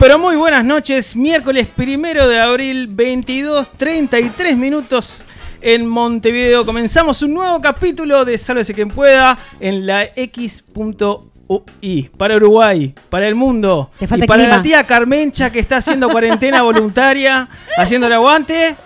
pero 0.00 0.18
muy 0.18 0.34
buenas 0.36 0.64
noches. 0.64 1.14
Miércoles 1.14 1.68
primero 1.68 2.26
de 2.26 2.40
abril, 2.40 2.88
22.33 2.88 4.56
minutos 4.56 5.24
en 5.60 5.86
Montevideo. 5.86 6.64
Comenzamos 6.64 7.20
un 7.22 7.34
nuevo 7.34 7.60
capítulo 7.60 8.24
de 8.24 8.38
Sálvese 8.38 8.72
quien 8.72 8.88
pueda 8.88 9.36
en 9.60 9.86
la 9.86 10.04
X.UI. 10.16 12.10
Para 12.16 12.36
Uruguay, 12.36 12.94
para 13.10 13.28
el 13.28 13.34
mundo. 13.34 13.90
Te 13.98 14.06
falta 14.06 14.24
y 14.24 14.28
para 14.28 14.42
clima. 14.44 14.56
la 14.56 14.62
tía 14.62 14.84
Carmencha 14.84 15.50
que 15.50 15.58
está 15.58 15.76
haciendo 15.76 16.08
cuarentena 16.08 16.62
voluntaria, 16.70 17.46
haciendo 17.76 18.06
el 18.06 18.14
aguante. 18.14 18.76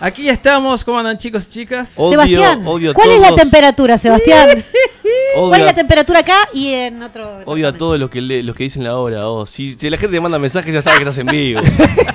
Aquí 0.00 0.28
estamos. 0.28 0.82
¿Cómo 0.82 0.98
andan 0.98 1.18
chicos 1.18 1.46
y 1.46 1.50
chicas? 1.50 1.96
Odio- 1.98 2.10
Sebastián, 2.10 2.66
odio 2.66 2.92
¿cuál 2.94 3.10
es 3.10 3.20
la 3.20 3.34
temperatura, 3.36 3.98
Sebastián? 3.98 4.64
¿Cuál 5.34 5.44
Odio 5.44 5.54
es 5.56 5.64
la 5.64 5.70
a, 5.70 5.74
temperatura 5.74 6.20
acá 6.20 6.48
y 6.52 6.72
en 6.74 7.02
otro? 7.02 7.40
odio 7.44 7.68
a 7.68 7.72
todos 7.72 7.98
los 7.98 8.10
que, 8.10 8.20
le- 8.20 8.42
los 8.42 8.54
que 8.56 8.64
dicen 8.64 8.84
la 8.84 8.96
hora. 8.96 9.28
oh. 9.28 9.46
Si, 9.46 9.74
si 9.74 9.88
la 9.90 9.96
gente 9.96 10.16
te 10.16 10.20
manda 10.20 10.38
mensajes 10.38 10.72
ya 10.72 10.82
sabe 10.82 10.96
que 10.98 11.02
estás 11.04 11.18
en 11.18 11.26
vivo. 11.26 11.60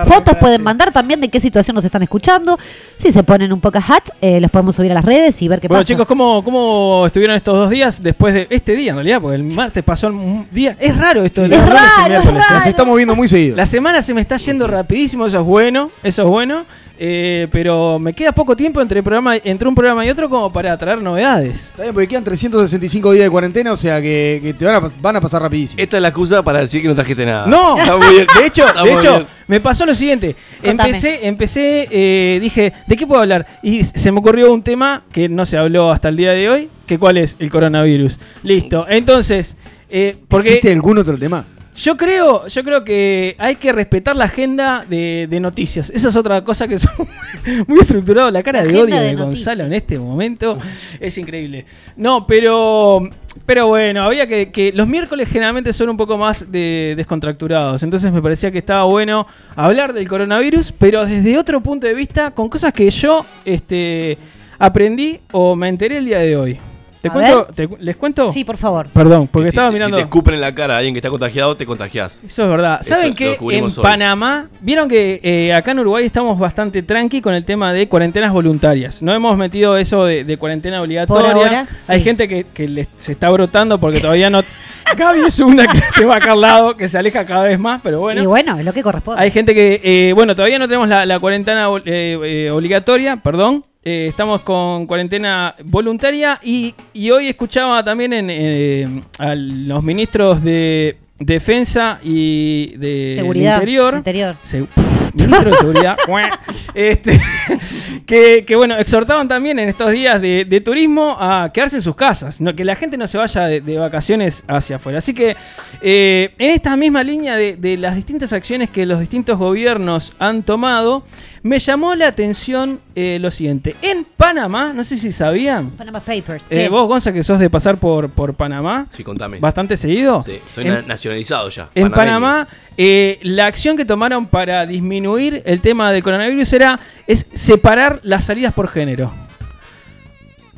Fotos 0.05 0.35
pueden 0.39 0.61
mandar 0.61 0.91
también 0.91 1.19
de 1.19 1.29
qué 1.29 1.39
situación 1.39 1.73
nos 1.73 1.83
están 1.83 2.03
escuchando. 2.03 2.59
Si 2.95 3.11
se 3.11 3.23
ponen 3.23 3.51
un 3.51 3.59
poco 3.59 3.79
hatch, 3.79 4.09
eh, 4.21 4.39
los 4.39 4.51
podemos 4.51 4.75
subir 4.75 4.91
a 4.91 4.93
las 4.93 5.03
redes 5.03 5.41
y 5.41 5.47
ver 5.47 5.59
qué 5.59 5.67
Bueno, 5.67 5.81
pasa. 5.81 5.87
chicos, 5.91 6.05
¿cómo, 6.05 6.43
¿cómo 6.43 7.05
estuvieron 7.07 7.35
estos 7.35 7.55
dos 7.55 7.71
días 7.71 8.03
después 8.03 8.35
de 8.35 8.45
este 8.51 8.75
día 8.75 8.91
en 8.91 8.97
realidad? 8.97 9.19
Porque 9.19 9.37
el 9.37 9.43
martes 9.45 9.83
pasó 9.83 10.09
un 10.09 10.45
día. 10.51 10.77
Es 10.79 10.95
raro 10.95 11.23
esto 11.23 11.41
de 11.41 11.55
Es 11.55 11.59
los 11.59 11.69
y 11.69 11.71
raro, 11.71 12.13
es. 12.13 12.25
Nos 12.51 12.67
estamos 12.67 12.95
viendo 12.95 13.15
muy 13.15 13.27
seguido. 13.27 13.55
La 13.57 13.65
semana 13.65 14.03
se 14.03 14.13
me 14.13 14.21
está 14.21 14.37
yendo 14.37 14.67
rapidísimo, 14.67 15.25
eso 15.25 15.39
es 15.39 15.43
bueno, 15.45 15.89
eso 16.03 16.21
es 16.21 16.27
bueno. 16.27 16.65
Eh, 16.99 17.47
pero 17.51 17.97
me 17.97 18.13
queda 18.13 18.31
poco 18.31 18.55
tiempo 18.55 18.79
entre, 18.79 19.01
programa, 19.01 19.35
entre 19.43 19.67
un 19.67 19.73
programa 19.73 20.05
y 20.05 20.09
otro 20.11 20.29
como 20.29 20.53
para 20.53 20.77
traer 20.77 21.01
novedades. 21.01 21.65
Está 21.69 21.81
bien, 21.83 21.93
porque 21.93 22.07
quedan 22.07 22.23
365 22.23 23.11
días 23.13 23.23
de 23.25 23.29
cuarentena, 23.31 23.71
o 23.71 23.75
sea 23.75 23.99
que, 24.01 24.39
que 24.43 24.53
te 24.53 24.63
van 24.63 24.75
a, 24.75 24.81
pas- 24.81 24.93
van 25.01 25.15
a 25.15 25.21
pasar 25.21 25.41
rapidísimo. 25.41 25.81
Esta 25.81 25.97
es 25.97 26.01
la 26.01 26.09
excusa 26.09 26.43
para 26.43 26.59
decir 26.59 26.81
que 26.83 26.87
no 26.87 26.93
trajiste 26.95 27.25
nada. 27.25 27.47
No, 27.47 27.77
Está 27.79 27.97
muy 27.97 28.07
bien. 28.13 28.27
de 28.39 28.45
hecho, 28.45 28.65
Está 28.67 28.83
de 28.83 28.91
muy 28.91 28.99
hecho 29.01 29.13
bien. 29.15 29.27
me 29.47 29.59
pasó 29.59 29.85
lo 29.87 29.95
siguiente. 29.95 30.35
Contame. 30.63 30.89
Empecé, 30.89 31.27
empecé, 31.27 31.87
eh, 31.89 32.39
dije, 32.39 32.73
¿de 32.87 32.95
qué 32.95 33.07
puedo 33.07 33.21
hablar? 33.21 33.47
Y 33.63 33.83
se 33.83 34.11
me 34.11 34.19
ocurrió 34.19 34.53
un 34.53 34.61
tema 34.61 35.03
que 35.11 35.27
no 35.27 35.45
se 35.47 35.57
habló 35.57 35.91
hasta 35.91 36.09
el 36.09 36.15
día 36.17 36.31
de 36.33 36.47
hoy, 36.49 36.69
que 36.85 36.99
cuál 36.99 37.17
es 37.17 37.35
el 37.39 37.49
coronavirus. 37.49 38.19
Listo. 38.43 38.85
Entonces, 38.87 39.57
eh, 39.89 40.15
porque 40.27 40.47
¿Existe 40.49 40.71
algún 40.71 40.99
otro 40.99 41.17
tema? 41.17 41.45
Yo 41.75 41.97
creo, 41.97 42.47
yo 42.47 42.63
creo 42.63 42.83
que 42.83 43.35
hay 43.39 43.55
que 43.55 43.71
respetar 43.71 44.15
la 44.15 44.25
agenda 44.25 44.85
de, 44.87 45.27
de 45.29 45.39
noticias. 45.39 45.89
Esa 45.89 46.09
es 46.09 46.15
otra 46.15 46.43
cosa 46.43 46.67
que 46.67 46.77
son 46.77 46.93
muy 47.67 47.79
estructurado. 47.79 48.29
La 48.29 48.43
cara 48.43 48.63
La 48.63 48.71
de 48.71 48.81
odio 48.81 48.95
de, 48.95 49.07
de 49.07 49.15
Gonzalo 49.15 49.63
en 49.63 49.73
este 49.73 49.97
momento 49.97 50.57
es 50.99 51.17
increíble. 51.17 51.65
No, 51.95 52.27
pero, 52.27 53.09
pero 53.45 53.67
bueno, 53.67 54.03
había 54.03 54.27
que, 54.27 54.51
que 54.51 54.71
los 54.71 54.87
miércoles 54.87 55.27
generalmente 55.29 55.73
son 55.73 55.89
un 55.89 55.97
poco 55.97 56.17
más 56.17 56.51
de, 56.51 56.93
descontracturados. 56.95 57.81
Entonces 57.81 58.11
me 58.11 58.21
parecía 58.21 58.51
que 58.51 58.59
estaba 58.59 58.83
bueno 58.83 59.25
hablar 59.55 59.93
del 59.93 60.07
coronavirus, 60.07 60.73
pero 60.77 61.05
desde 61.05 61.37
otro 61.37 61.61
punto 61.61 61.87
de 61.87 61.95
vista, 61.95 62.31
con 62.31 62.49
cosas 62.49 62.71
que 62.71 62.89
yo 62.89 63.25
este, 63.45 64.17
aprendí 64.59 65.19
o 65.31 65.55
me 65.55 65.69
enteré 65.69 65.97
el 65.97 66.05
día 66.05 66.19
de 66.19 66.37
hoy. 66.37 66.59
¿Te 67.03 67.09
cuento? 67.09 67.47
te- 67.53 67.69
¿Les 67.79 67.97
cuento? 67.97 68.31
Sí, 68.31 68.45
por 68.45 68.55
favor. 68.55 68.87
Perdón, 68.93 69.27
porque 69.29 69.45
si 69.45 69.49
estaba 69.49 69.69
mirando. 69.71 69.97
Si 69.97 70.01
te 70.03 70.05
escupen 70.05 70.35
en 70.35 70.41
la 70.41 70.55
cara 70.55 70.75
a 70.75 70.77
alguien 70.77 70.93
que 70.93 70.99
está 70.99 71.09
contagiado, 71.09 71.57
te 71.57 71.65
contagiás. 71.65 72.21
Eso 72.25 72.43
es 72.43 72.49
verdad. 72.49 72.79
¿Saben 72.81 73.13
que 73.13 73.37
en 73.51 73.65
hoy. 73.65 73.71
Panamá, 73.81 74.47
vieron 74.61 74.87
que 74.87 75.19
eh, 75.21 75.53
acá 75.53 75.71
en 75.71 75.79
Uruguay 75.79 76.05
estamos 76.05 76.39
bastante 76.39 76.81
tranqui 76.81 77.19
con 77.21 77.33
el 77.33 77.43
tema 77.43 77.73
de 77.73 77.89
cuarentenas 77.89 78.31
voluntarias? 78.31 79.01
No 79.01 79.13
hemos 79.13 79.37
metido 79.37 79.75
eso 79.77 80.05
de, 80.05 80.23
de 80.23 80.37
cuarentena 80.37 80.81
obligatoria. 80.81 81.33
ahora, 81.33 81.67
Hay 81.89 81.99
sí. 81.99 82.03
gente 82.05 82.27
que, 82.29 82.45
que 82.53 82.69
les- 82.69 82.87
se 82.95 83.11
está 83.11 83.29
brotando 83.29 83.79
porque 83.81 83.99
todavía 83.99 84.29
no... 84.29 84.41
Gaby 84.97 85.21
es 85.27 85.39
una 85.39 85.65
que 85.67 85.79
te 85.97 86.05
va 86.05 86.17
acá 86.17 86.33
al 86.33 86.41
lado, 86.41 86.77
que 86.77 86.87
se 86.87 86.97
aleja 86.97 87.25
cada 87.25 87.43
vez 87.45 87.57
más, 87.59 87.81
pero 87.83 87.99
bueno. 87.99 88.21
y 88.21 88.25
bueno, 88.25 88.57
es 88.59 88.63
lo 88.65 88.71
que 88.73 88.83
corresponde. 88.83 89.19
Hay 89.21 89.31
gente 89.31 89.53
que, 89.55 89.81
eh, 89.83 90.13
bueno, 90.13 90.35
todavía 90.35 90.59
no 90.59 90.67
tenemos 90.67 90.87
la, 90.87 91.05
la 91.05 91.19
cuarentena 91.19 91.67
eh, 91.85 92.17
eh, 92.23 92.51
obligatoria, 92.51 93.17
perdón. 93.17 93.65
Eh, 93.85 94.07
estamos 94.07 94.41
con 94.41 94.85
cuarentena 94.85 95.53
voluntaria 95.65 96.39
y, 96.41 96.73
y 96.93 97.11
hoy 97.11 97.27
escuchaba 97.27 97.83
también 97.83 98.13
en, 98.13 98.27
eh, 98.29 99.03
a 99.19 99.35
los 99.35 99.83
ministros 99.83 100.41
de 100.41 100.95
Defensa 101.19 101.99
y 102.01 102.75
de 102.77 103.13
Seguridad. 103.17 103.55
Interior. 103.55 103.95
Interior. 103.95 104.35
Se- 104.41 104.65
ministro 105.13 105.51
de 105.51 105.57
Seguridad. 105.57 105.97
este, 106.73 107.19
que, 108.05 108.43
que, 108.45 108.55
bueno, 108.55 108.77
exhortaban 108.77 109.27
también 109.27 109.59
en 109.59 109.69
estos 109.69 109.91
días 109.91 110.21
de, 110.21 110.45
de 110.45 110.61
turismo 110.61 111.15
a 111.19 111.51
quedarse 111.53 111.77
en 111.77 111.81
sus 111.81 111.95
casas, 111.95 112.41
no, 112.41 112.55
que 112.55 112.63
la 112.65 112.75
gente 112.75 112.97
no 112.97 113.07
se 113.07 113.17
vaya 113.17 113.45
de, 113.47 113.61
de 113.61 113.77
vacaciones 113.77 114.43
hacia 114.47 114.77
afuera. 114.77 114.97
Así 114.99 115.13
que 115.13 115.35
eh, 115.81 116.33
en 116.37 116.51
esta 116.51 116.75
misma 116.77 117.03
línea 117.03 117.35
de, 117.35 117.55
de 117.55 117.77
las 117.77 117.95
distintas 117.95 118.33
acciones 118.33 118.69
que 118.69 118.85
los 118.85 118.99
distintos 118.99 119.37
gobiernos 119.37 120.13
han 120.19 120.43
tomado, 120.43 121.03
me 121.43 121.59
llamó 121.59 121.93
la 121.95 122.07
atención 122.07 122.79
eh, 122.95 123.17
lo 123.19 123.29
siguiente. 123.29 123.75
En 123.81 124.05
Panamá, 124.05 124.71
no 124.73 124.83
sé 124.83 124.97
si 124.97 125.11
sabían, 125.11 125.71
Panama 125.71 125.99
Papers. 125.99 126.47
eh, 126.49 126.69
vos, 126.69 126.87
Gonza, 126.87 127.11
que 127.11 127.21
sos 127.23 127.39
de 127.39 127.49
pasar 127.49 127.77
por, 127.79 128.09
por 128.09 128.33
Panamá 128.33 128.85
Sí, 128.91 129.03
contame. 129.03 129.39
bastante 129.39 129.75
seguido. 129.77 130.21
Sí, 130.21 130.39
soy 130.53 130.65
En- 130.67 130.73
na- 130.73 130.81
nacionalizado 130.83 131.49
ya. 131.49 131.69
en 131.75 131.89
panameño. 131.91 131.95
Panamá, 131.95 132.47
eh, 132.77 133.19
la 133.23 133.45
acción 133.47 133.75
que 133.75 133.83
tomaron 133.85 134.25
para 134.25 134.65
disminuir 134.65 135.02
el 135.45 135.61
tema 135.61 135.91
del 135.91 136.03
coronavirus 136.03 136.53
era 136.53 136.79
es 137.07 137.25
separar 137.33 137.99
las 138.03 138.25
salidas 138.25 138.53
por 138.53 138.67
género. 138.67 139.11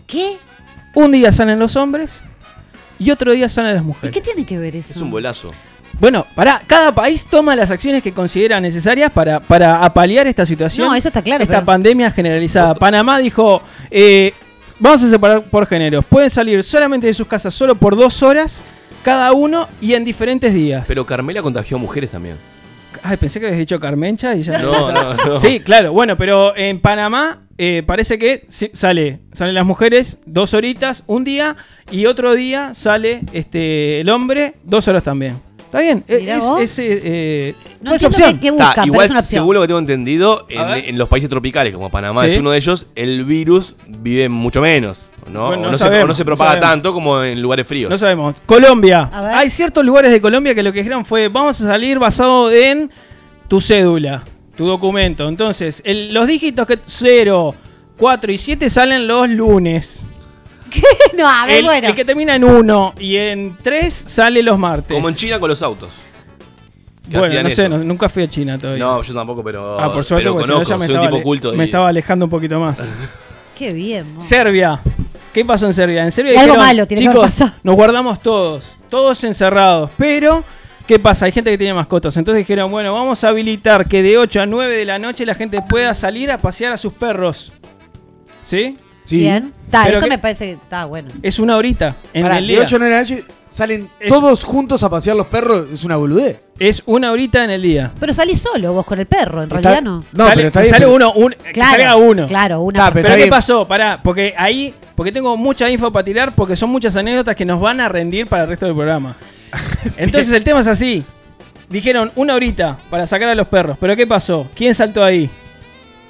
¿Qué? 0.08 0.38
Un 0.94 1.12
día 1.12 1.32
salen 1.32 1.60
los 1.60 1.76
hombres 1.76 2.20
y 3.00 3.12
otro 3.12 3.32
día 3.34 3.50
salen 3.50 3.74
las 3.74 3.84
¿Y 3.84 3.88
mujeres. 3.88 4.14
qué 4.14 4.22
tiene 4.22 4.46
que 4.46 4.58
ver 4.58 4.76
eso? 4.76 4.94
Es 4.94 5.02
un 5.02 5.12
bolazo. 5.12 5.50
Bueno, 6.00 6.26
para 6.36 6.62
cada 6.68 6.94
país 6.94 7.26
toma 7.30 7.56
las 7.56 7.72
acciones 7.72 8.04
que 8.04 8.14
considera 8.14 8.60
necesarias 8.60 9.12
para, 9.12 9.40
para 9.40 9.84
apalear 9.84 10.28
esta 10.28 10.46
situación. 10.46 10.88
No, 10.88 10.96
eso 10.96 11.08
está 11.08 11.22
claro, 11.22 11.44
Esta 11.44 11.56
pero- 11.56 11.66
pandemia 11.66 12.12
generalizada. 12.12 12.76
Panamá 12.76 13.18
dijo, 13.20 13.62
eh, 13.90 14.34
vamos 14.80 15.04
a 15.04 15.10
separar 15.10 15.42
por 15.44 15.66
géneros. 15.66 16.04
Pueden 16.06 16.30
salir 16.30 16.64
solamente 16.64 17.08
de 17.08 17.14
sus 17.14 17.28
casas 17.28 17.54
solo 17.54 17.76
por 17.76 17.96
dos 17.96 18.22
horas 18.24 18.62
cada 19.04 19.32
uno 19.34 19.68
y 19.82 19.94
en 19.94 20.04
diferentes 20.04 20.54
días. 20.54 20.86
Pero 20.88 21.06
Carmela 21.06 21.42
contagió 21.42 21.78
a 21.78 21.80
mujeres 21.80 22.12
también. 22.12 22.38
Ay, 23.08 23.18
pensé 23.18 23.40
que 23.40 23.46
habías 23.46 23.60
dicho 23.60 23.80
Carmencha 23.80 24.36
y 24.36 24.42
ya. 24.42 24.58
No, 24.58 24.92
no, 24.92 25.14
no. 25.14 25.40
Sí, 25.40 25.60
claro, 25.60 25.94
bueno, 25.94 26.18
pero 26.18 26.58
en 26.58 26.80
Panamá 26.80 27.44
eh, 27.58 27.84
parece 27.86 28.18
que 28.18 28.46
sí, 28.48 28.72
sale, 28.74 29.20
salen 29.32 29.54
las 29.54 29.66
mujeres 29.66 30.18
dos 30.26 30.56
horitas 30.56 31.04
un 31.06 31.24
día 31.24 31.56
y 31.92 32.08
otro 32.08 32.34
día 32.34 32.74
sale 32.74 33.22
este 33.32 34.02
el 34.02 34.10
hombre 34.10 34.56
dos 34.64 34.88
horas 34.88 35.04
también. 35.04 35.40
¿Está 35.76 35.82
bien? 35.82 36.04
Eh, 36.08 36.20
Mirá 36.22 36.38
es, 36.38 36.44
vos. 36.44 36.62
es, 36.62 36.80
eh, 36.80 37.02
eh, 37.04 37.56
No 37.82 37.92
entiendo 37.94 38.08
opción. 38.18 38.34
qué, 38.34 38.40
qué 38.40 38.48
Ta, 38.48 38.54
buscan, 38.54 38.74
pero 38.76 38.86
igual 38.88 39.06
es 39.06 39.12
una 39.12 39.20
opción. 39.20 39.42
según 39.42 39.56
lo 39.56 39.62
que 39.62 39.68
tengo 39.68 39.80
entendido, 39.80 40.46
en, 40.50 40.70
en 40.90 40.98
los 40.98 41.10
países 41.10 41.30
tropicales, 41.30 41.74
como 41.74 41.90
Panamá 41.90 42.22
Sí. 42.24 42.28
es 42.32 42.38
uno 42.38 42.52
de 42.52 42.58
ellos, 42.58 42.88
el 42.96 43.26
virus 43.26 43.76
vive 43.88 44.30
mucho 44.30 44.62
menos. 44.62 45.08
¿no? 45.30 45.48
Bueno, 45.48 45.64
o, 45.64 45.66
no 45.66 45.72
no 45.72 45.78
se, 45.78 45.80
sabemos, 45.80 46.06
o 46.06 46.08
no 46.08 46.14
se 46.14 46.22
no 46.22 46.26
propaga 46.28 46.52
sabemos. 46.52 46.70
tanto 46.70 46.94
como 46.94 47.22
en 47.24 47.42
lugares 47.42 47.68
fríos. 47.68 47.90
No 47.90 47.98
sabemos. 47.98 48.36
Colombia. 48.46 49.10
A 49.12 49.22
ver. 49.22 49.34
Hay 49.34 49.50
ciertos 49.50 49.84
lugares 49.84 50.12
de 50.12 50.22
Colombia 50.22 50.54
que 50.56 50.64
lo 50.64 50.72
que 50.72 50.80
dijeron 50.80 51.04
fue, 51.04 51.28
vamos 51.30 51.60
a 51.62 51.64
salir 51.66 51.98
basado 52.00 52.52
en 52.52 52.92
tu 53.48 53.60
cédula, 53.60 54.24
tu 54.56 54.66
documento. 54.68 55.28
Entonces, 55.28 55.82
el- 55.84 56.14
los 56.14 56.28
dígitos 56.28 56.66
que 56.68 56.78
0, 56.86 57.56
4 57.98 58.32
y 58.32 58.38
7 58.38 58.70
salen 58.70 59.08
los 59.08 59.28
lunes. 59.30 60.04
no, 61.18 61.28
a 61.28 61.46
ver, 61.46 61.58
el, 61.58 61.66
bueno. 61.66 61.88
el 61.90 61.96
que 61.96 62.06
termina 62.06 62.36
en 62.36 62.44
1 62.44 62.94
y 63.00 63.16
en 63.18 63.58
3 63.62 63.94
sale 64.08 64.42
los 64.44 64.58
martes. 64.60 64.94
como 64.94 65.10
en 65.10 65.16
China 65.16 65.40
con 65.40 65.50
los 65.50 65.62
autos. 65.62 65.90
Que 67.10 67.18
Bueno, 67.20 67.44
no 67.44 67.50
sé, 67.52 67.70
no- 67.70 67.78
nunca 67.80 68.10
fui 68.10 68.24
a 68.24 68.30
China 68.30 68.58
todavía. 68.58 68.84
No, 68.84 69.02
yo 69.04 69.14
tampoco, 69.14 69.44
pero. 69.44 69.80
ah, 69.80 69.94
por 69.94 70.04
suerte, 70.04 70.24
pero 70.24 70.34
porque 70.34 70.46
si 70.46 70.50
no 70.50 70.56
conozco, 70.56 70.70
ya 70.74 70.78
me 70.78 70.86
soy 70.88 70.96
un 70.96 71.02
estaba, 71.02 71.06
tipo 71.08 71.16
ale- 71.18 71.24
culto. 71.24 71.54
me 71.54 71.64
y- 71.64 71.68
estaba 71.68 71.88
alejando 71.90 72.26
un 72.26 72.32
poquito 72.32 72.60
más. 72.60 72.80
Qué 73.58 73.72
bien. 73.72 74.16
mo. 74.16 74.22
Serbia. 74.22 74.80
¿Qué 75.32 75.46
pasó 75.46 75.66
en 75.68 75.74
Serbia? 75.74 76.04
En 76.04 76.12
Serbia 76.12 76.34
Y 76.34 76.38
algo 76.38 76.54
dijeron, 76.54 76.66
malo 76.66 76.88
tiene 76.88 77.04
que 77.04 77.10
chicos, 77.10 77.24
pasado". 77.26 77.52
nos 77.62 77.76
guardamos 77.76 78.20
todos, 78.22 78.72
todos 78.90 79.22
encerrados, 79.26 79.90
pero 79.98 80.44
¿qué 80.88 80.98
pasa? 80.98 81.26
Hay 81.26 81.32
gente 81.34 81.52
que 81.52 81.58
tiene 81.58 81.74
mascotas, 81.74 82.16
entonces 82.18 82.40
dijeron, 82.40 82.72
bueno, 82.72 82.94
vamos 82.94 83.22
a 83.24 83.28
habilitar 83.30 83.86
que 83.86 84.02
de 84.02 84.18
8 84.18 84.42
a 84.42 84.46
9 84.46 84.76
de 84.78 84.86
la 84.86 84.98
noche 84.98 85.26
la 85.26 85.36
gente 85.36 85.62
pueda 85.62 85.94
salir 85.94 86.32
a 86.32 86.38
pasear 86.38 86.72
a 86.72 86.78
sus 86.78 86.94
perros. 86.94 87.52
¿Sí? 88.44 88.78
Sí. 89.06 89.20
Bien. 89.20 89.54
Ta, 89.72 89.84
Pero 89.86 89.98
eso 89.98 90.04
que- 90.06 90.10
me 90.10 90.18
parece 90.18 90.46
que 90.46 90.52
está 90.54 90.86
bueno. 90.86 91.10
Es 91.22 91.40
una 91.40 91.56
horita 91.58 91.96
en 92.14 92.24
Pará, 92.24 92.38
el 92.40 92.48
de 92.48 92.54
día. 92.54 92.64
8 92.64 92.76
a 92.76 92.80
9 92.80 92.94
de 92.96 93.02
la 93.02 93.08
noche 93.08 93.24
salen 93.48 93.88
Es- 94.00 94.10
todos 94.10 94.44
juntos 94.44 94.84
a 94.84 94.90
pasear 94.90 95.16
los 95.16 95.28
perros. 95.28 95.68
Es 95.72 95.84
una 95.84 95.96
boludez. 95.96 96.42
Es 96.60 96.82
una 96.86 97.12
horita 97.12 97.44
en 97.44 97.50
el 97.52 97.62
día. 97.62 97.92
Pero 98.00 98.14
salís 98.14 98.42
solo 98.42 98.74
vos 98.74 98.86
con 98.86 99.00
el 99.00 99.06
perro, 99.06 99.44
en 99.44 99.50
Está- 99.50 99.62
realidad 99.70 99.82
no. 99.84 100.04
No, 100.12 100.24
sale, 100.26 100.36
pero 100.36 100.48
está 100.48 100.60
bien, 100.62 100.70
sale 100.72 100.86
pero- 100.86 100.96
uno, 100.96 101.14
un- 101.14 101.32
que 101.44 101.52
Claro, 101.52 101.72
salga 101.72 101.96
uno. 101.96 102.28
Claro, 102.28 102.62
una 102.62 102.76
Ta, 102.78 102.84
persona. 102.86 102.94
pero 102.94 102.94
Pero 102.94 103.08
está 103.08 103.16
¿qué 103.16 103.24
bien. 103.24 103.30
pasó? 103.30 103.68
Pará, 103.68 104.00
porque 104.04 104.34
ahí, 104.38 104.74
porque 104.96 105.12
tengo 105.12 105.38
mucha 105.38 105.70
info 105.70 105.92
para 105.92 106.04
tirar, 106.04 106.34
porque 106.36 106.56
son 106.56 106.70
muchas 106.70 106.96
anécdotas 106.96 107.36
que 107.36 107.46
nos 107.46 107.60
van 107.62 107.80
a 107.82 107.90
rendir 107.90 108.28
para 108.28 108.44
el 108.44 108.50
resto 108.50 108.66
del 108.66 108.76
programa. 108.76 109.16
Entonces 109.98 110.32
el 110.32 110.44
tema 110.44 110.60
es 110.62 110.68
así. 110.68 111.04
Dijeron 111.70 112.12
una 112.16 112.36
horita 112.36 112.78
para 112.90 113.08
sacar 113.08 113.28
a 113.30 113.36
los 113.36 113.48
perros, 113.48 113.78
pero 113.80 113.96
¿qué 113.96 114.06
pasó? 114.08 114.48
¿Quién 114.56 114.74
saltó 114.76 115.04
ahí? 115.04 115.30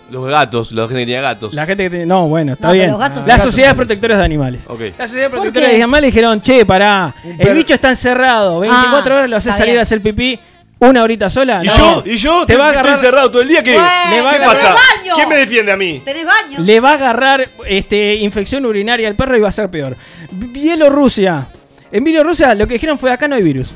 Los 0.10 0.28
gatos, 0.30 0.72
la 0.72 0.84
gente 0.84 0.94
que 1.02 1.06
tenía 1.06 1.22
gatos. 1.22 1.54
La 1.56 1.66
gente 1.66 1.84
que 1.86 1.90
tiene... 1.90 2.06
No, 2.06 2.28
bueno, 2.28 2.54
está 2.54 2.68
No, 2.68 2.74
pero 2.74 2.80
bien. 2.82 2.92
los 2.92 3.00
gatos- 3.00 3.18
Las 3.20 3.28
Gatos 3.28 3.44
sociedades 3.46 3.76
protectoras 3.76 4.18
de 4.20 4.24
animales. 4.24 4.66
Ok. 4.68 4.80
Las 4.98 5.10
sociedades 5.10 5.30
¿Por 5.32 5.40
protectoras 5.40 5.70
qué? 5.70 5.76
de 5.78 5.84
animales 5.84 6.08
dijeron, 6.14 6.42
che, 6.42 6.66
pará, 6.66 7.14
el 7.24 7.38
perro- 7.38 7.54
bicho 7.56 7.74
está 7.74 7.90
encerrado, 7.90 8.60
24 8.60 9.14
Ah, 9.14 9.18
horas 9.18 9.30
lo 9.30 9.38
haces 9.38 9.48
está 9.48 9.58
salir 9.58 9.72
bien. 9.74 9.80
a 9.80 9.82
hacer 9.82 10.02
pipí 10.02 10.40
una 10.78 11.02
horita 11.02 11.30
sola. 11.30 11.62
¿Y 11.64 11.68
No. 11.68 11.76
yo? 11.78 12.04
¿Y 12.06 12.18
yo? 12.18 12.46
Te 12.46 12.56
va 12.56 12.66
a 12.66 12.68
Estoy 12.70 12.80
agarrar- 12.82 12.94
encerrado 13.00 13.32
todo 13.32 13.42
el 13.42 13.48
día. 13.48 13.64
¿Qué, 13.64 13.72
Le 13.72 13.78
va 13.78 13.88
a 13.88 14.10
¿Qué 14.12 14.20
agarrar- 14.20 14.46
pasa? 14.50 14.76
baño. 14.76 15.16
¿Quién 15.16 15.30
me 15.30 15.36
defiende 15.38 15.72
a 15.72 15.78
mí? 15.78 16.02
¿Tenés 16.06 16.26
baño? 16.26 16.60
Le 16.60 16.80
va 16.80 16.92
a 16.92 16.94
agarrar 16.94 17.50
este, 17.68 18.16
infección 18.16 18.66
urinaria 18.66 19.08
al 19.08 19.16
perro 19.16 19.36
y 19.38 19.40
va 19.42 19.48
a 19.50 19.52
ser 19.52 19.70
peor. 19.72 19.96
Bielorrusia. 20.32 21.48
En 21.92 22.04
Bielorrusia 22.04 22.54
lo 22.56 22.68
que 22.68 22.74
dijeron 22.74 22.98
fue 23.00 23.12
acá 23.12 23.28
no 23.28 23.36
hay 23.36 23.44
virus. 23.44 23.70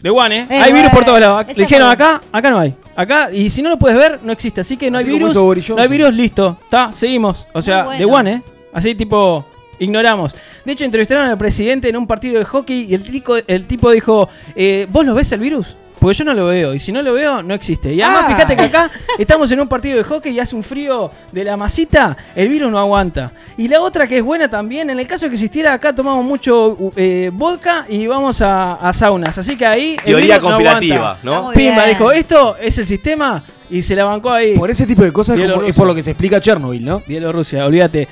De 0.00 0.10
one, 0.10 0.40
¿eh? 0.40 0.46
Eh, 0.50 0.60
hay 0.60 0.72
virus 0.72 0.90
por 0.90 1.04
todos 1.04 1.20
lados. 1.20 1.46
Le 1.48 1.54
dijeron 1.54 1.86
fue- 1.88 1.94
acá, 1.94 2.20
acá 2.32 2.50
no 2.50 2.58
hay. 2.58 2.74
Acá, 2.94 3.32
y 3.32 3.48
si 3.50 3.62
no 3.62 3.70
lo 3.70 3.78
puedes 3.78 3.96
ver, 3.96 4.20
no 4.22 4.32
existe. 4.32 4.60
Así 4.60 4.76
que 4.76 4.90
no 4.90 4.98
Así 4.98 5.06
hay 5.06 5.12
virus. 5.14 5.34
No 5.76 5.82
hay 5.82 5.88
virus, 5.88 6.12
listo. 6.14 6.58
Está, 6.62 6.92
seguimos. 6.92 7.46
O 7.52 7.62
sea, 7.62 7.84
de 7.98 8.04
bueno. 8.04 8.18
one, 8.30 8.32
¿eh? 8.34 8.42
Así 8.72 8.94
tipo, 8.94 9.44
ignoramos. 9.78 10.34
De 10.64 10.72
hecho, 10.72 10.84
entrevistaron 10.84 11.26
al 11.26 11.38
presidente 11.38 11.88
en 11.88 11.96
un 11.96 12.06
partido 12.06 12.38
de 12.38 12.44
hockey 12.44 12.86
y 12.90 12.94
el, 12.94 13.02
tico- 13.02 13.36
el 13.46 13.66
tipo 13.66 13.90
dijo, 13.90 14.28
eh, 14.54 14.86
¿vos 14.90 15.04
lo 15.06 15.14
ves 15.14 15.32
el 15.32 15.40
virus? 15.40 15.74
Porque 16.02 16.18
yo 16.18 16.24
no 16.24 16.34
lo 16.34 16.46
veo. 16.46 16.74
Y 16.74 16.78
si 16.80 16.90
no 16.92 17.00
lo 17.00 17.12
veo, 17.14 17.42
no 17.42 17.54
existe. 17.54 17.94
Y 17.94 18.02
además, 18.02 18.24
Ah. 18.26 18.34
fíjate 18.34 18.56
que 18.56 18.62
acá 18.64 18.90
estamos 19.18 19.50
en 19.52 19.60
un 19.60 19.68
partido 19.68 19.96
de 19.96 20.04
hockey 20.04 20.32
y 20.34 20.40
hace 20.40 20.56
un 20.56 20.62
frío 20.64 21.10
de 21.30 21.44
la 21.44 21.56
masita, 21.56 22.16
el 22.34 22.48
virus 22.48 22.70
no 22.72 22.78
aguanta. 22.78 23.32
Y 23.56 23.68
la 23.68 23.80
otra 23.80 24.06
que 24.08 24.18
es 24.18 24.22
buena 24.24 24.48
también, 24.50 24.90
en 24.90 24.98
el 24.98 25.06
caso 25.06 25.26
de 25.26 25.30
que 25.30 25.36
existiera 25.36 25.72
acá, 25.72 25.94
tomamos 25.94 26.24
mucho 26.24 26.76
eh, 26.96 27.30
vodka 27.32 27.86
y 27.88 28.06
vamos 28.06 28.42
a, 28.42 28.74
a 28.74 28.92
saunas. 28.92 29.38
Así 29.38 29.56
que 29.56 29.64
ahí. 29.64 29.96
Teoría 30.04 30.36
no 30.38 30.42
conspirativa. 30.42 31.18
¿no? 31.22 31.44
Muy 31.44 31.54
Pimba, 31.54 31.86
dijo, 31.86 32.10
esto 32.10 32.56
es 32.60 32.76
el 32.78 32.86
sistema 32.86 33.44
y 33.70 33.80
se 33.80 33.94
la 33.94 34.04
bancó 34.04 34.30
ahí. 34.32 34.56
Por 34.58 34.70
ese 34.70 34.84
tipo 34.86 35.02
de 35.04 35.12
cosas 35.12 35.36
es, 35.36 35.40
como- 35.42 35.46
Bielorrusia. 35.46 35.70
es 35.70 35.76
por 35.76 35.86
lo 35.86 35.94
que 35.94 36.02
se 36.02 36.10
explica 36.10 36.40
Chernobyl, 36.40 36.84
¿no? 36.84 37.00
Bielorrusia, 37.06 37.64
olvídate. 37.64 38.08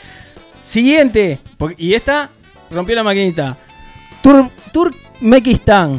Siguiente, 0.63 1.41
porque- 1.59 1.77
y 1.83 1.95
esta 1.95 2.31
rompió 2.71 2.95
la 2.95 3.03
maquinita. 3.03 3.57
Tur 4.23 4.49
Turkmenistán. 4.73 5.99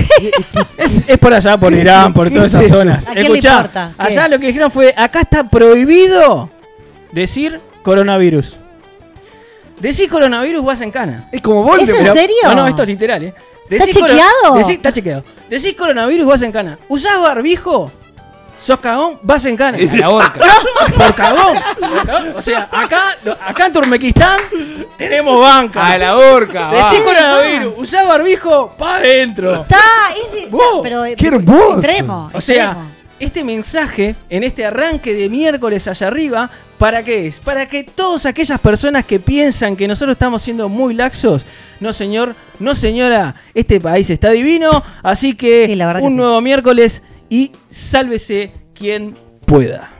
Es, 0.78 1.08
es 1.10 1.18
por 1.18 1.32
allá, 1.34 1.58
por 1.58 1.70
¿Qué 1.72 1.76
es 1.78 1.82
Irán, 1.84 2.12
por 2.12 2.28
¿Qué 2.28 2.34
todas 2.34 2.48
es 2.48 2.54
esas 2.54 2.64
eso? 2.66 2.78
zonas. 2.78 3.06
¿A 3.08 3.12
quién 3.12 3.32
le 3.32 3.38
Escuchá, 3.38 3.92
allá 3.98 4.28
lo 4.28 4.38
que 4.38 4.46
dijeron 4.48 4.70
fue, 4.70 4.92
acá 4.96 5.20
está 5.20 5.44
prohibido 5.44 6.50
decir 7.12 7.60
coronavirus. 7.82 8.56
Decís 9.80 10.08
coronavirus 10.08 10.64
vas 10.64 10.80
en 10.80 10.90
cana. 10.90 11.28
Es 11.32 11.40
como 11.42 11.62
¿Es 11.76 11.80
en 11.82 11.86
Voldemort. 11.88 12.16
serio? 12.18 12.36
No, 12.44 12.54
no, 12.54 12.66
esto 12.66 12.82
es 12.82 12.88
literal, 12.88 13.22
¿eh? 13.24 13.34
¿Está 13.68 13.84
chequeado? 13.86 14.54
decís- 14.54 14.70
está 14.70 14.92
chequeado. 14.92 15.24
Decís 15.50 15.74
coronavirus 15.74 16.26
vas 16.26 16.42
en 16.42 16.52
cana. 16.52 16.78
¿Usás 16.88 17.20
barbijo? 17.20 17.90
¿Sos 18.66 18.80
cagón? 18.80 19.16
Vas 19.22 19.44
en 19.44 19.56
cana. 19.56 19.78
A 19.78 19.96
la 19.96 20.10
horca. 20.10 20.40
Por 20.98 21.14
cagón. 21.14 21.56
O 22.34 22.40
sea, 22.40 22.68
acá, 22.72 23.16
acá 23.46 23.66
en 23.66 23.72
Turmequistán 23.72 24.40
tenemos 24.98 25.40
banca. 25.40 25.86
A 25.92 25.96
la 25.96 26.16
horca. 26.16 26.72
va. 26.72 26.90
Decís 26.90 27.04
coronavirus, 27.04 27.74
usás 27.78 28.04
barbijo, 28.08 28.74
pa' 28.76 28.96
adentro. 28.96 29.62
Está, 29.62 29.78
es 30.16 30.32
de, 30.42 30.50
Vos, 30.50 30.80
pero, 30.82 31.04
eh, 31.04 31.14
qué 31.16 31.28
hermoso. 31.28 31.78
Extremo. 31.78 32.28
O 32.34 32.40
sea, 32.40 32.64
extremo. 32.64 32.90
este 33.20 33.44
mensaje 33.44 34.16
en 34.28 34.42
este 34.42 34.64
arranque 34.66 35.14
de 35.14 35.28
miércoles 35.28 35.86
allá 35.86 36.08
arriba, 36.08 36.50
¿para 36.76 37.04
qué 37.04 37.28
es? 37.28 37.38
Para 37.38 37.66
que 37.66 37.84
todas 37.84 38.26
aquellas 38.26 38.58
personas 38.58 39.04
que 39.06 39.20
piensan 39.20 39.76
que 39.76 39.86
nosotros 39.86 40.16
estamos 40.16 40.42
siendo 40.42 40.68
muy 40.68 40.92
laxos, 40.92 41.46
no 41.78 41.92
señor, 41.92 42.34
no 42.58 42.74
señora, 42.74 43.36
este 43.54 43.80
país 43.80 44.10
está 44.10 44.30
divino, 44.30 44.82
así 45.04 45.36
que 45.36 45.66
Sí, 45.66 45.76
la 45.76 45.86
verdad 45.86 46.00
que 46.00 46.06
un 46.08 46.14
sí. 46.14 46.16
nuevo 46.16 46.40
miércoles 46.40 47.04
y 47.28 47.52
sálvese 47.70 48.52
quien 48.74 49.16
pueda. 49.46 49.92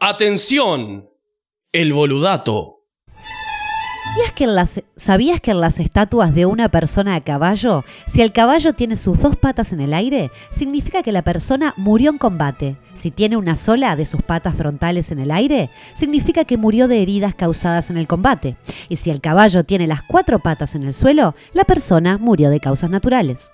Atención, 0.00 1.10
el 1.72 1.92
boludato. 1.92 2.77
¿Sabías 4.18 4.32
que, 4.32 4.44
en 4.44 4.54
las, 4.56 4.82
¿Sabías 4.96 5.40
que 5.40 5.50
en 5.52 5.60
las 5.60 5.78
estatuas 5.78 6.34
de 6.34 6.44
una 6.44 6.68
persona 6.70 7.14
a 7.14 7.20
caballo, 7.20 7.84
si 8.08 8.20
el 8.20 8.32
caballo 8.32 8.72
tiene 8.72 8.96
sus 8.96 9.16
dos 9.20 9.36
patas 9.36 9.72
en 9.72 9.80
el 9.80 9.94
aire, 9.94 10.32
significa 10.50 11.04
que 11.04 11.12
la 11.12 11.22
persona 11.22 11.72
murió 11.76 12.10
en 12.10 12.18
combate? 12.18 12.76
Si 12.94 13.12
tiene 13.12 13.36
una 13.36 13.56
sola 13.56 13.94
de 13.94 14.06
sus 14.06 14.20
patas 14.22 14.56
frontales 14.56 15.12
en 15.12 15.20
el 15.20 15.30
aire, 15.30 15.70
significa 15.94 16.44
que 16.44 16.56
murió 16.56 16.88
de 16.88 17.00
heridas 17.00 17.36
causadas 17.36 17.90
en 17.90 17.96
el 17.96 18.08
combate. 18.08 18.56
Y 18.88 18.96
si 18.96 19.10
el 19.10 19.20
caballo 19.20 19.62
tiene 19.62 19.86
las 19.86 20.02
cuatro 20.02 20.40
patas 20.40 20.74
en 20.74 20.82
el 20.82 20.94
suelo, 20.94 21.36
la 21.52 21.62
persona 21.62 22.18
murió 22.18 22.50
de 22.50 22.58
causas 22.58 22.90
naturales. 22.90 23.52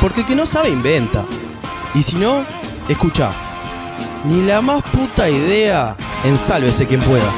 Porque 0.00 0.22
el 0.22 0.26
que 0.26 0.36
no 0.36 0.46
sabe 0.46 0.70
inventa. 0.70 1.26
Y 1.94 2.00
si 2.00 2.16
no, 2.16 2.46
escucha. 2.88 3.43
Ni 4.24 4.40
la 4.40 4.62
más 4.62 4.82
puta 4.84 5.28
idea 5.28 5.98
en 6.24 6.38
sálvese 6.38 6.86
quien 6.86 7.00
pueda. 7.02 7.30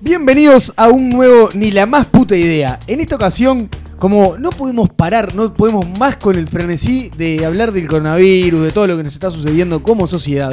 Bienvenidos 0.00 0.72
a 0.76 0.88
un 0.88 1.10
nuevo 1.10 1.50
Ni 1.52 1.70
la 1.70 1.84
más 1.84 2.06
puta 2.06 2.34
idea. 2.34 2.80
En 2.86 3.00
esta 3.00 3.16
ocasión, 3.16 3.68
como 4.02 4.36
no 4.36 4.50
podemos 4.50 4.90
parar, 4.90 5.32
no 5.36 5.54
podemos 5.54 5.88
más 5.96 6.16
con 6.16 6.34
el 6.34 6.48
frenesí 6.48 7.08
de 7.16 7.46
hablar 7.46 7.70
del 7.70 7.86
coronavirus, 7.86 8.64
de 8.64 8.72
todo 8.72 8.88
lo 8.88 8.96
que 8.96 9.04
nos 9.04 9.12
está 9.12 9.30
sucediendo 9.30 9.80
como 9.80 10.08
sociedad, 10.08 10.52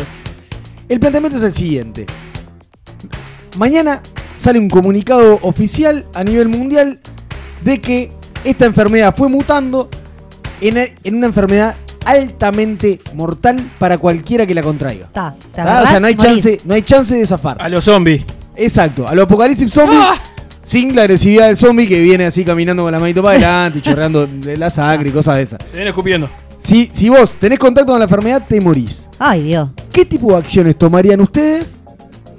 el 0.87 0.99
planteamiento 0.99 1.39
es 1.39 1.43
el 1.43 1.53
siguiente. 1.53 2.05
Mañana 3.57 4.03
sale 4.37 4.59
un 4.59 4.69
comunicado 4.69 5.39
oficial 5.41 6.05
a 6.13 6.23
nivel 6.23 6.47
mundial 6.47 6.99
de 7.63 7.81
que 7.81 8.11
esta 8.43 8.65
enfermedad 8.67 9.15
fue 9.17 9.29
mutando 9.29 9.89
en, 10.61 10.77
en 11.03 11.15
una 11.15 11.25
enfermedad 11.25 11.75
altamente 12.05 13.01
mortal 13.15 13.67
para 13.79 13.97
cualquiera 13.97 14.45
que 14.45 14.53
la 14.53 14.61
contraiga. 14.61 15.09
Ta, 15.11 15.35
te 15.55 15.61
Ah, 15.61 15.81
o 15.85 15.87
sea, 15.87 15.99
no 15.99 16.05
hay, 16.05 16.15
morís. 16.15 16.29
chance, 16.43 16.61
no 16.65 16.75
hay 16.75 16.83
chance 16.83 17.15
de 17.15 17.25
zafar. 17.25 17.59
A 17.59 17.67
los 17.67 17.83
zombies. 17.83 18.23
Exacto, 18.55 19.07
a 19.07 19.15
lo 19.15 19.23
apocalipsis 19.23 19.71
zombie, 19.73 19.97
¡Ah! 19.99 20.15
Sin 20.69 20.95
la 20.95 21.01
agresividad 21.01 21.47
del 21.47 21.57
zombie 21.57 21.87
que 21.87 21.99
viene 21.99 22.27
así 22.27 22.45
caminando 22.45 22.83
con 22.83 22.91
la 22.91 22.99
manito 22.99 23.23
para 23.23 23.37
adelante 23.37 23.79
y 23.79 23.81
chorreando 23.81 24.27
de 24.27 24.55
la 24.55 24.69
sangre 24.69 25.09
y 25.09 25.11
cosas 25.11 25.37
de 25.37 25.41
esas. 25.41 25.59
Se 25.67 25.75
viene 25.75 25.89
escupiendo. 25.89 26.29
Si, 26.59 26.87
si 26.91 27.09
vos 27.09 27.37
tenés 27.39 27.57
contacto 27.57 27.91
con 27.91 27.97
la 27.97 28.03
enfermedad, 28.03 28.45
te 28.47 28.61
morís. 28.61 29.09
Ay, 29.17 29.41
Dios. 29.45 29.69
¿Qué 29.91 30.05
tipo 30.05 30.31
de 30.31 30.37
acciones 30.37 30.77
tomarían 30.77 31.21
ustedes 31.21 31.77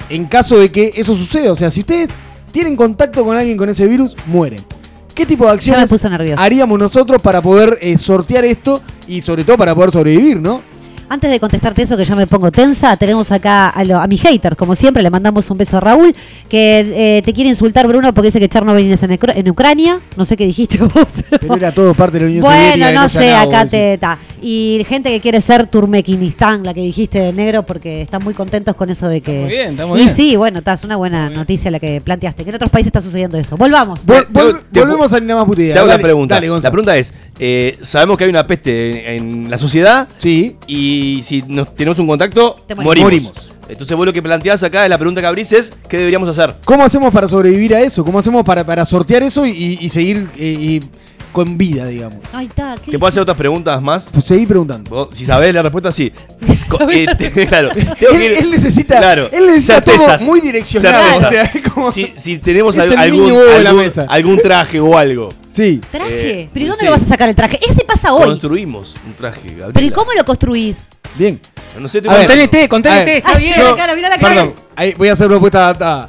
en 0.09 0.27
caso 0.27 0.61
de 0.61 0.71
que 0.71 0.93
eso 0.95 1.17
suceda? 1.17 1.51
O 1.51 1.57
sea, 1.57 1.73
si 1.73 1.81
ustedes 1.81 2.11
tienen 2.53 2.77
contacto 2.77 3.25
con 3.25 3.37
alguien 3.37 3.59
con 3.59 3.69
ese 3.69 3.85
virus, 3.89 4.17
mueren. 4.27 4.65
¿Qué 5.13 5.27
tipo 5.27 5.45
de 5.47 5.51
acciones 5.51 5.91
haríamos 6.37 6.79
nosotros 6.79 7.21
para 7.21 7.43
poder 7.43 7.79
eh, 7.81 7.99
sortear 7.99 8.45
esto 8.45 8.81
y 9.09 9.23
sobre 9.23 9.43
todo 9.43 9.57
para 9.59 9.75
poder 9.75 9.91
sobrevivir, 9.91 10.41
no? 10.41 10.63
Antes 11.13 11.29
de 11.29 11.41
contestarte 11.41 11.83
eso 11.83 11.97
que 11.97 12.05
ya 12.05 12.15
me 12.15 12.29
pongo 12.29 12.53
tensa, 12.53 12.97
tenemos 12.97 13.33
acá 13.33 13.69
a, 13.69 13.83
lo- 13.83 13.99
a 13.99 14.07
mis 14.07 14.23
haters, 14.23 14.55
como 14.57 14.77
siempre, 14.77 15.03
le 15.03 15.11
mandamos 15.11 15.51
un 15.51 15.59
beso 15.59 15.77
a 15.77 15.81
Raúl, 15.81 16.15
que 16.49 17.19
eh, 17.19 17.23
te 17.23 17.33
quiere 17.33 17.51
insultar 17.51 17.89
Bruno 17.89 18.15
porque 18.15 18.29
dice 18.29 18.39
que 18.39 18.49
Chernobyl 18.49 18.93
es 18.93 19.03
en, 19.03 19.19
en 19.21 19.51
Ucrania, 19.51 19.99
no 20.17 20.25
sé 20.25 20.37
qué 20.37 20.47
dijiste 20.47 20.79
vos, 20.79 20.93
pero... 20.95 21.39
Pero 21.41 21.55
era 21.57 21.73
todo 21.73 21.95
parte 21.95 22.19
de 22.19 22.25
la 22.27 22.31
Unión 22.31 22.45
Soviética. 22.45 22.77
Bueno, 22.77 22.91
y 22.91 22.95
no 22.95 23.09
sé, 23.09 23.35
acá 23.35 23.67
te. 23.67 23.99
Y 24.43 24.85
gente 24.89 25.11
que 25.11 25.21
quiere 25.21 25.41
ser 25.41 25.67
Turmequistán, 25.67 26.65
la 26.65 26.73
que 26.75 26.81
dijiste 26.81 27.19
de 27.21 27.33
negro, 27.33 27.65
porque 27.65 28.03
están 28.03 28.23
muy 28.25 28.35
contentos 28.35 28.75
con 28.77 28.91
eso 28.91 29.09
de 29.09 29.21
que. 29.21 29.41
Muy 29.41 29.51
bien, 29.51 29.71
está 29.73 29.87
muy 29.87 29.99
y 30.01 30.05
bien. 30.05 30.15
sí, 30.15 30.37
bueno, 30.37 30.59
está, 30.61 30.73
es 30.75 30.85
una 30.85 30.97
buena 30.97 31.29
noticia 31.31 31.71
la 31.71 31.79
que 31.79 32.01
planteaste. 32.01 32.43
Que 32.45 32.51
en 32.51 32.57
otros 32.57 32.71
países 32.71 32.89
está 32.89 33.01
sucediendo 33.01 33.37
eso. 33.39 33.57
Volvamos. 33.57 34.07
Vol- 34.07 34.27
Te- 34.27 34.33
vol- 34.33 34.61
te- 34.73 34.81
volvemos 34.81 35.13
a 35.13 35.21
ni 35.21 35.27
nada 35.27 35.41
más 35.41 35.47
puta 35.49 35.61
idea. 35.63 35.75
Te 35.75 35.79
hago 35.81 35.89
una 35.91 35.99
pregunta. 35.99 36.35
Dale, 36.37 36.49
la 36.49 36.71
pregunta 36.71 36.97
es, 36.97 37.13
eh, 37.39 37.79
sabemos 37.83 38.17
que 38.17 38.25
hay 38.25 38.31
una 38.31 38.47
peste 38.47 39.17
en, 39.17 39.45
en 39.45 39.51
la 39.51 39.59
sociedad 39.59 40.09
Sí. 40.19 40.57
y 40.67 41.21
si 41.25 41.43
nos, 41.49 41.75
tenemos 41.75 41.99
un 41.99 42.07
contacto, 42.07 42.63
Te 42.67 42.75
morimos. 42.75 43.05
morimos. 43.05 43.33
Morimos. 43.35 43.51
Entonces 43.69 43.97
vos 43.97 44.05
lo 44.05 44.13
que 44.13 44.21
planteás 44.21 44.65
acá, 44.65 44.89
la 44.89 44.99
pregunta 44.99 45.21
que 45.21 45.29
abrís 45.29 45.53
es, 45.53 45.73
¿qué 45.89 45.97
deberíamos 45.99 46.29
hacer? 46.29 46.55
¿Cómo 46.65 46.83
hacemos 46.83 47.15
para 47.15 47.29
sobrevivir 47.29 47.73
a 47.77 47.81
eso? 47.81 48.05
¿Cómo 48.05 48.19
hacemos 48.19 48.45
para, 48.45 48.65
para 48.65 48.85
sortear 48.85 49.23
eso 49.23 49.47
y, 49.47 49.51
y- 49.51 49.79
y 49.81 49.89
seguir 49.91 50.27
eh, 50.37 50.57
y 50.59 50.83
con 51.31 51.57
vida, 51.59 51.87
digamos? 51.87 52.21
Ay, 52.33 52.47
está. 52.47 52.77
¿qué 52.85 52.91
¿Te 52.93 52.99
puedo 52.99 53.09
hacer 53.09 53.23
otras 53.23 53.37
preguntas 53.37 53.81
más? 53.83 54.09
Pues 54.13 54.25
seguí 54.25 54.47
preguntando. 54.47 54.91
Vos, 54.91 55.09
si 55.13 55.25
sabés 55.25 55.55
la 55.55 55.63
respuesta, 55.63 55.93
sí. 55.93 56.13
Eh, 56.91 57.07
claro. 57.49 57.71
Él, 57.73 57.87
ir- 58.23 58.39
él 58.39 58.51
necesita, 58.51 58.99
claro, 58.99 59.29
él 59.31 59.47
necesita 59.47 59.83
todo 59.83 59.97
certezas. 59.99 60.23
muy 60.23 60.41
direccionado. 60.41 61.03
Certezas. 61.21 61.27
O 61.27 61.31
sea, 61.31 61.43
es 61.43 61.71
como- 61.71 61.93
si, 61.93 62.13
si 62.17 62.39
tenemos 62.39 62.75
Es 62.77 62.83
al- 62.85 62.93
el 62.93 62.99
algún, 62.99 63.25
niño 63.25 63.35
huevo 63.35 63.51
de 63.51 63.63
la 63.63 63.71
algún- 63.71 63.85
mesa. 63.85 64.07
algún 64.09 64.39
traje 64.41 64.81
o 64.81 64.97
algo. 64.97 65.29
Sí. 65.51 65.81
¿Traje? 65.91 66.41
Eh, 66.43 66.49
¿Pero 66.53 66.65
y 66.65 66.69
dónde 66.69 66.81
sí. 66.81 66.85
lo 66.87 66.93
vas 66.93 67.03
a 67.03 67.05
sacar 67.05 67.29
el 67.29 67.35
traje? 67.35 67.59
Ese 67.69 67.85
pasa 67.85 68.13
hoy. 68.15 68.25
Construimos 68.25 68.97
un 69.07 69.13
traje, 69.15 69.43
Gabriela. 69.49 69.73
¿Pero 69.75 69.87
y 69.87 69.91
cómo 69.91 70.13
lo 70.13 70.25
construís? 70.25 70.93
Bien. 71.17 71.39
No 71.79 71.89
sé, 71.89 72.01
te 72.01 72.09
A 72.09 72.13
ver. 72.13 72.21
Conténete, 72.27 72.65
A 72.65 72.69
conténete, 72.69 73.05
ver, 73.05 73.17
está 73.19 73.33
Ay, 73.37 73.43
bien. 73.45 73.55
mira 73.57 73.71
la 73.71 73.77
cara, 73.77 73.95
mira 73.95 74.09
la 74.09 74.17
cara. 74.19 74.29
Perdón, 74.35 74.55
ahí 74.77 74.95
voy 74.97 75.09
a 75.09 75.13
hacer 75.13 75.27
propuesta 75.29 75.59
adaptada. 75.65 76.09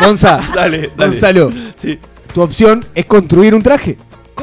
Gonza, 0.00 0.40
Dale, 0.54 0.90
dale. 0.96 1.10
Gonzalo, 1.12 1.52
Sí. 1.76 1.98
tu 2.34 2.42
opción 2.42 2.84
es 2.94 3.04
construir 3.06 3.54
un 3.54 3.62
traje. 3.62 3.96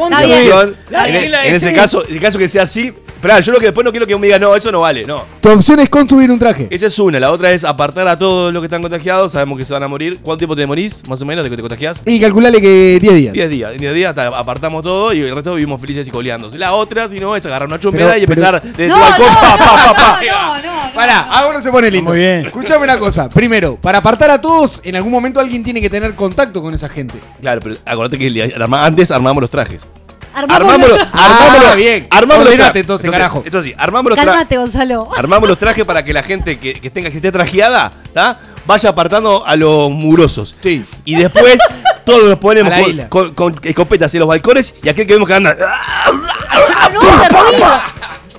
En, 0.06 1.34
en 1.34 1.56
ese 1.56 1.74
caso, 1.74 2.06
en 2.08 2.16
el 2.16 2.22
caso 2.22 2.38
que 2.38 2.48
sea 2.50 2.64
así, 2.64 2.94
Esperá, 3.18 3.40
yo 3.40 3.52
lo 3.52 3.58
que 3.58 3.66
después 3.66 3.84
no 3.84 3.90
quiero 3.90 4.06
que 4.06 4.16
me 4.16 4.28
diga, 4.28 4.38
no, 4.38 4.56
eso 4.56 4.72
no 4.72 4.82
vale, 4.82 5.04
no. 5.04 5.26
Tu 5.42 5.50
opción 5.50 5.80
es 5.80 5.90
construir 5.90 6.30
un 6.30 6.38
traje. 6.38 6.68
Esa 6.70 6.86
es 6.86 7.00
una, 7.00 7.20
la 7.20 7.32
otra 7.32 7.52
es 7.52 7.64
apartar 7.64 8.08
a 8.08 8.16
todos 8.20 8.54
los 8.54 8.62
que 8.62 8.68
están 8.68 8.80
contagiados, 8.84 9.32
sabemos 9.32 9.58
que 9.58 9.66
se 9.66 9.74
van 9.74 9.82
a 9.82 9.88
morir. 9.88 10.20
¿Cuánto 10.22 10.38
tiempo 10.38 10.56
te 10.56 10.68
morís, 10.68 11.02
más 11.08 11.20
o 11.20 11.26
menos, 11.26 11.44
de 11.44 11.50
que 11.50 11.56
te 11.56 11.64
contagiás? 11.64 12.04
Y 12.06 12.20
calculale 12.20 12.62
que 12.62 13.00
10 13.02 13.16
días. 13.16 13.34
10 13.34 13.50
días. 13.50 13.74
En 13.74 13.80
10 13.82 13.94
días 13.96 14.14
ta, 14.14 14.28
apartamos 14.28 14.84
todo 14.84 15.12
y 15.14 15.22
el 15.22 15.34
resto 15.34 15.56
vivimos 15.56 15.82
felices 15.82 16.08
y 16.08 16.12
coleando. 16.12 16.52
La 16.58 16.74
otra, 16.74 17.10
si 17.10 17.20
no, 17.20 17.36
es 17.36 17.44
agarrar 17.48 17.68
una 17.68 17.80
chumbera 17.80 18.10
Pero- 18.14 18.24
y 18.24 18.28
pero- 18.28 18.34
empezar 18.50 18.62
de 18.78 18.88
No, 18.88 18.94
tu 18.94 19.02
balcón, 19.02 19.26
no, 19.26 19.34
pa, 19.34 19.58
pa, 19.58 19.76
pa, 19.76 19.94
pa. 19.96 20.20
no, 20.22 20.56
no, 20.58 20.62
no. 20.86 20.94
Pará, 20.94 21.20
ahora 21.22 21.60
se 21.60 21.72
pone 21.72 21.90
lindo. 21.90 22.12
Muy 22.12 22.20
bien. 22.20 22.46
Escuchame 22.46 22.84
una 22.84 23.00
cosa. 23.00 23.30
Primero, 23.30 23.78
para 23.82 23.98
apartar 23.98 24.30
a 24.30 24.40
todos, 24.40 24.80
en 24.84 24.96
algún 24.96 25.12
momento 25.12 25.40
alguien 25.40 25.64
tiene 25.64 25.82
que 25.82 25.90
tener 25.90 26.14
contacto 26.14 26.62
con 26.62 26.76
esa 26.76 26.88
gente. 26.88 27.16
Claro, 27.42 27.62
pero 27.64 27.78
acordate 27.84 28.20
que 28.20 28.54
antes 28.72 29.10
armamos 29.10 29.42
los 29.42 29.50
trajes. 29.50 29.87
Armamos 30.38 30.88
los, 30.90 30.98
nuestro- 30.98 31.08
Ah, 31.14 31.74
bien. 31.76 32.08
Armamos 32.12 32.44
los 32.46 32.54
Ordenate 32.54 32.58
trajes. 32.72 32.82
entonces, 32.82 33.12
carajo. 33.12 33.42
Esto 33.46 33.64
sí, 33.64 33.74
armamos 33.78 34.12
los 34.12 34.16
trajes. 34.16 34.34
Cálmate, 34.34 34.58
Gonzalo. 34.58 35.10
Armamos 35.18 35.50
los 35.50 35.58
trajes 35.60 35.84
para 35.86 36.04
que 36.06 36.14
la 36.14 36.24
gente 36.24 36.60
que, 36.60 36.74
que 36.80 36.90
tenga 36.90 37.10
que 37.10 37.18
esté 37.18 37.32
trajeada, 37.32 37.92
¿tá? 38.14 38.40
vaya 38.66 38.90
apartando 38.90 39.46
a 39.46 39.56
los 39.56 39.90
murosos. 39.92 40.56
Sí. 40.62 40.84
Y 41.06 41.16
después 41.16 41.58
todos 42.06 42.24
nos 42.30 42.38
ponemos 42.40 42.74
con, 43.10 43.34
con- 43.34 43.54
con 43.54 43.60
escopetas 43.64 44.14
en 44.14 44.20
los 44.20 44.28
balcones 44.30 44.76
y 44.84 44.90
aquel 44.90 45.08
que 45.08 45.14
vemos 45.14 45.28
que 45.28 45.34
anda. 45.36 45.56
No, 46.94 47.02
no 47.02 47.22
hace 47.22 47.30
ruido. 47.30 47.68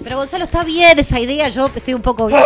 Pero 0.04 0.16
Gonzalo, 0.18 0.44
está 0.44 0.64
bien 0.64 0.98
esa 0.98 1.18
idea, 1.20 1.48
yo 1.48 1.70
estoy 1.74 1.92
un 1.94 2.00
poco 2.02 2.26
bien. 2.28 2.40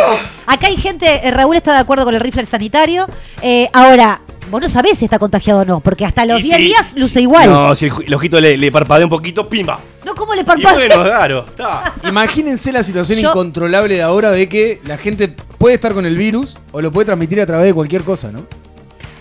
Acá 0.46 0.66
hay 0.68 0.76
gente, 0.76 1.06
eh, 1.26 1.30
Raúl 1.30 1.56
está 1.56 1.72
de 1.74 1.78
acuerdo 1.80 2.04
con 2.04 2.14
el 2.14 2.20
rifle 2.20 2.44
sanitario. 2.46 3.06
Eh, 3.40 3.68
ahora, 3.72 4.20
vos 4.52 4.62
no 4.62 4.68
sabés 4.68 4.98
si 4.98 5.06
está 5.06 5.18
contagiado 5.18 5.60
o 5.60 5.64
no, 5.64 5.80
porque 5.80 6.04
hasta 6.06 6.24
los 6.24 6.38
Y 6.40 6.44
10 6.44 6.56
si- 6.56 6.62
días 6.62 6.92
luce 6.94 7.14
si- 7.14 7.20
igual. 7.22 7.50
No, 7.50 7.68
No, 7.68 7.74
si 7.76 7.86
el, 7.86 7.92
el 8.06 8.14
ojito 8.14 8.40
le, 8.40 8.56
le 8.56 8.70
parpadea 8.70 9.04
un 9.06 9.10
poquito, 9.10 9.48
¡pimba! 9.48 9.80
¿cómo 10.16 10.34
le 10.34 10.42
Y 10.42 10.44
parpadea? 10.44 10.88
bueno, 10.96 11.02
claro, 11.04 11.46
está. 11.48 11.94
Imagínense 12.08 12.70
la 12.70 12.82
situación 12.84 13.18
Yo- 13.18 13.30
incontrolable 13.30 13.94
de 13.96 14.02
ahora 14.02 14.30
de 14.30 14.48
que 14.48 14.80
la 14.84 14.96
gente 14.98 15.28
puede 15.58 15.74
estar 15.74 15.94
con 15.94 16.06
el 16.06 16.16
virus 16.16 16.56
o 16.70 16.80
lo 16.80 16.92
puede 16.92 17.06
transmitir 17.06 17.40
a 17.40 17.46
través 17.46 17.66
de 17.66 17.74
cualquier 17.74 18.04
cosa, 18.04 18.30
¿no? 18.30 18.44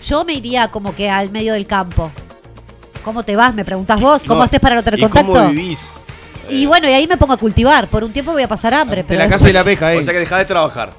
Yo 0.05 0.23
me 0.25 0.33
iría 0.33 0.69
como 0.69 0.93
que 0.93 1.09
al 1.09 1.31
medio 1.31 1.53
del 1.53 1.65
campo. 1.65 2.11
¿Cómo 3.05 3.23
te 3.23 3.35
vas? 3.35 3.55
Me 3.55 3.63
preguntás 3.65 3.99
vos. 3.99 4.23
¿Cómo 4.23 4.39
No, 4.39 4.43
haces 4.43 4.59
para 4.59 4.75
no 4.75 4.83
tener 4.83 4.99
¿y 4.99 5.03
contacto? 5.03 5.31
¿Cómo 5.33 5.49
vivís? 5.49 5.93
Y 6.49 6.65
bueno, 6.65 6.89
y 6.89 6.91
ahí 6.93 7.07
me 7.07 7.17
pongo 7.17 7.33
a 7.33 7.37
cultivar. 7.37 7.87
Por 7.87 8.03
un 8.03 8.11
tiempo 8.11 8.31
voy 8.33 8.43
a 8.43 8.47
pasar 8.47 8.73
hambre. 8.73 8.97
De 8.97 9.03
Pero 9.05 9.19
la 9.19 9.25
después- 9.25 9.39
casa 9.41 9.49
y 9.49 9.53
la 9.53 9.63
pesca, 9.63 9.85
O 9.87 9.89
eh. 9.89 10.03
sea 10.03 10.13
que 10.13 10.19
dejás 10.19 10.39
de 10.39 10.45
trabajar. 10.45 10.91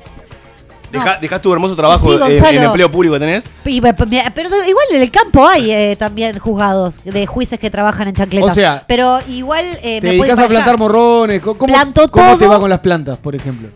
No. 0.93 1.05
Dejás 1.21 1.43
tu 1.43 1.53
hermoso 1.53 1.75
trabajo 1.75 2.17
Sí, 2.27 2.37
en- 2.51 2.63
empleo 2.63 2.91
público 2.91 3.15
que 3.15 3.21
tenés. 3.21 3.45
Y 3.65 3.81
pero 3.81 4.65
igual 4.67 4.87
en 4.91 5.03
el 5.03 5.11
campo 5.11 5.47
hay 5.47 5.71
eh, 5.71 5.97
también 5.99 6.39
juzgados 6.39 7.03
de 7.05 7.27
jueces 7.27 7.59
que 7.59 7.71
trabajan 7.71 8.09
en 8.09 8.15
chancletas. 8.15 8.51
O 8.51 8.55
sea, 8.55 8.85
pero 8.87 9.21
igual 9.29 9.65
eh, 9.83 10.01
Te 10.01 10.09
me 10.09 10.15
dedicas 10.15 10.39
a 10.39 10.49
plantar 10.49 10.79
morrones. 10.79 11.41
¿Cómo, 11.41 11.59
Planto 11.59 12.11
¿cómo 12.11 12.37
te 12.39 12.47
va 12.47 12.61
con 12.61 12.71
las 12.71 12.81
plantas, 12.81 13.19
por 13.19 13.35
ejemplo? 13.35 13.69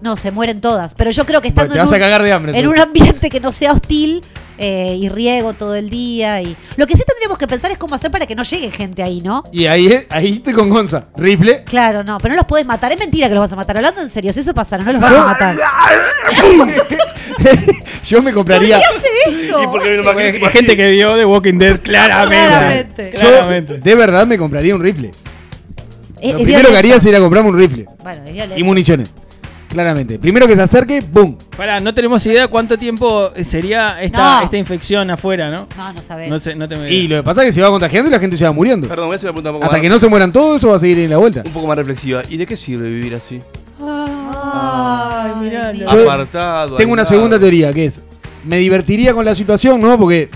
No, 0.00 0.16
se 0.16 0.30
mueren 0.30 0.60
todas. 0.60 0.94
Pero 0.94 1.10
yo 1.10 1.24
creo 1.24 1.40
que 1.40 1.48
Bueno, 1.50 1.62
estando 1.62 1.74
en, 1.74 1.80
a 1.80 1.84
un, 1.84 2.00
cagar 2.00 2.22
de 2.22 2.32
hambre, 2.32 2.58
en 2.58 2.68
un 2.68 2.78
ambiente 2.78 3.30
que 3.30 3.40
no 3.40 3.52
sea 3.52 3.72
hostil 3.72 4.22
eh, 4.58 4.96
y 4.98 5.08
riego 5.08 5.52
todo 5.54 5.74
el 5.74 5.90
día. 5.90 6.40
y 6.42 6.56
Lo 6.76 6.86
que 6.86 6.96
sí 6.96 7.02
tendríamos 7.06 7.38
que 7.38 7.46
pensar 7.46 7.70
es 7.70 7.78
cómo 7.78 7.94
hacer 7.94 8.10
para 8.10 8.26
que 8.26 8.34
no 8.34 8.42
llegue 8.42 8.70
gente 8.70 9.02
ahí, 9.02 9.20
¿no? 9.20 9.44
Y 9.52 9.66
ahí, 9.66 9.86
es- 9.86 10.06
ahí 10.10 10.34
estoy 10.34 10.52
con 10.54 10.68
Gonza. 10.70 11.06
Rifle. 11.16 11.64
Claro, 11.64 12.02
no, 12.04 12.18
pero 12.18 12.32
no 12.34 12.38
los 12.38 12.46
puedes 12.46 12.66
matar. 12.66 12.92
Es 12.92 12.98
mentira 12.98 13.28
que 13.28 13.34
los 13.34 13.42
vas 13.42 13.52
a 13.52 13.56
matar. 13.56 13.76
Hablando 13.76 14.00
en 14.00 14.08
serio, 14.08 14.32
si 14.32 14.40
eso 14.40 14.54
pasara, 14.54 14.82
no 14.84 14.92
los 14.92 15.00
vas 15.02 15.12
a 15.12 15.24
matar. 15.26 15.56
Yo 18.06 18.22
me 18.22 18.32
compraría. 18.32 18.78
¿Qué 18.78 18.84
hace 18.84 19.46
eso? 19.46 19.62
Y 19.62 19.66
porque 19.66 19.90
me 19.90 19.96
lo 19.96 20.10
Hay 20.10 20.28
imagino- 20.36 20.48
gente 20.50 20.76
que 20.76 20.86
vio 20.88 21.16
The 21.16 21.24
Walking 21.24 21.58
Dead 21.58 21.80
claramente. 21.80 22.46
Claramente. 22.48 23.10
Yo 23.14 23.18
Claramente. 23.20 23.78
de 23.78 23.94
verdad 23.94 24.26
me 24.26 24.38
compraría 24.38 24.74
un 24.74 24.82
rifle. 24.82 25.12
Lo 26.22 26.28
es 26.30 26.34
primero 26.36 26.70
que 26.70 26.76
haría 26.76 26.98
sería 26.98 27.20
comprarme 27.20 27.50
un 27.50 27.58
rifle. 27.58 27.86
Bueno, 28.02 28.22
es 28.26 28.32
violento. 28.32 28.58
Y 28.58 28.62
municiones. 28.62 29.08
Claramente. 29.76 30.18
Primero 30.18 30.46
que 30.46 30.54
se 30.56 30.62
acerque, 30.62 31.02
¡boom! 31.02 31.36
Pará, 31.54 31.80
no 31.80 31.92
tenemos 31.92 32.24
idea 32.24 32.48
cuánto 32.48 32.78
tiempo 32.78 33.30
sería 33.42 34.00
esta, 34.02 34.38
No. 34.38 34.44
esta 34.44 34.56
infección 34.56 35.10
afuera, 35.10 35.50
¿no? 35.50 35.66
No, 35.76 35.92
no 35.92 36.00
sabés. 36.00 36.30
No, 36.30 36.40
sé, 36.40 36.54
no 36.54 36.66
te 36.66 36.76
me 36.76 36.90
Y 36.90 37.06
lo 37.08 37.16
que 37.16 37.22
pasa 37.22 37.42
es 37.42 37.48
que 37.48 37.52
se 37.52 37.60
va 37.60 37.68
contagiando 37.68 38.08
y 38.08 38.12
la 38.12 38.18
gente 38.18 38.38
se 38.38 38.46
va 38.46 38.52
muriendo. 38.52 38.88
Perdón, 38.88 39.08
voy 39.08 39.14
a 39.14 39.16
hacer 39.16 39.26
una 39.28 39.34
pregunta 39.34 39.50
un 39.50 39.56
poco, 39.56 39.64
Hasta 39.66 39.76
más, 39.76 39.82
que 39.82 39.88
no 39.90 39.98
se 39.98 40.08
mueran 40.08 40.32
todos, 40.32 40.56
eso 40.56 40.70
va 40.70 40.76
a 40.76 40.78
seguir 40.78 41.00
en 41.00 41.10
la 41.10 41.18
vuelta. 41.18 41.42
un 41.44 41.52
poco 41.52 41.66
más 41.66 41.76
reflexiva. 41.76 42.22
¿Y 42.26 42.38
de 42.38 42.46
qué 42.46 42.56
sirve 42.56 42.88
vivir 42.88 43.14
así? 43.16 43.42
Ay, 43.78 45.32
mirá. 45.42 45.72
Yo 45.72 46.10
Apartado. 46.10 46.76
Tengo 46.78 46.94
una 46.94 47.02
aislado. 47.02 47.20
segunda 47.20 47.38
teoría 47.38 47.70
que 47.74 47.84
es: 47.84 48.00
me 48.44 48.56
divertiría 48.56 49.12
con 49.12 49.26
la 49.26 49.34
situación, 49.34 49.78
¿no? 49.80 49.98
Porque 49.98 50.30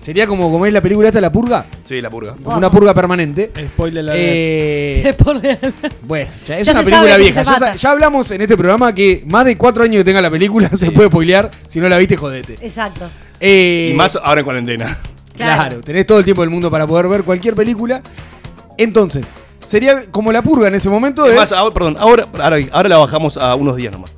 sería 0.00 0.26
como, 0.26 0.50
como 0.50 0.66
es 0.66 0.72
la 0.72 0.80
película 0.80 1.08
esta, 1.08 1.20
La 1.20 1.30
Purga, 1.32 1.66
Sí, 1.84 2.00
la 2.00 2.10
purga. 2.10 2.34
como 2.42 2.56
una 2.56 2.70
purga 2.70 2.94
permanente. 2.94 3.50
Spoiler 3.74 4.04
la 4.04 4.12
Eh, 4.16 5.14
bueno, 6.02 6.30
ya 6.46 6.58
es 6.58 6.66
Ya 6.66 6.72
una 6.72 6.80
se 6.80 6.90
película 6.90 7.10
sabe 7.10 7.10
que 7.16 7.22
vieja. 7.22 7.44
se 7.44 7.50
Ya, 7.50 7.56
sa- 7.58 7.64
mata. 7.66 7.74
ya 7.76 7.90
hablamos 7.90 8.30
en 8.30 8.40
este 8.40 8.56
programa 8.56 8.94
que 8.94 9.22
más 9.26 9.44
de 9.44 9.56
cuatro 9.56 9.82
años 9.82 9.96
que 9.98 10.04
tenga 10.04 10.20
la 10.20 10.30
película 10.30 10.68
se 10.76 10.90
puede 10.90 11.08
spoilear. 11.08 11.50
Si 11.68 11.80
no 11.80 11.88
la 11.88 11.98
viste, 11.98 12.16
jodete. 12.16 12.54
Exacto. 12.60 13.08
Eh, 13.40 13.90
Y 13.92 13.96
más 13.96 14.16
ahora 14.16 14.40
en 14.40 14.44
cuarentena. 14.44 14.98
Claro. 15.36 15.54
Claro. 15.70 15.80
tenés 15.82 16.06
todo 16.06 16.18
el 16.18 16.24
tiempo 16.24 16.42
del 16.42 16.50
mundo 16.50 16.70
para 16.70 16.86
poder 16.86 17.08
ver 17.08 17.22
cualquier 17.24 17.54
película. 17.54 18.02
Entonces, 18.76 19.26
sería 19.64 20.10
como 20.10 20.32
la 20.32 20.42
purga 20.42 20.68
en 20.68 20.74
ese 20.74 20.90
momento. 20.90 21.24
Es 21.26 21.32
De, 21.32 21.38
más, 21.38 21.52
ahora, 21.52 21.72
perdón, 21.74 21.96
ahora, 21.98 22.26
ahora, 22.38 22.56
ahora 22.72 22.88
la 22.88 22.98
bajamos 22.98 23.36
a 23.36 23.54
unos 23.54 23.76
días 23.76 23.92
nomás. 23.92 24.10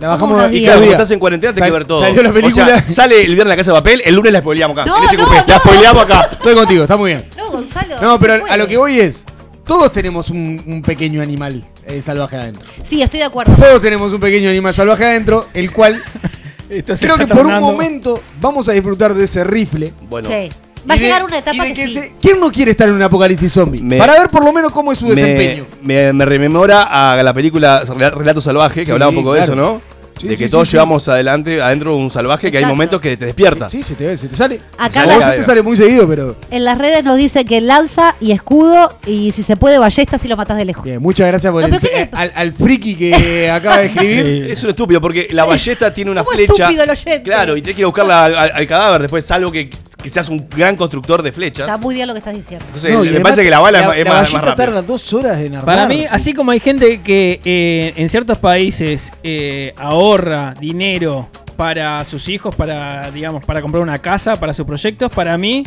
La 0.00 0.08
bajamos. 0.08 0.52
Y 0.52 0.64
como 0.66 0.80
días. 0.80 0.92
estás 0.92 1.10
en 1.12 1.18
cuarentena, 1.20 1.54
te 1.54 1.62
hay 1.62 1.70
que 1.70 1.76
ver 1.78 1.86
todo. 1.86 1.98
Salió 2.00 2.22
la 2.22 2.32
película. 2.32 2.64
O 2.64 2.66
sea, 2.68 2.88
sale 2.88 3.20
el 3.20 3.34
viernes 3.34 3.46
la 3.48 3.56
casa 3.56 3.72
de 3.72 3.78
papel, 3.78 4.02
el 4.04 4.14
lunes 4.14 4.32
la 4.32 4.40
spoileamos 4.40 4.76
acá. 4.76 4.86
No, 4.86 4.98
en 4.98 5.04
ese 5.04 5.16
no. 5.16 5.26
La 5.46 5.58
spoileamos 5.58 6.02
acá. 6.04 6.28
Estoy 6.32 6.54
contigo, 6.54 6.82
está 6.82 6.96
muy 6.96 7.10
bien. 7.12 7.24
No, 7.36 7.50
Gonzalo. 7.50 8.00
No, 8.00 8.18
pero 8.18 8.42
a 8.48 8.56
lo 8.56 8.66
que 8.66 8.76
voy 8.76 8.98
es, 8.98 9.24
todos 9.66 9.92
tenemos 9.92 10.30
un, 10.30 10.62
un 10.66 10.82
pequeño 10.82 11.20
animal 11.22 11.62
eh, 11.86 12.00
salvaje 12.02 12.36
adentro. 12.36 12.66
Sí, 12.82 13.02
estoy 13.02 13.20
de 13.20 13.26
acuerdo. 13.26 13.54
Todos 13.54 13.80
tenemos 13.82 14.12
un 14.12 14.20
pequeño 14.20 14.48
animal 14.50 14.72
salvaje 14.74 15.04
adentro, 15.04 15.46
el 15.54 15.70
cual 15.72 16.00
creo 16.68 17.16
que 17.18 17.26
por 17.26 17.46
un 17.46 17.60
momento 17.60 18.20
vamos 18.40 18.68
a 18.68 18.72
disfrutar 18.72 19.14
de 19.14 19.24
ese 19.24 19.44
rifle. 19.44 19.92
Bueno, 20.08 20.28
Sí. 20.28 20.50
Va 20.90 20.94
a 20.94 20.96
llegar 20.96 21.22
una 21.22 21.36
etapa 21.36 21.62
que, 21.66 21.74
sí. 21.74 21.92
se- 21.92 22.14
¿Quién 22.22 22.40
no 22.40 22.50
quiere 22.50 22.70
estar 22.70 22.88
en 22.88 22.94
un 22.94 23.02
apocalipsis 23.02 23.52
zombie? 23.52 23.82
Me- 23.82 23.98
Para 23.98 24.14
ver 24.14 24.30
por 24.30 24.42
lo 24.42 24.50
menos 24.50 24.70
cómo 24.72 24.92
es 24.92 24.98
su 24.98 25.04
me, 25.04 25.10
desempeño. 25.14 25.66
me, 25.82 26.10
me 26.14 26.24
rememora 26.24 26.84
a 27.18 27.22
la 27.22 27.34
película 27.34 27.84
Rel- 27.84 28.14
Relato 28.14 28.40
Salvaje, 28.40 28.80
que 28.80 28.86
Sí, 28.86 28.92
hablaba 28.92 29.10
un 29.10 29.16
poco 29.16 29.34
de 29.34 29.42
eso, 29.42 29.54
¿no? 29.54 29.82
Sí, 30.20 30.28
de 30.28 30.36
que 30.36 30.46
sí, 30.48 30.50
todos 30.52 30.68
sí. 30.68 30.72
llevamos 30.72 31.08
adelante, 31.08 31.60
adentro 31.62 31.96
un 31.96 32.10
salvaje, 32.10 32.50
que 32.50 32.58
hay 32.58 32.66
momentos 32.66 33.00
que 33.00 33.16
te 33.16 33.24
despierta. 33.26 33.70
Sí, 33.70 33.82
se 33.82 33.94
te, 33.94 34.06
ve, 34.06 34.16
se 34.16 34.28
te 34.28 34.36
sale. 34.36 34.60
Acá 34.78 35.06
la- 35.06 35.30
se 35.30 35.36
te 35.38 35.42
sale 35.42 35.62
muy 35.62 35.76
seguido, 35.76 36.06
pero. 36.08 36.36
En 36.50 36.64
las 36.64 36.76
redes 36.76 37.02
nos 37.04 37.16
dice 37.16 37.44
que 37.44 37.60
lanza 37.60 38.16
y 38.20 38.32
escudo 38.32 38.98
y 39.06 39.32
si 39.32 39.42
se 39.42 39.56
puede 39.56 39.78
ballesta 39.78 40.18
si 40.18 40.28
lo 40.28 40.36
matas 40.36 40.56
de 40.58 40.64
lejos. 40.66 40.84
Bien, 40.84 41.00
muchas 41.00 41.26
gracias 41.26 41.50
por 41.52 41.62
No, 41.62 41.68
el, 41.74 41.80
pero 41.80 41.92
¿qué 41.92 42.08
le- 42.12 42.18
al, 42.18 42.32
al 42.34 42.52
friki 42.52 42.94
que 42.96 43.50
acaba 43.54 43.78
de 43.78 43.86
escribir. 43.86 44.50
Es 44.50 44.62
un 44.62 44.70
estúpido, 44.70 45.00
porque 45.00 45.28
la 45.30 45.44
ballesta 45.44 45.92
tiene 45.94 46.10
una 46.10 46.22
¿Cómo 46.24 46.34
flecha. 46.36 46.52
estúpido 46.64 46.84
el 46.84 46.90
oyente? 46.90 47.22
Claro, 47.22 47.56
y 47.56 47.62
tenés 47.62 47.76
que 47.76 47.80
ir 47.82 47.84
a 47.84 47.88
buscarla 47.88 48.24
al, 48.26 48.36
al- 48.36 48.52
al 48.54 48.66
cadáver 48.66 49.00
después, 49.02 49.24
salvo 49.24 49.50
que, 49.50 49.70
que 50.00 50.10
seas 50.10 50.28
un 50.28 50.46
gran 50.48 50.76
constructor 50.76 51.22
de 51.22 51.32
flechas. 51.32 51.66
Está 51.68 51.78
muy 51.78 51.94
bien 51.94 52.06
lo 52.06 52.14
que 52.14 52.18
estás 52.18 52.34
diciendo. 52.34 52.64
Entonces, 52.66 52.92
No, 52.92 53.00
me 53.00 53.08
además 53.08 53.22
parece 53.22 53.42
que 53.44 53.50
la 53.50 53.60
bala 53.60 53.80
es 53.80 53.86
más- 53.86 53.96
es 53.96 54.04
más, 54.06 54.32
más 54.32 54.44
rápida. 54.44 54.66
tarda 54.66 54.82
dos 54.82 55.12
horas 55.12 55.38
en 55.38 55.54
armar. 55.56 55.64
Para 55.64 55.88
mí, 55.88 56.06
así 56.10 56.32
como 56.32 56.50
hay 56.50 56.60
gente 56.60 57.00
que 57.02 57.40
eh, 57.44 57.92
en 57.96 58.08
ciertos 58.08 58.38
países 58.38 59.12
eh, 59.22 59.74
ahorra 59.76 60.54
dinero 60.58 61.28
para 61.56 62.04
sus 62.04 62.28
hijos, 62.28 62.54
para, 62.54 63.10
digamos, 63.10 63.44
para 63.44 63.60
comprar 63.60 63.82
una 63.82 63.98
casa, 63.98 64.36
para 64.36 64.54
sus 64.54 64.64
proyectos, 64.66 65.12
para 65.12 65.36
mí, 65.36 65.64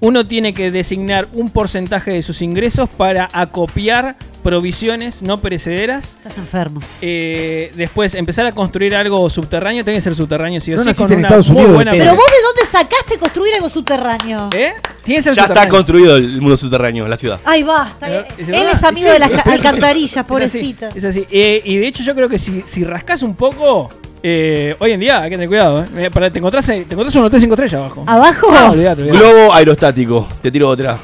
uno 0.00 0.26
tiene 0.26 0.52
que 0.54 0.70
designar 0.70 1.28
un 1.32 1.50
porcentaje 1.50 2.12
de 2.12 2.22
sus 2.22 2.42
ingresos 2.42 2.88
para 2.90 3.28
acopiar 3.32 4.16
provisiones 4.44 5.22
no 5.22 5.40
perecederas. 5.40 6.16
Estás 6.18 6.38
enfermo. 6.38 6.80
Eh, 7.02 7.72
después, 7.74 8.14
empezar 8.14 8.46
a 8.46 8.52
construir 8.52 8.94
algo 8.94 9.28
subterráneo, 9.28 9.82
tiene 9.82 9.96
que 9.96 10.02
ser 10.02 10.14
subterráneo, 10.14 10.60
sí 10.60 10.72
o 10.72 10.76
No 10.76 10.84
sí, 10.84 10.90
existe 10.90 11.04
con 11.04 11.12
en 11.14 11.18
una 11.18 11.28
Estados 11.28 11.48
Unidos 11.48 11.74
buena. 11.74 11.90
Pero 11.90 12.14
vos 12.14 12.24
de 12.24 12.42
dónde 12.46 12.70
sacaste 12.70 13.18
construir 13.18 13.54
algo 13.54 13.68
subterráneo? 13.68 14.50
¿Eh? 14.54 14.74
Tiene 15.02 15.18
que 15.18 15.22
ser 15.22 15.34
Ya 15.34 15.46
está 15.46 15.68
construido 15.68 16.16
el 16.16 16.40
mundo 16.40 16.56
subterráneo 16.56 17.04
en 17.04 17.10
la 17.10 17.18
ciudad. 17.18 17.40
Ay, 17.44 17.62
basta. 17.64 18.06
Pero, 18.06 18.20
Él 18.20 18.26
¿es 18.38 18.48
él 18.48 18.54
verdad? 18.54 18.72
es 18.74 18.84
amigo 18.84 19.06
Sí, 19.08 19.12
de 19.12 19.18
las 19.18 19.30
es 19.30 19.38
así. 19.38 19.50
alcantarillas, 19.50 20.24
pobrecita. 20.26 20.90
Es 20.94 21.04
así. 21.04 21.26
Eh, 21.30 21.62
y 21.64 21.76
de 21.78 21.86
hecho 21.88 22.02
yo 22.04 22.14
creo 22.14 22.28
que 22.28 22.38
si, 22.38 22.62
si 22.66 22.84
rascas 22.84 23.22
un 23.22 23.34
poco, 23.34 23.88
eh, 24.22 24.76
hoy 24.78 24.92
en 24.92 25.00
día 25.00 25.22
hay 25.22 25.30
que 25.30 25.36
tener 25.36 25.48
cuidado. 25.48 25.84
Eh. 25.96 26.10
Para, 26.12 26.30
te, 26.30 26.38
encontrás, 26.38 26.66
te 26.66 26.82
encontrás 26.82 27.14
un 27.16 27.24
hotel 27.24 27.40
5 27.40 27.54
estrellas 27.54 27.74
abajo. 27.80 28.04
¿Abajo? 28.06 28.48
Ah, 28.50 28.70
olvidate, 28.70 29.02
olvidate. 29.02 29.18
Globo 29.18 29.52
aerostático, 29.54 30.28
te 30.40 30.50
tiro 30.50 30.68
otra. 30.68 30.98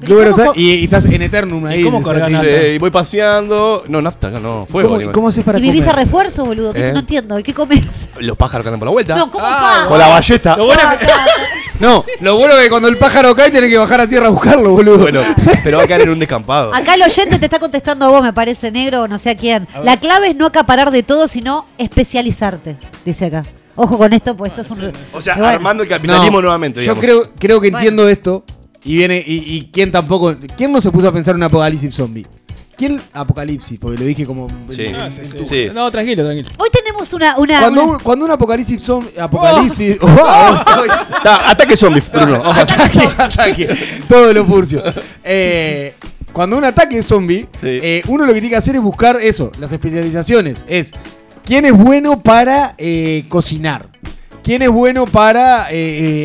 Pero 0.00 0.14
Globo 0.16 0.30
¿cómo 0.30 0.42
está- 0.42 0.54
co- 0.54 0.60
y, 0.60 0.70
y 0.74 0.84
estás 0.84 1.04
en 1.06 1.22
Eternum 1.22 1.64
ahí. 1.66 1.80
¿Y 1.80 1.84
cómo 1.84 1.98
así. 1.98 2.32
nafta? 2.32 2.66
Y 2.68 2.78
voy 2.78 2.90
paseando. 2.90 3.84
No, 3.88 4.02
nafta, 4.02 4.30
no, 4.30 4.66
fuego. 4.70 4.88
¿Cómo, 4.88 4.96
animal. 4.96 5.14
cómo 5.14 5.28
haces 5.28 5.44
para 5.44 5.58
¿Y 5.58 5.62
vivís 5.62 5.86
a 5.86 5.90
comer? 5.92 6.04
refuerzo, 6.06 6.44
boludo? 6.44 6.72
¿Qué- 6.72 6.88
¿Eh? 6.88 6.92
No 6.92 7.00
entiendo. 7.00 7.38
¿Y 7.38 7.42
qué 7.42 7.54
comes? 7.54 8.08
Los 8.18 8.36
pájaros 8.36 8.62
que 8.64 8.68
andan 8.68 8.80
por 8.80 8.86
la 8.88 8.92
vuelta. 8.92 9.16
No, 9.16 9.30
¿cómo 9.30 9.44
Ah, 9.46 9.80
pa? 9.84 9.88
Con 9.88 9.98
la 9.98 10.08
ballesta. 10.08 10.56
Lo 10.56 10.66
bueno 10.66 10.82
que- 11.00 11.06
No, 11.78 12.06
lo 12.20 12.36
bueno 12.36 12.54
es 12.54 12.62
que 12.64 12.70
cuando 12.70 12.88
el 12.88 12.96
pájaro 12.96 13.34
cae 13.36 13.50
tenés 13.50 13.68
que 13.68 13.76
bajar 13.76 14.00
a 14.00 14.06
tierra 14.06 14.28
a 14.28 14.30
buscarlo, 14.30 14.70
boludo. 14.70 14.96
Bueno, 14.98 15.20
pero 15.62 15.76
va 15.76 15.84
a 15.84 15.86
caer 15.86 16.02
en 16.02 16.08
un 16.08 16.18
descampado. 16.18 16.74
Acá 16.74 16.94
el 16.94 17.02
oyente 17.02 17.38
te 17.38 17.44
está 17.44 17.58
contestando 17.58 18.06
a 18.06 18.08
vos, 18.08 18.22
me 18.22 18.32
parece 18.32 18.70
negro 18.70 19.02
o 19.02 19.08
no 19.08 19.18
sé 19.18 19.28
a 19.30 19.36
quién. 19.36 19.68
La 19.84 19.98
clave 20.00 20.28
es 20.30 20.36
no 20.36 20.46
acaparar 20.46 20.90
de 20.90 21.02
todo, 21.02 21.28
sino 21.28 21.66
especializarte, 21.76 22.76
dice 23.04 23.26
acá. 23.26 23.42
Ojo 23.74 23.98
con 23.98 24.10
esto, 24.14 24.34
pues 24.34 24.52
esto 24.52 24.62
es 24.62 24.70
un... 24.70 24.90
O 25.12 25.20
sea, 25.20 25.34
Y 25.34 25.38
bueno, 25.40 25.52
armando 25.54 25.82
el 25.82 25.88
capitalismo 25.90 26.38
No, 26.38 26.42
nuevamente. 26.42 26.78
Yo 26.80 26.94
digamos. 26.94 27.04
creo, 27.04 27.22
creo 27.38 27.60
que 27.60 27.66
Bueno. 27.70 27.78
entiendo 27.78 28.08
esto. 28.08 28.42
Y 28.86 28.96
viene. 28.96 29.22
Y, 29.26 29.34
y 29.56 29.68
quién 29.72 29.90
tampoco. 29.92 30.34
¿Quién 30.56 30.72
no 30.72 30.80
se 30.80 30.90
puso 30.90 31.08
a 31.08 31.12
pensar 31.12 31.32
en 31.34 31.38
un 31.38 31.42
apocalipsis 31.44 31.94
zombie? 31.94 32.26
¿Quién? 32.76 33.00
Apocalipsis, 33.14 33.78
porque 33.78 33.98
lo 33.98 34.04
dije 34.04 34.24
como. 34.26 34.48
Sí. 34.70 34.86
Ah, 34.94 35.08
sí, 35.10 35.22
sí. 35.24 35.38
Sí. 35.48 35.66
No, 35.74 35.90
tranquilo, 35.90 36.22
tranquilo. 36.24 36.50
Hoy 36.58 36.68
tenemos 36.70 37.10
una... 37.14 37.36
una, 37.38 37.60
Cuando, 37.60 37.82
una- 37.84 37.92
un, 37.94 38.00
cuando 38.00 38.24
un 38.26 38.30
apocalipsis 38.30 38.82
zombie. 38.82 39.18
Apocalipsis. 39.18 39.98
¡Wow! 40.00 40.10
Está, 41.16 41.50
ataque 41.50 41.74
zombie, 41.76 42.02
Bruno. 42.12 42.42
Ataque, 42.44 43.00
ataque. 43.18 43.76
Todo 44.08 44.32
lo 44.32 44.44
furcio. 44.44 44.82
Eh, 45.24 45.94
cuando 46.34 46.58
un 46.58 46.64
ataque 46.64 46.98
es 46.98 47.06
zombie, 47.06 47.48
Sí. 47.60 47.66
eh, 47.82 48.02
uno 48.08 48.24
lo 48.26 48.34
que 48.34 48.40
tiene 48.40 48.50
que 48.50 48.56
hacer 48.56 48.76
es 48.76 48.82
buscar 48.82 49.18
eso, 49.22 49.50
las 49.58 49.72
especializaciones. 49.72 50.64
Es 50.68 50.92
quién 51.46 51.64
es 51.64 51.72
bueno 51.72 52.20
para 52.20 52.74
eh, 52.76 53.24
cocinar. 53.30 53.88
¿Quién 54.46 54.62
es 54.62 54.68
bueno 54.68 55.06
para. 55.06 55.72
eh, 55.72 55.74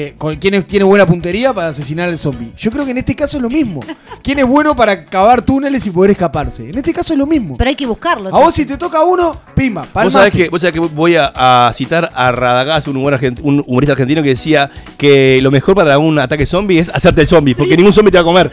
eh, 0.10 0.14
con- 0.16 0.36
¿Quién 0.36 0.54
es- 0.54 0.68
tiene 0.68 0.86
buena 0.86 1.08
puntería 1.08 1.52
para 1.56 1.70
asesinar 1.70 2.08
al 2.08 2.20
zombie? 2.20 2.52
Yo 2.56 2.70
creo 2.70 2.86
que 2.86 2.92
en 2.92 3.00
este 3.00 3.16
caso 3.16 3.38
es 3.38 3.42
lo 3.42 3.50
mismo. 3.50 3.80
¿Quién 4.22 4.38
es 4.38 4.46
bueno 4.46 4.76
para 4.76 5.04
cavar 5.06 5.42
túneles 5.42 5.88
y 5.88 5.90
poder 5.90 6.12
escaparse? 6.12 6.70
En 6.70 6.78
este 6.78 6.94
caso 6.94 7.14
es 7.14 7.18
lo 7.20 7.26
mismo. 7.26 7.58
Pero 7.58 7.70
hay 7.70 7.76
que 7.76 7.88
buscarlo. 7.88 8.30
A 8.30 8.40
vos 8.40 8.54
si 8.54 8.64
te 8.64 8.78
toca 8.78 9.02
uno, 9.02 9.36
pimba, 9.56 9.82
Vos 9.82 9.90
palmaste. 9.92 10.20
sabés, 10.20 10.34
que, 10.34 10.50
vos 10.50 10.62
sabés 10.62 10.74
que 10.74 10.80
voy 10.82 11.16
a, 11.16 11.32
a 11.68 11.74
citar 11.74 12.12
a 12.14 12.32
Radagás, 12.32 12.88
un, 12.88 12.98
humor 12.98 13.16
argent- 13.20 13.40
un 13.42 13.64
humorista 13.66 13.94
argentino 13.94 14.22
que 14.22 14.30
decía 14.30 14.70
que 15.00 15.40
lo 15.42 15.50
mejor 15.50 15.74
para 15.74 15.98
un 15.98 16.20
ataque 16.20 16.46
zombie 16.46 16.78
es 16.78 16.90
hacerte 16.90 17.22
el 17.22 17.28
zombie, 17.28 17.56
porque 17.56 17.76
ningún 17.76 17.92
zombie 17.92 18.12
te 18.12 18.20
va 18.20 18.22
a 18.22 18.26
comer. 18.26 18.52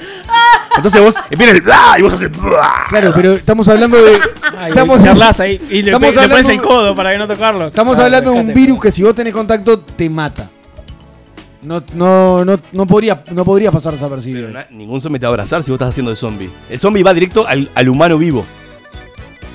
Entonces 0.79 1.01
vos 1.03 1.15
empieza 1.31 1.53
el 1.53 2.01
y 2.01 2.03
vos 2.03 2.13
haces. 2.15 2.31
Claro, 2.89 3.13
pero 3.15 3.35
estamos 3.35 3.69
hablando 3.69 3.97
de. 4.03 4.19
Estamos, 4.69 5.01
Charlas 5.03 5.39
ahí 5.41 5.61
y 5.71 5.83
le, 5.83 5.91
estamos 5.91 6.15
pe- 6.15 6.21
le 6.23 6.29
pones 6.29 6.47
hablando- 6.49 6.51
el 6.51 6.61
codo 6.63 6.95
para 6.95 7.13
que 7.13 7.19
no 7.19 7.27
tocarlo. 7.29 7.67
estamos 7.67 7.99
Ah, 7.99 8.05
hablando 8.07 8.33
de 8.33 8.41
un 8.41 8.55
virus 8.55 8.81
que 8.81 8.91
si 8.93 9.03
vos 9.03 9.15
tenés 9.15 9.33
contacto 9.35 9.79
te 9.81 10.09
mata. 10.09 10.49
No, 11.63 11.83
no, 11.95 12.45
no, 12.45 12.59
no 12.73 12.87
podría, 12.87 13.23
no 13.33 13.45
podría 13.45 13.71
pasar 13.73 13.93
desapercibido. 13.93 14.47
Pero 14.47 14.59
na- 14.61 14.67
ningún 14.71 15.01
zombie 15.01 15.19
te 15.19 15.27
va 15.27 15.31
a 15.31 15.33
abrazar 15.35 15.63
si 15.63 15.71
vos 15.71 15.77
estás 15.77 15.89
haciendo 15.91 16.11
de 16.11 16.17
zombie. 16.17 16.49
El 16.71 16.79
zombie 16.79 17.03
va 17.03 17.13
directo 17.13 17.47
al, 17.47 17.69
al 17.75 17.89
humano 17.89 18.17
vivo. 18.17 18.45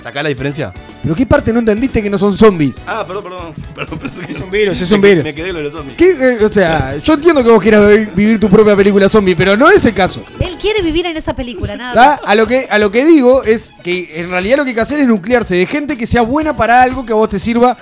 ¿Sacá 0.03 0.21
la 0.21 0.27
diferencia? 0.29 0.73
Pero 1.01 1.15
qué 1.15 1.25
parte 1.25 1.53
no 1.53 1.59
entendiste 1.59 2.03
que 2.03 2.09
no 2.09 2.17
son 2.17 2.37
zombies. 2.37 2.75
Ah, 2.85 3.05
perdón, 3.07 3.23
perdón. 3.23 3.53
perdón 3.73 3.99
pensé 3.99 4.19
que- 4.27 4.33
Es 4.33 4.39
un 4.41 4.51
virus, 4.51 4.81
es 4.81 4.89
me 4.91 4.95
un 4.97 5.01
quedé- 5.01 5.09
virus. 5.11 5.23
Me 5.23 5.33
quedé 5.35 5.45
con 5.47 5.53
lo 5.53 5.59
de 5.59 5.63
los 5.65 5.73
zombies. 5.73 5.97
¿Qué, 5.97 6.11
eh, 6.11 6.45
o 6.45 6.51
sea, 6.51 6.97
yo 6.97 7.13
entiendo 7.13 7.41
que 7.41 7.49
vos 7.49 7.61
quieras 7.61 7.89
vi- 7.89 8.05
vivir 8.13 8.39
tu 8.39 8.49
propia 8.49 8.75
película 8.75 9.07
zombie, 9.07 9.33
pero 9.35 9.55
no 9.55 9.69
es 9.71 9.85
el 9.85 9.93
caso. 9.93 10.21
Él 10.41 10.57
quiere 10.59 10.81
vivir 10.81 11.05
en 11.05 11.15
esa 11.15 11.33
película, 11.35 11.77
nada. 11.77 11.93
¿tá? 11.93 12.09
más. 12.21 12.29
A 12.29 12.35
lo 12.35 12.45
que 12.47 12.67
a 12.69 12.77
lo 12.79 12.91
que 12.91 13.05
digo 13.05 13.43
es 13.43 13.71
que 13.81 14.19
en 14.19 14.29
realidad 14.29 14.57
lo 14.57 14.63
que 14.65 14.69
hay 14.71 14.75
que 14.75 14.81
hacer 14.81 14.99
es 14.99 15.07
nuclearse 15.07 15.55
de 15.55 15.65
gente 15.65 15.97
que 15.97 16.05
sea 16.05 16.21
buena 16.21 16.55
para 16.55 16.81
algo 16.81 17.05
que 17.05 17.13
a 17.13 17.15
vos 17.15 17.29
te 17.29 17.39
sirva 17.39 17.77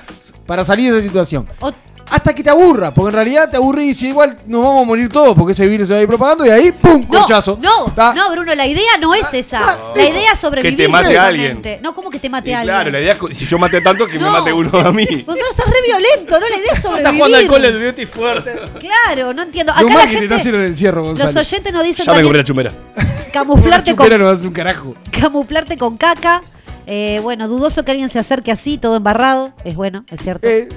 para 0.46 0.64
salir 0.64 0.92
de 0.92 1.00
esa 1.00 1.08
situación. 1.08 1.48
O- 1.60 1.72
Hasta 2.12 2.34
que 2.36 2.44
te 2.44 2.50
aburra, 2.50 2.94
porque 2.94 3.08
en 3.10 3.16
realidad 3.16 3.50
te 3.50 3.56
aburrís 3.56 4.02
y 4.04 4.10
igual 4.10 4.36
nos 4.46 4.64
vamos 4.66 4.84
a 4.84 4.86
morir 4.86 5.08
todos 5.08 5.34
porque 5.34 5.54
ese 5.54 5.66
virus 5.66 5.88
se 5.88 5.94
va 5.94 6.00
a 6.00 6.04
ir 6.04 6.10
propagando 6.10 6.46
y 6.46 6.50
ahí 6.50 6.72
¡pum! 6.74 7.02
No, 7.02 7.08
corchazo. 7.20 7.58
no, 7.62 7.86
¿tá? 7.96 8.14
no, 8.14 8.30
Bruno, 8.32 8.54
la 8.54 8.68
idea 8.68 8.98
no 9.00 9.14
es 9.16 9.34
esa. 9.34 9.78
La 9.96 10.04
idea 10.04 10.34
es 10.34 10.40
sobrevivir. 10.40 10.78
Que 10.78 10.84
te 10.84 10.90
mate 10.90 11.18
a 11.18 11.28
justamente. 11.28 11.80
No, 11.82 11.96
como 11.96 12.10
que 12.10 12.20
te 12.20 12.30
mate 12.30 12.50
Y 12.50 12.54
a 12.54 12.60
alguien. 12.60 12.76
claro, 12.76 12.92
la 12.92 13.00
idea 13.00 13.14
es 13.14 13.20
que 13.20 13.34
si 13.34 13.46
yo 13.46 13.58
maté 13.58 13.78
a 13.78 13.82
tanto 13.84 14.06
que 14.08 14.20
me 14.20 14.30
mate 14.30 14.52
uno 14.52 14.78
a 14.78 14.92
mí. 14.92 15.06
Vosotros 15.26 15.52
estás 15.52 15.68
re 15.68 15.82
violento, 15.86 16.38
¿no? 16.40 16.50
La 16.50 16.58
idea 16.58 16.72
es 16.74 16.78
Estás 16.78 16.82
sobrevivir. 16.92 17.16
jugando 17.16 17.38
al 17.38 17.48
Call 17.48 17.66
of 17.76 17.82
Duty 17.82 18.06
fuerte. 18.06 18.56
Claro, 18.80 19.34
no 19.34 19.44
entiendo. 19.44 19.72
Lo 19.74 19.80
Acá 19.80 19.88
la 19.88 19.94
mal 19.96 20.04
que 20.04 20.08
te 20.10 20.14
está 20.16 20.20
gente, 20.20 20.36
haciendo 20.36 20.60
el 20.60 20.66
encierro, 20.68 21.04
Gonzalo. 21.04 21.32
los 21.32 21.48
oyentes 21.48 21.74
nos 21.74 21.84
dicen 21.84 22.06
Ya 22.06 22.14
me 22.14 22.22
compré 22.24 22.38
la 22.40 22.44
chumera. 22.44 22.72
camuflarte 23.32 23.92
con, 23.96 24.06
Chupera 24.06 24.18
no 24.22 24.30
hace 24.30 24.48
un 24.48 24.54
carajo. 24.54 24.94
camuflarte 25.18 25.78
con 25.78 25.96
caca. 25.96 26.42
Eh, 26.88 27.20
bueno, 27.24 27.48
dudoso 27.48 27.86
que 27.86 27.92
alguien 27.92 28.10
se 28.10 28.20
acerque 28.20 28.52
así, 28.52 28.78
todo 28.78 28.98
embarrado. 28.98 29.54
Es 29.64 29.76
bueno, 29.78 30.04
es 30.10 30.22
cierto. 30.22 30.46
Eh, 30.48 30.68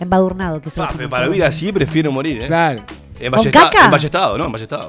Embadurnado, 0.00 0.60
que 0.60 0.70
Pa, 0.70 0.90
pero 0.96 1.08
para 1.10 1.26
vivir 1.26 1.44
así 1.44 1.72
prefiero 1.72 2.10
morir, 2.12 2.42
¿eh? 2.42 2.46
claro. 2.46 2.80
En 3.20 3.30
¿Con 3.30 3.38
ballesta- 3.40 3.70
caca? 3.70 3.84
En 3.84 3.90
ballestado, 3.90 4.38
¿no? 4.38 4.46
En 4.46 4.52
ballestado. 4.52 4.88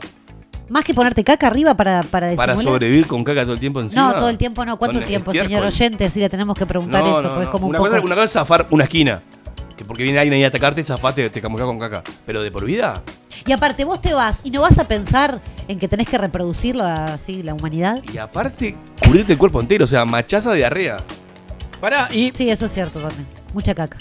Más 0.69 0.83
que 0.83 0.93
ponerte 0.93 1.23
caca 1.23 1.47
arriba 1.47 1.75
para, 1.75 2.01
para 2.03 2.33
Para 2.35 2.53
disimular. 2.53 2.79
sobrevivir 2.79 3.05
con 3.05 3.23
caca 3.23 3.43
todo 3.43 3.53
el 3.53 3.59
tiempo 3.59 3.81
encima. 3.81 4.07
No, 4.07 4.13
todo 4.15 4.29
el 4.29 4.37
tiempo 4.37 4.65
no. 4.65 4.77
¿Cuánto 4.77 4.99
Con 4.99 5.07
tiempo, 5.07 5.31
estiércol. 5.31 5.49
señor 5.57 5.65
oyente? 5.67 6.09
Si 6.09 6.19
le 6.19 6.29
tenemos 6.29 6.57
que 6.57 6.65
preguntar 6.65 7.03
No, 7.03 7.09
eso, 7.19 7.21
no, 7.21 7.29
porque 7.29 7.41
es 7.41 7.45
no. 7.47 7.51
como 7.51 7.65
un 7.65 7.69
una, 7.71 7.77
poco... 7.79 7.89
cosa, 7.91 8.01
una 8.01 8.15
cosa 8.15 8.25
es 8.25 8.31
zafar 8.31 8.67
una 8.71 8.83
esquina. 8.85 9.21
Que 9.77 9.85
porque 9.85 10.03
viene 10.03 10.19
alguien 10.19 10.35
ahí 10.35 10.43
a 10.43 10.47
atacarte, 10.47 10.83
zafate, 10.83 11.29
te 11.29 11.41
camuflas 11.41 11.67
con 11.67 11.77
caca. 11.79 12.01
Pero 12.25 12.41
de 12.41 12.49
por 12.49 12.63
vida. 12.65 13.03
Y 13.45 13.51
aparte 13.51 13.83
vos 13.85 14.01
te 14.01 14.13
vas 14.13 14.39
y 14.43 14.51
no 14.51 14.61
vas 14.61 14.79
a 14.79 14.85
pensar 14.85 15.41
en 15.67 15.77
que 15.79 15.87
tenés 15.87 16.07
que 16.07 16.17
reproducirlo 16.17 16.85
así, 16.85 17.43
la 17.43 17.53
humanidad. 17.53 18.01
Y 18.11 18.17
aparte, 18.17 18.75
cubrirte 19.03 19.33
el 19.33 19.37
cuerpo 19.39 19.59
entero, 19.59 19.83
o 19.83 19.87
sea, 19.87 20.05
machaza 20.05 20.51
de 20.51 20.57
diarrea. 20.57 20.97
Pará, 21.81 22.07
y, 22.11 22.31
Sí, 22.33 22.49
eso 22.49 22.65
es 22.65 22.71
cierto 22.73 22.99
también. 22.99 23.27
Mucha 23.53 23.75
caca. 23.75 23.97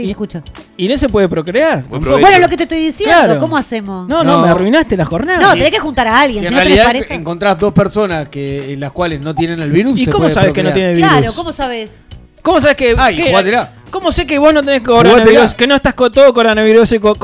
Sí, 0.00 0.04
Y- 0.04 0.06
te 0.06 0.10
escucho. 0.12 0.42
y 0.76 0.88
no 0.88 0.96
se 0.96 1.08
puede 1.08 1.28
procrear. 1.28 1.74
Buen 1.74 1.82
tampoco. 1.84 2.00
provecho. 2.04 2.26
Bueno, 2.26 2.38
lo 2.40 2.48
que 2.48 2.56
te 2.56 2.62
estoy 2.64 2.78
diciendo, 2.80 3.16
Claro. 3.24 3.40
¿cómo 3.40 3.56
hacemos? 3.56 4.08
No, 4.08 4.24
no, 4.24 4.36
No. 4.38 4.42
me 4.42 4.48
arruinaste 4.50 4.96
la 4.96 5.04
jornada. 5.04 5.40
No, 5.40 5.52
tenés 5.52 5.70
que 5.70 5.78
juntar 5.80 6.08
a 6.08 6.20
alguien, 6.20 6.40
Si 6.40 6.46
si, 6.46 6.46
en 6.48 6.52
no 6.54 6.58
tenés 6.58 6.76
realidad 6.76 6.86
pareja. 6.86 7.14
encontrás 7.14 7.58
dos 7.58 7.72
personas 7.72 8.28
que, 8.28 8.72
en 8.72 8.80
las 8.80 8.92
cuales 8.92 9.20
no 9.20 9.34
tienen 9.34 9.60
el 9.60 9.70
virus, 9.72 9.98
¿Y 10.00 10.04
se 10.04 10.10
cómo 10.10 10.22
puede 10.24 10.34
sabes 10.34 10.52
que 10.52 10.62
no 10.62 10.68
procrear. 10.70 10.92
tiene 10.94 11.06
virus? 11.08 11.20
Claro, 11.20 11.34
¿cómo 11.34 11.52
sabes? 11.52 12.06
¿Cómo 12.42 12.60
sabes 12.60 12.76
que, 12.76 12.94
Ay, 12.96 13.16
que- 13.16 13.28
jugátela. 13.28 13.72
¿Cómo 13.90 14.12
sé 14.12 14.24
que 14.26 14.38
vos 14.38 14.54
no 14.54 14.62
tenés 14.62 14.82
coronavirus? 14.82 15.20
Jugátela. 15.32 15.56
Que 15.56 15.66
no 15.66 15.74
estás 15.74 15.94
con 15.94 16.12
todo 16.12 16.32
coronavirus 16.32 16.92
y 16.92 16.98
co- 17.00 17.14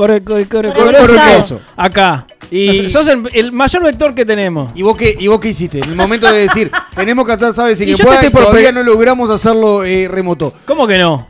acá. 1.75 2.27
Y- 2.49 2.87
sos 2.89 3.07
el, 3.07 3.27
el 3.33 3.51
mayor 3.51 3.83
vector 3.83 4.13
que 4.15 4.25
tenemos. 4.25 4.71
¿Y 4.75 4.81
vos, 4.81 4.95
qué, 4.95 5.15
¿Y 5.19 5.27
vos 5.27 5.39
qué 5.39 5.49
hiciste? 5.49 5.79
En 5.79 5.89
el 5.89 5.95
momento 5.95 6.31
de 6.31 6.39
decir, 6.39 6.71
tenemos 6.95 7.25
que 7.25 7.33
hacer, 7.33 7.53
sabes, 7.53 7.79
Y 7.81 7.85
que 7.85 7.91
yo 7.91 7.97
te 7.97 8.03
pueda, 8.03 8.15
estoy 8.17 8.29
y 8.29 8.31
por 8.31 8.43
todavía 8.45 8.71
no 8.71 8.83
logramos 8.83 9.29
hacerlo 9.29 9.83
eh, 9.83 10.07
remoto. 10.09 10.53
¿Cómo 10.65 10.87
que 10.87 10.97
no? 10.97 11.27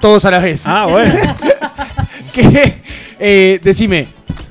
Todos 0.00 0.24
a 0.24 0.30
la 0.30 0.38
vez. 0.38 0.62
Ah, 0.66 0.86
bueno. 0.88 1.14
¿Qué? 2.32 2.74
Eh, 3.18 3.60
decime, 3.62 4.06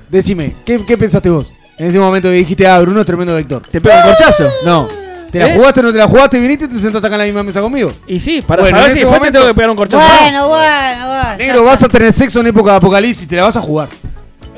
decime, 0.09 0.55
¿qué, 0.65 0.85
¿qué 0.85 0.97
pensaste 0.97 1.29
vos? 1.29 1.53
En 1.77 1.87
ese 1.87 1.97
momento 1.97 2.27
que 2.27 2.35
dijiste, 2.35 2.67
ah, 2.67 2.79
Bruno 2.79 2.99
es 3.01 3.05
tremendo 3.07 3.33
vector. 3.33 3.61
¿Te 3.69 3.79
pego 3.81 3.95
un 3.95 4.01
corchazo? 4.03 4.47
No. 4.65 4.87
¿Te 5.31 5.39
la 5.39 5.47
¿Eh? 5.49 5.55
jugaste 5.55 5.79
o 5.79 5.83
no 5.83 5.91
te 5.91 5.97
la 5.97 6.07
jugaste? 6.07 6.39
¿Viniste 6.39 6.65
y 6.65 6.67
te 6.67 6.75
sentaste 6.75 7.05
acá 7.07 7.15
en 7.15 7.19
la 7.19 7.25
misma 7.25 7.43
mesa 7.43 7.61
conmigo? 7.61 7.93
Y 8.07 8.19
sí, 8.19 8.41
para 8.41 8.63
Bueno, 8.63 8.77
en 8.77 8.81
saber 8.81 8.93
si 8.93 8.99
después 8.99 9.19
momento- 9.19 9.37
te 9.39 9.41
tengo 9.43 9.47
que 9.53 9.55
pegar 9.55 9.69
un 9.69 9.77
corchazo. 9.77 10.03
Bueno, 10.03 10.47
bueno, 10.49 11.07
bueno. 11.07 11.37
Negro, 11.37 11.63
vas 11.63 11.83
a 11.83 11.87
tener 11.89 12.11
sexo 12.13 12.39
en 12.41 12.47
época 12.47 12.71
de 12.71 12.77
apocalipsis, 12.77 13.27
te 13.27 13.35
la 13.35 13.43
vas 13.43 13.55
a 13.55 13.61
jugar. 13.61 13.87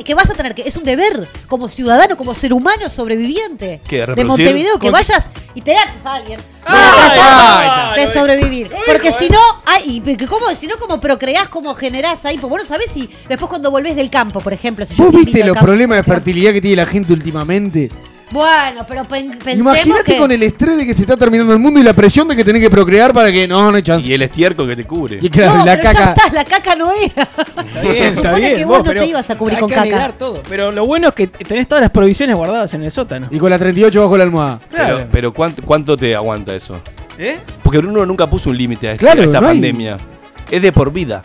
Es 0.02 0.06
que 0.06 0.16
vas 0.16 0.28
a 0.32 0.34
tener 0.34 0.56
que, 0.56 0.64
es 0.64 0.76
un 0.78 0.84
deber, 0.84 1.28
como 1.48 1.70
ciudadano, 1.70 2.18
como 2.18 2.34
ser 2.34 2.54
humano 2.54 2.90
sobreviviente 2.90 3.82
¿Qué, 3.88 4.04
de? 4.04 4.26
Montevideo, 4.26 4.80
que 4.80 4.90
vayas 4.90 5.30
y 5.54 5.62
te 5.62 5.74
gaches 5.76 6.04
a 6.04 6.16
alguien 6.16 6.40
para 6.66 6.92
tratar 6.92 7.92
ay, 7.94 8.00
de 8.02 8.08
ay, 8.08 8.12
sobrevivir. 8.12 8.72
ay, 8.74 8.82
Porque 8.88 9.10
ay, 9.10 9.14
si 9.20 9.30
no, 9.30 9.38
ay, 9.64 10.02
y 10.08 10.26
cómo, 10.26 10.50
si 10.56 10.66
no, 10.66 10.80
como 10.80 11.00
procreás, 11.00 11.50
cómo 11.50 11.76
generás 11.76 12.26
ahí, 12.26 12.40
pues 12.40 12.50
vos 12.50 12.62
no 12.62 12.66
sabés 12.66 12.90
si 12.92 13.08
después 13.30 13.48
cuando 13.48 13.70
volvés 13.70 13.96
del 13.96 14.10
campo, 14.10 14.40
por 14.40 14.54
ejemplo, 14.54 14.88
si 14.88 14.96
yo 14.96 15.04
¿Vos 15.04 15.12
te 15.12 15.18
viste 15.18 15.40
los 15.42 15.54
campo- 15.54 15.66
problemas 15.68 15.98
de 16.00 16.04
fertilidad 16.04 16.52
que 16.52 16.62
tiene 16.62 16.78
la 16.78 16.88
gente 16.88 17.14
últimamente? 17.14 17.92
Bueno, 18.32 18.86
pero 18.88 19.04
pen- 19.06 19.30
pensemos 19.32 19.76
Imagínate 19.76 20.14
que... 20.14 20.18
con 20.18 20.32
el 20.32 20.42
estrés 20.44 20.78
de 20.78 20.86
que 20.86 20.94
se 20.94 21.02
está 21.02 21.18
terminando 21.18 21.52
el 21.54 21.60
mundo 21.60 21.80
y 21.80 21.84
la 21.84 21.94
presión 21.94 22.28
de 22.28 22.36
que 22.36 22.44
tenés 22.46 22.62
que 22.62 22.70
procrear 22.70 23.14
para 23.14 23.32
que 23.32 23.48
no, 23.48 23.70
no 23.72 23.76
hay 23.78 23.84
chance. 23.84 24.10
Y 24.10 24.14
el 24.14 24.22
estiércol 24.22 24.68
que 24.68 24.76
te 24.76 24.86
cubre. 24.86 25.20
Y 25.22 25.30
claro, 25.30 25.60
No, 25.60 25.66
la 25.66 25.76
pero 25.78 25.84
ya 25.92 25.94
caca. 25.94 26.10
está, 26.14 26.34
la 26.34 26.46
caca 26.46 26.76
no 26.76 26.92
era. 26.94 27.06
Está 27.06 27.82
bien, 27.82 27.96
Se 27.96 28.08
está 28.08 28.22
supone 28.22 28.40
bien. 28.40 28.56
que 28.58 28.66
vos 28.66 28.86
no 28.86 28.92
te 28.94 29.06
ibas 29.06 29.30
a 29.30 29.38
cubrir 29.38 29.56
hay 29.58 29.62
con 29.62 29.70
que 29.70 29.76
caca. 29.76 30.12
todo. 30.18 30.42
Pero 30.48 30.72
lo 30.72 30.86
bueno 30.86 31.10
es 31.10 31.14
que 31.14 31.28
tenés 31.28 31.68
todas 31.68 31.82
las 31.82 31.92
provisiones 31.92 32.36
guardadas 32.36 32.74
en 32.74 32.84
el 32.84 32.92
sótano. 32.92 33.28
Y 33.32 33.38
con 33.38 33.50
la 33.50 33.60
38 33.60 34.02
bajo 34.02 34.18
la 34.18 34.24
almohada. 34.24 34.60
Claro. 34.70 34.96
Pero, 34.98 35.10
pero 35.12 35.34
¿cuánto, 35.34 35.62
¿cuánto 35.64 35.98
te 35.98 36.16
aguanta 36.16 36.56
eso? 36.56 36.80
¿Eh? 37.18 37.38
Porque 37.62 37.80
Bruno 37.80 38.06
nunca 38.06 38.30
puso 38.30 38.50
un 38.50 38.58
límite 38.58 38.88
a, 38.88 38.92
este- 38.94 39.06
Claro, 39.06 39.22
a 39.22 39.26
esta 39.26 39.42
no 39.42 39.48
hay- 39.50 39.56
pandemia. 39.56 39.98
Es 40.50 40.62
de 40.62 40.72
por 40.72 40.92
vida. 40.92 41.22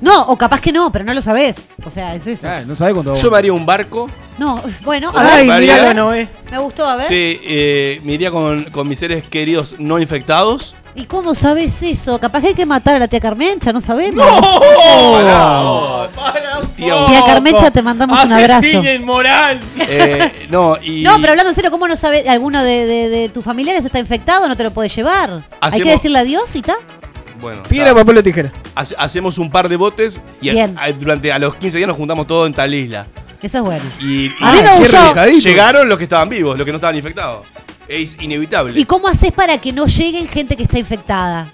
No, 0.00 0.22
o 0.28 0.36
capaz 0.36 0.60
que 0.60 0.72
no, 0.72 0.90
pero 0.92 1.04
no 1.04 1.14
lo 1.14 1.22
sabés. 1.22 1.56
O 1.84 1.90
sea, 1.90 2.14
es 2.14 2.26
eso. 2.26 2.48
Ah, 2.48 2.62
no 2.66 2.74
sabés 2.74 2.94
cuánto 2.94 3.14
Yo 3.14 3.30
me 3.30 3.36
haría 3.36 3.52
un 3.52 3.64
barco. 3.66 4.08
No, 4.38 4.62
bueno, 4.82 5.10
a 5.14 5.22
ver, 5.22 5.60
mirá, 5.60 5.94
no, 5.94 6.12
eh. 6.14 6.28
me 6.50 6.58
gustó, 6.58 6.88
a 6.88 6.96
ver. 6.96 7.06
Sí, 7.06 7.40
eh, 7.42 8.00
me 8.04 8.12
iría 8.14 8.30
con, 8.30 8.64
con 8.64 8.86
mis 8.88 8.98
seres 8.98 9.24
queridos 9.28 9.74
no 9.78 9.98
infectados. 9.98 10.76
¿Y 10.94 11.04
cómo 11.04 11.34
sabes 11.34 11.80
eso? 11.82 12.18
Capaz 12.18 12.40
que 12.40 12.48
hay 12.48 12.54
que 12.54 12.66
matar 12.66 12.96
a 12.96 12.98
la 12.98 13.08
tía 13.08 13.20
Carmencha, 13.20 13.72
no 13.72 13.80
sabemos. 13.80 14.26
Pará, 14.26 15.60
vos. 15.62 16.08
Tía, 16.76 17.06
Tía 17.06 17.22
Carmencha, 17.26 17.70
te 17.70 17.82
mandamos 17.82 18.22
un 18.24 18.32
abrazo. 18.32 18.58
Asesinen 18.58 19.04
moral. 19.04 19.60
Eh, 19.90 20.46
no, 20.50 20.76
y. 20.82 21.02
No, 21.02 21.16
pero 21.20 21.30
hablando 21.30 21.50
en 21.50 21.54
serio, 21.54 21.70
¿cómo 21.70 21.86
no 21.88 21.96
sabes? 21.96 22.26
¿Alguno 22.28 22.62
de, 22.62 22.86
de- 22.86 23.08
de 23.08 23.28
tus 23.28 23.44
familiares 23.44 23.84
está 23.84 23.98
infectado? 23.98 24.48
¿No 24.48 24.56
te 24.56 24.64
lo 24.64 24.70
puede 24.72 24.88
llevar? 24.88 25.42
Hay 25.60 25.80
que 25.80 25.90
decirle 25.90 26.18
adiós 26.18 26.54
y 26.56 26.62
tal. 26.62 26.76
Bueno, 27.40 27.62
Piedra, 27.64 27.90
está. 27.90 28.00
papel 28.00 28.18
o 28.18 28.22
tijera. 28.22 28.52
Hace- 28.74 28.94
hacemos 28.98 29.38
un 29.38 29.50
par 29.50 29.68
de 29.68 29.76
botes 29.76 30.20
y 30.40 30.48
a- 30.48 30.52
Bien. 30.52 30.76
a- 30.78 30.90
durante 30.92 31.32
a 31.32 31.38
los 31.38 31.54
15 31.56 31.76
días 31.78 31.88
nos 31.88 31.96
juntamos 31.96 32.26
todos 32.26 32.46
en 32.46 32.54
tal 32.54 32.72
isla. 32.74 33.06
Eso 33.42 33.58
es 33.58 33.64
bueno. 33.64 33.84
Y, 34.00 34.26
y 34.26 34.34
A 34.40 34.52
mí 34.52 34.58
me 34.58 34.64
qué 34.70 34.76
gustó. 34.78 34.96
rebuscadito. 34.98 35.38
llegaron 35.48 35.88
los 35.88 35.96
que 35.98 36.04
estaban 36.04 36.28
vivos, 36.28 36.56
los 36.58 36.64
que 36.64 36.72
no 36.72 36.76
estaban 36.76 36.96
infectados. 36.96 37.46
Es 37.86 38.20
inevitable. 38.20 38.78
¿Y 38.78 38.84
cómo 38.84 39.08
haces 39.08 39.32
para 39.32 39.58
que 39.58 39.72
no 39.72 39.86
lleguen 39.86 40.26
gente 40.28 40.56
que 40.56 40.64
está 40.64 40.78
infectada? 40.78 41.50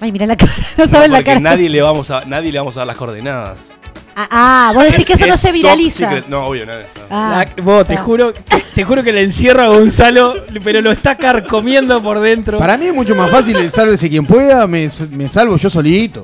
Ay, 0.00 0.10
mira 0.12 0.26
la 0.26 0.36
cara. 0.36 0.52
No 0.76 0.84
No, 0.84 0.88
saben 0.90 1.10
la 1.10 1.18
porque 1.18 1.30
cara. 1.30 1.40
nadie 1.40 1.68
le 1.68 1.82
vamos 1.82 2.10
a 2.10 2.24
nadie 2.24 2.50
le 2.52 2.58
vamos 2.58 2.76
a 2.76 2.80
dar 2.80 2.86
las 2.86 2.96
coordenadas. 2.96 3.74
Ah, 4.14 4.28
ah, 4.30 4.72
vos 4.74 4.84
decís 4.84 5.00
Es- 5.00 5.06
que 5.06 5.12
eso 5.14 5.26
no 5.26 5.36
se 5.36 5.48
top 5.48 5.54
viraliza. 5.54 6.08
secret. 6.08 6.26
No, 6.28 6.46
obvio, 6.46 6.66
no. 6.66 6.72
no. 6.72 6.78
Ah, 7.10 7.44
La- 7.56 7.62
vos, 7.62 7.86
te 7.86 7.94
está. 7.94 8.04
juro, 8.04 8.32
que, 8.34 8.42
te 8.74 8.84
juro 8.84 9.02
que 9.02 9.12
le 9.12 9.22
encierro 9.22 9.62
a 9.62 9.68
Gonzalo, 9.68 10.34
pero 10.62 10.80
lo 10.82 10.92
está 10.92 11.16
carcomiendo 11.16 12.02
por 12.02 12.20
dentro. 12.20 12.58
Para 12.58 12.76
mí 12.76 12.86
es 12.86 12.94
mucho 12.94 13.14
más 13.14 13.30
fácil 13.30 13.56
el 13.56 13.70
sálvese 13.70 14.08
quien 14.10 14.26
pueda, 14.26 14.66
me, 14.66 14.88
me 15.10 15.28
salvo 15.28 15.56
yo 15.56 15.70
solito. 15.70 16.22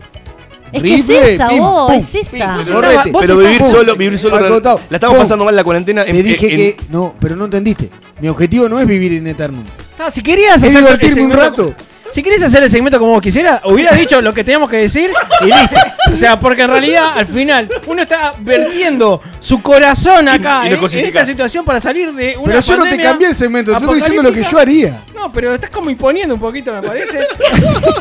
Es 0.71 0.83
que 0.83 0.95
es 0.97 1.01
Rifle, 1.09 1.35
esa, 1.35 1.49
pim, 1.49 1.59
vos, 1.61 1.87
pum, 1.91 1.99
es 1.99 2.15
esa. 2.15 2.31
pim, 2.57 2.65
Vos 2.65 2.71
correte. 2.71 2.99
Pero 3.05 3.21
estás- 3.23 3.37
vivir 3.39 3.59
pum, 3.59 3.71
solo, 3.71 3.97
vivir 3.97 4.19
solo. 4.19 4.39
La 4.39 4.97
estamos 4.97 5.15
Pum. 5.17 5.23
pasando 5.23 5.45
mal 5.47 5.57
la 5.57 5.65
cuarentena. 5.65 6.03
en- 6.03 6.13
Te 6.13 6.23
dije 6.23 6.47
en- 6.51 6.57
que. 6.57 6.77
No, 6.91 7.15
pero 7.19 7.37
no 7.37 7.47
entendiste. 7.47 7.89
Mi 8.21 8.29
objetivo 8.29 8.69
no 8.69 8.79
es 8.79 8.87
vivir 8.87 9.15
en 9.15 9.27
Eternum. 9.29 9.65
Ah, 9.99 10.11
si 10.11 10.23
querías 10.23 10.57
Es 10.63 10.65
hacer 10.65 10.83
divertirme 10.85 11.23
un 11.23 11.33
rato. 11.33 11.75
Si 12.11 12.23
querés 12.23 12.43
hacer 12.43 12.63
el 12.63 12.71
segmento 12.71 12.99
como 12.99 13.13
vos 13.13 13.23
quisieras, 13.23 13.61
hubieras 13.65 13.97
dicho 13.99 14.21
lo 14.21 14.33
que 14.33 14.43
teníamos 14.45 14.71
que 14.71 14.79
decir 14.79 15.11
y 15.43 15.45
listo. 15.47 15.77
O 16.13 16.17
sea, 16.17 16.41
porque 16.41 16.63
en 16.63 16.69
realidad, 16.71 17.11
al 17.15 17.27
final, 17.27 17.69
uno 17.87 18.01
está 18.03 18.33
vertiendo 18.41 19.21
su 19.41 19.61
corazón 19.63 20.27
acá 20.29 20.63
Y- 20.63 20.67
y 20.67 20.69
lo 20.71 20.71
en- 20.71 20.73
en, 20.75 20.81
cosificás. 20.81 21.23
esta 21.23 21.27
situación 21.27 21.65
para 21.65 21.81
salir 21.81 22.13
de 22.15 22.37
una 22.39 22.55
Pero 22.55 22.61
yo 22.61 22.77
no 22.77 22.83
te 22.85 22.89
pandemia 22.91 23.11
cambié 23.11 23.29
el 23.29 23.37
segmento, 23.37 23.73
te 23.73 23.79
estoy 23.79 23.95
diciendo 23.97 24.23
lo 24.23 24.33
que 24.33 24.43
yo 24.43 24.59
haría. 24.59 25.03
No, 25.15 25.31
pero 25.33 25.49
lo 25.51 25.55
estás 25.57 25.71
como 25.71 25.91
imponiendo 25.91 26.35
un 26.35 26.41
poquito, 26.41 26.73
me 26.73 26.83
parece. 26.83 27.21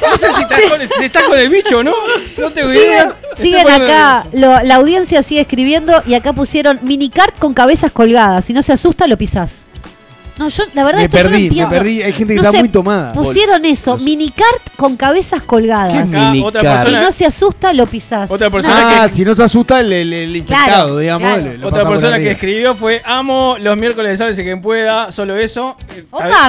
No 0.10 0.18
sé 0.18 0.32
si 0.32 0.42
estás, 0.44 0.62
con, 0.70 0.80
si 0.98 1.06
estás 1.06 1.24
con 1.24 1.38
el 1.38 1.50
bicho 1.50 1.80
o 1.80 1.84
no. 1.84 1.94
No 2.38 2.50
tengo 2.52 2.70
Siguen, 2.70 2.88
idea. 2.88 3.16
Estoy 3.34 3.46
siguen 3.46 3.64
poniendo 3.64 3.86
acá, 3.88 4.24
nervioso. 4.32 4.48
lo- 4.62 4.64
la 4.68 4.76
audiencia 4.76 5.22
sigue 5.22 5.42
escribiendo 5.42 6.02
y 6.08 6.14
acá 6.16 6.34
pusieron 6.34 6.80
minicart 6.84 7.38
con 7.38 7.54
cabezas 7.54 7.92
colgadas. 7.92 8.46
Si 8.46 8.54
no 8.54 8.62
se 8.62 8.72
asusta, 8.74 9.06
lo 9.08 9.18
pisás. 9.18 9.68
No, 10.38 10.50
yo 10.50 10.64
la 10.74 10.84
verdad 10.84 11.00
Me 11.00 11.06
esto 11.06 11.18
yo 11.18 11.24
no 11.24 11.30
perdí, 11.30 11.42
me 11.42 11.48
entiendo. 11.48 11.70
perdí. 11.72 12.02
Hay 12.04 12.14
gente 12.14 12.34
que 12.34 12.40
No 12.40 12.42
está 12.44 12.52
sé, 12.52 12.60
muy 12.60 12.70
tomada. 12.70 13.14
Pusieron 13.14 13.66
eso, 13.66 13.98
minicart 13.98 14.76
con 14.76 14.96
cabezas 14.96 15.42
colgadas. 15.42 15.94
Acá 16.10 16.32
otra 16.44 16.62
Minicar. 16.62 16.86
Si 16.86 16.92
no 16.94 17.12
se 17.12 17.26
asusta, 17.26 17.74
lo 17.74 17.86
pisás. 17.88 18.30
Otra 18.30 18.50
persona 18.50 19.04
Ah, 19.04 19.08
que- 19.08 19.14
si 19.14 19.26
no 19.26 19.34
se 19.36 19.44
asusta 19.44 19.80
el, 19.82 19.92
el- 19.92 20.14
el 20.14 20.36
infectado, 20.38 20.66
Claro, 20.68 20.98
digamos. 20.98 21.28
claro. 21.28 21.44
le- 21.44 21.58
lo 21.58 21.68
otra 21.68 21.88
persona 21.90 22.18
que 22.20 22.32
escribió 22.32 22.76
fue 22.76 23.02
amo 23.06 23.56
los 23.60 23.76
miércoles 23.78 24.12
de 24.12 24.18
Sálvese 24.18 24.44
quien 24.44 24.62
pueda, 24.62 25.12
solo 25.12 25.36
eso. 25.38 25.76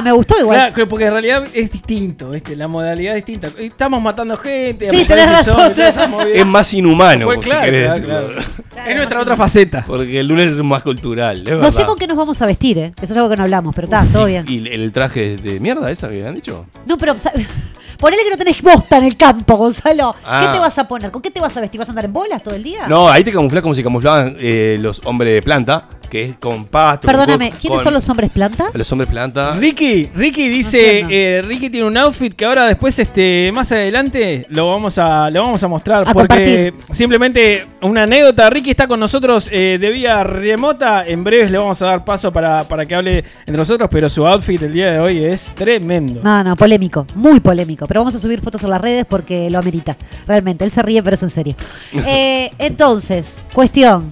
Me 0.03 0.11
gustó 0.11 0.39
igual. 0.39 0.55
Claro, 0.57 0.73
que- 0.75 0.85
porque 0.85 1.05
en 1.05 1.11
realidad 1.11 1.43
es 1.53 1.71
distinto, 1.71 2.29
¿viste? 2.31 2.55
la 2.55 2.67
modalidad 2.67 3.15
es 3.17 3.25
distinta. 3.25 3.49
Estamos 3.57 4.01
matando 4.01 4.37
gente, 4.37 4.89
Sí, 4.89 5.05
tenés 5.05 5.31
razón, 5.31 5.55
zombies. 5.75 5.97
Es 6.33 6.45
más 6.45 6.73
inhumano, 6.73 7.25
Fue 7.25 7.35
si 7.37 7.41
querés 7.49 7.93
claro, 7.93 7.93
decirlo. 8.27 8.27
claro. 8.27 8.89
Es 8.89 8.95
nuestra 8.95 9.19
otra 9.21 9.35
faceta. 9.35 9.83
Porque 9.85 10.19
el 10.19 10.27
lunes 10.27 10.47
es 10.47 10.63
más 10.63 10.83
cultural, 10.83 11.43
No 11.43 11.71
sé 11.71 11.85
con 11.85 11.97
qué 11.97 12.07
nos 12.07 12.17
vamos 12.17 12.41
a 12.41 12.45
vestir, 12.45 12.77
¿eh? 12.77 12.93
Eso 13.01 13.13
es 13.13 13.17
algo 13.17 13.29
que 13.29 13.35
no 13.37 13.43
hablamos, 13.43 13.75
pero 13.79 13.87
está, 13.87 14.11
todo 14.11 14.25
bien. 14.25 14.43
¿Y 14.47 14.67
el 14.67 14.91
traje 14.91 15.37
de 15.37 15.59
mierda 15.61 15.89
esa 15.89 16.09
que 16.09 16.25
han 16.27 16.35
dicho? 16.35 16.65
No, 16.85 16.97
pero 16.97 17.15
ponele 17.97 18.23
que 18.23 18.29
no 18.29 18.37
tenés 18.37 18.61
bosta 18.61 18.97
en 18.97 19.05
el 19.05 19.15
campo, 19.15 19.55
Gonzalo. 19.55 20.11
¿Qué 20.13 20.19
Ah. 20.25 20.49
te 20.51 20.59
vas 20.59 20.77
a 20.77 20.85
poner? 20.87 21.11
¿Con 21.11 21.21
qué 21.21 21.31
te 21.31 21.39
vas 21.39 21.55
a 21.55 21.61
vestir? 21.61 21.79
¿Vas 21.79 21.87
a 21.87 21.91
andar 21.91 22.03
en 22.05 22.11
bolas 22.11 22.43
todo 22.43 22.55
el 22.55 22.63
día? 22.63 22.87
No, 22.89 23.07
ahí 23.09 23.23
te 23.23 23.31
camuflas 23.31 23.61
como 23.61 23.73
si 23.73 23.81
camuflaban 23.81 24.35
eh, 24.39 24.77
los 24.81 25.01
hombres 25.05 25.33
de 25.33 25.41
planta, 25.41 25.85
que 26.09 26.23
es 26.23 26.35
con 26.37 26.65
pasto. 26.65 27.07
Perdóname, 27.07 27.51
¿quiénes 27.51 27.77
con- 27.77 27.83
son 27.85 27.93
los 27.93 28.09
hombres 28.09 28.29
planta? 28.31 28.69
Los 28.73 28.91
hombres 28.91 29.09
planta. 29.09 29.53
Ricky, 29.53 30.09
Ricky 30.15 30.49
dice, 30.49 31.05
eh, 31.09 31.41
Ricky 31.45 31.69
tiene 31.69 31.85
un 31.87 31.95
outfit 31.97 32.33
que 32.33 32.45
ahora 32.45 32.65
después, 32.65 32.97
este, 32.99 33.51
más 33.53 33.71
adelante 33.71 34.45
lo 34.49 34.69
vamos 34.71 34.97
a, 34.97 35.29
lo 35.29 35.43
vamos 35.43 35.63
a 35.63 35.67
mostrar 35.67 36.07
A 36.07 36.13
porque 36.13 36.73
simplemente 36.91 37.65
una 37.81 38.03
anécdota. 38.03 38.49
Ricky 38.49 38.71
está 38.71 38.87
con 38.87 38.99
nosotros 38.99 39.47
eh, 39.51 39.77
de 39.79 39.89
vía 39.89 40.23
remota. 40.23 41.05
En 41.05 41.23
breves 41.23 41.51
le 41.51 41.57
vamos 41.57 41.81
a 41.81 41.85
dar 41.85 42.03
paso 42.03 42.31
para, 42.33 42.63
para 42.63 42.85
que 42.85 42.95
hable 42.95 43.19
entre 43.41 43.57
nosotros, 43.57 43.89
pero 43.91 44.09
su 44.09 44.25
outfit 44.25 44.61
el 44.63 44.73
día 44.73 44.91
de 44.91 44.99
hoy 44.99 45.23
es 45.23 45.51
tremendo. 45.55 46.21
No, 46.23 46.43
no, 46.43 46.55
polémico, 46.55 47.05
muy 47.15 47.39
polémico. 47.39 47.85
Pero 47.87 48.01
vamos 48.01 48.15
a 48.15 48.19
subir 48.19 48.41
fotos 48.41 48.63
en 48.63 48.71
las 48.71 48.81
redes 48.81 49.05
porque 49.07 49.49
lo 49.49 49.59
amerita. 49.59 49.95
Realmente, 50.27 50.65
él 50.65 50.71
se 50.71 50.81
ríe, 50.81 51.01
pero 51.03 51.13
es 51.15 51.23
en 51.23 51.29
serio. 51.29 51.55
Eh, 52.11 52.51
entonces, 52.57 53.41
cuestión. 53.53 54.09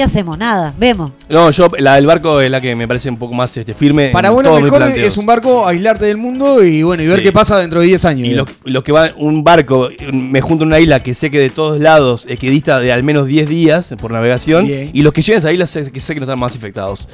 ¿Qué 0.00 0.04
hacemos? 0.04 0.38
Nada, 0.38 0.72
vemos. 0.78 1.12
No, 1.28 1.50
yo, 1.50 1.68
la 1.78 1.96
del 1.96 2.06
barco 2.06 2.40
es 2.40 2.50
la 2.50 2.58
que 2.62 2.74
me 2.74 2.88
parece 2.88 3.10
un 3.10 3.18
poco 3.18 3.34
más 3.34 3.54
este, 3.54 3.74
firme. 3.74 4.08
Para 4.08 4.28
en 4.28 4.34
vos 4.34 4.42
lo 4.44 4.58
mejor 4.58 4.82
es 4.84 5.18
un 5.18 5.26
barco 5.26 5.66
aislarte 5.66 6.06
del 6.06 6.16
mundo 6.16 6.64
y 6.64 6.82
bueno, 6.82 7.02
y 7.02 7.06
ver 7.06 7.18
Sí. 7.18 7.24
qué 7.24 7.32
pasa 7.32 7.58
dentro 7.58 7.80
de 7.80 7.86
10 7.88 8.04
años. 8.06 8.26
Y 8.26 8.30
lo, 8.32 8.46
lo 8.64 8.82
que 8.82 8.92
va 8.92 9.10
un 9.18 9.44
barco, 9.44 9.90
me 10.10 10.40
junto 10.40 10.64
en 10.64 10.68
una 10.68 10.80
isla 10.80 11.00
que 11.02 11.12
sé 11.12 11.30
que 11.30 11.38
de 11.38 11.50
todos 11.50 11.80
lados 11.80 12.24
es 12.30 12.38
que 12.38 12.48
dista 12.50 12.80
de 12.80 12.92
al 12.92 13.02
menos 13.02 13.26
10 13.26 13.46
días 13.46 13.94
por 14.00 14.10
navegación. 14.10 14.66
Bien. 14.66 14.88
Y 14.94 15.02
los 15.02 15.12
que 15.12 15.20
lleguen 15.20 15.34
a 15.36 15.38
esa 15.40 15.52
isla 15.52 15.66
sé 15.66 15.92
que 15.92 16.00
sé 16.00 16.14
que 16.14 16.20
no 16.20 16.24
están 16.24 16.38
más 16.38 16.54
infectados. 16.54 17.06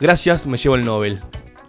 Gracias, 0.00 0.46
me 0.46 0.56
llevo 0.56 0.76
el 0.76 0.86
Nobel. 0.86 1.18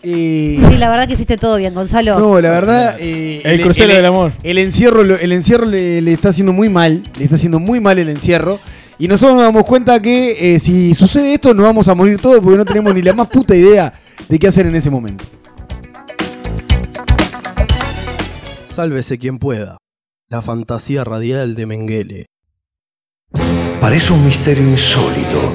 Eh, 0.01 0.59
Sí, 0.69 0.77
la 0.77 0.89
verdad 0.89 1.07
que 1.07 1.13
hiciste 1.15 1.35
todo 1.35 1.57
bien, 1.57 1.73
Gonzalo. 1.73 2.17
no, 2.19 2.39
la 2.39 2.51
verdad. 2.51 2.95
eh, 3.01 3.41
El 3.43 3.61
crucero 3.61 3.93
del 3.93 4.05
amor. 4.05 4.31
El 4.43 4.59
encierro, 4.59 5.01
el 5.01 5.31
encierro 5.33 5.65
le, 5.65 6.01
le 6.01 6.13
está 6.13 6.29
haciendo 6.29 6.53
muy 6.53 6.69
mal. 6.69 7.03
Le 7.17 7.25
está 7.25 7.35
haciendo 7.35 7.59
muy 7.59 7.81
mal 7.81 7.99
el 7.99 8.07
encierro. 8.07 8.61
Y 9.03 9.07
nosotros 9.09 9.35
nos 9.35 9.43
damos 9.43 9.65
cuenta 9.65 10.01
que 10.01 10.55
eh, 10.55 10.61
si 10.61 10.93
sucede 10.93 11.33
esto, 11.33 11.53
nos 11.53 11.65
vamos 11.65 11.89
a 11.89 11.93
morir 11.93 12.21
todos 12.21 12.39
porque 12.39 12.55
no 12.57 12.63
tenemos 12.63 12.95
ni 12.95 13.01
la 13.01 13.11
más 13.11 13.27
puta 13.27 13.53
idea 13.53 13.91
de 14.29 14.39
qué 14.39 14.47
hacer 14.47 14.65
en 14.65 14.77
ese 14.77 14.89
momento. 14.89 15.25
Sálvese 18.63 19.17
quien 19.17 19.39
pueda. 19.39 19.75
La 20.29 20.41
fantasía 20.41 21.03
radial 21.03 21.53
de 21.53 21.65
Mengele. 21.65 22.25
Parece 23.81 24.13
un 24.13 24.23
misterio 24.23 24.63
insólito. 24.63 25.51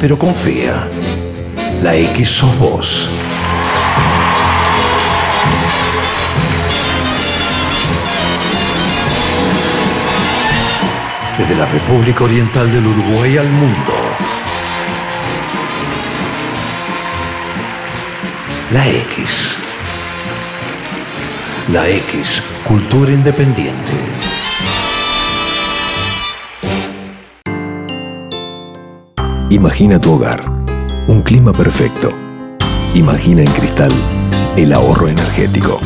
Pero 0.00 0.18
confía. 0.18 0.88
La 1.82 1.94
X 1.96 2.30
sos 2.30 2.58
vos. 2.58 3.10
Desde 11.40 11.56
la 11.56 11.64
República 11.64 12.24
Oriental 12.24 12.70
del 12.70 12.86
Uruguay 12.86 13.38
al 13.38 13.48
mundo. 13.48 13.94
La 18.70 18.86
X. 18.86 19.56
La 21.72 21.88
X, 21.88 22.42
cultura 22.68 23.10
independiente. 23.10 23.92
Imagina 29.48 29.98
tu 29.98 30.12
hogar, 30.12 30.44
un 31.08 31.22
clima 31.22 31.52
perfecto. 31.52 32.12
Imagina 32.92 33.40
en 33.40 33.50
cristal 33.50 33.92
el 34.56 34.74
ahorro 34.74 35.08
energético. 35.08 35.80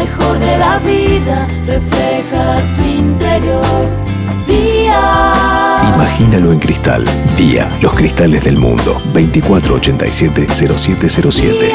Mejor 0.00 0.38
de 0.38 0.56
la 0.56 0.78
vida 0.78 1.46
refleja 1.66 2.56
tu 2.74 2.84
interior. 2.84 3.86
Día, 4.46 5.34
Imagínalo 5.94 6.52
en 6.52 6.58
cristal. 6.58 7.04
Día, 7.36 7.68
los 7.82 7.94
cristales 7.94 8.42
del 8.42 8.56
mundo. 8.56 8.98
2487-0707. 9.12 11.74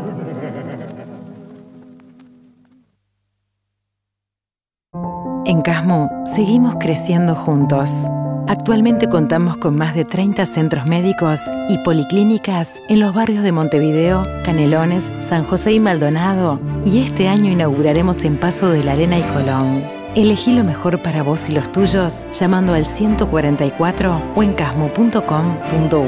En 5.43 5.63
Casmo 5.63 6.11
seguimos 6.23 6.75
creciendo 6.79 7.33
juntos. 7.33 8.07
Actualmente 8.47 9.09
contamos 9.09 9.57
con 9.57 9.75
más 9.75 9.95
de 9.95 10.05
30 10.05 10.45
centros 10.45 10.85
médicos 10.85 11.41
y 11.67 11.79
policlínicas 11.79 12.79
en 12.89 12.99
los 12.99 13.11
barrios 13.15 13.43
de 13.43 13.51
Montevideo, 13.51 14.23
Canelones, 14.45 15.09
San 15.19 15.43
José 15.43 15.73
y 15.73 15.79
Maldonado, 15.79 16.59
y 16.85 16.99
este 16.99 17.27
año 17.27 17.51
inauguraremos 17.51 18.23
en 18.23 18.37
Paso 18.37 18.69
de 18.69 18.83
la 18.83 18.91
Arena 18.91 19.17
y 19.17 19.23
Colón. 19.23 19.83
Elegí 20.15 20.51
lo 20.51 20.63
mejor 20.63 21.01
para 21.01 21.23
vos 21.23 21.49
y 21.49 21.53
los 21.53 21.71
tuyos 21.71 22.27
llamando 22.39 22.75
al 22.75 22.85
144 22.85 24.21
o 24.35 24.43
en 24.43 24.53
casmo.com.uy. 24.53 26.01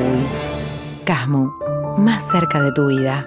Casmo, 1.05 1.57
más 1.97 2.29
cerca 2.29 2.61
de 2.61 2.71
tu 2.71 2.87
vida. 2.87 3.25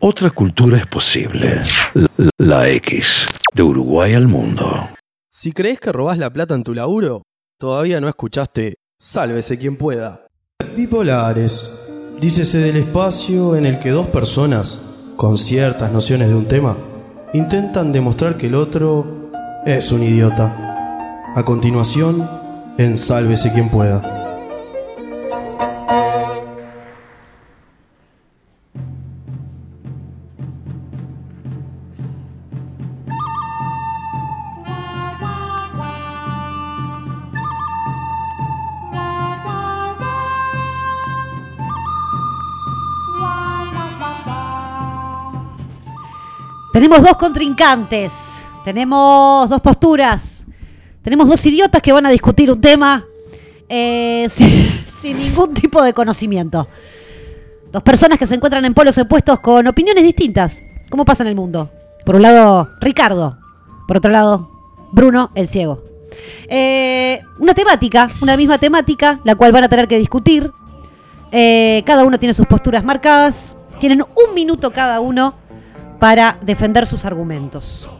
Otra 0.00 0.28
cultura 0.28 0.76
es 0.76 0.86
posible. 0.86 1.60
La, 1.94 2.08
la 2.36 2.68
X. 2.68 3.26
De 3.58 3.64
Uruguay 3.64 4.14
al 4.14 4.28
mundo. 4.28 4.88
Si 5.28 5.50
crees 5.50 5.80
que 5.80 5.90
robás 5.90 6.16
la 6.16 6.32
plata 6.32 6.54
en 6.54 6.62
tu 6.62 6.76
laburo, 6.76 7.22
todavía 7.58 8.00
no 8.00 8.08
escuchaste 8.08 8.76
Sálvese 9.00 9.58
quien 9.58 9.74
pueda. 9.74 10.28
Bipolares. 10.76 11.90
Dícese 12.20 12.58
del 12.58 12.76
espacio 12.76 13.56
en 13.56 13.66
el 13.66 13.80
que 13.80 13.90
dos 13.90 14.06
personas, 14.06 15.10
con 15.16 15.36
ciertas 15.36 15.90
nociones 15.90 16.28
de 16.28 16.36
un 16.36 16.46
tema, 16.46 16.76
intentan 17.34 17.90
demostrar 17.92 18.36
que 18.36 18.46
el 18.46 18.54
otro 18.54 19.28
es 19.66 19.90
un 19.90 20.04
idiota. 20.04 21.24
A 21.34 21.42
continuación, 21.44 22.30
en 22.78 22.96
Sálvese 22.96 23.52
quien 23.52 23.70
pueda. 23.70 24.17
Tenemos 46.88 47.06
dos 47.06 47.18
contrincantes, 47.18 48.12
tenemos 48.64 49.46
dos 49.46 49.60
posturas, 49.60 50.46
tenemos 51.02 51.28
dos 51.28 51.44
idiotas 51.44 51.82
que 51.82 51.92
van 51.92 52.06
a 52.06 52.08
discutir 52.08 52.50
un 52.50 52.62
tema 52.62 53.04
eh, 53.68 54.26
sin, 54.30 55.18
ningún 55.18 55.52
tipo 55.52 55.82
de 55.82 55.92
conocimiento. 55.92 56.66
Dos 57.70 57.82
personas 57.82 58.18
que 58.18 58.26
se 58.26 58.36
encuentran 58.36 58.64
en 58.64 58.72
polos 58.72 58.96
opuestos 58.96 59.38
con 59.40 59.66
opiniones 59.66 60.02
distintas. 60.02 60.64
¿Cómo 60.88 61.04
pasa 61.04 61.24
en 61.24 61.28
el 61.28 61.34
mundo? 61.34 61.70
Por 62.06 62.14
un 62.14 62.22
lado, 62.22 62.70
Ricardo. 62.80 63.36
Por 63.86 63.98
otro 63.98 64.10
lado, 64.10 64.50
Bruno, 64.90 65.30
el 65.34 65.46
ciego. 65.46 65.84
Eh, 66.48 67.20
una 67.38 67.52
temática, 67.52 68.06
una 68.22 68.34
misma 68.34 68.56
temática, 68.56 69.20
la 69.24 69.34
cual 69.34 69.52
van 69.52 69.64
a 69.64 69.68
tener 69.68 69.88
que 69.88 69.98
discutir. 69.98 70.50
Eh, 71.32 71.82
cada 71.84 72.06
uno 72.06 72.18
tiene 72.18 72.32
sus 72.32 72.46
posturas 72.46 72.82
marcadas. 72.82 73.56
Tienen 73.78 74.00
un 74.00 74.34
minuto 74.34 74.70
cada 74.70 75.00
uno 75.00 75.34
para 75.98 76.38
defender 76.42 76.86
sus 76.86 77.04
argumentos. 77.04 77.90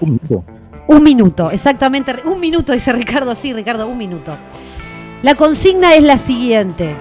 Un 0.00 0.10
minuto. 0.10 0.44
Un 0.88 1.02
minuto, 1.02 1.50
exactamente. 1.50 2.14
Un 2.24 2.40
minuto, 2.40 2.72
dice 2.72 2.92
Ricardo. 2.92 3.34
Sí, 3.34 3.52
Ricardo, 3.52 3.88
un 3.88 3.98
minuto. 3.98 4.36
La 5.22 5.34
consigna 5.34 5.94
es 5.94 6.02
la 6.02 6.18
siguiente. 6.18 6.94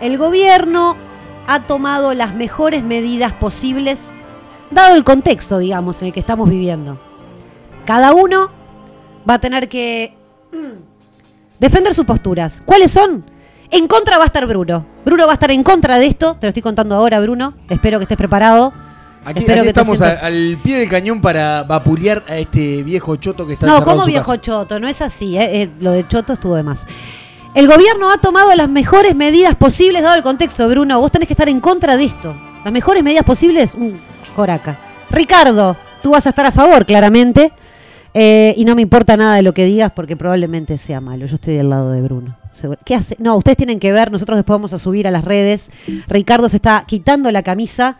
El 0.00 0.16
gobierno 0.16 0.96
ha 1.46 1.60
tomado 1.66 2.14
las 2.14 2.34
mejores 2.34 2.84
medidas 2.84 3.32
posibles, 3.32 4.12
dado 4.70 4.94
el 4.94 5.04
contexto, 5.04 5.58
digamos, 5.58 6.00
en 6.00 6.08
el 6.08 6.12
que 6.14 6.20
estamos 6.20 6.48
viviendo. 6.48 7.00
Cada 7.84 8.14
uno 8.14 8.50
va 9.28 9.34
a 9.34 9.38
tener 9.40 9.68
que 9.68 10.14
defender 11.58 11.94
sus 11.94 12.06
posturas. 12.06 12.62
¿Cuáles 12.64 12.92
son? 12.92 13.24
En 13.70 13.86
contra 13.86 14.16
va 14.16 14.24
a 14.24 14.26
estar 14.26 14.46
Bruno. 14.46 14.86
Bruno 15.04 15.26
va 15.26 15.32
a 15.32 15.34
estar 15.34 15.50
en 15.50 15.62
contra 15.62 15.98
de 15.98 16.06
esto. 16.06 16.34
Te 16.34 16.46
lo 16.46 16.48
estoy 16.48 16.62
contando 16.62 16.94
ahora, 16.94 17.20
Bruno. 17.20 17.54
Espero 17.68 17.98
que 17.98 18.04
estés 18.04 18.16
preparado. 18.18 18.72
Aquí, 19.24 19.40
Espero 19.40 19.60
aquí 19.60 19.68
que 19.68 19.74
te 19.74 19.80
estamos 19.80 19.98
sientas- 19.98 20.22
al 20.22 20.56
pie 20.62 20.78
del 20.78 20.88
cañón 20.88 21.20
para 21.20 21.64
vapulear 21.64 22.22
a 22.28 22.36
este 22.36 22.82
viejo 22.82 23.16
choto 23.16 23.46
que 23.46 23.54
está 23.54 23.66
No, 23.66 23.84
como 23.84 24.06
viejo 24.06 24.26
casa. 24.32 24.40
choto, 24.40 24.80
no 24.80 24.88
es 24.88 25.02
así. 25.02 25.36
eh, 25.36 25.62
eh, 25.62 25.70
lo 25.80 25.92
de 25.92 26.06
choto 26.08 26.32
estuvo 26.34 26.54
de 26.54 26.62
más. 26.62 26.86
El 27.54 27.66
gobierno 27.66 28.10
ha 28.10 28.18
tomado 28.18 28.54
las 28.54 28.70
mejores 28.70 29.14
medidas 29.14 29.54
posibles, 29.56 30.02
dado 30.02 30.14
el 30.16 30.22
contexto, 30.22 30.66
Bruno. 30.68 30.98
Vos 31.00 31.10
tenés 31.10 31.26
que 31.28 31.34
estar 31.34 31.48
en 31.48 31.60
contra 31.60 31.96
de 31.96 32.04
esto. 32.04 32.34
Las 32.64 32.72
mejores 32.72 33.02
medidas 33.02 33.24
posibles, 33.24 33.74
un 33.74 33.98
joraca. 34.34 34.78
Ricardo, 35.10 35.76
tú 36.02 36.12
vas 36.12 36.26
a 36.26 36.30
estar 36.30 36.46
a 36.46 36.52
favor, 36.52 36.86
claramente. 36.86 37.52
eh, 38.14 38.54
y 38.56 38.64
no 38.64 38.74
me 38.74 38.82
importa 38.82 39.16
nada 39.16 39.36
de 39.36 39.42
lo 39.42 39.52
que 39.52 39.64
digas 39.66 39.92
porque 39.94 40.16
probablemente 40.16 40.78
sea 40.78 41.00
malo. 41.00 41.26
Yo 41.26 41.34
estoy 41.36 41.54
del 41.54 41.68
lado 41.70 41.90
de 41.92 42.00
Bruno. 42.02 42.36
¿Qué 42.84 42.94
hace? 42.94 43.16
No, 43.18 43.36
ustedes 43.36 43.56
tienen 43.56 43.78
que 43.78 43.92
ver. 43.92 44.10
Nosotros 44.12 44.36
después 44.36 44.54
vamos 44.54 44.72
a 44.72 44.78
subir 44.78 45.06
a 45.06 45.10
las 45.10 45.24
redes. 45.24 45.70
Ricardo 46.08 46.48
se 46.48 46.56
está 46.56 46.84
quitando 46.86 47.30
la 47.30 47.42
camisa. 47.42 47.96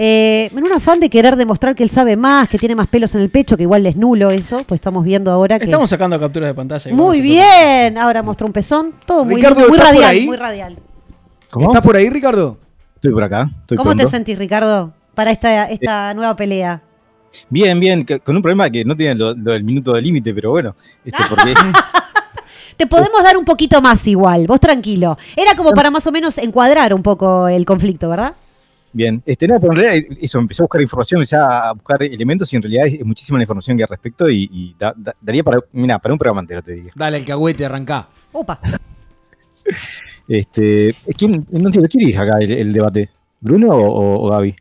eh, 0.00 0.48
en 0.52 0.64
un 0.64 0.72
afán 0.72 1.00
de 1.00 1.10
querer 1.10 1.34
demostrar 1.34 1.74
que 1.74 1.82
él 1.82 1.90
sabe 1.90 2.16
más, 2.16 2.48
que 2.48 2.56
tiene 2.56 2.74
más 2.76 2.86
pelos 2.86 3.14
en 3.16 3.20
el 3.20 3.30
pecho, 3.30 3.56
que 3.56 3.64
igual 3.64 3.84
es 3.84 3.96
nulo 3.96 4.30
eso, 4.30 4.58
pues 4.64 4.78
estamos 4.78 5.02
viendo 5.04 5.32
ahora 5.32 5.58
que... 5.58 5.64
Estamos 5.64 5.90
sacando 5.90 6.18
capturas 6.20 6.50
de 6.50 6.54
pantalla. 6.54 6.94
Muy 6.94 7.20
bien, 7.20 7.98
ahora 7.98 8.22
mostró 8.22 8.46
un 8.46 8.52
pezón, 8.52 8.92
todo 9.04 9.24
muy, 9.24 9.34
Ricardo, 9.34 9.56
lindo, 9.56 9.68
muy 9.70 9.78
¿estás 9.78 9.90
por 9.92 9.96
radial, 10.00 10.10
ahí? 10.16 10.26
muy 10.26 10.36
radial. 10.36 10.78
¿Estás 11.60 11.82
por 11.82 11.96
ahí, 11.96 12.08
Ricardo? 12.10 12.58
Estoy 12.94 13.12
por 13.12 13.24
acá. 13.24 13.50
Estoy 13.62 13.76
¿Cómo 13.76 13.96
te 13.96 14.06
sentís, 14.06 14.38
Ricardo, 14.38 14.92
para 15.16 15.32
esta, 15.32 15.64
esta 15.68 16.14
nueva 16.14 16.36
pelea? 16.36 16.80
Bien, 17.50 17.78
bien, 17.80 18.06
con 18.24 18.36
un 18.36 18.42
problema 18.42 18.70
que 18.70 18.84
no 18.84 18.96
tiene 18.96 19.16
lo, 19.16 19.34
lo 19.34 19.52
del 19.52 19.64
minuto 19.64 19.92
de 19.94 20.00
límite, 20.02 20.32
pero 20.32 20.50
bueno, 20.52 20.76
este, 21.04 21.22
porque 21.28 21.54
Te 22.78 22.86
podemos 22.86 23.22
dar 23.22 23.36
un 23.36 23.44
poquito 23.44 23.82
más 23.82 24.06
igual, 24.06 24.46
vos 24.46 24.58
tranquilo. 24.60 25.18
Era 25.36 25.54
como 25.54 25.72
para 25.72 25.90
más 25.90 26.06
o 26.06 26.12
menos 26.12 26.38
encuadrar 26.38 26.94
un 26.94 27.02
poco 27.02 27.46
el 27.48 27.66
conflicto, 27.66 28.08
¿verdad? 28.08 28.32
bien, 28.90 29.22
este, 29.26 29.46
no, 29.46 29.60
pero 29.60 29.74
en 29.74 29.78
realidad 29.78 30.16
eso, 30.20 30.38
empecé 30.38 30.62
a 30.62 30.64
buscar 30.64 30.80
información, 30.80 31.18
empecé 31.18 31.36
a 31.36 31.72
buscar 31.72 32.02
elementos 32.02 32.50
y 32.52 32.56
en 32.56 32.62
realidad 32.62 32.86
es, 32.86 33.04
muchísima 33.04 33.38
la 33.38 33.44
información 33.44 33.76
que 33.76 33.82
hay 33.82 33.84
al 33.84 33.90
respecto 33.90 34.28
y, 34.30 34.48
y 34.50 34.74
da- 34.78 34.94
da- 34.96 35.14
daría 35.20 35.44
para, 35.44 35.58
mira, 35.72 35.98
para 35.98 36.14
un 36.14 36.18
programa 36.18 36.40
entero, 36.40 36.62
te 36.62 36.72
diría. 36.72 36.92
Dale, 36.96 37.18
el 37.18 37.24
cagüete, 37.26 37.66
arrancá. 37.66 38.08
Opa. 38.32 38.58
Este, 40.28 40.94
¿quién, 41.16 41.46
no 41.50 41.66
entiendo, 41.66 41.88
¿quién 41.88 42.00
dirige 42.00 42.18
acá 42.18 42.38
el, 42.38 42.50
el 42.52 42.72
debate? 42.72 43.10
¿Bruno 43.40 43.68
o, 43.68 43.86
o- 43.86 44.26
o 44.26 44.30
Gaby? 44.30 44.54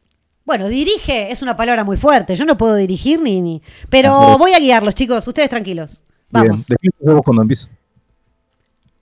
Bueno, 0.46 0.68
dirige 0.68 1.32
es 1.32 1.42
una 1.42 1.56
palabra 1.58 1.84
muy 1.84 1.98
fuerte, 1.98 2.36
yo 2.36 2.46
no 2.46 2.58
puedo 2.58 2.76
dirigir 2.76 3.20
ni... 3.22 3.42
ni 3.42 3.62
pero 3.90 4.14
Ah, 4.14 4.26
pero- 4.28 4.38
voy 4.38 4.54
a 4.54 4.60
guiarlos, 4.60 4.96
chicos, 4.96 5.28
ustedes 5.28 5.50
tranquilos. 5.50 6.04
Vamos. 6.30 6.68
Bien, 6.68 6.80
después 6.82 7.16
vos 7.16 7.22
cuando 7.26 7.42
empiezo. 7.42 7.70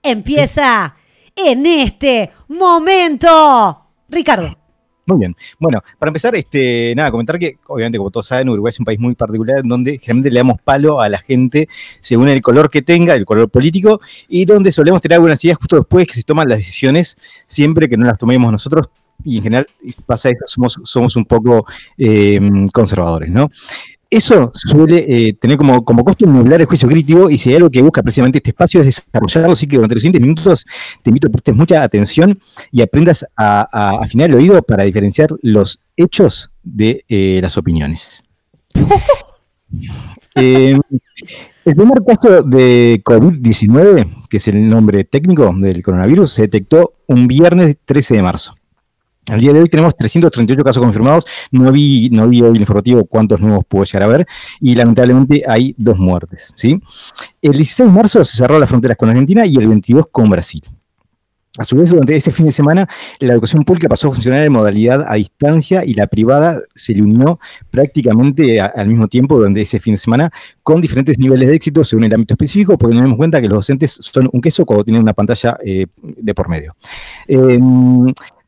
Empieza 0.06 0.94
en 1.34 1.66
este 1.66 2.30
momento. 2.46 3.82
Ricardo. 4.08 4.56
Muy 5.04 5.18
bien. 5.18 5.34
Bueno, 5.58 5.82
para 5.98 6.10
empezar, 6.10 6.36
este, 6.36 6.94
nada, 6.94 7.10
comentar 7.10 7.40
que, 7.40 7.58
obviamente, 7.66 7.98
como 7.98 8.12
todos 8.12 8.28
saben, 8.28 8.48
Uruguay 8.48 8.70
es 8.70 8.78
un 8.78 8.84
país 8.84 9.00
muy 9.00 9.16
particular 9.16 9.58
en 9.58 9.68
donde 9.68 9.98
generalmente 9.98 10.30
le 10.30 10.38
damos 10.38 10.60
palo 10.62 11.00
a 11.00 11.08
la 11.08 11.18
gente 11.18 11.68
según 12.00 12.28
el 12.28 12.40
color 12.40 12.70
que 12.70 12.82
tenga, 12.82 13.14
el 13.14 13.24
color 13.24 13.50
político, 13.50 14.00
y 14.28 14.44
donde 14.44 14.70
solemos 14.70 15.00
tener 15.00 15.16
algunas 15.16 15.44
ideas 15.44 15.58
justo 15.58 15.74
después 15.74 16.06
que 16.06 16.14
se 16.14 16.22
toman 16.22 16.48
las 16.48 16.58
decisiones, 16.58 17.16
siempre 17.48 17.88
que 17.88 17.96
no 17.96 18.06
las 18.06 18.16
tomemos 18.16 18.52
nosotros, 18.52 18.88
y 19.24 19.38
en 19.38 19.42
general 19.42 19.66
pasa 20.06 20.30
eso, 20.30 20.44
somos, 20.46 20.80
somos 20.84 21.16
un 21.16 21.24
poco 21.24 21.66
eh, 21.98 22.38
conservadores, 22.72 23.30
¿no? 23.30 23.50
Eso 24.08 24.52
suele 24.54 25.04
eh, 25.08 25.32
tener 25.34 25.56
como, 25.56 25.84
como 25.84 26.04
costo 26.04 26.26
nublar 26.26 26.60
el 26.60 26.66
juicio 26.66 26.88
crítico 26.88 27.28
y 27.28 27.38
si 27.38 27.50
hay 27.50 27.56
algo 27.56 27.70
que 27.70 27.82
busca 27.82 28.02
precisamente 28.02 28.38
este 28.38 28.50
espacio 28.50 28.80
es 28.80 29.02
desarrollarlo, 29.04 29.52
así 29.52 29.66
que 29.66 29.76
durante 29.76 29.96
los 29.96 30.02
siguientes 30.02 30.22
minutos 30.22 30.64
te 31.02 31.10
invito 31.10 31.26
a 31.26 31.28
que 31.28 31.32
prestes 31.32 31.56
mucha 31.56 31.82
atención 31.82 32.38
y 32.70 32.82
aprendas 32.82 33.26
a, 33.36 33.66
a 33.70 34.02
afinar 34.02 34.30
el 34.30 34.36
oído 34.36 34.62
para 34.62 34.84
diferenciar 34.84 35.30
los 35.42 35.82
hechos 35.96 36.52
de 36.62 37.04
eh, 37.08 37.40
las 37.42 37.56
opiniones. 37.56 38.22
Eh, 40.38 40.78
el 41.64 41.74
primer 41.74 42.04
caso 42.06 42.42
de 42.42 43.00
COVID-19, 43.02 44.28
que 44.28 44.36
es 44.36 44.48
el 44.48 44.68
nombre 44.68 45.04
técnico 45.04 45.50
del 45.58 45.82
coronavirus, 45.82 46.30
se 46.30 46.42
detectó 46.42 46.92
un 47.06 47.26
viernes 47.26 47.76
13 47.84 48.16
de 48.16 48.22
marzo. 48.22 48.54
Al 49.28 49.40
día 49.40 49.52
de 49.52 49.60
hoy 49.60 49.68
tenemos 49.68 49.96
338 49.96 50.62
casos 50.62 50.82
confirmados. 50.82 51.26
No 51.50 51.72
vi, 51.72 52.08
no 52.10 52.28
vi 52.28 52.42
hoy 52.42 52.54
el 52.54 52.60
informativo 52.60 53.04
cuántos 53.04 53.40
nuevos 53.40 53.64
puedo 53.66 53.84
llegar 53.84 54.04
a 54.04 54.06
ver. 54.06 54.26
Y 54.60 54.74
lamentablemente 54.74 55.42
hay 55.46 55.74
dos 55.76 55.98
muertes. 55.98 56.52
¿sí? 56.56 56.80
El 57.42 57.52
16 57.52 57.88
de 57.88 57.94
marzo 57.94 58.24
se 58.24 58.36
cerró 58.36 58.58
las 58.58 58.68
fronteras 58.68 58.96
con 58.96 59.08
Argentina 59.08 59.44
y 59.44 59.56
el 59.56 59.66
22 59.66 60.06
con 60.12 60.30
Brasil. 60.30 60.62
A 61.58 61.64
su 61.64 61.76
vez, 61.76 61.90
durante 61.90 62.14
ese 62.14 62.30
fin 62.30 62.46
de 62.46 62.52
semana, 62.52 62.86
la 63.20 63.32
educación 63.32 63.62
pública 63.62 63.88
pasó 63.88 64.08
a 64.08 64.12
funcionar 64.12 64.44
en 64.44 64.52
modalidad 64.52 65.06
a 65.08 65.14
distancia 65.14 65.84
y 65.84 65.94
la 65.94 66.06
privada 66.06 66.60
se 66.74 67.00
unió 67.00 67.40
prácticamente 67.70 68.60
al 68.60 68.88
mismo 68.88 69.08
tiempo 69.08 69.36
durante 69.36 69.62
ese 69.62 69.80
fin 69.80 69.94
de 69.94 69.98
semana, 69.98 70.30
con 70.62 70.82
diferentes 70.82 71.18
niveles 71.18 71.48
de 71.48 71.56
éxito 71.56 71.82
según 71.82 72.04
el 72.04 72.12
ámbito 72.12 72.34
específico, 72.34 72.76
porque 72.76 72.94
nos 72.94 73.04
damos 73.04 73.16
cuenta 73.16 73.40
que 73.40 73.48
los 73.48 73.56
docentes 73.56 73.98
son 74.00 74.28
un 74.30 74.40
queso 74.40 74.66
cuando 74.66 74.84
tienen 74.84 75.02
una 75.02 75.14
pantalla 75.14 75.56
eh, 75.64 75.86
de 75.96 76.34
por 76.34 76.50
medio. 76.50 76.76
Eh, 77.26 77.58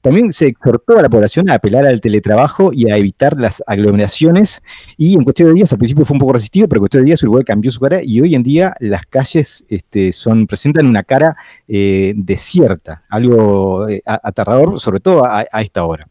también 0.00 0.32
se 0.32 0.46
exhortó 0.46 0.98
a 0.98 1.02
la 1.02 1.08
población 1.08 1.50
a 1.50 1.54
apelar 1.54 1.86
al 1.86 2.00
teletrabajo 2.00 2.70
y 2.72 2.90
a 2.90 2.96
evitar 2.96 3.38
las 3.38 3.62
aglomeraciones. 3.66 4.62
Y 4.96 5.14
en 5.14 5.24
cuestión 5.24 5.48
de 5.48 5.54
días, 5.54 5.72
al 5.72 5.78
principio 5.78 6.04
fue 6.04 6.14
un 6.14 6.20
poco 6.20 6.34
resistido, 6.34 6.68
pero 6.68 6.78
en 6.78 6.82
cuestión 6.82 7.04
de 7.04 7.08
días 7.08 7.22
Uruguay 7.22 7.44
cambió 7.44 7.70
su 7.70 7.80
cara 7.80 8.00
y 8.02 8.20
hoy 8.20 8.34
en 8.34 8.42
día 8.42 8.74
las 8.80 9.06
calles 9.06 9.64
este, 9.68 10.12
son, 10.12 10.46
presentan 10.46 10.86
una 10.86 11.02
cara 11.02 11.36
eh, 11.66 12.12
desierta, 12.16 13.04
algo 13.08 13.88
eh, 13.88 14.02
aterrador, 14.04 14.78
sobre 14.80 15.00
todo 15.00 15.24
a, 15.24 15.44
a 15.50 15.62
esta 15.62 15.84
hora. 15.84 16.06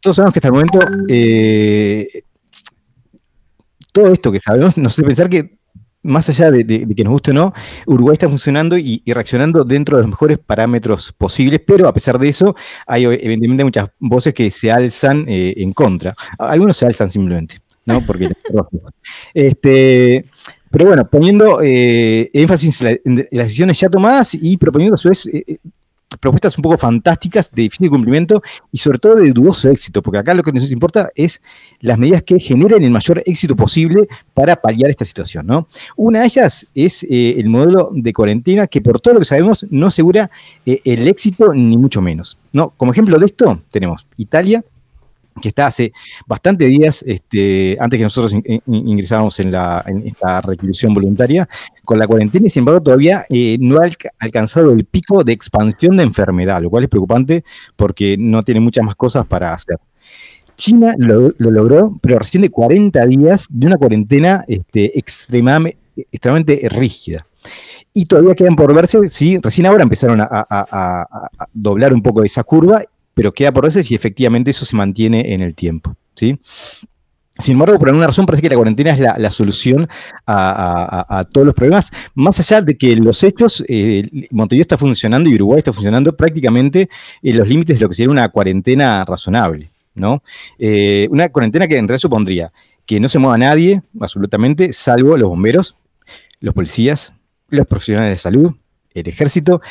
Todos 0.00 0.16
sabemos 0.16 0.34
que 0.34 0.38
hasta 0.38 0.48
el 0.48 0.54
momento 0.54 0.80
eh, 1.08 2.22
todo 3.92 4.12
esto 4.12 4.30
que 4.30 4.40
sabemos 4.40 4.76
nos 4.76 4.92
hace 4.92 5.02
pensar 5.02 5.28
que 5.28 5.58
más 6.06 6.28
allá 6.28 6.50
de, 6.50 6.64
que 6.96 7.04
nos 7.04 7.12
guste 7.12 7.32
o 7.32 7.34
no, 7.34 7.52
Uruguay 7.86 8.14
está 8.14 8.28
funcionando 8.28 8.78
y, 8.78 9.02
reaccionando 9.06 9.64
dentro 9.64 9.96
de 9.96 10.02
los 10.04 10.10
mejores 10.10 10.38
parámetros 10.38 11.12
posibles, 11.12 11.60
pero 11.66 11.88
a 11.88 11.92
pesar 11.92 12.18
de 12.18 12.28
eso, 12.28 12.54
hay 12.86 13.04
evidentemente 13.04 13.64
muchas 13.64 13.90
voces 13.98 14.32
que 14.32 14.50
se 14.50 14.70
alzan 14.70 15.24
eh, 15.28 15.54
en 15.56 15.72
contra. 15.72 16.14
Algunos 16.38 16.76
se 16.76 16.86
alzan 16.86 17.10
simplemente, 17.10 17.56
¿no? 17.84 18.00
Porque 18.00 18.28
este, 19.34 20.24
pero 20.70 20.86
bueno, 20.86 21.08
poniendo 21.08 21.60
eh, 21.62 22.28
énfasis 22.32 22.80
en, 22.82 22.86
la- 22.86 22.98
en 23.04 23.28
las 23.32 23.46
decisiones 23.46 23.80
ya 23.80 23.88
tomadas 23.88 24.34
y 24.34 24.56
proponiendo 24.56 24.94
a 24.94 24.98
su 24.98 25.08
vez 25.08 25.26
eh, 25.26 25.58
propuestas 26.20 26.56
un 26.56 26.62
poco 26.62 26.78
fantásticas 26.78 27.50
de 27.52 27.62
difícil 27.62 27.90
cumplimiento 27.90 28.42
y 28.70 28.78
sobre 28.78 28.98
todo 28.98 29.14
de 29.16 29.32
dudoso 29.32 29.68
éxito, 29.70 30.02
porque 30.02 30.18
acá 30.18 30.34
lo 30.34 30.42
que 30.42 30.52
nos 30.52 30.70
importa 30.70 31.10
es 31.14 31.42
las 31.80 31.98
medidas 31.98 32.22
que 32.22 32.38
generen 32.38 32.84
el 32.84 32.90
mayor 32.90 33.22
éxito 33.26 33.56
posible 33.56 34.08
para 34.32 34.56
paliar 34.56 34.90
esta 34.90 35.04
situación. 35.04 35.46
¿no? 35.46 35.66
Una 35.96 36.20
de 36.20 36.26
ellas 36.26 36.66
es 36.74 37.02
eh, 37.04 37.34
el 37.36 37.48
modelo 37.48 37.90
de 37.92 38.12
cuarentena 38.12 38.66
que 38.66 38.80
por 38.80 39.00
todo 39.00 39.14
lo 39.14 39.20
que 39.20 39.26
sabemos 39.26 39.66
no 39.70 39.88
asegura 39.88 40.30
eh, 40.64 40.80
el 40.84 41.08
éxito 41.08 41.52
ni 41.52 41.76
mucho 41.76 42.00
menos. 42.00 42.38
¿no? 42.52 42.70
Como 42.76 42.92
ejemplo 42.92 43.18
de 43.18 43.26
esto 43.26 43.60
tenemos 43.70 44.06
Italia, 44.16 44.64
que 45.40 45.48
está 45.48 45.66
hace 45.66 45.92
bastante 46.26 46.64
días, 46.66 47.02
este, 47.06 47.76
antes 47.80 47.98
que 47.98 48.04
nosotros 48.04 48.32
in- 48.32 48.42
in- 48.46 48.62
ingresáramos 48.88 49.38
en, 49.40 49.52
la, 49.52 49.84
en 49.86 50.06
esta 50.06 50.40
reclusión 50.40 50.94
voluntaria, 50.94 51.48
con 51.84 51.98
la 51.98 52.06
cuarentena 52.06 52.46
y 52.46 52.48
sin 52.50 52.60
embargo 52.62 52.80
todavía 52.82 53.26
eh, 53.28 53.56
no 53.60 53.78
ha 53.78 53.84
alca- 53.84 54.10
alcanzado 54.18 54.72
el 54.72 54.84
pico 54.84 55.22
de 55.24 55.32
expansión 55.32 55.96
de 55.96 56.04
enfermedad, 56.04 56.62
lo 56.62 56.70
cual 56.70 56.84
es 56.84 56.88
preocupante 56.88 57.44
porque 57.76 58.16
no 58.18 58.42
tiene 58.42 58.60
muchas 58.60 58.84
más 58.84 58.94
cosas 58.96 59.26
para 59.26 59.52
hacer. 59.52 59.76
China 60.54 60.94
lo, 60.96 61.34
lo 61.36 61.50
logró, 61.50 61.98
pero 62.00 62.18
recién 62.18 62.40
de 62.42 62.48
40 62.50 63.04
días 63.06 63.46
de 63.50 63.66
una 63.66 63.76
cuarentena 63.76 64.42
este, 64.48 64.98
extremadamente 64.98 66.68
rígida. 66.70 67.22
Y 67.92 68.06
todavía 68.06 68.34
quedan 68.34 68.56
por 68.56 68.74
verse 68.74 68.98
recién 68.98 69.66
ahora 69.66 69.82
empezaron 69.82 70.20
a 70.20 71.06
doblar 71.52 71.92
un 71.94 72.02
poco 72.02 72.22
esa 72.24 72.42
curva, 72.42 72.82
pero 73.16 73.32
queda 73.32 73.50
por 73.50 73.64
verse 73.64 73.82
si 73.82 73.94
efectivamente 73.94 74.50
eso 74.50 74.66
se 74.66 74.76
mantiene 74.76 75.32
en 75.32 75.40
el 75.40 75.54
tiempo. 75.54 75.96
¿sí? 76.14 76.38
Sin 77.38 77.52
embargo, 77.52 77.78
por 77.78 77.88
alguna 77.88 78.08
razón 78.08 78.26
parece 78.26 78.42
que 78.42 78.50
la 78.50 78.56
cuarentena 78.56 78.90
es 78.90 78.98
la, 78.98 79.30
solución 79.30 79.88
a 80.26 81.26
todos 81.32 81.46
los 81.46 81.54
problemas, 81.54 81.90
más 82.14 82.38
allá 82.40 82.60
de 82.60 82.76
que 82.76 82.94
los 82.94 83.22
hechos, 83.22 83.64
eh, 83.68 84.28
Montevideo 84.30 84.60
está 84.60 84.76
funcionando 84.76 85.30
y 85.30 85.34
Uruguay 85.34 85.58
está 85.58 85.72
funcionando 85.72 86.14
prácticamente 86.14 86.90
en 87.22 87.38
los 87.38 87.48
límites 87.48 87.78
de 87.78 87.82
lo 87.84 87.88
que 87.88 87.94
sería 87.94 88.10
una 88.10 88.28
cuarentena 88.28 89.02
razonable. 89.06 89.70
¿no? 89.94 90.22
Eh, 90.58 91.08
una 91.10 91.30
cuarentena 91.30 91.66
que 91.66 91.78
en 91.78 91.88
realidad 91.88 92.02
supondría 92.02 92.52
que 92.84 93.00
no 93.00 93.08
se 93.08 93.18
mueva 93.18 93.38
nadie, 93.38 93.80
absolutamente, 93.98 94.74
salvo 94.74 95.16
los 95.16 95.30
bomberos, 95.30 95.76
los 96.40 96.52
policías, 96.52 97.14
los 97.48 97.66
profesionales 97.66 98.12
de 98.12 98.18
salud, 98.18 98.52
el 98.92 99.08
ejército, 99.08 99.62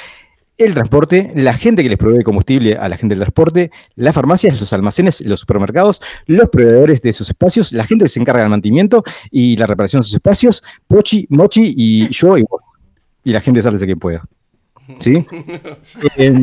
el 0.58 0.74
transporte, 0.74 1.32
la 1.36 1.54
gente 1.54 1.84
que 1.84 1.90
les 1.90 1.98
provee 1.98 2.24
combustible 2.24 2.76
a 2.76 2.88
la 2.88 2.98
gente 2.98 3.16
del 3.16 3.24
transporte, 3.24 3.72
las 3.96 4.16
farmacias, 4.16 4.60
los 4.60 4.72
almacenes, 4.74 5.22
los 5.22 5.42
supermercados, 5.42 6.02
los 6.26 6.50
proveedores 6.50 7.02
de 7.02 7.10
esos 7.10 7.30
espacios, 7.30 7.74
la 7.74 7.86
gente 7.86 8.06
que 8.06 8.10
se 8.10 8.20
encarga 8.20 8.42
del 8.42 8.50
mantenimiento 8.50 9.04
y 9.32 9.58
la 9.58 9.68
reparación 9.68 10.02
de 10.02 10.06
esos 10.06 10.16
espacios, 10.16 10.64
Pochi, 10.88 11.28
Mochi 11.30 11.74
y 11.76 12.10
yo 12.10 12.38
y. 12.38 12.46
Y 13.24 13.32
la 13.32 13.42
gente 13.42 13.62
sale 13.62 13.80
quien 13.80 13.98
pueda. 13.98 14.24
¿Sí? 15.00 15.26
Eh, 16.18 16.42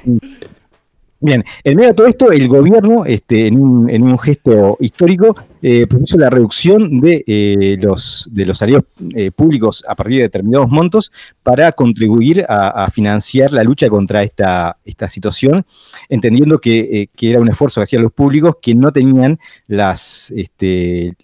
Bien, 1.24 1.44
en 1.62 1.76
medio 1.76 1.90
de 1.90 1.94
todo 1.94 2.08
esto, 2.08 2.32
el 2.32 2.48
gobierno, 2.48 3.04
este, 3.04 3.46
en, 3.46 3.56
un, 3.56 3.88
en 3.88 4.02
un 4.02 4.18
gesto 4.18 4.76
histórico, 4.80 5.36
eh, 5.62 5.86
propuso 5.86 6.18
la 6.18 6.28
reducción 6.28 7.00
de, 7.00 7.22
eh, 7.24 7.78
los, 7.80 8.28
de 8.32 8.44
los 8.44 8.58
salarios 8.58 8.82
eh, 9.14 9.30
públicos 9.30 9.84
a 9.86 9.94
partir 9.94 10.16
de 10.16 10.22
determinados 10.24 10.68
montos 10.68 11.12
para 11.44 11.70
contribuir 11.70 12.44
a, 12.48 12.90
financiar 12.90 13.52
la 13.52 13.62
lucha 13.62 13.88
contra 13.88 14.24
esta, 14.24 14.76
esta 14.84 15.08
situación, 15.08 15.64
entendiendo 16.08 16.58
que, 16.58 16.80
eh, 16.80 17.08
que 17.14 17.30
era 17.30 17.40
un 17.40 17.48
esfuerzo 17.48 17.80
que 17.80 17.84
hacían 17.84 18.02
los 18.02 18.12
públicos 18.12 18.56
que 18.60 18.74
no 18.74 18.90
tenían 18.90 19.38
las, 19.68 20.32
este, 20.32 21.14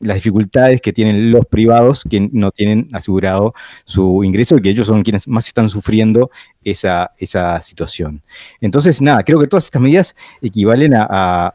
las 0.00 0.16
dificultades 0.16 0.80
que 0.80 0.92
tienen 0.92 1.30
los 1.30 1.44
privados 1.46 2.04
que 2.08 2.28
no 2.32 2.50
tienen 2.50 2.88
asegurado 2.92 3.54
su 3.84 4.22
ingreso 4.24 4.56
y 4.56 4.62
que 4.62 4.70
ellos 4.70 4.86
son 4.86 5.02
quienes 5.02 5.26
más 5.28 5.46
están 5.48 5.68
sufriendo 5.68 6.30
esa, 6.64 7.12
esa 7.18 7.60
situación. 7.60 8.22
Entonces, 8.60 9.00
nada, 9.00 9.22
creo 9.22 9.38
que 9.40 9.46
todas 9.46 9.64
estas 9.64 9.82
medidas 9.82 10.14
equivalen 10.42 10.94
a, 10.94 11.06
a- 11.08 11.52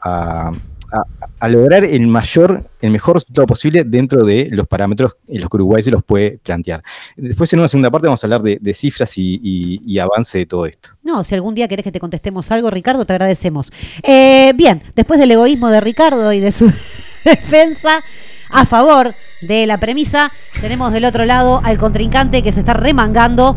a- 1.39 1.47
lograr 1.47 1.85
el 1.85 2.05
mayor, 2.07 2.69
el 2.81 2.91
mejor 2.91 3.15
resultado 3.15 3.47
posible 3.47 3.85
dentro 3.85 4.25
de 4.25 4.49
los 4.51 4.67
parámetros 4.67 5.15
en 5.29 5.39
los 5.39 5.49
que 5.49 5.55
Uruguay 5.55 5.81
se 5.81 5.89
los 5.89 6.03
puede 6.03 6.37
plantear. 6.43 6.83
Después, 7.15 7.51
en 7.53 7.59
una 7.59 7.69
segunda 7.69 7.89
parte, 7.89 8.07
vamos 8.07 8.21
a 8.23 8.27
hablar 8.27 8.41
de, 8.41 8.73
cifras 8.73 9.13
y 9.15 9.99
avance 9.99 10.37
de 10.39 10.45
todo 10.45 10.65
esto. 10.65 10.89
No, 11.01 11.23
si 11.23 11.33
algún 11.33 11.55
día 11.55 11.69
querés 11.69 11.85
que 11.85 11.93
te 11.93 11.99
contestemos 12.01 12.51
algo, 12.51 12.69
Ricardo, 12.69 13.05
te 13.05 13.13
agradecemos. 13.13 13.71
Eh, 14.03 14.51
bien, 14.55 14.83
después 14.93 15.17
del 15.17 15.31
egoísmo 15.31 15.69
de 15.69 15.79
Ricardo 15.79 16.31
y 16.33 16.41
de 16.41 16.51
su 16.51 16.69
defensa 17.25 18.03
a 18.49 18.65
favor 18.65 19.13
de 19.41 19.65
la 19.65 19.79
premisa, 19.79 20.31
tenemos 20.59 20.91
del 20.93 21.05
otro 21.05 21.25
lado 21.25 21.61
al 21.63 21.77
contrincante 21.77 22.43
que 22.43 22.51
se 22.51 22.59
está 22.59 22.73
remangando. 22.73 23.55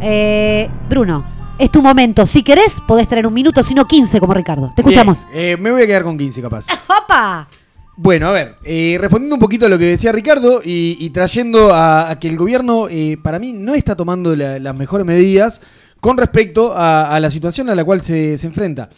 Eh, 0.00 0.68
Bruno, 0.88 1.24
es 1.58 1.70
tu 1.70 1.82
momento. 1.82 2.26
Si 2.26 2.42
querés, 2.42 2.80
podés 2.86 3.08
tener 3.08 3.26
un 3.26 3.34
minuto, 3.34 3.62
si 3.62 3.74
no 3.74 3.86
15 3.86 4.20
como 4.20 4.34
Ricardo. 4.34 4.72
Te 4.76 4.82
escuchamos. 4.82 5.26
Bien, 5.32 5.40
eh, 5.44 5.56
me 5.56 5.70
voy 5.72 5.82
a 5.82 5.86
quedar 5.86 6.02
con 6.02 6.18
15 6.18 6.42
capaz. 6.42 6.66
¡Opa! 6.86 7.48
Bueno, 7.96 8.26
a 8.28 8.32
ver, 8.32 8.56
eh, 8.64 8.98
respondiendo 9.00 9.36
un 9.36 9.40
poquito 9.40 9.66
a 9.66 9.68
lo 9.68 9.78
que 9.78 9.84
decía 9.84 10.10
Ricardo 10.10 10.60
y, 10.64 10.96
y 10.98 11.10
trayendo 11.10 11.72
a, 11.72 12.10
a 12.10 12.18
que 12.18 12.28
el 12.28 12.36
gobierno, 12.36 12.88
para 13.22 13.38
mí, 13.38 13.52
no 13.52 13.72
está 13.74 13.94
tomando 13.96 14.34
la- 14.34 14.58
las 14.58 14.76
mejores 14.76 15.06
medidas 15.06 15.60
con 16.00 16.18
respecto 16.18 16.74
a, 16.76 17.14
a 17.14 17.20
la 17.20 17.30
situación 17.30 17.70
a 17.70 17.74
la 17.76 17.84
cual 17.84 18.02
se, 18.02 18.36
se 18.36 18.46
enfrenta. 18.48 18.90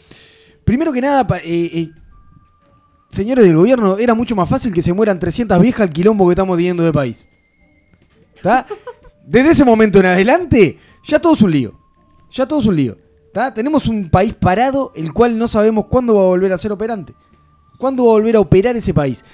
Primero 0.65 0.93
que 0.93 1.03
nada, 1.03 1.27
eh, 1.45 1.71
eh, 1.75 1.91
señores 3.09 3.45
del 3.45 3.57
gobierno, 3.57 3.99
era 3.99 4.15
mucho 4.15 4.37
más 4.37 4.49
fácil 4.49 4.73
que 4.73 4.83
se 4.83 4.93
mueran 4.93 5.19
300 5.19 5.61
viejas 5.61 5.83
al 5.83 5.91
quilombo 5.91 6.27
que 6.27 6.33
estamos 6.33 6.57
teniendo 6.57 6.83
de 6.83 6.93
país. 6.93 7.29
¿Está? 8.35 8.67
Desde 9.25 9.51
ese 9.51 9.65
momento 9.65 9.99
en 9.99 10.07
adelante, 10.07 10.79
ya 11.05 11.19
todo 11.19 11.35
es 11.35 11.43
un 11.43 11.51
lío. 11.51 11.75
Ya 12.31 12.47
todo 12.47 12.61
es 12.61 12.67
un 12.67 12.77
lío. 12.77 12.97
¿está? 13.27 13.53
Tenemos 13.53 13.87
un 13.87 14.09
país 14.09 14.35
parado, 14.35 14.93
el 14.95 15.13
cual 15.13 15.39
no 15.39 15.49
sabemos 15.49 15.87
cuándo 15.87 16.15
va 16.15 16.21
a 16.21 16.27
volver 16.27 16.53
a 16.53 16.59
ser 16.59 16.73
operante. 16.73 17.15
¿Cuándo 17.79 18.05
va 18.05 18.11
a 18.11 18.13
volver 18.15 18.37
a 18.37 18.41
operar 18.41 18.77
ese 18.77 18.95
país? 18.95 19.25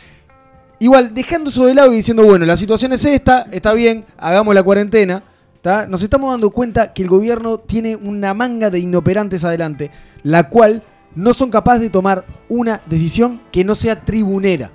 Igual, 0.79 1.15
dejando 1.15 1.51
eso 1.51 1.67
de 1.67 1.75
lado 1.75 1.93
y 1.93 1.97
diciendo, 1.97 2.25
bueno, 2.25 2.45
la 2.45 2.57
situación 2.57 2.93
es 2.93 3.05
esta, 3.05 3.43
está 3.53 3.73
bien, 3.73 4.05
hagamos 4.19 4.55
la 4.55 4.63
cuarentena. 4.63 5.23
¿tá? 5.61 5.87
Nos 5.87 6.03
estamos 6.03 6.31
dando 6.31 6.51
cuenta 6.51 6.93
que 6.93 7.03
el 7.03 7.09
gobierno 7.09 7.59
tiene 7.59 7.95
una 7.95 8.35
manga 8.35 8.69
de 8.69 8.81
inoperantes 8.81 9.45
adelante, 9.45 9.91
la 10.25 10.49
cual 10.49 10.83
no 11.15 11.33
son 11.35 11.51
capaces 11.51 11.83
de 11.83 11.91
tomar 11.91 12.25
una 12.49 12.83
decisión 12.87 13.41
que 13.51 13.65
no 13.65 13.75
sea 13.75 14.01
tribunera. 14.05 14.71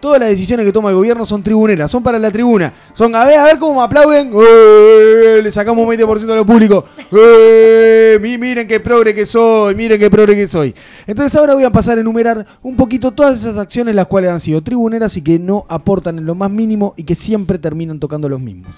Todas 0.00 0.18
las 0.18 0.30
decisiones 0.30 0.66
que 0.66 0.72
toma 0.72 0.88
el 0.88 0.96
gobierno 0.96 1.24
son 1.24 1.44
tribuneras, 1.44 1.88
son 1.88 2.02
para 2.02 2.18
la 2.18 2.28
tribuna. 2.32 2.72
Son, 2.92 3.14
a 3.14 3.24
ver, 3.24 3.36
a 3.38 3.44
ver 3.44 3.58
cómo 3.60 3.74
me 3.78 3.82
aplauden. 3.84 4.32
¡Eh! 4.34 5.40
Le 5.44 5.52
sacamos 5.52 5.86
un 5.86 5.94
20% 5.94 6.18
de 6.26 6.34
lo 6.34 6.44
público. 6.44 6.84
¡Eh! 7.12 8.18
Mi- 8.20 8.36
Miren 8.36 8.66
qué 8.66 8.80
progre 8.80 9.14
que 9.14 9.24
soy, 9.24 9.76
miren 9.76 10.00
qué 10.00 10.10
progre 10.10 10.34
que 10.34 10.48
soy. 10.48 10.74
Entonces 11.06 11.38
ahora 11.38 11.54
voy 11.54 11.62
a 11.62 11.70
pasar 11.70 11.98
a 11.98 12.00
enumerar 12.00 12.44
un 12.62 12.74
poquito 12.74 13.12
todas 13.12 13.38
esas 13.38 13.56
acciones 13.58 13.94
las 13.94 14.06
cuales 14.06 14.32
han 14.32 14.40
sido 14.40 14.60
tribuneras 14.60 15.16
y 15.16 15.22
que 15.22 15.38
no 15.38 15.64
aportan 15.68 16.18
en 16.18 16.26
lo 16.26 16.34
más 16.34 16.50
mínimo 16.50 16.94
y 16.96 17.04
que 17.04 17.14
siempre 17.14 17.58
terminan 17.58 18.00
tocando 18.00 18.28
los 18.28 18.40
mismos. 18.40 18.72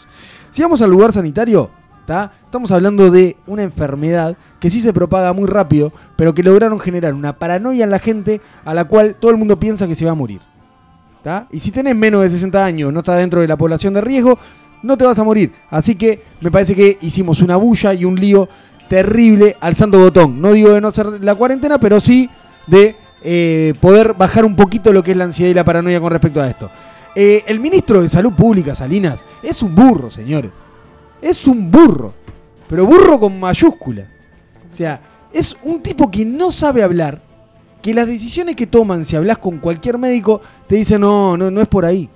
Si 0.51 0.61
vamos 0.61 0.83
al 0.83 0.91
lugar 0.91 1.13
sanitario, 1.15 1.71
¿tá? 2.07 2.33
estamos 2.45 2.71
hablando 2.71 3.11
de 3.11 3.37
una 3.47 3.63
enfermedad 3.63 4.37
que 4.61 4.71
sí 4.71 4.81
se 4.81 4.93
propaga 4.93 5.33
muy 5.33 5.47
rápido, 5.49 5.93
pero 6.17 6.35
que 6.35 6.43
lograron 6.43 6.79
generar 6.79 7.15
una 7.15 7.39
paranoia 7.39 7.85
en 7.85 7.91
la 7.91 7.99
gente 7.99 8.41
a 8.65 8.75
la 8.75 8.85
cual 8.85 9.17
todo 9.17 9.31
el 9.31 9.37
mundo 9.37 9.59
piensa 9.59 9.87
que 9.87 9.95
se 9.95 10.05
va 10.05 10.13
a 10.13 10.15
morir. 10.15 10.41
¿tá? 11.23 11.49
Y 11.51 11.61
si 11.61 11.71
tenés 11.71 11.97
menos 11.97 12.23
de 12.23 12.31
60 12.31 12.65
años, 12.65 12.93
no 12.93 13.01
estás 13.01 13.19
dentro 13.19 13.41
de 13.41 13.49
la 13.49 13.57
población 13.57 13.95
de 13.95 14.01
riesgo, 14.01 14.39
no 14.83 14.97
te 14.97 15.05
vas 15.05 15.19
a 15.19 15.25
morir. 15.25 15.53
Así 15.71 15.97
que 15.97 16.23
me 16.41 16.51
parece 16.51 16.75
que 16.75 16.99
hicimos 17.01 17.41
una 17.41 17.57
bulla 17.57 17.95
y 17.95 18.05
un 18.05 18.15
lío 18.15 18.49
terrible 18.89 19.57
al 19.61 19.75
santo 19.75 19.99
botón. 19.99 20.41
No 20.41 20.53
digo 20.53 20.71
de 20.71 20.81
no 20.81 20.89
hacer 20.89 21.07
la 21.23 21.35
cuarentena, 21.35 21.79
pero 21.79 21.99
sí 21.99 22.29
de 22.67 22.97
eh, 23.23 23.75
poder 23.81 24.15
bajar 24.15 24.45
un 24.45 24.55
poquito 24.55 24.93
lo 24.93 25.03
que 25.03 25.13
es 25.13 25.17
la 25.17 25.25
ansiedad 25.25 25.51
y 25.51 25.55
la 25.55 25.65
paranoia 25.65 26.01
con 26.01 26.13
respecto 26.13 26.41
a 26.41 26.49
esto. 26.49 26.71
Eh, 27.17 27.43
el 27.47 27.61
ministro 27.61 28.03
de 28.03 28.09
Salud 28.11 28.33
Pública, 28.33 28.75
Salinas, 28.75 29.25
es 29.43 29.63
un 29.63 29.75
burro, 29.75 30.11
señores. 30.11 30.51
Es 31.25 31.47
un 31.47 31.71
burro. 31.71 32.13
Pero 32.69 32.85
burro 32.85 33.19
con 33.19 33.41
mayúscula. 33.41 34.07
O 34.71 34.77
sea, 34.77 35.01
es 35.33 35.57
un 35.63 35.83
tipo 35.83 36.11
que 36.11 36.25
no 36.25 36.53
sabe 36.53 36.83
hablar, 36.83 37.23
que 37.81 37.95
las 37.95 38.07
decisiones 38.07 38.55
que 38.55 38.67
toman, 38.67 39.05
si 39.07 39.17
hablas 39.17 39.39
con 39.39 39.59
cualquier 39.59 39.97
médico, 39.97 40.43
te 40.67 40.77
dicen, 40.77 41.01
no, 41.01 41.35
no, 41.37 41.51
no 41.51 41.63
es 41.63 41.69
por 41.69 41.87
ahí. 41.87 42.11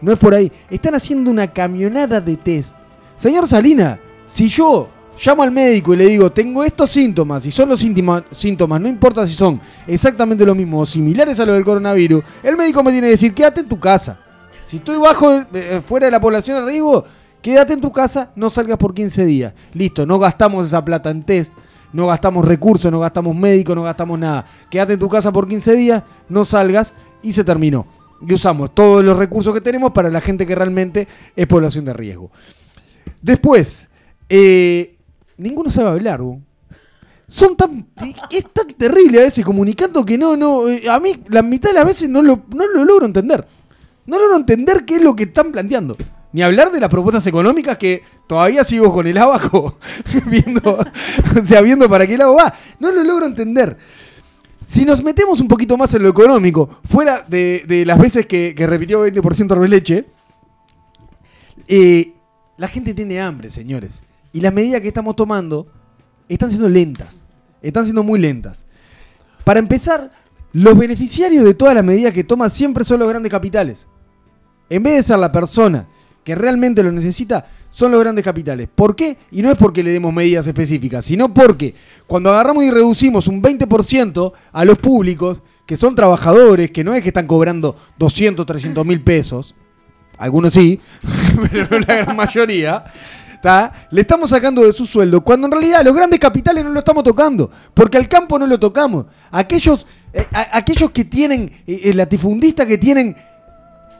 No 0.00 0.12
es 0.12 0.18
por 0.18 0.32
ahí. 0.32 0.52
Están 0.70 0.94
haciendo 0.94 1.28
una 1.28 1.52
camionada 1.52 2.20
de 2.20 2.36
test. 2.36 2.76
Señor 3.16 3.48
Salina, 3.48 3.98
si 4.26 4.48
yo 4.48 4.88
llamo 5.24 5.42
al 5.42 5.50
médico 5.50 5.94
y 5.94 5.96
le 5.96 6.06
digo, 6.06 6.30
tengo 6.30 6.62
estos 6.62 6.90
síntomas, 6.90 7.44
y 7.46 7.50
son 7.50 7.68
los 7.70 7.80
síntomas, 7.80 8.80
no 8.80 8.88
importa 8.88 9.26
si 9.26 9.34
son 9.34 9.60
exactamente 9.88 10.46
lo 10.46 10.54
mismo 10.54 10.80
o 10.80 10.86
similares 10.86 11.40
a 11.40 11.46
lo 11.46 11.54
del 11.54 11.64
coronavirus, 11.64 12.22
el 12.44 12.56
médico 12.56 12.82
me 12.84 12.92
tiene 12.92 13.08
que 13.08 13.12
decir, 13.12 13.34
quédate 13.34 13.60
en 13.62 13.68
tu 13.68 13.80
casa. 13.80 14.20
Si 14.64 14.76
estoy 14.76 14.98
bajo, 14.98 15.32
eh, 15.32 15.80
fuera 15.86 16.06
de 16.06 16.12
la 16.12 16.20
población 16.20 16.58
de 16.58 16.70
riesgo, 16.70 17.04
quédate 17.42 17.72
en 17.72 17.80
tu 17.80 17.92
casa, 17.92 18.32
no 18.36 18.50
salgas 18.50 18.78
por 18.78 18.94
15 18.94 19.24
días. 19.24 19.54
Listo, 19.72 20.06
no 20.06 20.18
gastamos 20.18 20.66
esa 20.66 20.84
plata 20.84 21.10
en 21.10 21.24
test, 21.24 21.52
no 21.92 22.06
gastamos 22.06 22.44
recursos, 22.44 22.90
no 22.90 23.00
gastamos 23.00 23.34
médicos, 23.34 23.74
no 23.76 23.82
gastamos 23.82 24.18
nada. 24.18 24.46
Quédate 24.70 24.94
en 24.94 24.98
tu 24.98 25.08
casa 25.08 25.32
por 25.32 25.48
15 25.48 25.74
días, 25.76 26.02
no 26.28 26.44
salgas 26.44 26.94
y 27.22 27.32
se 27.32 27.44
terminó. 27.44 27.86
Y 28.26 28.32
usamos 28.32 28.74
todos 28.74 29.04
los 29.04 29.16
recursos 29.16 29.52
que 29.52 29.60
tenemos 29.60 29.92
para 29.92 30.10
la 30.10 30.20
gente 30.20 30.46
que 30.46 30.54
realmente 30.54 31.06
es 31.34 31.46
población 31.46 31.84
de 31.84 31.92
riesgo. 31.92 32.30
Después, 33.20 33.88
eh, 34.28 34.96
ninguno 35.36 35.70
sabe 35.70 35.90
hablar, 35.90 36.20
¿no? 36.20 36.40
Son 37.28 37.56
tan. 37.56 37.88
Es 38.30 38.52
tan 38.52 38.72
terrible 38.74 39.18
a 39.18 39.22
veces 39.22 39.44
comunicando 39.44 40.04
que 40.04 40.16
no, 40.16 40.36
no. 40.36 40.68
eh, 40.68 40.88
a 40.88 41.00
mí, 41.00 41.20
la 41.28 41.42
mitad 41.42 41.70
de 41.70 41.74
las 41.74 41.84
veces 41.84 42.08
no 42.08 42.22
lo, 42.22 42.44
no 42.54 42.66
lo 42.68 42.84
logro 42.84 43.06
entender. 43.06 43.46
No 44.06 44.18
logro 44.18 44.36
entender 44.36 44.84
qué 44.84 44.96
es 44.96 45.02
lo 45.02 45.16
que 45.16 45.24
están 45.24 45.50
planteando. 45.50 45.96
Ni 46.36 46.42
hablar 46.42 46.70
de 46.70 46.80
las 46.80 46.90
propuestas 46.90 47.26
económicas 47.26 47.78
que 47.78 48.02
todavía 48.26 48.62
sigo 48.62 48.92
con 48.92 49.06
el 49.06 49.16
abajo, 49.16 49.78
viendo, 50.26 50.78
o 50.78 51.46
sea, 51.46 51.62
viendo 51.62 51.88
para 51.88 52.06
qué 52.06 52.18
lado 52.18 52.34
va. 52.34 52.52
No 52.78 52.92
lo 52.92 53.02
logro 53.02 53.24
entender. 53.24 53.78
Si 54.62 54.84
nos 54.84 55.02
metemos 55.02 55.40
un 55.40 55.48
poquito 55.48 55.78
más 55.78 55.94
en 55.94 56.02
lo 56.02 56.10
económico, 56.10 56.68
fuera 56.84 57.22
de, 57.22 57.84
las 57.86 57.98
veces 57.98 58.26
que, 58.26 58.54
repitió 58.66 59.06
20% 59.06 59.58
de 59.58 59.66
leche, 59.66 60.04
eh, 61.68 62.12
la 62.58 62.68
gente 62.68 62.92
tiene 62.92 63.18
hambre, 63.18 63.50
señores. 63.50 64.02
Y 64.30 64.42
las 64.42 64.52
medidas 64.52 64.82
que 64.82 64.88
estamos 64.88 65.16
tomando 65.16 65.66
están 66.28 66.50
siendo 66.50 66.68
lentas. 66.68 67.22
Están 67.62 67.84
siendo 67.84 68.02
muy 68.02 68.20
lentas. 68.20 68.66
Para 69.42 69.58
empezar, 69.58 70.10
los 70.52 70.76
beneficiarios 70.76 71.44
de 71.44 71.54
todas 71.54 71.74
las 71.74 71.82
medidas 71.82 72.12
que 72.12 72.24
toman 72.24 72.50
siempre 72.50 72.84
son 72.84 72.98
los 72.98 73.08
grandes 73.08 73.32
capitales. 73.32 73.86
En 74.68 74.82
vez 74.82 74.96
de 74.96 75.02
ser 75.02 75.18
la 75.18 75.32
persona 75.32 75.88
que 76.26 76.34
realmente 76.34 76.82
lo 76.82 76.90
necesita, 76.90 77.46
son 77.68 77.92
los 77.92 78.00
grandes 78.00 78.24
capitales. 78.24 78.68
¿Por 78.74 78.96
qué? 78.96 79.16
Y 79.30 79.42
no 79.42 79.52
es 79.52 79.56
porque 79.56 79.84
le 79.84 79.92
demos 79.92 80.12
medidas 80.12 80.44
específicas, 80.44 81.04
sino 81.04 81.32
porque 81.32 81.72
cuando 82.04 82.30
agarramos 82.30 82.64
y 82.64 82.70
reducimos 82.72 83.28
un 83.28 83.40
20% 83.40 84.32
a 84.50 84.64
los 84.64 84.76
públicos, 84.76 85.40
que 85.64 85.76
son 85.76 85.94
trabajadores, 85.94 86.72
que 86.72 86.82
no 86.82 86.94
es 86.94 87.02
que 87.04 87.10
están 87.10 87.28
cobrando 87.28 87.76
200, 88.00 88.44
300 88.44 88.84
mil 88.84 89.02
pesos, 89.02 89.54
algunos 90.18 90.52
sí, 90.52 90.80
pero 91.52 91.68
no 91.70 91.78
la 91.78 91.94
gran 91.94 92.16
mayoría, 92.16 92.82
¿tá? 93.40 93.72
le 93.92 94.00
estamos 94.00 94.30
sacando 94.30 94.62
de 94.62 94.72
su 94.72 94.84
sueldo, 94.84 95.20
cuando 95.20 95.46
en 95.46 95.52
realidad 95.52 95.84
los 95.84 95.94
grandes 95.94 96.18
capitales 96.18 96.64
no 96.64 96.70
lo 96.70 96.80
estamos 96.80 97.04
tocando, 97.04 97.48
porque 97.72 97.98
al 97.98 98.08
campo 98.08 98.36
no 98.36 98.48
lo 98.48 98.58
tocamos. 98.58 99.06
Aquellos, 99.30 99.86
eh, 100.12 100.26
aquellos 100.32 100.90
que 100.90 101.04
tienen, 101.04 101.52
eh, 101.68 101.94
latifundistas 101.94 102.66
que 102.66 102.78
tienen 102.78 103.14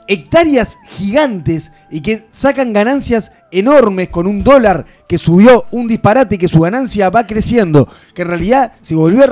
hectáreas 0.07 0.77
gigantes 0.89 1.71
y 1.91 2.01
que 2.01 2.25
sacan 2.31 2.73
ganancias 2.73 3.31
enormes 3.51 4.09
con 4.09 4.27
un 4.27 4.43
dólar 4.43 4.85
que 5.07 5.17
subió 5.17 5.65
un 5.71 5.87
disparate 5.87 6.35
y 6.35 6.37
que 6.37 6.47
su 6.47 6.59
ganancia 6.61 7.09
va 7.09 7.27
creciendo, 7.27 7.87
que 8.13 8.21
en 8.21 8.27
realidad 8.29 8.73
se 8.81 8.95
volvió 8.95 9.23
a 9.23 9.27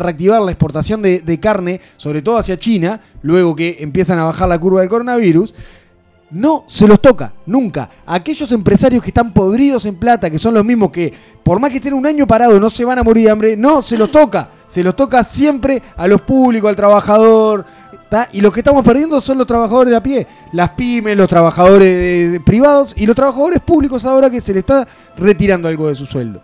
reactivar, 0.00 0.42
la 0.42 0.50
exportación 0.50 1.02
de, 1.02 1.40
carne, 1.40 1.80
sobre 1.96 2.22
todo 2.22 2.38
hacia 2.38 2.58
China, 2.58 3.00
luego 3.22 3.54
que 3.54 3.76
empiezan 3.80 4.18
a 4.18 4.24
bajar 4.24 4.48
la 4.48 4.58
curva 4.58 4.80
del 4.80 4.88
coronavirus, 4.88 5.54
no 6.30 6.64
se 6.66 6.88
los 6.88 7.00
toca, 7.00 7.32
nunca. 7.46 7.88
Aquellos 8.06 8.50
empresarios 8.50 9.02
que 9.02 9.10
están 9.10 9.32
podridos 9.32 9.86
en 9.86 9.94
plata, 9.96 10.28
que 10.30 10.38
son 10.38 10.54
los 10.54 10.64
mismos 10.64 10.90
que, 10.90 11.12
por 11.44 11.60
más 11.60 11.70
que 11.70 11.76
estén 11.76 11.94
un 11.94 12.06
año 12.06 12.26
parados, 12.26 12.60
no 12.60 12.70
se 12.70 12.84
van 12.84 12.98
a 12.98 13.04
morir 13.04 13.26
de 13.26 13.30
hambre, 13.30 13.56
no 13.56 13.82
se 13.82 13.96
los 13.96 14.10
toca. 14.10 14.50
Se 14.66 14.82
los 14.82 14.96
toca 14.96 15.22
siempre 15.22 15.80
a 15.96 16.08
los 16.08 16.22
públicos, 16.22 16.68
al 16.68 16.74
trabajador. 16.74 17.64
Y 18.32 18.40
los 18.40 18.52
que 18.52 18.60
estamos 18.60 18.84
perdiendo 18.84 19.20
son 19.20 19.38
los 19.38 19.46
trabajadores 19.46 19.90
de 19.90 19.96
a 19.96 20.02
pie, 20.02 20.26
las 20.52 20.70
pymes, 20.70 21.16
los 21.16 21.28
trabajadores 21.28 22.40
privados 22.40 22.94
y 22.96 23.06
los 23.06 23.16
trabajadores 23.16 23.60
públicos 23.60 24.04
ahora 24.04 24.30
que 24.30 24.40
se 24.40 24.52
les 24.52 24.60
está 24.60 24.86
retirando 25.16 25.68
algo 25.68 25.88
de 25.88 25.94
su 25.94 26.06
sueldo. 26.06 26.40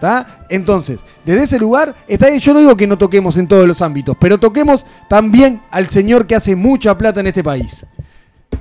¿tá? 0.00 0.44
Entonces, 0.48 1.04
desde 1.24 1.44
ese 1.44 1.58
lugar, 1.58 1.94
está 2.06 2.34
yo 2.34 2.52
no 2.52 2.60
digo 2.60 2.76
que 2.76 2.86
no 2.86 2.98
toquemos 2.98 3.36
en 3.36 3.46
todos 3.46 3.66
los 3.66 3.80
ámbitos, 3.82 4.16
pero 4.18 4.38
toquemos 4.38 4.84
también 5.08 5.62
al 5.70 5.88
señor 5.88 6.26
que 6.26 6.34
hace 6.34 6.56
mucha 6.56 6.96
plata 6.96 7.20
en 7.20 7.28
este 7.28 7.44
país. 7.44 7.86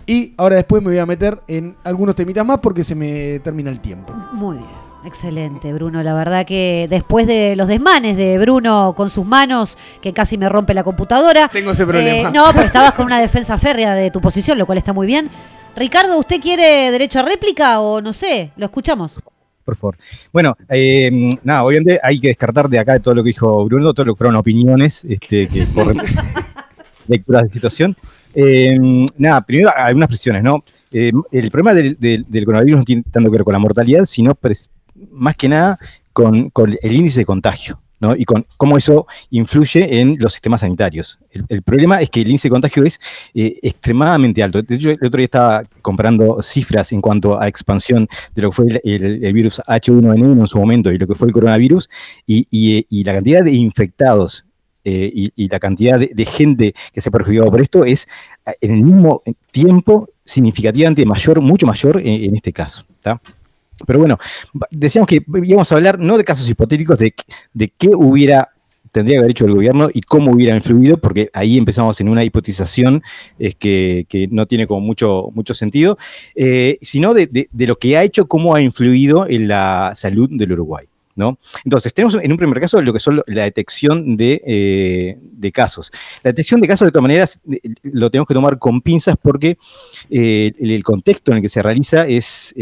Y 0.05 0.33
ahora 0.37 0.57
después 0.57 0.81
me 0.81 0.89
voy 0.89 0.99
a 0.99 1.05
meter 1.05 1.41
en 1.47 1.75
algunos 1.83 2.15
temitas 2.15 2.45
más 2.45 2.59
porque 2.59 2.83
se 2.83 2.95
me 2.95 3.39
termina 3.39 3.69
el 3.69 3.79
tiempo. 3.79 4.13
Muy 4.33 4.57
bien. 4.57 4.86
Excelente, 5.07 5.71
Bruno. 5.73 6.03
La 6.03 6.13
verdad 6.13 6.45
que 6.45 6.85
después 6.89 7.25
de 7.27 7.55
los 7.55 7.69
desmanes 7.69 8.17
de 8.17 8.37
Bruno 8.39 8.93
con 8.95 9.09
sus 9.09 9.25
manos, 9.25 9.77
que 10.01 10.11
casi 10.11 10.37
me 10.37 10.49
rompe 10.49 10.73
la 10.73 10.83
computadora. 10.83 11.47
Tengo 11.47 11.71
ese 11.71 11.85
problema. 11.85 12.29
eh, 12.29 12.31
no, 12.33 12.47
pero 12.53 12.65
estabas 12.65 12.93
con 12.93 13.05
una 13.05 13.17
defensa 13.21 13.57
férrea 13.57 13.95
de 13.95 14.11
tu 14.11 14.19
posición, 14.19 14.57
lo 14.57 14.65
cual 14.65 14.77
está 14.79 14.91
muy 14.91 15.07
bien. 15.07 15.29
Ricardo, 15.77 16.19
¿usted 16.19 16.41
quiere 16.41 16.91
derecho 16.91 17.19
a 17.19 17.23
réplica 17.23 17.79
o 17.79 18.01
no 18.01 18.11
sé? 18.11 18.51
Lo 18.57 18.65
escuchamos. 18.65 19.21
Por 19.63 19.77
favor. 19.77 19.97
Bueno, 20.33 20.57
eh, 20.69 21.29
nada, 21.43 21.63
obviamente 21.63 21.99
hay 22.03 22.19
que 22.19 22.27
descartar 22.27 22.67
de 22.67 22.77
acá 22.79 22.93
de 22.93 22.99
todo 22.99 23.15
lo 23.15 23.23
que 23.23 23.27
dijo 23.29 23.63
Bruno, 23.63 23.93
todo 23.93 24.07
lo 24.07 24.13
que 24.13 24.17
fueron 24.17 24.35
opiniones 24.35 25.05
este, 25.09 25.47
que 25.47 25.65
por 25.73 25.95
lecturas 27.07 27.43
de 27.43 27.49
situación. 27.49 27.95
Eh, 28.35 28.77
nada, 29.17 29.39
primero 29.41 29.71
algunas 29.73 30.09
presiones, 30.09 30.43
¿no? 30.43 30.63
Eh, 30.91 31.11
el 31.31 31.49
problema 31.49 31.73
del, 31.73 31.97
del- 31.97 32.25
del 32.27 32.43
coronavirus 32.45 32.79
no 32.79 32.83
tiene 32.85 33.03
tanto 33.09 33.29
que 33.31 33.37
ver 33.37 33.43
con 33.45 33.53
la 33.53 33.59
mortalidad, 33.59 34.03
sino 34.05 34.35
pres- 34.35 34.69
más 35.11 35.35
que 35.35 35.49
nada 35.49 35.79
con, 36.13 36.49
con 36.49 36.77
el 36.81 36.95
índice 36.95 37.21
de 37.21 37.25
contagio. 37.25 37.79
¿no? 37.99 38.15
Y 38.15 38.25
con 38.25 38.45
cómo 38.57 38.77
eso 38.77 39.07
influye 39.31 39.99
en 39.99 40.17
los 40.19 40.33
sistemas 40.33 40.61
sanitarios. 40.61 41.19
El, 41.31 41.45
el 41.49 41.61
problema 41.63 42.01
es 42.01 42.09
que 42.09 42.21
el 42.21 42.27
índice 42.27 42.47
de 42.47 42.51
contagio 42.51 42.83
es 42.83 42.99
eh, 43.33 43.57
extremadamente 43.61 44.43
alto. 44.43 44.61
De 44.61 44.75
hecho, 44.75 44.91
el 44.91 45.05
otro 45.05 45.17
día 45.17 45.25
estaba 45.25 45.63
comparando 45.81 46.41
cifras 46.43 46.91
en 46.91 47.01
cuanto 47.01 47.39
a 47.39 47.47
expansión 47.47 48.07
de 48.35 48.41
lo 48.41 48.51
que 48.51 48.55
fue 48.55 48.81
el, 48.83 49.33
virus 49.33 49.59
H1N1 49.67 50.39
en 50.39 50.47
su 50.47 50.59
momento 50.59 50.91
y 50.91 50.97
lo 50.97 51.07
que 51.07 51.15
fue 51.15 51.27
el 51.27 51.33
coronavirus, 51.33 51.89
y, 52.25 52.47
y, 52.51 53.03
la 53.03 53.13
cantidad 53.13 53.43
de 53.43 53.51
infectados 53.51 54.45
eh, 54.83 55.31
y, 55.35 55.49
la 55.49 55.59
cantidad 55.59 55.99
de, 55.99 56.25
gente 56.25 56.73
que 56.93 57.01
se 57.01 57.09
ha 57.09 57.11
perjudicado 57.11 57.51
por 57.51 57.61
esto 57.61 57.83
es 57.83 58.07
eh, 58.45 58.53
en 58.61 58.71
el 58.71 58.83
mismo 58.83 59.21
tiempo 59.51 60.09
significativamente 60.23 61.05
mayor, 61.05 61.41
mucho 61.41 61.65
mayor 61.65 62.01
en, 62.03 62.35
este 62.35 62.53
caso. 62.53 62.85
Pero 63.85 63.99
bueno, 63.99 64.17
decíamos 64.71 65.07
que 65.07 65.23
íbamos 65.43 65.71
a 65.71 65.75
hablar 65.75 65.99
no 65.99 66.17
de 66.17 66.23
casos 66.23 66.49
hipotéticos, 66.49 66.97
de, 66.97 67.13
de 67.53 67.73
qué 67.77 67.89
hubiera 67.93 68.49
tendría 68.91 69.15
que 69.17 69.19
haber 69.19 69.31
hecho 69.31 69.45
el 69.45 69.53
gobierno 69.53 69.89
y 69.93 70.01
cómo 70.01 70.31
hubiera 70.31 70.55
influido, 70.55 70.97
porque 70.97 71.29
ahí 71.33 71.57
empezamos 71.57 71.99
en 72.01 72.09
una 72.09 72.23
hipotización 72.23 73.03
es 73.37 73.53
que, 73.55 74.07
que 74.09 74.27
no 74.31 74.47
tiene 74.47 74.65
como 74.65 74.81
mucho, 74.81 75.29
mucho 75.35 75.53
sentido, 75.53 75.97
eh, 76.35 76.79
sino 76.81 77.13
de- 77.13 77.47
de 77.51 77.67
lo 77.67 77.75
que 77.75 77.95
ha 77.97 78.03
hecho, 78.03 78.27
cómo 78.27 78.55
ha 78.55 78.61
influido 78.61 79.27
en 79.29 79.49
la 79.49 79.91
salud 79.93 80.29
del 80.31 80.53
Uruguay. 80.53 80.87
Entonces, 81.63 81.93
tenemos 81.93 82.15
en 82.15 82.31
un 82.31 82.37
primer 82.37 82.59
caso 82.59 82.81
lo 82.81 82.93
que 82.93 82.99
son 82.99 83.21
la 83.25 83.43
detección 83.43 84.17
de, 84.17 84.41
eh, 84.45 85.17
de 85.21 85.51
casos. 85.51 85.91
La 86.23 86.31
detección 86.31 86.61
de 86.61 86.67
casos, 86.67 86.85
de 86.85 86.91
todas 86.91 87.03
maneras, 87.03 87.39
eh, 87.51 87.59
lo 87.83 88.09
tenemos 88.09 88.27
que 88.27 88.33
tomar 88.33 88.59
con 88.59 88.81
pinzas 88.81 89.15
porque 89.21 89.57
eh, 90.09 90.51
el, 90.59 90.83
contexto 90.83 91.31
en 91.31 91.37
el 91.37 91.41
que 91.41 91.49
se 91.49 91.61
realiza 91.61 92.07
es, 92.07 92.53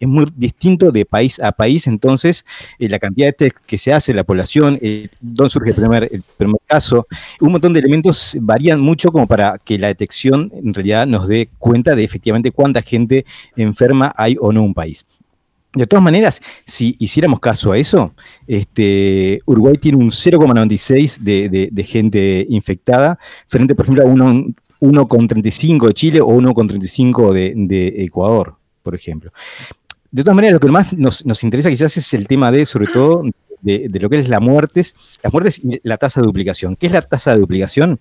muy 0.00 0.26
distinto 0.36 0.90
de 0.90 1.04
país 1.04 1.40
a 1.40 1.52
país, 1.52 1.86
entonces 1.86 2.44
la 2.78 2.98
cantidad 2.98 3.28
de 3.28 3.32
test 3.32 3.58
que 3.58 3.78
se 3.78 3.92
hace, 3.92 4.14
la 4.14 4.24
población, 4.24 4.78
dónde 5.20 5.50
surge 5.50 5.70
el 5.70 5.74
primer 6.36 6.60
caso, 6.66 7.06
un 7.40 7.52
montón 7.52 7.72
de 7.72 7.80
elementos 7.80 8.36
varían 8.40 8.80
mucho 8.80 9.12
como 9.12 9.26
para 9.26 9.58
que 9.58 9.78
la 9.78 9.88
detección 9.88 10.50
en 10.54 10.74
realidad 10.74 11.06
nos 11.06 11.28
dé 11.28 11.48
cuenta 11.58 11.94
de 11.94 12.04
efectivamente 12.04 12.50
cuánta 12.50 12.82
gente 12.82 13.24
enferma 13.56 14.12
hay 14.16 14.36
o 14.40 14.52
no 14.52 14.60
en 14.60 14.66
un 14.66 14.74
país. 14.74 15.06
De 15.78 15.86
todas 15.86 16.02
maneras, 16.02 16.40
si 16.64 16.96
hiciéramos 16.98 17.38
caso 17.40 17.72
a 17.72 17.78
eso, 17.78 18.12
este, 18.46 19.38
Uruguay 19.46 19.76
tiene 19.80 19.98
un 19.98 20.10
0,96 20.10 21.18
de, 21.20 21.70
de- 21.72 21.84
gente 21.84 22.44
infectada, 22.48 23.18
frente, 23.46 23.74
por 23.74 23.84
ejemplo, 23.86 24.02
a 24.04 24.06
uno- 24.06 24.46
1,35 24.80 25.86
de 25.86 25.94
Chile 25.94 26.20
o 26.20 26.26
1,35 26.28 27.32
de, 27.32 28.04
Ecuador, 28.04 28.56
por 28.82 28.94
ejemplo. 28.94 29.32
De 30.10 30.22
todas 30.22 30.34
maneras, 30.34 30.54
lo 30.54 30.60
que 30.60 30.68
más 30.68 30.92
nos, 30.96 31.44
interesa 31.44 31.70
quizás 31.70 31.96
es 31.96 32.12
el 32.14 32.26
tema 32.26 32.50
de, 32.50 32.64
sobre 32.66 32.86
todo, 32.88 33.22
de, 33.60 33.88
lo 34.00 34.08
que 34.10 34.18
es 34.18 34.28
las 34.28 34.40
muertes, 34.40 34.94
las 35.22 35.32
muertes 35.32 35.60
y 35.62 35.80
la 35.82 35.96
tasa 35.96 36.20
de 36.20 36.26
duplicación. 36.26 36.76
¿Qué 36.76 36.86
es 36.86 36.92
la 36.92 37.02
tasa 37.02 37.32
de 37.34 37.38
duplicación? 37.38 38.00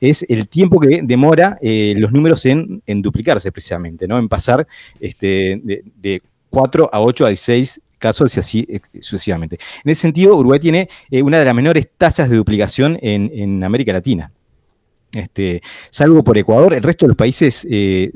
Es 0.00 0.24
el 0.28 0.48
tiempo 0.48 0.80
que 0.80 1.00
demora 1.02 1.58
eh, 1.62 1.94
los 1.96 2.12
números 2.12 2.44
en, 2.46 2.82
duplicarse 3.02 3.52
precisamente, 3.52 4.08
¿no? 4.08 4.18
En 4.18 4.28
pasar 4.28 4.66
este, 5.00 5.60
de 5.96 6.22
4 6.52 6.90
a 6.92 7.00
8 7.00 7.24
a 7.24 7.28
16 7.28 7.80
casos 7.98 8.36
y 8.36 8.40
así 8.40 8.66
eh, 8.68 8.80
sucesivamente. 9.00 9.58
En 9.84 9.90
ese 9.90 10.02
sentido, 10.02 10.36
Uruguay 10.36 10.60
tiene 10.60 10.90
eh, 11.10 11.22
una 11.22 11.38
de 11.38 11.46
las 11.46 11.54
menores 11.54 11.88
tasas 11.96 12.28
de 12.28 12.36
duplicación 12.36 12.98
en, 13.00 13.64
América 13.64 13.92
Latina. 13.92 14.30
Este, 15.12 15.62
salvo 15.90 16.22
por 16.22 16.36
Ecuador, 16.36 16.74
el 16.74 16.82
resto 16.82 17.06
de 17.06 17.08
los 17.08 17.16
países 17.16 17.66
eh, 17.70 18.10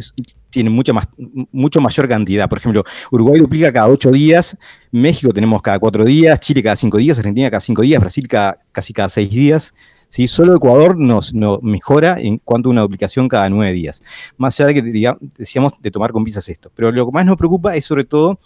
tienen 0.50 0.72
mucha 0.72 0.92
más, 0.92 1.08
mucho 1.50 1.80
mayor 1.80 2.08
cantidad. 2.08 2.48
Por 2.48 2.58
ejemplo, 2.58 2.84
Uruguay 3.10 3.40
duplica 3.40 3.72
cada 3.72 3.88
ocho 3.88 4.10
días, 4.10 4.56
México 4.90 5.32
tenemos 5.32 5.62
cada 5.62 5.78
cuatro 5.78 6.04
días, 6.04 6.38
Chile 6.40 6.62
cada 6.62 6.76
cinco 6.76 6.98
días, 6.98 7.18
Argentina 7.18 7.50
cada 7.50 7.60
cinco 7.60 7.82
días, 7.82 8.00
Brasil 8.00 8.28
casi 8.72 8.92
cada 8.92 9.08
seis 9.08 9.30
días. 9.30 9.72
¿Sí? 10.08 10.26
Solo 10.26 10.56
Ecuador 10.56 10.96
nos, 10.96 11.32
mejora 11.62 12.18
en 12.20 12.38
cuanto 12.38 12.68
a 12.68 12.72
una 12.72 12.82
duplicación 12.82 13.28
cada 13.28 13.48
nueve 13.48 13.72
días. 13.72 14.02
Más 14.36 14.58
allá 14.60 14.68
de 14.68 14.74
que 14.74 15.16
decíamos 15.38 15.80
de 15.80 15.90
tomar 15.90 16.12
con 16.12 16.24
pinzas 16.24 16.48
esto. 16.48 16.70
Pero 16.74 16.92
lo 16.92 17.06
que 17.06 17.12
más 17.12 17.26
nos 17.26 17.36
preocupa 17.36 17.76
es 17.76 17.84
sobre 17.84 18.04
todo 18.04 18.38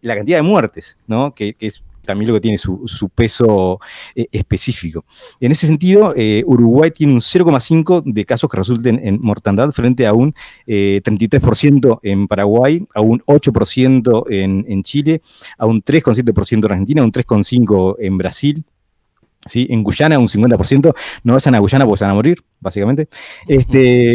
la 0.00 0.16
cantidad 0.16 0.38
de 0.38 0.42
muertes, 0.42 0.98
¿no? 1.06 1.34
que, 1.34 1.56
es 1.60 1.82
también 2.04 2.28
lo 2.28 2.34
que 2.34 2.40
tiene 2.40 2.58
su, 2.58 2.82
su 2.86 3.08
peso 3.08 3.78
eh, 4.14 4.26
específico. 4.32 5.04
En 5.40 5.52
ese 5.52 5.66
sentido, 5.66 6.12
eh, 6.16 6.42
Uruguay 6.46 6.90
tiene 6.90 7.12
un 7.12 7.20
0,5 7.20 8.02
de 8.04 8.24
casos 8.24 8.50
que 8.50 8.56
resulten 8.56 9.00
en 9.02 9.20
mortandad 9.20 9.70
frente 9.70 10.06
a 10.06 10.12
un 10.12 10.34
eh, 10.66 11.00
33% 11.04 12.00
en 12.02 12.28
Paraguay, 12.28 12.84
a 12.94 13.00
un 13.00 13.20
8% 13.20 14.24
en, 14.30 14.64
en 14.68 14.82
Chile, 14.82 15.22
a 15.58 15.66
un 15.66 15.82
3,7% 15.82 16.58
en 16.58 16.64
Argentina, 16.64 17.02
a 17.02 17.04
un 17.04 17.12
3,5% 17.12 17.96
en 18.00 18.18
Brasil. 18.18 18.64
¿Sí? 19.46 19.66
En 19.70 19.82
Guyana 19.82 20.18
un 20.18 20.28
50%, 20.28 20.94
no 21.24 21.32
vayan 21.34 21.54
a 21.54 21.58
Guyana 21.58 21.84
porque 21.84 21.98
se 21.98 22.04
van 22.04 22.12
a 22.12 22.14
morir, 22.14 22.38
básicamente. 22.60 23.08
Este, 23.48 24.14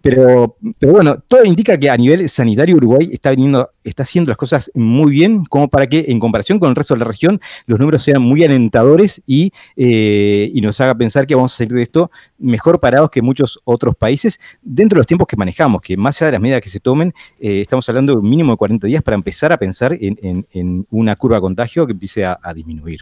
pero, 0.00 0.56
pero 0.78 0.92
bueno, 0.92 1.16
todo 1.28 1.44
indica 1.44 1.78
que 1.78 1.90
a 1.90 1.96
nivel 1.96 2.28
sanitario 2.28 2.76
Uruguay 2.76 3.10
está 3.12 3.30
viniendo, 3.30 3.70
está 3.84 4.02
haciendo 4.02 4.28
las 4.30 4.36
cosas 4.38 4.70
muy 4.74 5.12
bien, 5.12 5.44
como 5.44 5.68
para 5.68 5.86
que 5.86 6.04
en 6.08 6.18
comparación 6.20 6.58
con 6.58 6.70
el 6.70 6.76
resto 6.76 6.94
de 6.94 7.00
la 7.00 7.04
región 7.06 7.40
los 7.66 7.78
números 7.78 8.02
sean 8.02 8.22
muy 8.22 8.44
alentadores 8.44 9.22
y, 9.26 9.52
eh, 9.76 10.50
y 10.52 10.60
nos 10.60 10.80
haga 10.80 10.94
pensar 10.94 11.26
que 11.26 11.34
vamos 11.34 11.52
a 11.54 11.56
salir 11.56 11.72
de 11.74 11.82
esto 11.82 12.10
mejor 12.38 12.80
parados 12.80 13.10
que 13.10 13.22
muchos 13.22 13.60
otros 13.64 13.96
países 13.96 14.40
dentro 14.62 14.96
de 14.96 15.00
los 15.00 15.06
tiempos 15.06 15.26
que 15.26 15.36
manejamos, 15.36 15.80
que 15.80 15.96
más 15.96 16.20
allá 16.20 16.26
de 16.26 16.32
las 16.32 16.40
medidas 16.40 16.60
que 16.60 16.68
se 16.68 16.80
tomen, 16.80 17.14
eh, 17.40 17.60
estamos 17.60 17.88
hablando 17.88 18.12
de 18.12 18.18
un 18.18 18.28
mínimo 18.28 18.52
de 18.52 18.56
40 18.56 18.86
días 18.86 19.02
para 19.02 19.14
empezar 19.16 19.52
a 19.52 19.56
pensar 19.58 19.96
en, 20.00 20.46
en- 20.52 20.86
una 20.90 21.16
curva 21.16 21.36
de 21.36 21.40
contagio 21.42 21.86
que 21.86 21.92
empiece 21.92 22.24
a 22.24 22.38
disminuir. 22.54 23.00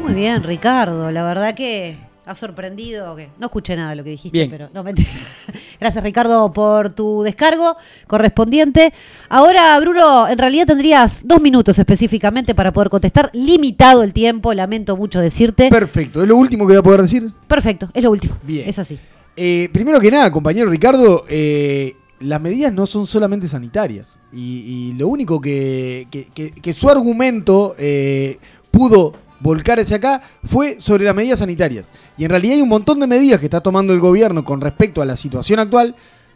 Muy 0.00 0.14
bien, 0.14 0.42
Ricardo. 0.42 1.10
La 1.10 1.22
verdad 1.24 1.54
que 1.54 1.96
¿Has 2.26 2.36
sorprendido 2.36 3.14
o 3.14 3.16
qué? 3.16 3.30
No 3.38 3.46
escuché 3.46 3.74
nada 3.74 3.88
de 3.90 3.96
lo 3.96 4.04
que 4.04 4.10
dijiste, 4.10 4.36
Bien. 4.36 4.50
pero 4.50 4.68
no 4.74 4.82
mentira. 4.84 5.08
Gracias, 5.80 6.04
Ricardo, 6.04 6.52
por 6.52 6.90
tu 6.92 7.22
descargo 7.22 7.74
correspondiente. 8.06 8.92
Ahora, 9.30 9.80
Bruno, 9.80 10.28
en 10.28 10.36
realidad 10.36 10.66
tendrías 10.66 11.22
dos 11.26 11.40
minutos 11.40 11.78
específicamente 11.78 12.54
para 12.54 12.70
poder 12.70 12.90
contestar. 12.90 13.30
Limitado 13.32 14.02
el 14.02 14.12
tiempo, 14.12 14.52
lamento 14.52 14.94
mucho 14.94 15.20
decirte. 15.20 15.70
Perfecto, 15.70 16.20
es 16.22 16.28
lo 16.28 16.36
último 16.36 16.66
que 16.66 16.74
voy 16.74 16.80
a 16.80 16.82
poder 16.82 17.00
decir. 17.00 17.30
Perfecto, 17.46 17.88
es 17.94 18.04
lo 18.04 18.10
último. 18.10 18.36
Bien. 18.42 18.68
Es 18.68 18.78
así. 18.78 18.98
Eh, 19.34 19.70
primero 19.72 19.98
que 19.98 20.10
nada, 20.10 20.30
compañero 20.30 20.68
Ricardo, 20.68 21.24
eh, 21.30 21.94
las 22.20 22.42
medidas 22.42 22.74
no 22.74 22.84
son 22.84 23.06
solamente 23.06 23.48
sanitarias. 23.48 24.18
Y, 24.34 24.90
y 24.90 24.98
lo 24.98 25.08
único 25.08 25.40
que, 25.40 26.06
que- 26.10 26.26
que- 26.34 26.50
que 26.50 26.72
su 26.74 26.90
argumento 26.90 27.74
eh, 27.78 28.38
pudo 28.70 29.14
volcar 29.40 29.78
hacia 29.78 29.96
acá 29.96 30.22
fue 30.44 30.80
sobre 30.80 31.04
las 31.04 31.14
medidas 31.14 31.38
sanitarias. 31.38 31.90
Y 32.16 32.24
en 32.24 32.30
realidad 32.30 32.56
hay 32.56 32.62
un 32.62 32.68
montón 32.68 33.00
de 33.00 33.06
medidas 33.06 33.40
que 33.40 33.46
está 33.46 33.60
tomando 33.60 33.92
el 33.92 34.00
gobierno 34.00 34.44
con 34.44 34.60
respecto 34.60 35.02
a 35.02 35.04
la 35.04 35.16
situación 35.16 35.58
actual 35.58 35.94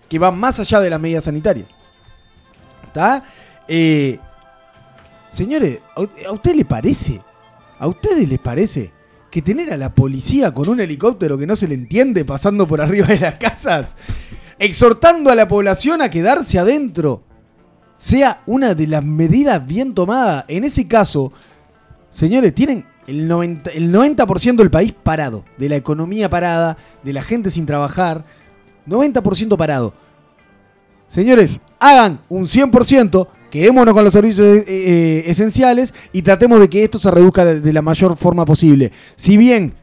que 0.08 0.18
van 0.18 0.38
más 0.38 0.60
allá 0.60 0.80
de 0.80 0.90
las 0.90 1.00
medidas 1.00 1.24
sanitarias. 1.24 1.70
¿Está? 2.84 3.22
Eh, 3.66 4.18
señores, 5.28 5.80
¿a 5.96 6.28
a 6.28 6.32
usted 6.32 6.54
le 6.54 6.64
parece? 6.64 7.20
¿A 7.78 7.86
ustedes 7.86 8.28
les 8.28 8.38
parece 8.38 8.92
que 9.32 9.40
tener 9.40 9.72
a 9.72 9.78
la 9.78 9.94
policía 9.94 10.52
con 10.52 10.68
un 10.68 10.78
helicóptero 10.78 11.38
que 11.38 11.46
no 11.46 11.56
se 11.56 11.66
le 11.66 11.74
entiende 11.74 12.26
pasando 12.26 12.68
por 12.68 12.82
arriba 12.82 13.06
de 13.06 13.18
las 13.18 13.34
casas, 13.36 13.96
exhortando 14.58 15.30
a 15.30 15.34
la 15.34 15.48
población 15.48 16.02
a 16.02 16.10
quedarse 16.10 16.58
adentro, 16.58 17.24
sea 17.96 18.42
una 18.44 18.74
de 18.74 18.86
las 18.86 19.02
medidas 19.02 19.66
bien 19.66 19.94
tomadas? 19.94 20.44
En 20.48 20.64
ese 20.64 20.86
caso, 20.86 21.32
señores, 22.10 22.54
tienen 22.54 22.84
el 23.12 23.28
90%, 23.28 23.70
el 23.74 23.92
90 23.92 24.26
del 24.54 24.70
país 24.70 24.94
parado, 25.00 25.44
de 25.58 25.68
la 25.68 25.76
economía 25.76 26.30
parada, 26.30 26.76
de 27.02 27.12
la 27.12 27.22
gente 27.22 27.50
sin 27.50 27.66
trabajar, 27.66 28.24
90% 28.88 29.56
parado. 29.56 29.94
Señores, 31.08 31.58
hagan 31.78 32.20
un 32.30 32.46
100%, 32.46 33.28
quedémonos 33.50 33.92
con 33.92 34.04
los 34.04 34.14
servicios 34.14 34.46
eh, 34.46 34.64
eh, 34.66 35.24
esenciales 35.26 35.92
y 36.12 36.22
tratemos 36.22 36.58
de 36.58 36.70
que 36.70 36.84
esto 36.84 36.98
se 36.98 37.10
reduzca 37.10 37.44
de, 37.44 37.72
la 37.72 37.82
mayor 37.82 38.16
forma 38.16 38.46
posible. 38.46 38.92
Si 39.14 39.36
bien 39.36 39.74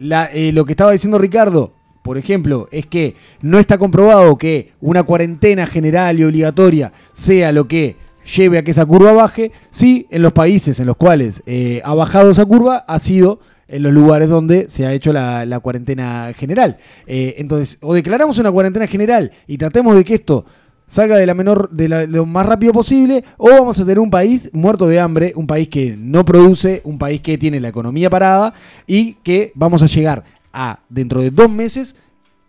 eh, 0.00 0.50
lo 0.52 0.64
que 0.64 0.72
estaba 0.72 0.90
diciendo 0.90 1.18
Ricardo, 1.18 1.72
por 2.02 2.18
ejemplo, 2.18 2.68
es 2.72 2.86
que 2.86 3.14
no 3.42 3.58
está 3.58 3.78
comprobado 3.78 4.36
que 4.38 4.72
una 4.80 5.04
cuarentena 5.04 5.66
general 5.66 6.18
y 6.18 6.24
obligatoria 6.24 6.92
sea 7.12 7.52
lo 7.52 7.68
que 7.68 7.96
lleve 8.36 8.58
a 8.58 8.62
que 8.64 8.70
esa 8.72 8.84
curva 8.86 9.12
baje, 9.12 9.52
sí, 9.70 10.06
en 10.10 10.22
los 10.22 10.32
países 10.32 10.80
en 10.80 10.86
los 10.86 10.96
cuales 10.96 11.42
eh, 11.46 11.80
ha 11.84 11.94
bajado 11.94 12.30
esa 12.30 12.44
curva 12.44 12.84
ha 12.86 12.98
sido 12.98 13.40
en 13.68 13.82
los 13.82 13.92
lugares 13.92 14.28
donde 14.28 14.70
se 14.70 14.86
ha 14.86 14.92
hecho 14.92 15.12
la, 15.12 15.60
cuarentena 15.62 16.32
general. 16.36 16.78
Eh, 17.06 17.34
entonces, 17.38 17.78
o 17.82 17.94
declaramos 17.94 18.38
una 18.38 18.52
cuarentena 18.52 18.86
general 18.86 19.32
y 19.46 19.58
tratemos 19.58 19.96
de 19.96 20.04
que 20.04 20.14
esto 20.14 20.44
salga 20.86 21.16
de 21.16 21.26
la 21.26 21.34
menor, 21.34 21.68
de, 21.70 21.88
la- 21.88 22.00
de 22.00 22.06
lo 22.06 22.26
más 22.26 22.46
rápido 22.46 22.72
posible, 22.72 23.24
o 23.38 23.48
vamos 23.50 23.78
a 23.80 23.82
tener 23.82 23.98
un 23.98 24.10
país 24.10 24.50
muerto 24.52 24.86
de 24.86 25.00
hambre, 25.00 25.32
un 25.34 25.46
país 25.48 25.68
que 25.68 25.96
no 25.98 26.24
produce, 26.24 26.80
un 26.84 26.96
país 26.98 27.20
que 27.20 27.38
tiene 27.38 27.58
la 27.58 27.68
economía 27.68 28.08
parada 28.08 28.54
y 28.86 29.14
que 29.14 29.50
vamos 29.56 29.82
a 29.82 29.86
llegar 29.86 30.22
a 30.52 30.78
dentro 30.88 31.20
de 31.20 31.30
dos 31.32 31.50
meses 31.50 31.96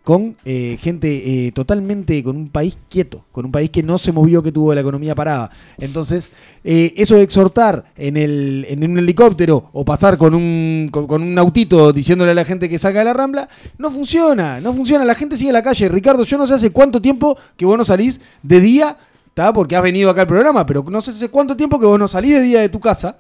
con 0.07 0.37
eh, 0.45 0.77
gente 0.81 1.47
eh, 1.47 1.51
totalmente, 1.51 2.23
con 2.23 2.37
un 2.37 2.47
país 2.47 2.77
quieto, 2.89 3.25
con 3.33 3.43
un 3.43 3.51
país 3.51 3.69
que 3.69 3.83
no 3.83 3.97
se 3.97 4.13
movió, 4.13 4.41
que 4.41 4.53
tuvo 4.53 4.73
la 4.73 4.79
economía 4.79 5.13
parada. 5.13 5.51
Entonces, 5.77 6.31
eh, 6.63 6.93
eso 6.95 7.15
de 7.15 7.23
exhortar 7.23 7.83
en, 7.97 8.15
el, 8.15 8.65
en 8.69 8.89
un 8.89 8.99
helicóptero 8.99 9.69
o 9.73 9.83
pasar 9.83 10.17
con 10.17 10.33
un, 10.33 10.87
con, 10.93 11.21
un 11.21 11.37
autito 11.37 11.91
diciéndole 11.91 12.31
a 12.31 12.35
la 12.35 12.45
gente 12.45 12.69
que 12.69 12.79
salga 12.79 13.01
de 13.01 13.03
la 13.03 13.13
rambla, 13.13 13.49
no 13.77 13.91
funciona, 13.91 14.61
no 14.61 14.73
funciona. 14.73 15.03
La 15.03 15.13
gente 15.13 15.35
sigue 15.35 15.49
a 15.49 15.53
la 15.53 15.61
calle. 15.61 15.89
Ricardo, 15.89 16.23
yo 16.23 16.37
no 16.37 16.47
sé 16.47 16.53
hace 16.53 16.69
cuánto 16.69 17.01
tiempo 17.01 17.37
que 17.57 17.65
vos 17.65 17.77
no 17.77 17.83
salís 17.83 18.21
de 18.41 18.61
día, 18.61 18.97
¿tá? 19.33 19.51
porque 19.51 19.75
has 19.75 19.83
venido 19.83 20.09
acá 20.09 20.21
al 20.21 20.27
programa, 20.27 20.65
pero 20.65 20.85
no 20.89 21.01
sé 21.01 21.11
hace 21.11 21.27
cuánto 21.27 21.57
tiempo 21.57 21.81
que 21.81 21.85
vos 21.85 21.99
no 21.99 22.07
salís 22.07 22.35
de 22.35 22.41
día 22.43 22.61
de 22.61 22.69
tu 22.69 22.79
casa 22.79 23.17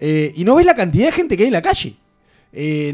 y 0.00 0.44
no 0.44 0.54
ves 0.54 0.66
la 0.66 0.76
cantidad 0.76 1.06
de 1.06 1.12
gente 1.12 1.36
que 1.36 1.42
hay 1.42 1.48
en 1.48 1.54
la 1.54 1.62
calle. 1.62 1.96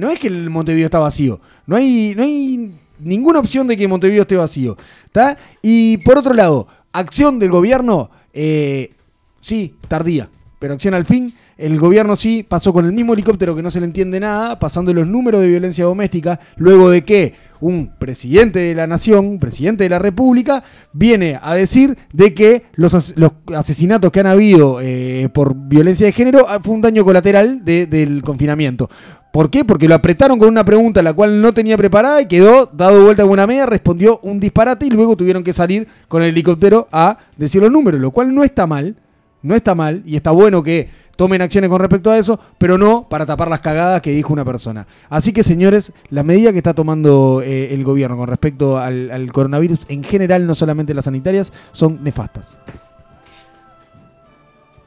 No 0.00 0.08
es 0.08 0.18
que 0.18 0.28
el 0.28 0.48
Montevideo 0.48 0.86
está 0.86 0.98
vacío. 0.98 1.42
No 1.66 1.76
hay, 1.76 2.14
no 2.16 2.22
hay 2.22 2.72
ninguna 2.98 3.38
opción 3.38 3.66
de 3.66 3.76
que 3.76 3.88
Montevideo 3.88 4.22
esté 4.22 4.36
vacío. 4.36 4.76
¿Está? 5.06 5.36
Y 5.62 5.98
por 5.98 6.18
otro 6.18 6.34
lado, 6.34 6.66
acción 6.92 7.38
del 7.38 7.50
gobierno, 7.50 8.10
eh, 8.32 8.92
sí, 9.40 9.74
tardía. 9.88 10.30
Pero 10.64 10.72
acción 10.72 10.94
al 10.94 11.04
fin, 11.04 11.34
el 11.58 11.78
gobierno 11.78 12.16
sí 12.16 12.42
pasó 12.42 12.72
con 12.72 12.86
el 12.86 12.92
mismo 12.94 13.12
helicóptero 13.12 13.54
que 13.54 13.60
no 13.62 13.70
se 13.70 13.80
le 13.80 13.84
entiende 13.84 14.18
nada, 14.18 14.58
pasando 14.58 14.94
los 14.94 15.06
números 15.06 15.42
de 15.42 15.48
violencia 15.48 15.84
doméstica, 15.84 16.40
luego 16.56 16.88
de 16.88 17.04
que 17.04 17.34
un 17.60 17.92
presidente 17.98 18.60
de 18.60 18.74
la 18.74 18.86
nación, 18.86 19.38
presidente 19.38 19.84
de 19.84 19.90
la 19.90 19.98
república, 19.98 20.64
viene 20.94 21.38
a 21.42 21.52
decir 21.52 21.98
de 22.14 22.32
que 22.32 22.62
los, 22.76 22.94
as- 22.94 23.12
los 23.18 23.32
asesinatos 23.54 24.10
que 24.10 24.20
han 24.20 24.26
habido 24.26 24.78
eh, 24.80 25.28
por 25.34 25.54
violencia 25.54 26.06
de 26.06 26.12
género 26.12 26.46
ah, 26.48 26.60
fue 26.62 26.72
un 26.72 26.80
daño 26.80 27.04
colateral 27.04 27.62
de- 27.62 27.84
del 27.86 28.22
confinamiento. 28.22 28.88
¿Por 29.30 29.50
qué? 29.50 29.66
Porque 29.66 29.86
lo 29.86 29.96
apretaron 29.96 30.38
con 30.38 30.48
una 30.48 30.64
pregunta 30.64 31.02
la 31.02 31.12
cual 31.12 31.42
no 31.42 31.52
tenía 31.52 31.76
preparada 31.76 32.22
y 32.22 32.26
quedó 32.26 32.70
dado 32.72 33.04
vuelta 33.04 33.22
con 33.24 33.32
una 33.32 33.46
media, 33.46 33.66
respondió 33.66 34.18
un 34.22 34.40
disparate 34.40 34.86
y 34.86 34.90
luego 34.90 35.14
tuvieron 35.14 35.44
que 35.44 35.52
salir 35.52 35.86
con 36.08 36.22
el 36.22 36.30
helicóptero 36.30 36.88
a 36.90 37.18
decir 37.36 37.60
los 37.60 37.70
números, 37.70 38.00
lo 38.00 38.12
cual 38.12 38.34
no 38.34 38.44
está 38.44 38.66
mal, 38.66 38.96
no 39.44 39.54
está 39.54 39.74
mal 39.74 40.02
y 40.04 40.16
está 40.16 40.32
bueno 40.32 40.62
que 40.62 40.88
tomen 41.16 41.40
acciones 41.42 41.70
con 41.70 41.78
respecto 41.78 42.10
a 42.10 42.18
eso, 42.18 42.40
pero 42.58 42.76
no 42.76 43.08
para 43.08 43.24
tapar 43.26 43.48
las 43.48 43.60
cagadas 43.60 44.00
que 44.00 44.10
dijo 44.10 44.32
una 44.32 44.44
persona. 44.44 44.86
Así 45.08 45.32
que 45.32 45.44
señores, 45.44 45.92
la 46.10 46.24
medida 46.24 46.50
que 46.50 46.58
está 46.58 46.74
tomando 46.74 47.42
eh, 47.44 47.72
el 47.72 47.84
gobierno 47.84 48.16
con 48.16 48.26
respecto 48.26 48.78
al, 48.78 49.10
al 49.10 49.30
coronavirus 49.30 49.80
en 49.88 50.02
general, 50.02 50.46
no 50.46 50.54
solamente 50.54 50.94
las 50.94 51.04
sanitarias, 51.04 51.52
son 51.70 52.02
nefastas. 52.02 52.58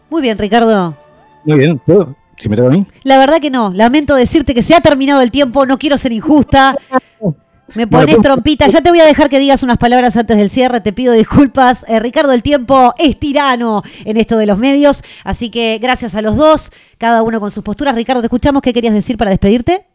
Muy 0.09 0.21
bien, 0.21 0.37
Ricardo. 0.37 0.97
Muy 1.45 1.59
bien, 1.59 1.79
¿puedo? 1.79 2.15
Si 2.37 2.49
me 2.49 2.55
toca 2.55 2.69
a 2.69 2.71
mí. 2.71 2.85
La 3.03 3.17
verdad 3.17 3.39
que 3.39 3.49
no. 3.49 3.71
Lamento 3.73 4.15
decirte 4.15 4.53
que 4.53 4.61
se 4.61 4.75
ha 4.75 4.81
terminado 4.81 5.21
el 5.21 5.31
tiempo. 5.31 5.65
No 5.65 5.77
quiero 5.77 5.97
ser 5.97 6.11
injusta. 6.11 6.77
Me 7.75 7.85
pones 7.87 8.07
Bueno, 8.07 8.21
trompita. 8.21 8.67
Ya 8.67 8.81
te 8.81 8.89
voy 8.89 8.99
a 8.99 9.05
dejar 9.05 9.29
que 9.29 9.39
digas 9.39 9.61
unas 9.63 9.77
palabras 9.77 10.15
antes 10.15 10.37
del 10.37 10.49
cierre. 10.49 10.81
Te 10.81 10.93
pido 10.93 11.13
disculpas. 11.13 11.83
Eh, 11.87 11.99
Ricardo, 11.99 12.31
el 12.31 12.41
tiempo 12.43 12.93
es 12.97 13.19
tirano 13.19 13.83
en 14.05 14.17
esto 14.17 14.37
de 14.37 14.45
los 14.45 14.57
medios. 14.57 15.03
Así 15.23 15.49
que 15.49 15.77
gracias 15.81 16.15
a 16.15 16.21
los 16.21 16.35
dos, 16.37 16.71
cada 16.97 17.21
uno 17.23 17.39
con 17.39 17.51
sus 17.51 17.63
posturas. 17.63 17.93
Ricardo, 17.95 18.21
te 18.21 18.27
escuchamos. 18.27 18.61
¿Qué 18.61 18.73
querías 18.73 18.93
decir 18.93 19.17
para 19.17 19.31
despedirte? 19.31 19.85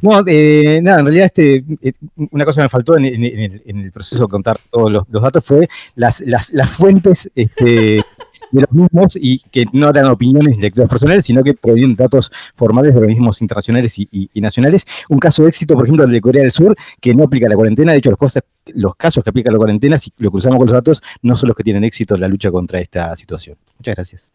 No, 0.00 0.20
eh, 0.28 0.78
nada, 0.80 1.00
en 1.00 1.06
realidad 1.06 1.26
este, 1.26 1.64
eh, 1.82 1.92
una 2.30 2.44
cosa 2.44 2.60
que 2.60 2.66
me 2.66 2.68
faltó 2.68 2.96
en, 2.96 3.04
en- 3.04 3.24
en 3.24 3.38
el, 3.40 3.62
en 3.66 3.78
el 3.80 3.90
proceso 3.90 4.22
de 4.22 4.28
contar 4.28 4.56
todos 4.70 4.92
los, 4.92 5.02
los 5.10 5.20
datos 5.20 5.44
fue 5.44 5.68
las, 5.96 6.20
las, 6.20 6.52
las 6.52 6.70
fuentes 6.70 7.28
este, 7.34 8.00
de 8.52 8.60
los 8.62 8.70
mismos 8.72 9.16
y 9.20 9.40
que 9.50 9.66
no 9.72 9.88
eran 9.90 10.06
opiniones 10.06 10.56
y 10.56 10.60
lecturas 10.60 10.88
personales, 10.88 11.24
sino 11.24 11.42
que 11.42 11.54
provenían 11.54 11.94
datos 11.96 12.30
formales 12.54 12.92
de 12.94 13.00
organismos 13.00 13.40
internacionales 13.42 13.98
y, 13.98 14.08
y- 14.12 14.30
y 14.32 14.40
nacionales. 14.40 14.84
Un 15.08 15.18
caso 15.18 15.42
de 15.42 15.48
éxito, 15.48 15.74
por 15.74 15.84
ejemplo, 15.86 16.04
el 16.04 16.10
de 16.12 16.20
Corea 16.20 16.42
del 16.42 16.52
Sur, 16.52 16.76
que 17.00 17.14
no 17.14 17.24
aplica 17.24 17.48
la 17.48 17.54
cuarentena. 17.56 17.92
De 17.92 17.98
hecho, 17.98 18.10
los, 18.10 18.18
cosas, 18.18 18.42
los 18.74 18.94
casos 18.94 19.24
que 19.24 19.30
aplica 19.30 19.50
la 19.50 19.58
cuarentena, 19.58 19.98
si 19.98 20.12
lo 20.18 20.30
cruzamos 20.30 20.58
con 20.58 20.66
los 20.66 20.74
datos, 20.74 21.02
no 21.22 21.34
son 21.34 21.48
los 21.48 21.56
que 21.56 21.64
tienen 21.64 21.84
éxito 21.84 22.14
en 22.14 22.20
la 22.20 22.28
lucha 22.28 22.50
contra 22.50 22.78
esta 22.80 23.16
situación. 23.16 23.56
Muchas 23.78 23.94
gracias. 23.96 24.32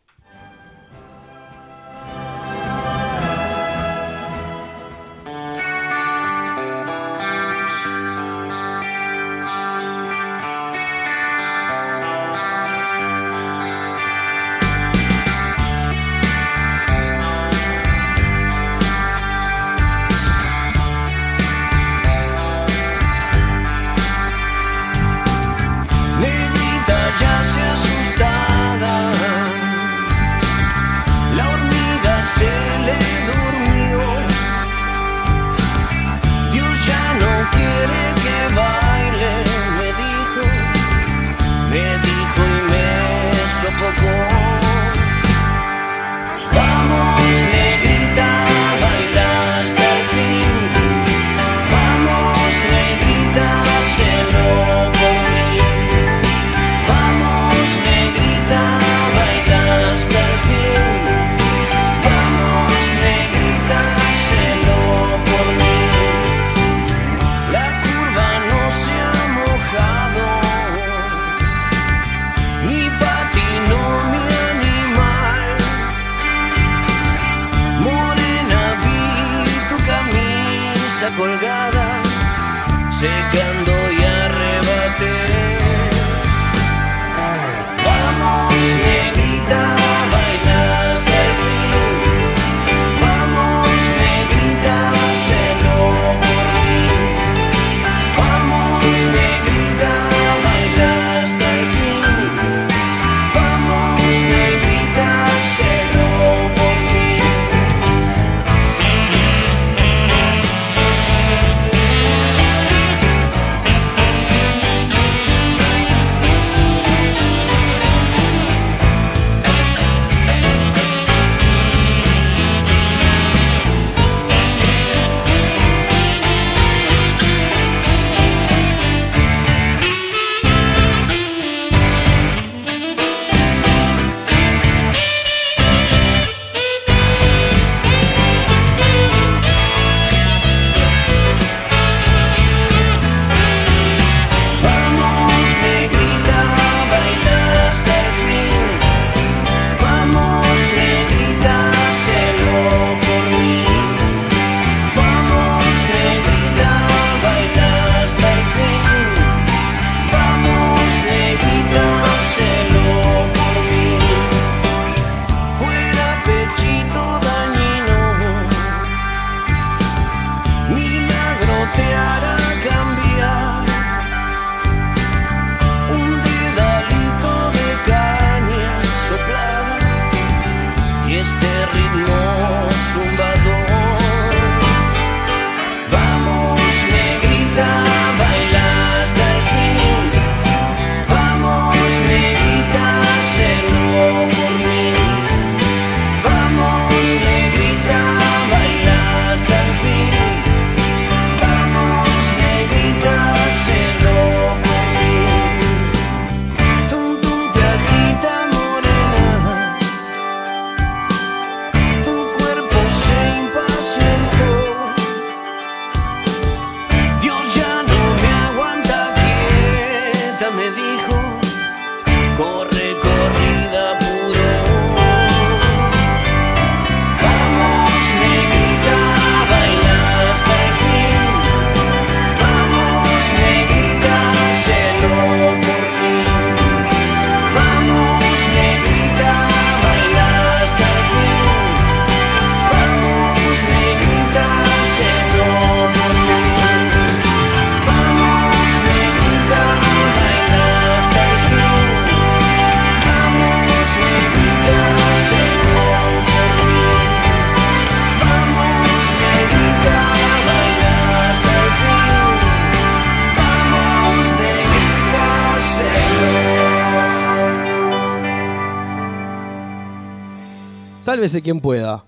Sálvese 271.17 271.41
quien 271.41 271.59
pueda. 271.59 272.05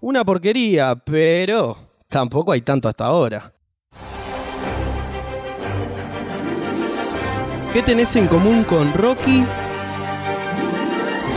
Una 0.00 0.24
porquería, 0.24 0.96
pero 0.96 1.76
tampoco 2.08 2.50
hay 2.50 2.62
tanto 2.62 2.88
hasta 2.88 3.06
ahora. 3.06 3.54
¿Qué 7.72 7.80
tenés 7.82 8.16
en 8.16 8.26
común 8.26 8.64
con 8.64 8.92
Rocky, 8.92 9.46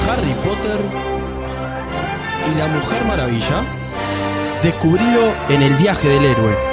Harry 0.10 0.34
Potter 0.44 0.82
y 2.52 2.58
la 2.58 2.68
Mujer 2.70 3.06
Maravilla? 3.06 3.64
Descubrilo 4.64 5.36
en 5.50 5.62
el 5.62 5.76
viaje 5.76 6.10
del 6.10 6.26
héroe. 6.26 6.73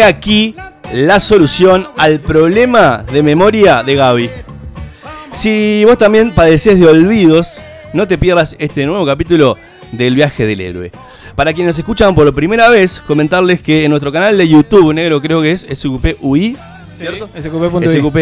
He 0.00 0.02
aquí 0.02 0.54
la 0.94 1.20
solución 1.20 1.86
al 1.98 2.20
problema 2.20 3.04
de 3.12 3.22
memoria 3.22 3.82
de 3.82 3.96
Gaby. 3.96 4.30
Si 5.34 5.84
vos 5.84 5.98
también 5.98 6.34
padeces 6.34 6.80
de 6.80 6.86
olvidos, 6.86 7.58
no 7.92 8.08
te 8.08 8.16
pierdas 8.16 8.56
este 8.58 8.86
nuevo 8.86 9.04
capítulo 9.04 9.58
del 9.92 10.14
viaje 10.14 10.46
del 10.46 10.62
héroe. 10.62 10.90
Para 11.36 11.52
quienes 11.52 11.72
nos 11.72 11.78
escuchan 11.80 12.14
por 12.14 12.34
primera 12.34 12.70
vez, 12.70 13.02
comentarles 13.06 13.60
que 13.60 13.84
en 13.84 13.90
nuestro 13.90 14.10
canal 14.10 14.38
de 14.38 14.48
YouTube, 14.48 14.94
negro, 14.94 15.20
creo 15.20 15.42
que 15.42 15.52
es 15.52 15.66
SQP.UI, 15.70 16.56
¿cierto? 16.96 17.28
SQP.UI. 17.38 17.86
SQP, 17.86 18.16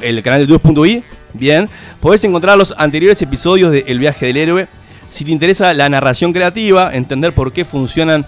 el 0.00 0.22
canal 0.22 0.46
de 0.46 0.52
YouTube.UI, 0.52 1.02
bien. 1.32 1.68
Podés 1.98 2.22
encontrar 2.22 2.56
los 2.56 2.76
anteriores 2.78 3.20
episodios 3.22 3.72
de 3.72 3.84
El 3.88 3.98
viaje 3.98 4.26
del 4.26 4.36
héroe. 4.36 4.68
Si 5.08 5.24
te 5.24 5.32
interesa 5.32 5.74
la 5.74 5.88
narración 5.88 6.32
creativa, 6.32 6.94
entender 6.94 7.32
por 7.32 7.52
qué 7.52 7.64
funcionan 7.64 8.24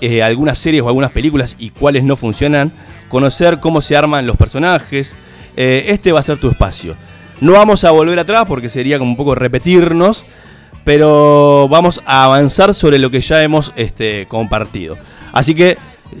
eh, 0.00 0.22
algunas 0.22 0.58
series 0.58 0.82
o 0.82 0.88
algunas 0.88 1.12
películas 1.12 1.56
y 1.58 1.70
cuáles 1.70 2.04
no 2.04 2.16
funcionan, 2.16 2.72
conocer 3.08 3.60
cómo 3.60 3.80
se 3.80 3.96
arman 3.96 4.26
los 4.26 4.36
personajes, 4.36 5.16
eh, 5.56 5.86
este 5.88 6.12
va 6.12 6.20
a 6.20 6.22
ser 6.22 6.38
tu 6.38 6.48
espacio. 6.48 6.96
No 7.40 7.52
vamos 7.52 7.84
a 7.84 7.90
volver 7.90 8.18
atrás 8.18 8.46
porque 8.46 8.68
sería 8.68 8.98
como 8.98 9.10
un 9.10 9.16
poco 9.16 9.34
repetirnos, 9.34 10.24
pero 10.84 11.68
vamos 11.68 12.00
a 12.06 12.24
avanzar 12.24 12.72
sobre 12.74 12.98
lo 12.98 13.10
que 13.10 13.20
ya 13.20 13.42
hemos 13.42 13.72
este, 13.76 14.26
compartido. 14.26 14.96
Así 15.32 15.54
que 15.54 15.76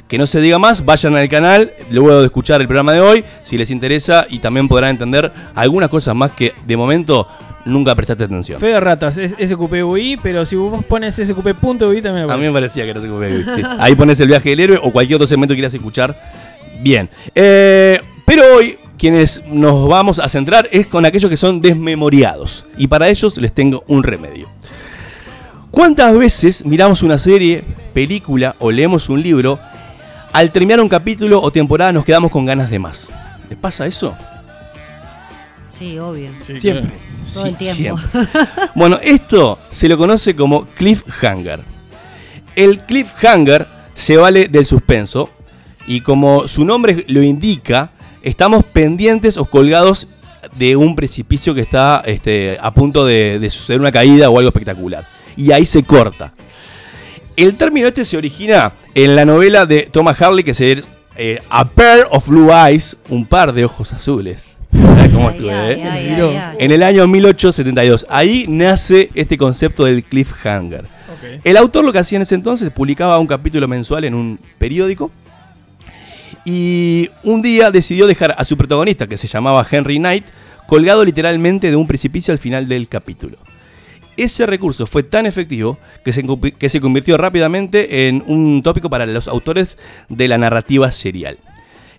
que 0.08 0.18
no 0.18 0.26
se 0.26 0.40
diga 0.40 0.58
más, 0.58 0.84
vayan 0.84 1.16
al 1.16 1.28
canal 1.28 1.72
luego 1.90 2.20
de 2.20 2.26
escuchar 2.26 2.60
el 2.60 2.66
programa 2.66 2.92
de 2.92 3.00
hoy, 3.00 3.24
si 3.42 3.56
les 3.56 3.70
interesa 3.70 4.26
y 4.28 4.38
también 4.38 4.68
podrán 4.68 4.90
entender 4.90 5.32
algunas 5.54 5.88
cosas 5.88 6.14
más 6.14 6.32
que 6.32 6.54
de 6.66 6.76
momento 6.76 7.26
nunca 7.66 7.94
prestaste 7.94 8.24
atención. 8.24 8.58
Feo 8.58 8.72
de 8.74 8.80
ratas, 8.80 9.18
es 9.18 9.36
SQPUI, 9.42 10.18
pero 10.22 10.46
si 10.46 10.56
vos 10.56 10.82
pones 10.84 11.16
SQP.UI 11.16 12.00
también 12.00 12.22
A 12.22 12.24
aparece. 12.24 12.38
mí 12.38 12.46
me 12.46 12.52
parecía 12.52 12.84
que 12.84 12.90
era 12.90 13.00
SQP. 13.02 13.54
sí. 13.56 13.62
Ahí 13.78 13.94
pones 13.94 14.18
el 14.20 14.28
viaje 14.28 14.48
del 14.50 14.60
héroe 14.60 14.80
o 14.82 14.90
cualquier 14.90 15.16
otro 15.16 15.26
segmento 15.26 15.52
que 15.52 15.56
quieras 15.56 15.74
escuchar. 15.74 16.18
Bien. 16.80 17.10
Eh, 17.34 18.00
pero 18.24 18.42
hoy, 18.56 18.78
quienes 18.98 19.42
nos 19.46 19.88
vamos 19.88 20.18
a 20.18 20.28
centrar 20.28 20.68
es 20.72 20.86
con 20.86 21.04
aquellos 21.04 21.28
que 21.30 21.36
son 21.36 21.60
desmemoriados. 21.60 22.64
Y 22.78 22.86
para 22.86 23.08
ellos 23.08 23.36
les 23.38 23.52
tengo 23.52 23.84
un 23.88 24.02
remedio. 24.02 24.48
¿Cuántas 25.70 26.16
veces 26.16 26.64
miramos 26.64 27.02
una 27.02 27.18
serie, 27.18 27.62
película 27.92 28.56
o 28.58 28.70
leemos 28.70 29.08
un 29.10 29.22
libro? 29.22 29.58
Al 30.32 30.50
terminar 30.50 30.80
un 30.80 30.88
capítulo 30.88 31.40
o 31.40 31.50
temporada 31.50 31.92
nos 31.92 32.04
quedamos 32.04 32.30
con 32.30 32.44
ganas 32.46 32.70
de 32.70 32.78
más. 32.78 33.08
¿Les 33.48 33.58
pasa 33.58 33.86
eso? 33.86 34.14
Sí, 35.78 35.98
obvio. 35.98 36.30
Siempre. 36.58 36.92
Todo 37.32 37.46
el 37.46 37.56
Sí, 37.58 37.72
tiempo. 37.72 38.00
Bueno, 38.74 38.98
esto 39.02 39.58
se 39.70 39.88
lo 39.88 39.96
conoce 39.98 40.34
como 40.36 40.66
cliffhanger. 40.66 41.60
El 42.54 42.78
cliffhanger 42.80 43.66
se 43.94 44.16
vale 44.16 44.48
del 44.48 44.66
suspenso 44.66 45.30
y 45.86 46.00
como 46.00 46.46
su 46.48 46.64
nombre 46.64 47.04
lo 47.08 47.22
indica, 47.22 47.90
estamos 48.22 48.64
pendientes 48.64 49.36
o 49.36 49.44
colgados 49.44 50.08
de 50.56 50.76
un 50.76 50.94
precipicio 50.96 51.54
que 51.54 51.60
está 51.62 52.02
este, 52.06 52.58
a 52.60 52.72
punto 52.72 53.04
de, 53.04 53.38
de 53.38 53.50
suceder 53.50 53.80
una 53.80 53.92
caída 53.92 54.30
o 54.30 54.38
algo 54.38 54.48
espectacular. 54.48 55.04
Y 55.36 55.52
ahí 55.52 55.66
se 55.66 55.82
corta. 55.82 56.32
El 57.36 57.56
término 57.56 57.86
este 57.88 58.04
se 58.04 58.16
origina 58.16 58.72
en 58.94 59.14
la 59.14 59.24
novela 59.26 59.66
de 59.66 59.82
Thomas 59.82 60.20
Harley 60.20 60.42
que 60.42 60.54
se 60.54 60.82
eh, 61.16 61.42
A 61.50 61.68
Pair 61.68 62.06
of 62.10 62.28
Blue 62.28 62.50
Eyes, 62.50 62.96
un 63.08 63.26
par 63.26 63.52
de 63.52 63.64
ojos 63.64 63.92
azules. 63.92 64.55
¿Cómo 65.12 65.30
estuve, 65.30 65.50
eh? 65.50 65.82
ay, 65.84 66.14
ay, 66.18 66.20
ay. 66.20 66.56
En 66.58 66.70
el 66.70 66.82
año 66.82 67.06
1872. 67.06 68.06
Ahí 68.08 68.46
nace 68.48 69.10
este 69.14 69.36
concepto 69.36 69.84
del 69.84 70.04
cliffhanger. 70.04 70.84
El 71.44 71.56
autor 71.56 71.84
lo 71.84 71.92
que 71.92 71.98
hacía 71.98 72.16
en 72.16 72.22
ese 72.22 72.34
entonces 72.34 72.70
publicaba 72.70 73.18
un 73.18 73.26
capítulo 73.26 73.66
mensual 73.68 74.04
en 74.04 74.14
un 74.14 74.38
periódico 74.58 75.10
y 76.44 77.10
un 77.24 77.42
día 77.42 77.70
decidió 77.70 78.06
dejar 78.06 78.34
a 78.38 78.44
su 78.44 78.56
protagonista, 78.56 79.06
que 79.06 79.16
se 79.16 79.26
llamaba 79.26 79.66
Henry 79.68 79.98
Knight, 79.98 80.26
colgado 80.66 81.04
literalmente 81.04 81.70
de 81.70 81.76
un 81.76 81.86
precipicio 81.86 82.32
al 82.32 82.38
final 82.38 82.68
del 82.68 82.88
capítulo. 82.88 83.38
Ese 84.16 84.46
recurso 84.46 84.86
fue 84.86 85.02
tan 85.02 85.26
efectivo 85.26 85.78
que 86.04 86.12
se, 86.12 86.24
que 86.58 86.68
se 86.68 86.80
convirtió 86.80 87.18
rápidamente 87.18 88.08
en 88.08 88.22
un 88.26 88.62
tópico 88.62 88.88
para 88.88 89.06
los 89.06 89.28
autores 89.28 89.76
de 90.08 90.28
la 90.28 90.38
narrativa 90.38 90.90
serial. 90.90 91.38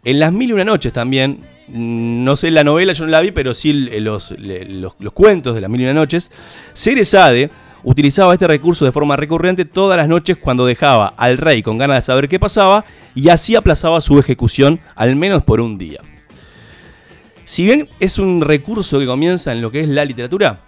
En 0.03 0.19
Las 0.19 0.31
Mil 0.31 0.49
y 0.49 0.53
Una 0.53 0.63
Noches 0.63 0.93
también, 0.93 1.41
no 1.69 2.35
sé 2.35 2.51
la 2.51 2.63
novela, 2.63 2.93
yo 2.93 3.05
no 3.05 3.11
la 3.11 3.21
vi, 3.21 3.31
pero 3.31 3.53
sí 3.53 3.73
le- 3.73 3.99
los- 3.99 4.33
los 4.37 5.13
cuentos 5.13 5.55
de 5.55 5.61
Las 5.61 5.69
Mil 5.69 5.81
y 5.81 5.83
Una 5.85 5.93
Noches, 5.93 6.29
Ceresade 6.73 7.49
utilizaba 7.83 8.33
este 8.33 8.47
recurso 8.47 8.85
de 8.85 8.91
forma 8.91 9.15
recurrente 9.15 9.63
todas 9.65 9.97
las 9.97 10.07
noches 10.07 10.37
cuando 10.37 10.65
dejaba 10.65 11.13
al 11.17 11.37
rey 11.37 11.61
con 11.61 11.77
ganas 11.77 11.97
de 11.97 12.01
saber 12.01 12.27
qué 12.27 12.39
pasaba 12.39 12.83
y 13.15 13.29
así 13.29 13.55
aplazaba 13.55 14.01
su 14.01 14.17
ejecución 14.19 14.79
al 14.95 15.15
menos 15.15 15.43
por 15.43 15.61
un 15.61 15.77
día. 15.77 16.01
Si 17.45 17.65
bien 17.65 17.87
es 17.99 18.17
un 18.17 18.41
recurso 18.41 18.99
que 18.99 19.05
comienza 19.05 19.51
en 19.53 19.61
lo 19.61 19.71
que 19.71 19.79
es 19.81 19.87
la 19.87 20.03
literatura, 20.03 20.59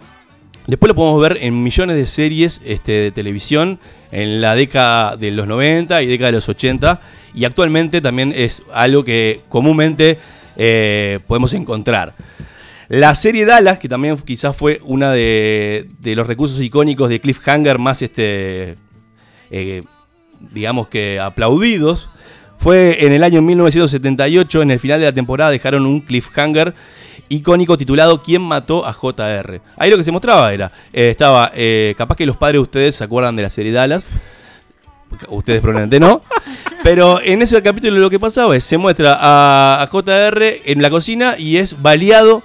después 0.66 0.88
lo 0.88 0.94
podemos 0.94 1.20
ver 1.20 1.38
en 1.42 1.62
millones 1.62 1.96
de 1.96 2.06
series 2.06 2.60
este, 2.64 2.92
de 2.92 3.10
televisión 3.10 3.78
en 4.12 4.40
la 4.40 4.54
década 4.54 5.16
de 5.16 5.30
los 5.30 5.46
90 5.46 6.02
y 6.02 6.06
década 6.06 6.28
de 6.28 6.32
los 6.38 6.48
80 6.48 7.00
y 7.34 7.44
actualmente 7.44 8.00
también 8.00 8.32
es 8.34 8.62
algo 8.72 9.04
que 9.04 9.40
comúnmente 9.48 10.18
eh, 10.62 11.20
podemos 11.26 11.54
encontrar. 11.54 12.12
La 12.88 13.14
serie 13.14 13.46
Dallas, 13.46 13.78
que 13.78 13.88
también 13.88 14.18
quizás 14.18 14.54
fue 14.54 14.78
una 14.82 15.10
de, 15.10 15.88
los 16.02 16.26
recursos 16.26 16.60
icónicos 16.60 17.08
de 17.08 17.18
Cliffhanger 17.18 17.78
más, 17.78 18.02
este, 18.02 18.76
eh, 19.50 19.82
digamos 20.52 20.88
que 20.88 21.18
aplaudidos, 21.18 22.10
fue 22.58 23.06
en 23.06 23.12
el 23.12 23.24
año 23.24 23.40
1978, 23.40 24.60
en 24.60 24.70
el 24.70 24.78
final 24.78 25.00
de 25.00 25.06
la 25.06 25.14
temporada 25.14 25.50
dejaron 25.50 25.86
un 25.86 26.02
cliffhanger 26.02 26.74
icónico 27.30 27.78
titulado 27.78 28.22
¿Quién 28.22 28.42
mató 28.42 28.84
a 28.84 28.92
JR? 28.92 29.62
Ahí 29.78 29.90
lo 29.90 29.96
que 29.96 30.04
se 30.04 30.12
mostraba 30.12 30.52
era, 30.52 30.70
eh, 30.92 31.08
estaba, 31.08 31.52
capaz 31.96 32.16
que 32.16 32.26
los 32.26 32.36
padres 32.36 32.58
de 32.58 32.62
ustedes 32.64 32.96
se 32.96 33.04
acuerdan 33.04 33.34
de 33.34 33.44
la 33.44 33.50
serie 33.50 33.72
Dallas, 33.72 34.08
ustedes 35.28 35.60
probablemente 35.60 36.00
no, 36.00 36.22
pero 36.82 37.20
en 37.20 37.42
ese 37.42 37.60
capítulo 37.62 37.98
lo 37.98 38.10
que 38.10 38.18
pasaba 38.18 38.56
es, 38.56 38.64
se 38.64 38.78
muestra 38.78 39.16
a, 39.20 39.82
a 39.82 39.86
JR 39.86 40.42
en 40.64 40.82
la 40.82 40.90
cocina 40.90 41.34
y 41.38 41.56
es 41.58 41.80
baleado, 41.82 42.42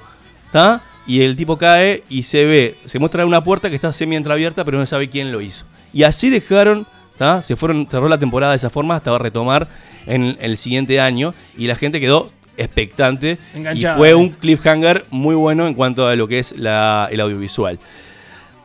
¿tá? 0.51 0.81
Y 1.07 1.21
el 1.21 1.35
tipo 1.35 1.57
cae 1.57 2.03
y 2.09 2.23
se 2.23 2.45
ve, 2.45 2.77
se 2.85 2.97
muestra 2.99 3.25
una 3.25 3.43
puerta 3.43 3.69
que 3.69 3.75
está 3.75 3.93
semi 3.93 4.15
entreabierta, 4.15 4.65
pero 4.65 4.79
no 4.79 4.85
sabe 4.85 5.09
quién 5.09 5.31
lo 5.31 5.39
hizo. 5.41 5.65
Y 5.93 6.03
así 6.03 6.29
dejaron, 6.29 6.87
¿tá? 7.17 7.41
Se 7.43 7.55
fueron, 7.55 7.87
cerró 7.89 8.09
la 8.09 8.17
temporada 8.17 8.53
de 8.53 8.57
esa 8.57 8.69
forma 8.71 8.95
hasta 8.95 9.15
retomar 9.19 9.67
en 10.07 10.35
el 10.41 10.57
siguiente 10.57 10.99
año 10.99 11.33
y 11.57 11.67
la 11.67 11.75
gente 11.75 11.99
quedó 11.99 12.31
expectante 12.57 13.37
Enganchada. 13.53 13.95
y 13.95 13.97
fue 13.97 14.15
un 14.15 14.29
cliffhanger 14.29 15.05
muy 15.11 15.35
bueno 15.35 15.67
en 15.67 15.73
cuanto 15.75 16.07
a 16.07 16.15
lo 16.15 16.27
que 16.27 16.39
es 16.39 16.57
la- 16.57 17.07
el 17.11 17.19
audiovisual. 17.19 17.77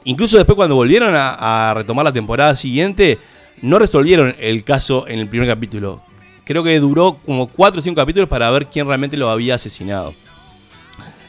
Incluso 0.05 0.39
después 0.39 0.57
cuando 0.57 0.75
volvieron 0.77 1.15
a, 1.15 1.71
a 1.71 1.75
retomar 1.75 2.05
la 2.07 2.13
temporada 2.13 2.55
siguiente, 2.55 3.19
no 3.63 3.79
resolvieron 3.79 4.35
el 4.39 4.65
caso 4.65 5.07
en 5.09 5.19
el 5.19 5.29
primer 5.29 5.49
capítulo. 5.49 6.03
Creo 6.45 6.63
que 6.65 6.79
duró 6.81 7.15
como 7.27 7.47
4 7.49 7.79
o 7.81 7.83
5 7.83 7.95
capítulos 7.95 8.29
para 8.29 8.51
ver 8.51 8.67
quién 8.67 8.87
realmente 8.87 9.17
lo 9.17 9.31
había 9.31 9.55
asesinado. 9.55 10.15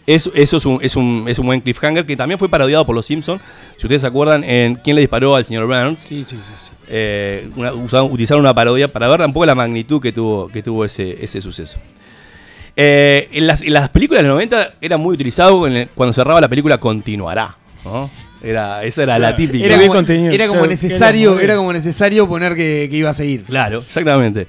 Eso, 0.07 0.31
eso 0.33 0.57
es, 0.57 0.65
un, 0.65 0.79
es, 0.81 0.95
un, 0.95 1.25
es 1.27 1.37
un 1.37 1.45
buen 1.45 1.61
cliffhanger 1.61 2.05
que 2.07 2.17
también 2.17 2.39
fue 2.39 2.49
parodiado 2.49 2.85
por 2.85 2.95
los 2.95 3.05
Simpsons. 3.05 3.39
Si 3.77 3.85
ustedes 3.85 4.01
se 4.01 4.07
acuerdan 4.07 4.43
en 4.43 4.75
quién 4.75 4.95
le 4.95 5.01
disparó 5.01 5.35
al 5.35 5.45
señor 5.45 5.67
Burns. 5.67 5.99
Sí, 6.01 6.23
sí, 6.25 6.37
sí. 6.41 6.51
sí. 6.57 6.71
Eh, 6.87 7.47
una- 7.55 7.71
usaron- 7.73 8.11
utilizaron 8.11 8.41
una 8.41 8.53
parodia 8.53 8.87
para 8.87 9.07
ver 9.07 9.21
un 9.21 9.31
poco 9.31 9.45
la 9.45 9.53
magnitud 9.53 10.01
que 10.01 10.11
tuvo, 10.11 10.47
que 10.47 10.63
tuvo 10.63 10.83
ese, 10.85 11.23
ese 11.23 11.39
suceso. 11.39 11.77
Eh, 12.75 13.29
en, 13.33 13.45
las, 13.47 13.61
en 13.61 13.73
las 13.73 13.89
películas 13.89 14.23
de 14.23 14.29
los 14.29 14.35
90 14.35 14.73
era 14.81 14.97
muy 14.97 15.13
utilizado 15.13 15.67
el- 15.67 15.87
cuando 15.93 16.13
cerraba 16.13 16.41
la 16.41 16.49
película 16.49 16.79
Continuará. 16.79 17.57
¿No? 17.85 18.09
Era, 18.43 18.83
esa 18.83 19.03
era 19.03 19.19
la 19.19 19.35
típica. 19.35 19.65
Era 19.65 19.77
bien 19.77 19.89
como, 19.89 19.99
era 20.09 20.47
como 20.47 20.59
Claro, 20.61 20.71
necesario, 20.71 21.33
era 21.35 21.43
era 21.43 21.55
como 21.57 21.71
necesario 21.73 22.27
poner 22.27 22.55
que, 22.55 22.87
que 22.89 22.97
iba 22.97 23.09
a 23.09 23.13
seguir. 23.13 23.43
Claro, 23.43 23.79
exactamente. 23.79 24.47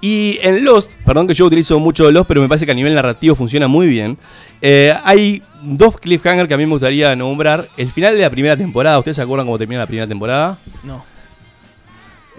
Y 0.00 0.38
en 0.42 0.64
Lost, 0.64 0.92
perdón 1.04 1.26
que 1.26 1.34
yo 1.34 1.46
utilizo 1.46 1.78
mucho 1.78 2.10
Lost, 2.10 2.26
pero 2.26 2.40
me 2.42 2.48
parece 2.48 2.66
que 2.66 2.72
a 2.72 2.74
nivel 2.74 2.94
narrativo 2.94 3.34
funciona 3.34 3.66
muy 3.68 3.86
bien. 3.86 4.18
eh, 4.60 4.94
hay 5.04 5.42
dos 5.62 5.98
cliffhangers 5.98 6.46
que 6.48 6.54
a 6.54 6.58
mí 6.58 6.66
me 6.66 6.72
gustaría 6.72 7.14
nombrar. 7.16 7.68
El 7.76 7.90
final 7.90 8.14
de 8.14 8.20
la 8.22 8.30
primera 8.30 8.56
temporada, 8.56 8.98
¿ustedes 8.98 9.16
se 9.16 9.22
acuerdan 9.22 9.46
cómo 9.46 9.58
termina 9.58 9.80
la 9.80 9.86
primera 9.86 10.06
temporada? 10.06 10.58
No. 10.82 11.04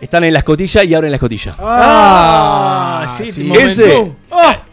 Están 0.01 0.23
en 0.25 0.33
la 0.33 0.39
escotilla 0.39 0.83
y 0.83 0.93
abren 0.93 1.09
la 1.09 1.15
escotilla. 1.15 1.55
Ah, 1.57 3.07
sí, 3.17 3.43
momento. 3.43 3.65
Ese, 3.65 4.11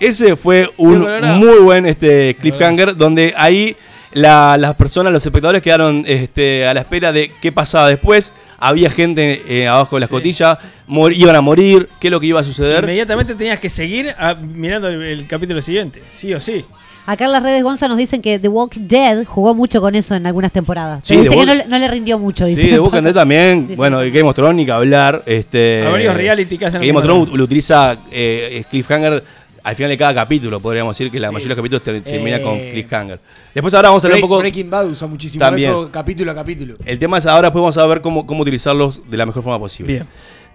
ese 0.00 0.36
fue 0.36 0.68
un 0.76 1.06
muy 1.38 1.58
buen 1.60 1.86
este, 1.86 2.36
cliffhanger 2.40 2.96
donde 2.96 3.32
ahí 3.36 3.76
la- 4.14 4.56
las 4.58 4.74
personas, 4.74 5.12
los 5.12 5.24
espectadores 5.24 5.62
quedaron 5.62 6.04
este, 6.06 6.66
a 6.66 6.74
la 6.74 6.80
espera 6.80 7.12
de 7.12 7.30
qué 7.40 7.52
pasaba 7.52 7.88
después. 7.88 8.32
Había 8.58 8.90
gente 8.90 9.42
eh, 9.48 9.66
abajo 9.66 9.96
de 9.96 10.00
la 10.00 10.04
escotilla, 10.06 10.58
mor- 10.86 11.12
iban 11.12 11.34
a 11.34 11.40
morir, 11.40 11.88
qué 12.00 12.08
es 12.08 12.12
lo 12.12 12.20
que 12.20 12.26
iba 12.26 12.40
a 12.40 12.44
suceder. 12.44 12.84
Inmediatamente 12.84 13.34
tenías 13.34 13.58
que 13.58 13.68
seguir 13.68 14.14
ah, 14.18 14.34
mirando 14.34 14.88
el, 14.88 15.02
el 15.02 15.26
capítulo 15.26 15.60
siguiente, 15.60 16.02
sí 16.10 16.32
o 16.32 16.38
sí. 16.40 16.64
Acá 17.04 17.24
en 17.24 17.32
las 17.32 17.42
redes 17.42 17.64
Gonza 17.64 17.88
nos 17.88 17.96
dicen 17.98 18.22
que 18.22 18.38
The 18.38 18.46
Walking 18.46 18.86
Dead 18.86 19.24
jugó 19.24 19.56
mucho 19.56 19.80
con 19.80 19.96
eso 19.96 20.14
en 20.14 20.24
algunas 20.24 20.52
temporadas. 20.52 21.00
Sí, 21.04 21.16
dice 21.16 21.30
The 21.30 21.36
que 21.36 21.46
no, 21.46 21.54
le- 21.54 21.64
no 21.66 21.76
le 21.76 21.88
rindió 21.88 22.16
mucho. 22.16 22.44
Dice. 22.46 22.62
Sí, 22.62 22.68
de 22.70 22.78
Walking 22.78 23.02
Dead 23.02 23.12
también. 23.14 23.62
Dice 23.66 23.76
bueno, 23.76 23.98
Game 23.98 24.22
of 24.22 24.36
Thrones 24.36 24.54
ni 24.54 24.64
que 24.64 24.70
hablar. 24.70 25.20
Este, 25.26 25.82
Hay 25.84 25.90
varios 25.90 26.14
reality 26.14 26.56
que 26.56 26.66
hacen 26.66 26.80
Game 26.80 26.96
of. 26.96 27.02
Thrones 27.02 27.30
lo 27.32 27.42
utiliza 27.42 27.96
eh, 28.12 28.62
cliffhanger 28.70 29.24
al 29.64 29.76
final 29.76 29.90
de 29.90 29.98
cada 29.98 30.14
capítulo, 30.14 30.60
podríamos 30.60 30.96
decir 30.96 31.10
que 31.10 31.20
la 31.20 31.30
mayoría 31.30 31.54
de 31.54 31.62
los 31.62 31.78
capítulos 31.78 31.82
ter- 31.82 32.00
termina 32.02 32.40
con 32.42 32.54
Eh, 32.56 32.70
cliffhanger. 32.72 33.20
Después 33.54 33.72
ahora 33.74 33.88
vamos 33.90 34.02
a 34.04 34.06
hablar 34.08 34.18
Break- 34.20 34.24
un 34.24 34.28
poco... 34.28 34.40
Breaking 34.40 34.70
Bad 34.70 34.86
usa 34.88 35.06
muchísimo 35.08 35.40
También. 35.44 35.70
eso 35.70 35.90
capítulo 35.92 36.30
a 36.32 36.34
capítulo. 36.34 36.74
El 36.84 36.98
tema 36.98 37.18
es 37.18 37.26
ahora 37.26 37.48
después 37.48 37.60
vamos 37.62 37.78
a 37.78 37.86
ver 37.86 38.00
cómo, 38.00 38.26
cómo 38.26 38.42
utilizarlos 38.42 39.02
de 39.08 39.16
la 39.16 39.26
mejor 39.26 39.42
forma 39.42 39.58
posible. 39.58 39.92
Bien. 39.92 40.06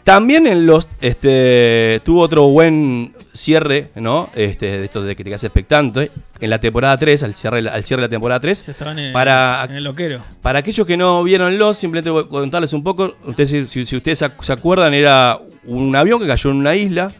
También 0.03 0.47
en 0.47 0.66
Lost 0.66 0.89
este, 1.01 1.99
tuvo 2.05 2.22
otro 2.22 2.47
buen 2.47 3.14
cierre, 3.34 3.89
¿no? 3.95 4.30
Este, 4.36 4.66
de 4.80 4.86
esto 4.86 5.01
de 5.03 5.16
que 5.18 5.24
te 5.26 5.30
quedas 5.30 5.43
expectante. 5.43 6.12
En 6.39 6.49
la 6.49 6.60
temporada 6.62 6.97
3, 6.97 7.24
al 7.24 7.36
cierre, 7.36 7.68
al 7.70 7.84
cierre 7.84 8.01
de 8.03 8.08
la 8.08 8.10
temporada 8.12 8.39
3. 8.39 8.70
Estaban 8.70 8.97
en, 8.99 9.12
Para, 9.12 9.66
en 9.70 9.76
el 9.76 9.84
loquero. 9.84 10.22
para 10.41 10.60
aquellos 10.60 10.88
que 10.88 10.95
no 10.95 11.22
vieron 11.24 11.58
Lost, 11.58 11.82
simplemente 11.82 12.10
voy 12.10 12.24
a 12.24 12.28
contarles 12.28 12.72
un 12.72 12.84
poco. 12.84 13.16
Ustedes, 13.26 13.70
si, 13.70 13.82
ustedes 13.82 14.24
se 14.39 14.53
acuerdan, 14.53 14.93
era 14.93 15.39
un 15.66 15.93
avión 15.93 16.22
que 16.22 16.28
cayó 16.28 16.51
en 16.51 16.55
una 16.58 16.74
isla, 16.74 17.12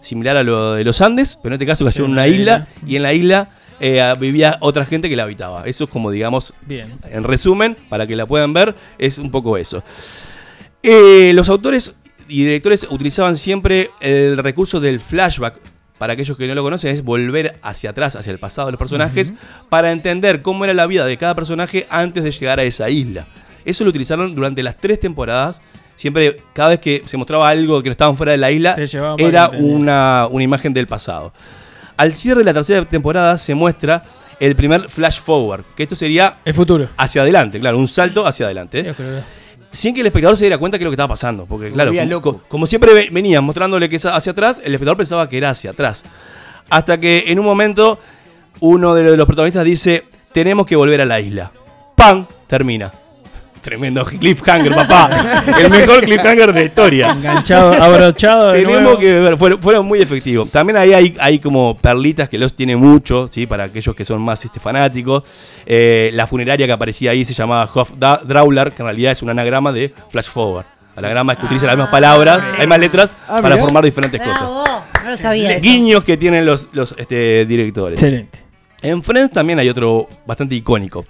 similar 0.00 0.36
a 0.36 0.42
lo 0.42 0.74
de 0.74 0.84
los 0.84 1.00
Andes, 1.00 1.38
pero 1.42 1.54
en 1.54 1.60
este 1.60 1.66
caso 1.66 1.84
cayó 1.84 2.04
en 2.04 2.12
una 2.12 2.26
isla, 2.26 2.68
y 2.86 2.96
en 2.96 3.02
la 3.02 3.12
isla 3.12 3.48
eh, 3.80 4.12
vivía 4.18 4.58
otra 4.60 4.84
gente 4.84 5.08
que 5.08 5.16
la 5.16 5.24
habitaba. 5.24 5.64
Eso 5.64 5.84
es 5.84 5.90
como, 5.90 6.10
digamos, 6.10 6.54
Bien. 6.62 6.94
en 7.04 7.24
resumen, 7.24 7.76
para 7.88 8.06
que 8.06 8.16
la 8.16 8.26
puedan 8.26 8.52
ver, 8.52 8.74
es 8.98 9.18
un 9.18 9.30
poco 9.30 9.56
eso. 9.56 9.82
Eh, 10.82 11.32
los 11.34 11.48
autores 11.48 11.94
y 12.28 12.44
directores 12.44 12.86
utilizaban 12.90 13.36
siempre 13.36 13.90
el 14.00 14.38
recurso 14.38 14.80
del 14.80 15.00
flashback 15.00 15.60
para 15.98 16.14
aquellos 16.14 16.38
que 16.38 16.46
no 16.48 16.54
lo 16.54 16.62
conocen, 16.62 16.94
es 16.94 17.04
volver 17.04 17.58
hacia 17.60 17.90
atrás, 17.90 18.16
hacia 18.16 18.30
el 18.32 18.38
pasado 18.38 18.68
de 18.68 18.72
los 18.72 18.78
personajes, 18.78 19.34
para 19.68 19.92
entender 19.92 20.40
cómo 20.40 20.64
era 20.64 20.72
la 20.72 20.86
vida 20.86 21.04
de 21.04 21.18
cada 21.18 21.34
personaje 21.34 21.86
antes 21.90 22.24
de 22.24 22.30
llegar 22.30 22.58
a 22.58 22.62
esa 22.62 22.88
isla. 22.88 23.26
Eso 23.66 23.84
lo 23.84 23.90
utilizaron 23.90 24.34
durante 24.34 24.62
las 24.62 24.78
tres 24.78 24.98
temporadas. 24.98 25.60
Siempre, 26.00 26.40
cada 26.54 26.70
vez 26.70 26.78
que 26.78 27.02
se 27.04 27.18
mostraba 27.18 27.46
algo 27.50 27.82
que 27.82 27.90
no 27.90 27.92
estaban 27.92 28.16
fuera 28.16 28.32
de 28.32 28.38
la 28.38 28.50
isla, 28.50 28.74
era 29.18 29.50
una, 29.50 30.26
una 30.30 30.42
imagen 30.44 30.72
del 30.72 30.86
pasado. 30.86 31.30
Al 31.98 32.14
cierre 32.14 32.38
de 32.38 32.44
la 32.46 32.54
tercera 32.54 32.82
temporada 32.86 33.36
se 33.36 33.54
muestra 33.54 34.02
el 34.38 34.56
primer 34.56 34.88
flash 34.88 35.20
forward, 35.20 35.62
que 35.76 35.82
esto 35.82 35.94
sería 35.94 36.38
El 36.46 36.54
futuro. 36.54 36.88
hacia 36.96 37.20
adelante, 37.20 37.60
claro, 37.60 37.76
un 37.76 37.86
salto 37.86 38.26
hacia 38.26 38.46
adelante. 38.46 38.94
Sin 39.72 39.92
que 39.94 40.00
el 40.00 40.06
espectador 40.06 40.38
se 40.38 40.44
diera 40.44 40.56
cuenta 40.56 40.78
que 40.78 40.84
es 40.84 40.86
lo 40.86 40.90
que 40.90 40.94
estaba 40.94 41.08
pasando. 41.12 41.44
Porque, 41.44 41.70
claro, 41.70 41.92
como, 41.92 42.04
loco. 42.06 42.42
como 42.48 42.66
siempre 42.66 42.94
ve- 42.94 43.08
venían 43.12 43.44
mostrándole 43.44 43.90
que 43.90 43.96
es 43.96 44.06
hacia 44.06 44.32
atrás, 44.32 44.58
el 44.64 44.72
espectador 44.72 44.96
pensaba 44.96 45.28
que 45.28 45.36
era 45.36 45.50
hacia 45.50 45.72
atrás. 45.72 46.02
Hasta 46.70 46.98
que 46.98 47.24
en 47.26 47.38
un 47.38 47.44
momento 47.44 47.98
uno 48.60 48.94
de 48.94 49.16
los 49.18 49.26
protagonistas 49.26 49.66
dice: 49.66 50.04
Tenemos 50.32 50.64
que 50.64 50.76
volver 50.76 51.02
a 51.02 51.04
la 51.04 51.20
isla. 51.20 51.52
¡Pam! 51.94 52.26
Termina. 52.46 52.90
Tremendo 53.62 54.04
cliffhanger, 54.04 54.74
papá. 54.74 55.44
El 55.60 55.68
mejor 55.70 56.00
cliffhanger 56.02 56.46
de 56.52 56.60
la 56.60 56.62
historia. 56.64 57.10
Enganchado, 57.10 57.72
abrochado. 57.82 58.52
de 58.52 58.60
Tenemos 58.62 58.82
nuevo. 58.82 58.98
que 58.98 59.18
ver, 59.20 59.36
fueron, 59.36 59.58
fueron 59.60 59.86
muy 59.86 60.00
efectivos. 60.00 60.48
También 60.50 60.78
ahí 60.78 60.92
hay, 60.94 61.16
hay 61.20 61.38
como 61.38 61.76
perlitas 61.76 62.28
que 62.30 62.38
los 62.38 62.54
tiene 62.56 62.74
mucho, 62.76 63.28
¿sí? 63.30 63.46
para 63.46 63.64
aquellos 63.64 63.94
que 63.94 64.04
son 64.04 64.22
más 64.22 64.42
este, 64.44 64.58
fanáticos. 64.60 65.24
Eh, 65.66 66.10
la 66.14 66.26
funeraria 66.26 66.66
que 66.66 66.72
aparecía 66.72 67.10
ahí 67.10 67.24
se 67.24 67.34
llamaba 67.34 67.68
Hof 67.74 67.92
Da- 67.98 68.20
Draular, 68.24 68.72
que 68.72 68.82
en 68.82 68.86
realidad 68.86 69.12
es 69.12 69.20
un 69.22 69.28
anagrama 69.30 69.72
de 69.72 69.92
Flash 70.08 70.28
Forward. 70.30 70.64
Anagrama 70.96 71.34
es 71.34 71.38
que 71.38 71.46
utiliza 71.46 71.66
las 71.66 71.76
mismas 71.76 71.90
palabras, 71.90 72.42
hay 72.58 72.66
más 72.66 72.78
letras 72.78 73.12
Ah, 73.28 73.38
para 73.40 73.54
mirá. 73.54 73.64
formar 73.66 73.84
diferentes 73.84 74.20
cosas. 74.20 74.42
No 74.42 74.84
lo 75.10 75.16
sabía 75.16 75.52
eso. 75.56 75.64
Guiños 75.64 76.02
que 76.04 76.16
tienen 76.16 76.44
los, 76.44 76.66
los 76.72 76.94
este, 76.98 77.46
directores. 77.46 78.02
Excelente. 78.02 78.40
En 78.82 79.02
Friends 79.02 79.32
también 79.32 79.58
hay 79.58 79.68
otro 79.68 80.08
bastante 80.26 80.54
icónico. 80.54 81.04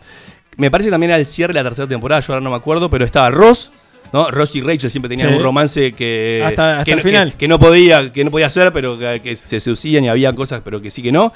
Me 0.60 0.70
parece 0.70 0.90
también 0.90 1.10
el 1.12 1.26
cierre 1.26 1.52
de 1.54 1.60
la 1.60 1.64
tercera 1.64 1.88
temporada, 1.88 2.20
yo 2.20 2.32
ahora 2.34 2.42
no 2.44 2.50
me 2.50 2.56
acuerdo, 2.56 2.90
pero 2.90 3.04
estaba 3.04 3.30
Ross, 3.30 3.70
¿no? 4.12 4.30
Ross 4.30 4.54
y 4.56 4.60
Rachel 4.60 4.90
siempre 4.90 5.08
tenían 5.08 5.30
Sí. 5.30 5.34
un 5.36 5.42
romance 5.42 5.92
que, 5.92 6.42
Hasta- 6.46 6.80
hasta 6.80 6.84
que, 6.84 6.92
el 6.92 7.00
final. 7.00 7.32
que- 7.32 7.38
que 7.38 7.48
no 7.48 7.58
podía, 7.58 8.12
que 8.12 8.24
no 8.24 8.30
podía 8.30 8.46
hacer, 8.46 8.72
pero 8.72 8.98
que, 8.98 9.20
que 9.22 9.36
se 9.36 9.58
seducían 9.60 10.04
y 10.04 10.08
había 10.08 10.32
cosas, 10.32 10.60
pero 10.64 10.80
que 10.82 10.90
sí 10.90 11.02
que 11.02 11.12
no. 11.12 11.32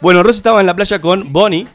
Bueno, 0.00 0.22
Ross 0.22 0.36
estaba 0.36 0.60
en 0.60 0.66
la 0.66 0.74
playa 0.74 1.00
con 1.00 1.32
Bonnie, 1.32 1.66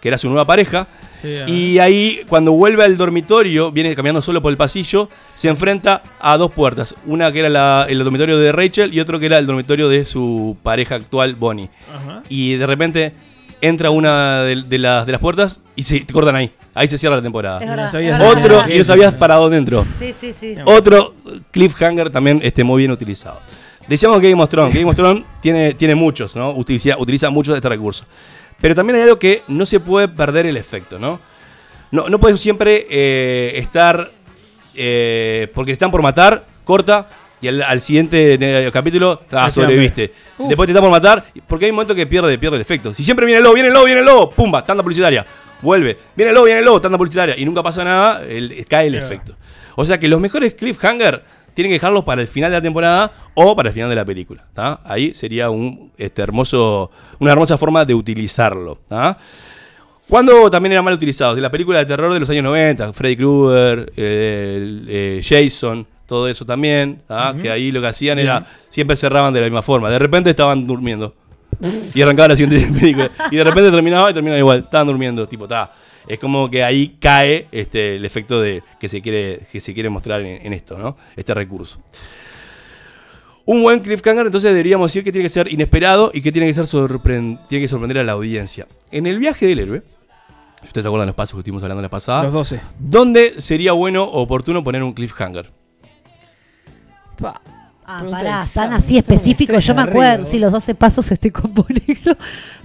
que 0.00 0.08
era 0.08 0.18
su 0.18 0.28
nueva 0.28 0.46
pareja, 0.46 0.86
Sí, 1.20 1.28
y 1.48 1.78
ahí 1.80 2.20
cuando 2.28 2.52
vuelve 2.52 2.84
al 2.84 2.96
dormitorio, 2.96 3.72
viene 3.72 3.92
caminando 3.96 4.22
solo 4.22 4.40
por 4.40 4.52
el 4.52 4.56
pasillo, 4.56 5.08
se 5.34 5.48
enfrenta 5.48 6.02
a 6.20 6.36
dos 6.36 6.52
puertas. 6.52 6.94
Una 7.06 7.32
que 7.32 7.40
era 7.40 7.48
la- 7.48 7.86
el 7.88 7.98
dormitorio 7.98 8.38
de 8.38 8.52
Rachel 8.52 8.94
y 8.94 9.00
otro 9.00 9.18
que 9.18 9.26
era 9.26 9.38
el 9.38 9.46
dormitorio 9.46 9.88
de 9.88 10.04
su 10.04 10.56
pareja 10.62 10.94
actual, 10.94 11.34
Bonnie. 11.34 11.70
Ajá. 11.92 12.22
Y 12.28 12.54
de 12.54 12.66
repente 12.66 13.12
entra 13.60 13.90
una 13.90 14.42
de, 14.42 14.62
de 14.62 14.78
las, 14.78 15.04
de 15.06 15.12
las 15.12 15.20
puertas 15.20 15.60
y 15.76 15.82
se 15.82 16.00
te 16.00 16.12
cortan 16.12 16.36
ahí. 16.36 16.52
Ahí 16.74 16.86
se 16.88 16.96
cierra 16.98 17.16
la 17.16 17.22
temporada. 17.22 17.60
Es 17.60 17.68
verdad, 17.68 17.84
No 17.84 17.90
sabías 17.90 18.20
es 18.20 18.26
verdad. 18.26 18.38
Otro, 18.60 18.74
y 18.74 18.78
no 18.78 18.84
sabías 18.84 19.14
para 19.14 19.34
dónde 19.36 19.56
entró. 19.58 19.84
Sí, 19.98 20.12
sí, 20.18 20.32
sí. 20.32 20.54
sí. 20.54 20.60
Otro 20.64 21.14
cliffhanger 21.50 22.10
también 22.10 22.40
este, 22.42 22.62
muy 22.64 22.78
bien 22.82 22.90
utilizado. 22.90 23.40
Decíamos 23.88 24.20
que 24.20 24.30
Game 24.30 24.42
of 24.42 24.50
Thrones. 24.50 24.74
Game 24.74 24.88
of 24.88 24.94
Thrones 24.96 25.24
tiene, 25.40 25.74
tiene 25.74 25.94
muchos, 25.94 26.36
¿no? 26.36 26.50
Utiliza, 26.52 26.96
utiliza 26.98 27.30
muchos 27.30 27.54
de 27.54 27.58
este 27.58 27.68
recurso. 27.68 28.04
Pero 28.60 28.74
también 28.74 28.96
hay 28.96 29.02
algo 29.02 29.18
que 29.18 29.42
no 29.48 29.64
se 29.66 29.80
puede 29.80 30.08
perder 30.08 30.46
el 30.46 30.56
efecto, 30.56 30.98
¿no? 30.98 31.20
No, 31.90 32.08
no 32.08 32.18
puedes 32.20 32.38
siempre 32.38 32.86
eh, 32.90 33.52
estar. 33.56 34.10
eh, 34.74 35.50
porque 35.54 35.72
están 35.72 35.90
por 35.90 36.02
matar, 36.02 36.44
corta. 36.64 37.08
Y 37.40 37.48
al, 37.48 37.62
al 37.62 37.80
siguiente 37.80 38.70
capítulo, 38.72 39.22
ah, 39.30 39.50
sobreviviste. 39.50 40.12
Después 40.48 40.66
te 40.66 40.72
están 40.72 40.82
por 40.82 40.90
matar, 40.90 41.24
porque 41.46 41.66
hay 41.66 41.70
un 41.70 41.76
momento 41.76 41.94
que 41.94 42.06
pierde, 42.06 42.36
pierde 42.38 42.56
el 42.56 42.62
efecto. 42.62 42.92
Si 42.94 43.02
siempre 43.02 43.26
viene 43.26 43.38
el 43.38 43.44
lobo, 43.44 43.54
viene 43.54 43.68
el 43.68 43.74
lobo, 43.74 43.84
viene 43.86 44.00
el 44.00 44.06
lobo, 44.06 44.30
pumba, 44.30 44.64
tanda 44.64 44.82
publicitaria. 44.82 45.24
Vuelve, 45.62 45.96
viene 46.16 46.30
el 46.30 46.34
lobo, 46.34 46.44
viene 46.46 46.60
el 46.60 46.64
lobo, 46.64 46.80
tanda 46.80 46.98
publicitaria. 46.98 47.36
Y 47.38 47.44
nunca 47.44 47.62
pasa 47.62 47.84
nada, 47.84 48.22
el- 48.28 48.64
cae 48.68 48.86
el 48.88 48.94
efecto. 48.96 49.36
O 49.76 49.84
sea 49.84 49.98
que 49.98 50.08
los 50.08 50.20
mejores 50.20 50.54
cliffhanger 50.54 51.22
tienen 51.54 51.70
que 51.70 51.74
dejarlos 51.74 52.04
para 52.04 52.20
el 52.20 52.28
final 52.28 52.50
de 52.50 52.56
la 52.58 52.62
temporada 52.62 53.12
o 53.34 53.54
para 53.56 53.68
el 53.68 53.72
final 53.74 53.88
de 53.88 53.96
la 53.96 54.04
película. 54.04 54.44
¿tá? 54.54 54.80
Ahí 54.84 55.14
sería 55.14 55.50
un, 55.50 55.92
este, 55.96 56.22
hermoso, 56.22 56.90
una 57.18 57.32
hermosa 57.32 57.58
forma 57.58 57.84
de 57.84 57.94
utilizarlo. 57.94 58.78
¿tá? 58.88 59.18
¿Cuándo 60.08 60.48
también 60.50 60.72
era 60.72 60.82
mal 60.82 60.94
utilizado? 60.94 61.36
En 61.36 61.42
la 61.42 61.50
película 61.50 61.80
de 61.80 61.86
terror 61.86 62.12
de 62.14 62.20
los 62.20 62.30
años 62.30 62.44
90, 62.44 62.92
Freddy 62.92 63.16
Krueger, 63.16 63.92
eh, 63.96 64.80
eh, 64.88 65.20
Jason, 65.22 65.86
todo 66.08 66.26
eso 66.26 66.46
también, 66.46 67.02
que 67.40 67.50
ahí 67.50 67.70
lo 67.70 67.82
que 67.82 67.86
hacían 67.88 68.18
era, 68.18 68.46
siempre 68.70 68.96
cerraban 68.96 69.34
de 69.34 69.40
la 69.40 69.46
misma 69.46 69.60
forma. 69.60 69.90
De 69.90 69.98
repente 69.98 70.30
estaban 70.30 70.66
durmiendo. 70.66 71.14
Y 71.94 72.00
arrancaba 72.00 72.28
la 72.28 72.36
siguiente 72.36 72.66
película. 72.80 73.10
Y 73.30 73.36
de 73.36 73.44
repente 73.44 73.70
terminaba 73.70 74.10
y 74.10 74.14
terminaba 74.14 74.38
igual. 74.38 74.60
Estaban 74.60 74.86
durmiendo, 74.86 75.28
tipo, 75.28 75.44
está. 75.44 75.74
Es 76.06 76.18
como 76.18 76.50
que 76.50 76.64
ahí 76.64 76.96
cae 76.98 77.46
este, 77.52 77.96
el 77.96 78.06
efecto 78.06 78.40
de 78.40 78.62
que 78.80 78.88
se 78.88 79.02
quiere, 79.02 79.42
que 79.52 79.60
se 79.60 79.74
quiere 79.74 79.90
mostrar 79.90 80.22
en, 80.22 80.46
en 80.46 80.52
esto, 80.54 80.78
¿no? 80.78 80.96
Este 81.14 81.34
recurso. 81.34 81.78
Un 83.44 83.62
buen 83.62 83.80
cliffhanger, 83.80 84.24
entonces 84.26 84.50
deberíamos 84.50 84.90
decir 84.90 85.04
que 85.04 85.12
tiene 85.12 85.24
que 85.24 85.30
ser 85.30 85.52
inesperado 85.52 86.10
y 86.14 86.22
que 86.22 86.32
tiene 86.32 86.46
que 86.46 86.54
ser 86.54 86.66
tiene 86.66 87.64
que 87.64 87.68
sorprender 87.68 87.98
a 87.98 88.04
la 88.04 88.12
audiencia. 88.12 88.66
En 88.90 89.06
el 89.06 89.18
viaje 89.18 89.46
del 89.46 89.58
héroe, 89.58 89.82
si 90.60 90.66
ustedes 90.66 90.84
se 90.84 90.88
acuerdan 90.88 91.06
de 91.06 91.10
los 91.10 91.16
pasos 91.16 91.34
que 91.34 91.40
estuvimos 91.40 91.62
hablando 91.62 91.82
la 91.82 91.90
pasada, 91.90 92.24
Los 92.24 92.32
12. 92.32 92.60
¿dónde 92.78 93.40
sería 93.40 93.72
bueno 93.72 94.04
o 94.04 94.22
oportuno 94.22 94.64
poner 94.64 94.82
un 94.82 94.92
cliffhanger? 94.92 95.57
Ah, 97.24 98.00
Pregunta 98.00 98.18
pará, 98.18 98.46
tan 98.52 98.72
así 98.74 98.98
específico. 98.98 99.48
Tengo 99.52 99.60
Yo 99.60 99.74
me 99.74 99.82
acuerdo, 99.82 100.24
sí, 100.24 100.38
los 100.38 100.52
12 100.52 100.74
pasos 100.74 101.10
estoy 101.10 101.30
con 101.30 101.52
ponerlo. 101.54 102.16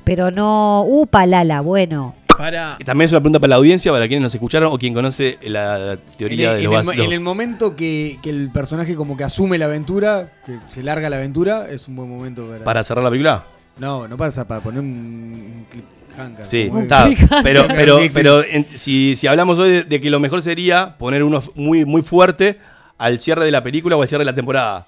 Pero 0.03 0.31
no. 0.31 0.83
Uh, 0.85 1.05
palala, 1.07 1.61
bueno. 1.61 2.13
Para. 2.37 2.77
También 2.83 3.05
es 3.05 3.11
una 3.11 3.21
pregunta 3.21 3.39
para 3.39 3.49
la 3.51 3.55
audiencia, 3.57 3.91
para 3.91 4.07
quienes 4.07 4.23
nos 4.23 4.33
escucharon 4.35 4.73
o 4.73 4.77
quien 4.77 4.93
conoce 4.93 5.37
la 5.43 5.97
teoría 6.17 6.51
en, 6.51 6.57
de 6.57 6.63
el- 6.65 6.71
los 6.71 6.87
en 6.87 6.93
el, 6.99 7.05
en 7.05 7.11
el 7.13 7.19
momento 7.21 7.75
que, 7.75 8.17
que 8.21 8.31
el 8.31 8.49
personaje 8.51 8.95
como 8.95 9.15
que 9.15 9.23
asume 9.23 9.57
la 9.57 9.65
aventura, 9.65 10.31
que 10.45 10.57
se 10.67 10.81
larga 10.83 11.09
la 11.09 11.17
aventura, 11.17 11.67
es 11.69 11.87
un 11.87 11.95
buen 11.95 12.09
momento 12.09 12.47
para... 12.47 12.63
¿Para 12.65 12.83
cerrar 12.83 13.03
la 13.03 13.11
película? 13.11 13.45
No, 13.77 14.07
no 14.07 14.17
pasa 14.17 14.45
para 14.47 14.61
poner 14.61 14.79
un, 14.81 14.87
un 14.87 15.65
cliffhanger. 15.71 16.45
Sí, 16.45 16.69
está. 16.75 17.07
Pero, 17.43 17.65
pero, 17.67 17.99
pero 18.13 18.43
en- 18.43 18.65
si, 18.75 19.15
si 19.15 19.27
hablamos 19.27 19.57
hoy 19.59 19.69
de, 19.69 19.83
de 19.83 20.01
que 20.01 20.09
lo 20.09 20.19
mejor 20.19 20.41
sería 20.41 20.97
poner 20.97 21.23
uno 21.23 21.39
muy, 21.55 21.85
muy 21.85 22.01
fuerte 22.01 22.57
al 22.97 23.19
cierre 23.19 23.45
de 23.45 23.51
la 23.51 23.63
película 23.63 23.95
o 23.97 24.01
al 24.01 24.07
cierre 24.07 24.21
de 24.21 24.31
la 24.31 24.35
temporada. 24.35 24.87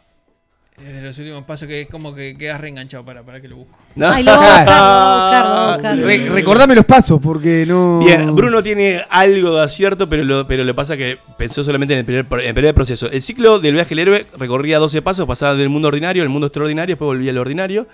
Desde 0.78 1.02
los 1.02 1.18
últimos 1.20 1.46
pasos 1.46 1.70
que 1.70 1.84
es 1.84 1.90
como 1.90 2.14
que 2.14 2.36
quedas 2.38 2.60
reenganchado 2.60 3.06
para, 3.06 3.24
para 3.24 3.40
que 3.40 3.48
lo 3.48 3.56
busco. 3.56 3.78
¿No? 3.96 4.10
Ay, 4.10 4.24
lo 4.26 4.36
voy 4.36 4.46
a 4.46 4.58
buscar, 4.58 4.66
lo 4.68 4.76
voy 4.76 4.92
a 4.92 5.22
buscar, 5.22 5.46
lo 5.46 5.56
voy 5.56 5.64
a 5.64 5.76
buscar. 5.78 5.98
Re- 6.28 6.30
recordame 6.36 6.76
los 6.76 6.84
pasos, 6.86 7.20
porque 7.24 7.64
no... 7.66 8.00
Bien, 8.00 8.36
Bruno 8.36 8.62
tiene 8.62 9.02
algo 9.10 9.56
de 9.56 9.64
acierto, 9.64 10.10
pero 10.10 10.26
lo, 10.26 10.46
pero 10.46 10.66
le 10.66 10.74
pasa 10.74 10.98
que 10.98 11.18
pensó 11.38 11.64
solamente 11.64 11.94
en 11.94 12.00
el, 12.02 12.06
primer, 12.06 12.26
en 12.42 12.48
el 12.50 12.54
primer 12.54 12.74
proceso. 12.76 13.10
El 13.10 13.22
ciclo 13.22 13.60
del 13.60 13.74
viaje 13.74 13.90
del 13.96 14.00
héroe 14.00 14.28
recorría 14.38 14.78
12 14.80 15.02
pasos, 15.02 15.26
pasaba 15.26 15.56
del 15.56 15.70
mundo 15.70 15.88
ordinario 15.88 16.24
al 16.24 16.30
mundo 16.30 16.48
extraordinario, 16.48 16.94
después 16.96 17.08
volvía 17.08 17.32
al 17.32 17.38
ordinario. 17.38 17.88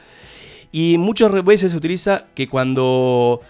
Y 0.71 0.97
muchas 0.97 1.31
veces 1.43 1.69
se 1.71 1.77
utiliza 1.77 2.25
que 2.33 2.47
cuando 2.49 3.41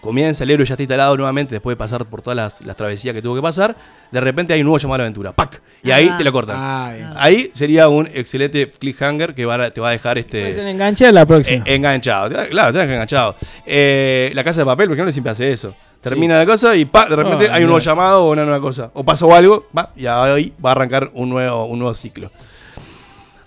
comienza 0.00 0.44
el 0.44 0.50
héroe 0.50 0.64
ya 0.64 0.74
está 0.74 0.82
instalado 0.82 1.16
nuevamente, 1.16 1.54
después 1.54 1.72
de 1.74 1.76
pasar 1.76 2.06
por 2.06 2.22
todas 2.22 2.36
las, 2.36 2.60
las 2.64 2.76
travesías 2.76 3.14
que 3.14 3.20
tuvo 3.20 3.34
que 3.34 3.42
pasar, 3.42 3.76
de 4.12 4.20
repente 4.20 4.52
hay 4.54 4.60
un 4.60 4.66
nuevo 4.66 4.78
llamado 4.78 4.94
a 4.94 4.98
la 4.98 5.04
aventura. 5.04 5.32
¡Pac! 5.32 5.60
Y 5.82 5.90
ahí 5.90 6.08
Ah. 6.10 6.16
te 6.16 6.24
lo 6.24 6.32
cortan. 6.32 6.56
Ah. 6.58 7.14
Ahí 7.16 7.50
sería 7.52 7.88
un 7.88 8.06
excelente 8.14 8.70
cliffhanger 8.70 9.34
que 9.34 9.44
va 9.44 9.70
te 9.70 9.80
va 9.80 9.88
a 9.88 9.92
dejar 9.92 10.18
este. 10.18 10.44
A 11.08 11.12
la 11.12 11.26
próxima. 11.26 11.64
Eh, 11.66 11.74
enganchado, 11.74 12.28
claro, 12.48 12.72
te 12.72 12.78
deja 12.78 12.92
enganchado. 12.92 13.34
Eh, 13.66 14.30
la 14.34 14.44
casa 14.44 14.60
de 14.60 14.66
papel, 14.66 14.86
por 14.88 14.96
ejemplo, 14.96 15.12
siempre 15.12 15.32
hace 15.32 15.50
eso. 15.50 15.74
Termina 16.00 16.38
la 16.38 16.46
cosa 16.46 16.74
y 16.76 16.86
pa, 16.86 17.06
de 17.08 17.16
repente 17.16 17.48
Ah, 17.50 17.54
hay 17.56 17.62
un 17.64 17.68
nuevo 17.68 17.78
llamado 17.84 18.24
o 18.24 18.32
una 18.32 18.44
nueva 18.44 18.60
cosa. 18.60 18.90
O 18.94 19.04
pasó 19.04 19.34
algo, 19.34 19.68
va, 19.76 19.90
y 19.96 20.06
ahí 20.06 20.54
va 20.64 20.70
a 20.70 20.72
arrancar 20.72 21.10
un 21.12 21.28
nuevo, 21.28 21.66
un 21.66 21.78
nuevo 21.78 21.92
ciclo. 21.92 22.30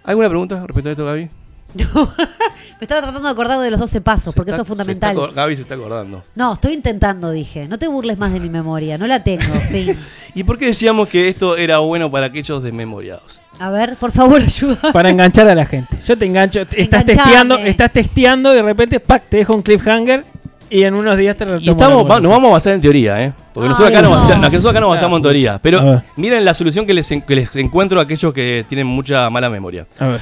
¿Alguna 0.03 0.29
pregunta 0.29 0.63
respecto 0.67 0.89
a 0.89 0.91
esto, 0.91 1.05
Gaby? 1.05 1.29
Me 1.75 2.85
estaba 2.85 3.01
tratando 3.01 3.27
de 3.27 3.31
acordar 3.31 3.59
de 3.59 3.71
los 3.71 3.79
12 3.79 4.01
pasos, 4.01 4.33
porque 4.35 4.51
Está- 4.51 4.57
eso 4.57 4.61
es 4.63 4.67
fundamental. 4.67 5.09
se 5.15 5.21
está 5.21 5.31
acor- 5.31 5.33
Gaby 5.35 5.55
se 5.55 5.61
está 5.61 5.75
acordando. 5.75 6.23
No, 6.35 6.53
estoy 6.53 6.73
intentando, 6.73 7.31
dije. 7.31 7.67
No 7.67 7.79
te 7.79 7.87
burles 7.87 8.17
más 8.17 8.33
de 8.33 8.39
mi 8.41 8.49
memoria, 8.49 8.97
no 8.97 9.07
la 9.07 9.23
tengo, 9.23 9.43
fin. 9.71 9.97
¿Y 10.35 10.43
por 10.43 10.57
qué 10.57 10.65
decíamos 10.65 11.07
que 11.07 11.29
esto 11.29 11.55
era 11.55 11.77
bueno 11.79 12.11
para 12.11 12.25
aquellos 12.27 12.61
desmemoriados? 12.61 13.41
A 13.59 13.71
ver, 13.71 13.95
por 13.97 14.11
favor, 14.11 14.41
ayuda. 14.45 14.91
Para 14.91 15.09
enganchar 15.09 15.47
a 15.47 15.55
la 15.55 15.65
gente. 15.65 15.97
Yo 16.05 16.17
te 16.17 16.25
engancho. 16.25 16.65
te- 16.67 16.81
Estás 16.81 17.05
testeando, 17.05 17.57
estás 17.57 17.91
testeando 17.91 18.51
y 18.51 18.55
de 18.57 18.63
repente 18.63 18.99
¡pac! 18.99 19.29
te 19.29 19.37
dejo 19.37 19.55
un 19.55 19.61
cliffhanger 19.61 20.25
y 20.69 20.83
en 20.83 20.95
unos 20.95 21.15
días 21.17 21.37
te 21.37 21.45
retomo 21.45 21.61
Y 21.65 21.69
estamos, 21.69 22.03
la 22.03 22.15
va- 22.15 22.19
nos 22.19 22.31
vamos 22.31 22.49
a 22.49 22.53
basar 22.53 22.73
en 22.73 22.81
teoría, 22.81 23.23
¿eh? 23.23 23.31
Porque 23.53 23.69
nosotros 23.69 23.91
Ay, 23.91 23.95
acá, 23.95 24.01
no. 24.09 24.15
nos, 24.15 24.27
nosotros 24.27 24.65
acá 24.65 24.79
nos 24.81 24.89
basamos 24.89 25.17
en 25.17 25.23
teoría. 25.23 25.59
Pero 25.61 26.01
miren 26.17 26.43
la 26.43 26.53
solución 26.53 26.85
que 26.85 26.93
les, 26.95 27.07
que 27.07 27.35
les 27.35 27.55
encuentro 27.55 27.99
a 27.99 28.03
aquellos 28.03 28.33
que 28.33 28.65
tienen 28.67 28.87
mucha 28.87 29.29
mala 29.29 29.49
memoria. 29.49 29.85
A 29.99 30.07
ver. 30.07 30.21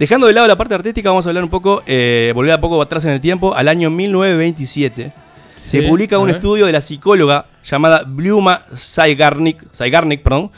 Dejando 0.00 0.26
de 0.28 0.32
lado 0.32 0.48
la 0.48 0.56
parte 0.56 0.74
artística, 0.74 1.10
vamos 1.10 1.26
a 1.26 1.28
hablar 1.28 1.44
un 1.44 1.50
poco, 1.50 1.82
eh, 1.86 2.32
volver 2.34 2.52
a 2.54 2.60
poco 2.62 2.80
atrás 2.80 3.04
en 3.04 3.10
el 3.10 3.20
tiempo, 3.20 3.54
al 3.54 3.68
año 3.68 3.90
1927. 3.90 5.12
se 5.56 5.82
publica 5.82 6.18
un 6.18 6.28
ver. 6.28 6.36
estudio 6.36 6.64
de 6.64 6.72
la 6.72 6.80
psicóloga 6.80 7.44
llamada 7.62 8.04
Bluma 8.06 8.62
Zygarnik, 8.74 9.62
Zygarnik, 9.74 10.22
perdón, 10.22 10.50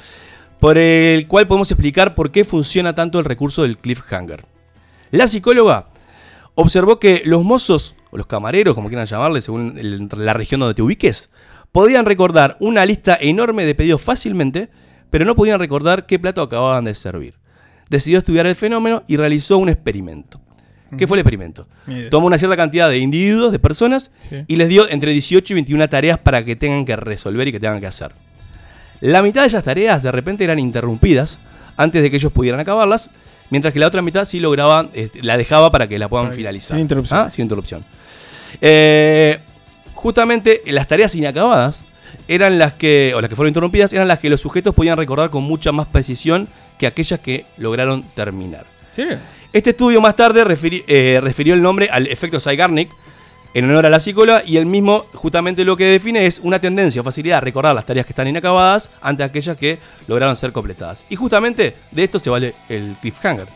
por 0.61 0.79
el 0.79 1.27
cual 1.27 1.49
podemos 1.49 1.69
explicar 1.73 2.15
por 2.15 2.31
qué 2.31 2.45
funciona 2.45 2.95
tanto 2.95 3.19
el 3.19 3.25
recurso 3.25 3.63
del 3.63 3.79
cliffhanger. 3.79 4.45
La 5.11 5.27
psicóloga 5.27 5.89
observó 6.55 7.01
que 7.01 7.23
los 7.25 7.43
mozos, 7.43 7.97
o 8.13 8.17
los 8.19 8.27
camareros, 8.27 8.77
como 8.77 8.87
quieran 8.87 9.07
llamarle, 9.07 9.41
según 9.41 9.77
el- 9.77 10.09
la 10.19 10.35
región 10.35 10.61
donde 10.61 10.75
te 10.75 10.83
ubiques, 10.83 11.31
podían 11.73 12.05
recordar 12.07 12.57
una 12.61 12.87
lista 12.87 13.19
enorme 13.21 13.65
de 13.65 13.75
pedidos 13.75 14.01
fácilmente, 14.03 14.69
pero 15.11 15.25
no 15.25 15.35
podían 15.35 15.59
recordar 15.59 16.07
qué 16.07 16.21
plato 16.21 16.43
acababan 16.43 16.85
de 16.85 16.95
servir. 16.95 17.42
Decidió 17.93 18.19
estudiar 18.19 18.47
el 18.47 18.55
fenómeno 18.57 19.05
y 19.07 19.17
realizó 19.17 19.59
un 19.59 19.69
experimento. 19.69 20.41
¿Qué 20.99 21.07
fue 21.07 21.17
el 21.17 21.21
experimento? 21.21 21.69
Tomó 22.11 22.27
una 22.27 22.39
cierta 22.39 22.57
cantidad 22.57 22.89
de 22.89 22.99
individuos, 22.99 23.53
de 23.53 23.59
personas, 23.59 24.11
Sí. 24.29 24.45
y 24.47 24.57
les 24.57 24.69
dio 24.69 24.89
entre 24.91 25.13
18 25.13 25.53
y 25.53 25.55
21 25.55 25.89
tareas 25.89 26.19
para 26.19 26.45
que 26.45 26.57
tengan 26.57 26.85
que 26.85 26.97
resolver 26.97 27.47
y 27.49 27.53
que 27.53 27.61
tengan 27.61 27.81
que 27.81 27.87
hacer. 27.87 28.13
La 29.01 29.23
mitad 29.23 29.43
de 29.43 29.47
esas 29.49 29.63
tareas 29.65 30.03
de 30.03 30.11
repente 30.11 30.43
eran 30.45 30.59
interrumpidas 30.59 31.39
antes 31.77 32.03
de 32.03 32.11
que 32.11 32.17
ellos 32.17 32.33
pudieran 32.33 32.61
acabarlas, 32.61 33.11
mientras 33.51 33.73
que 33.75 33.79
la 33.81 33.87
otra 33.89 34.01
mitad 34.03 34.25
sí 34.25 34.41
lograba, 34.41 34.89
este, 34.95 35.23
la 35.23 35.37
dejaba 35.37 35.71
para 35.71 35.87
que 35.87 35.99
la 35.99 36.09
puedan 36.09 36.33
finalizar. 36.33 36.77
sin 36.77 36.81
interrupción. 36.81 37.21
¿Ah? 37.21 37.31
Sin 37.31 37.43
interrupción. 37.45 37.85
Eh, 38.61 39.39
justamente 39.95 40.63
las 40.67 40.89
tareas 40.89 41.15
inacabadas 41.15 41.85
eran 42.29 42.59
las 42.59 42.75
que, 42.75 43.13
o 43.17 43.21
las 43.21 43.29
que 43.29 43.37
fueron 43.37 43.49
interrumpidas, 43.49 43.93
eran 43.93 44.09
las 44.09 44.19
que 44.19 44.29
los 44.31 44.41
sujetos 44.41 44.75
podían 44.75 44.97
recordar 44.99 45.31
con 45.31 45.43
mucha 45.43 45.73
más 45.73 45.87
precisión 45.87 46.49
que 46.83 46.89
aquellas 46.89 47.21
que 47.21 47.47
lograron 47.59 48.03
terminar. 48.13 48.67
¿Sí? 48.91 49.05
Este 49.53 49.71
estudio 49.71 50.01
más 50.01 50.17
tarde 50.17 50.45
refiri- 50.45 50.83
eh, 50.89 51.21
refirió 51.23 51.55
el 51.55 51.63
nombre 51.63 51.89
al 51.89 52.09
efecto 52.09 52.41
Zeigarnik 52.41 52.91
en 53.55 53.71
honor 53.71 53.87
a 53.87 53.89
la 53.91 54.01
psicóloga 54.01 54.43
y 54.45 54.57
el 54.57 54.67
mismo 54.67 55.05
justamente 55.15 55.65
lo 55.65 55.77
que 55.77 55.85
define 55.87 56.27
es 56.27 56.41
una 56.43 56.59
tendencia 56.59 57.01
o 57.01 57.05
facilidad 57.05 57.39
a 57.39 57.41
recordar 57.41 57.73
las 57.77 57.87
tareas 57.87 58.05
que 58.05 58.11
están 58.11 58.27
inacabadas 58.27 58.91
ante 59.01 59.23
aquellas 59.23 59.57
que 59.57 59.79
lograron 60.09 60.35
ser 60.35 60.51
completadas. 60.51 61.05
Y 61.09 61.15
justamente 61.15 61.77
de 61.93 62.03
esto 62.03 62.19
se 62.19 62.31
vale 62.31 62.57
el 62.69 62.97
cliffhanger, 63.01 63.47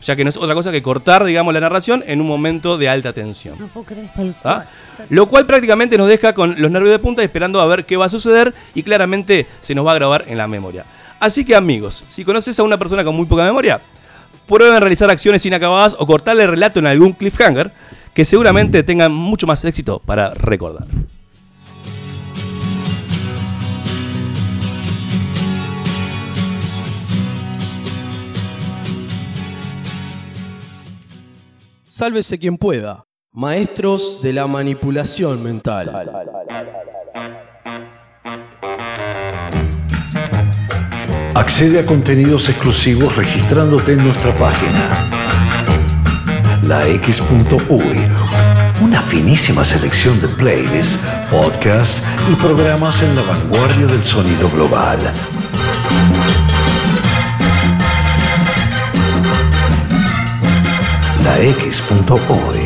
ya 0.00 0.16
que 0.16 0.24
no 0.24 0.30
es 0.30 0.38
otra 0.38 0.54
cosa 0.54 0.72
que 0.72 0.80
cortar, 0.80 1.24
digamos, 1.24 1.52
la 1.52 1.60
narración 1.60 2.02
en 2.06 2.22
un 2.22 2.26
momento 2.26 2.78
de 2.78 2.88
alta 2.88 3.12
tensión. 3.12 3.56
No 3.58 3.66
puedo 3.66 3.84
creer 3.84 4.10
tal 4.14 4.34
¿Ah? 4.44 4.64
Lo 5.10 5.26
cual 5.28 5.44
prácticamente 5.44 5.98
nos 5.98 6.08
deja 6.08 6.32
con 6.32 6.54
los 6.58 6.70
nervios 6.70 6.92
de 6.92 7.00
punta 7.00 7.22
esperando 7.22 7.60
a 7.60 7.66
ver 7.66 7.84
qué 7.84 7.98
va 7.98 8.06
a 8.06 8.08
suceder 8.08 8.54
y 8.74 8.82
claramente 8.82 9.46
se 9.60 9.74
nos 9.74 9.84
va 9.86 9.92
a 9.92 9.96
grabar 9.96 10.24
en 10.26 10.38
la 10.38 10.46
memoria. 10.46 10.86
Así 11.18 11.44
que 11.44 11.54
amigos, 11.54 12.04
si 12.08 12.24
conoces 12.24 12.58
a 12.58 12.62
una 12.62 12.78
persona 12.78 13.04
con 13.04 13.16
muy 13.16 13.26
poca 13.26 13.44
memoria, 13.44 13.80
prueben 14.46 14.80
realizar 14.80 15.10
acciones 15.10 15.44
inacabadas 15.46 15.96
o 15.98 16.06
cortarle 16.06 16.44
el 16.44 16.50
relato 16.50 16.78
en 16.78 16.86
algún 16.86 17.12
cliffhanger 17.12 17.72
que 18.14 18.24
seguramente 18.24 18.82
tengan 18.82 19.12
mucho 19.12 19.46
más 19.46 19.64
éxito 19.64 20.00
para 20.04 20.34
recordar. 20.34 20.86
Sálvese 31.88 32.38
quien 32.38 32.58
pueda. 32.58 33.04
Maestros 33.32 34.20
de 34.22 34.34
la 34.34 34.46
manipulación 34.46 35.42
mental. 35.42 35.90
Accede 41.36 41.80
a 41.80 41.84
contenidos 41.84 42.48
exclusivos 42.48 43.14
registrándote 43.14 43.92
en 43.92 44.02
nuestra 44.02 44.34
página. 44.34 44.90
lax.uy. 46.62 48.00
Una 48.80 49.02
finísima 49.02 49.62
selección 49.62 50.18
de 50.22 50.28
playlists, 50.28 51.06
podcasts 51.30 52.02
y 52.32 52.34
programas 52.36 53.02
en 53.02 53.14
la 53.14 53.20
vanguardia 53.20 53.86
del 53.86 54.02
sonido 54.02 54.48
global. 54.48 55.12
lax.uy. 61.22 62.65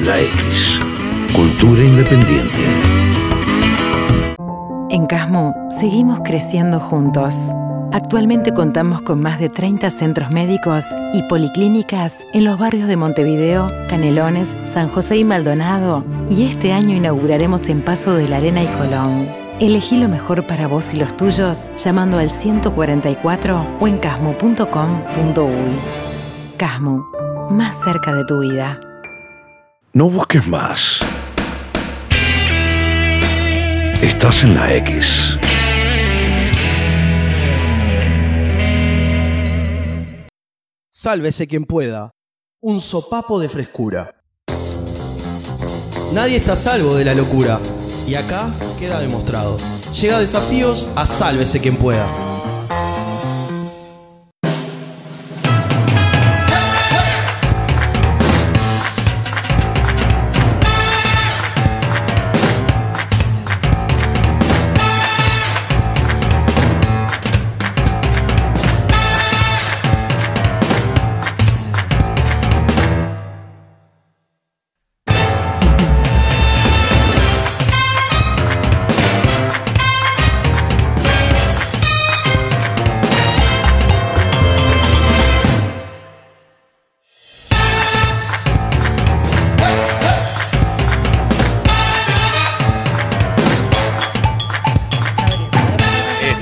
La 0.00 0.20
X. 0.20 0.80
Cultura 1.34 1.82
independiente. 1.82 2.60
En 4.90 5.06
Casmo 5.06 5.54
seguimos 5.70 6.20
creciendo 6.24 6.80
juntos. 6.80 7.52
Actualmente 7.92 8.52
contamos 8.52 9.02
con 9.02 9.20
más 9.20 9.38
de 9.38 9.48
30 9.48 9.90
centros 9.90 10.30
médicos 10.32 10.86
y 11.12 11.22
policlínicas 11.22 12.26
en 12.32 12.44
los 12.44 12.58
barrios 12.58 12.88
de 12.88 12.96
Montevideo, 12.96 13.70
Canelones, 13.88 14.56
San 14.64 14.88
José 14.88 15.18
y 15.18 15.24
Maldonado. 15.24 16.04
Y 16.28 16.44
este 16.46 16.72
año 16.72 16.96
inauguraremos 16.96 17.68
en 17.68 17.80
Paso 17.80 18.14
de 18.14 18.28
la 18.28 18.38
Arena 18.38 18.64
y 18.64 18.66
Colón. 18.66 19.28
Elegí 19.60 19.96
lo 19.96 20.08
mejor 20.08 20.44
para 20.44 20.66
vos 20.66 20.92
y 20.92 20.96
los 20.96 21.16
tuyos 21.16 21.70
llamando 21.76 22.18
al 22.18 22.30
144 22.30 23.66
o 23.78 23.88
en 23.88 23.98
casmo.com.uy. 23.98 25.54
Casmo, 26.56 27.06
más 27.48 27.80
cerca 27.80 28.12
de 28.12 28.24
tu 28.24 28.40
vida. 28.40 28.80
No 29.96 30.10
busques 30.10 30.44
más. 30.48 30.98
Estás 34.02 34.42
en 34.42 34.56
la 34.56 34.74
X. 34.74 35.38
Sálvese 40.90 41.46
quien 41.46 41.64
pueda. 41.64 42.10
Un 42.60 42.80
sopapo 42.80 43.38
de 43.38 43.48
frescura. 43.48 44.10
Nadie 46.12 46.38
está 46.38 46.56
salvo 46.56 46.96
de 46.96 47.04
la 47.04 47.14
locura. 47.14 47.60
Y 48.08 48.16
acá 48.16 48.52
queda 48.80 48.98
demostrado. 48.98 49.58
Llega 49.92 50.18
desafíos 50.18 50.90
a 50.96 51.06
sálvese 51.06 51.60
quien 51.60 51.76
pueda. 51.76 52.33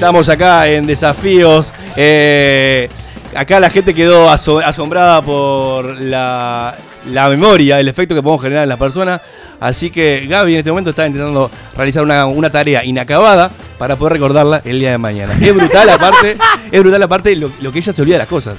Estamos 0.02 0.28
acá 0.28 0.66
en 0.68 0.84
desafíos. 0.84 1.72
eh, 1.96 2.88
acá 3.36 3.60
la 3.60 3.70
gente 3.70 3.94
quedó 3.94 4.28
aso- 4.30 4.58
asombrada 4.60 5.22
por 5.22 6.00
la, 6.00 6.74
la 7.06 7.28
memoria, 7.28 7.78
el 7.78 7.86
efecto 7.86 8.12
que 8.12 8.20
podemos 8.20 8.42
generar 8.42 8.64
en 8.64 8.68
las 8.68 8.78
personas. 8.78 9.20
Así 9.60 9.92
que 9.92 10.26
Gaby 10.28 10.54
en 10.54 10.58
este 10.58 10.70
momento 10.72 10.90
está 10.90 11.06
intentando 11.06 11.48
realizar 11.76 12.02
una, 12.02 12.26
una 12.26 12.50
tarea 12.50 12.84
inacabada 12.84 13.48
para 13.78 13.94
poder 13.94 14.14
recordarla 14.14 14.60
el 14.64 14.80
día 14.80 14.90
de 14.90 14.98
mañana. 14.98 15.32
Es 15.40 15.54
brutal 15.54 15.88
aparte, 15.88 16.36
es 16.72 16.80
brutal 16.80 17.00
aparte 17.04 17.36
lo, 17.36 17.48
lo 17.60 17.70
que 17.70 17.78
ella 17.78 17.92
se 17.92 18.02
olvida 18.02 18.16
de 18.16 18.18
las 18.18 18.28
cosas. 18.28 18.54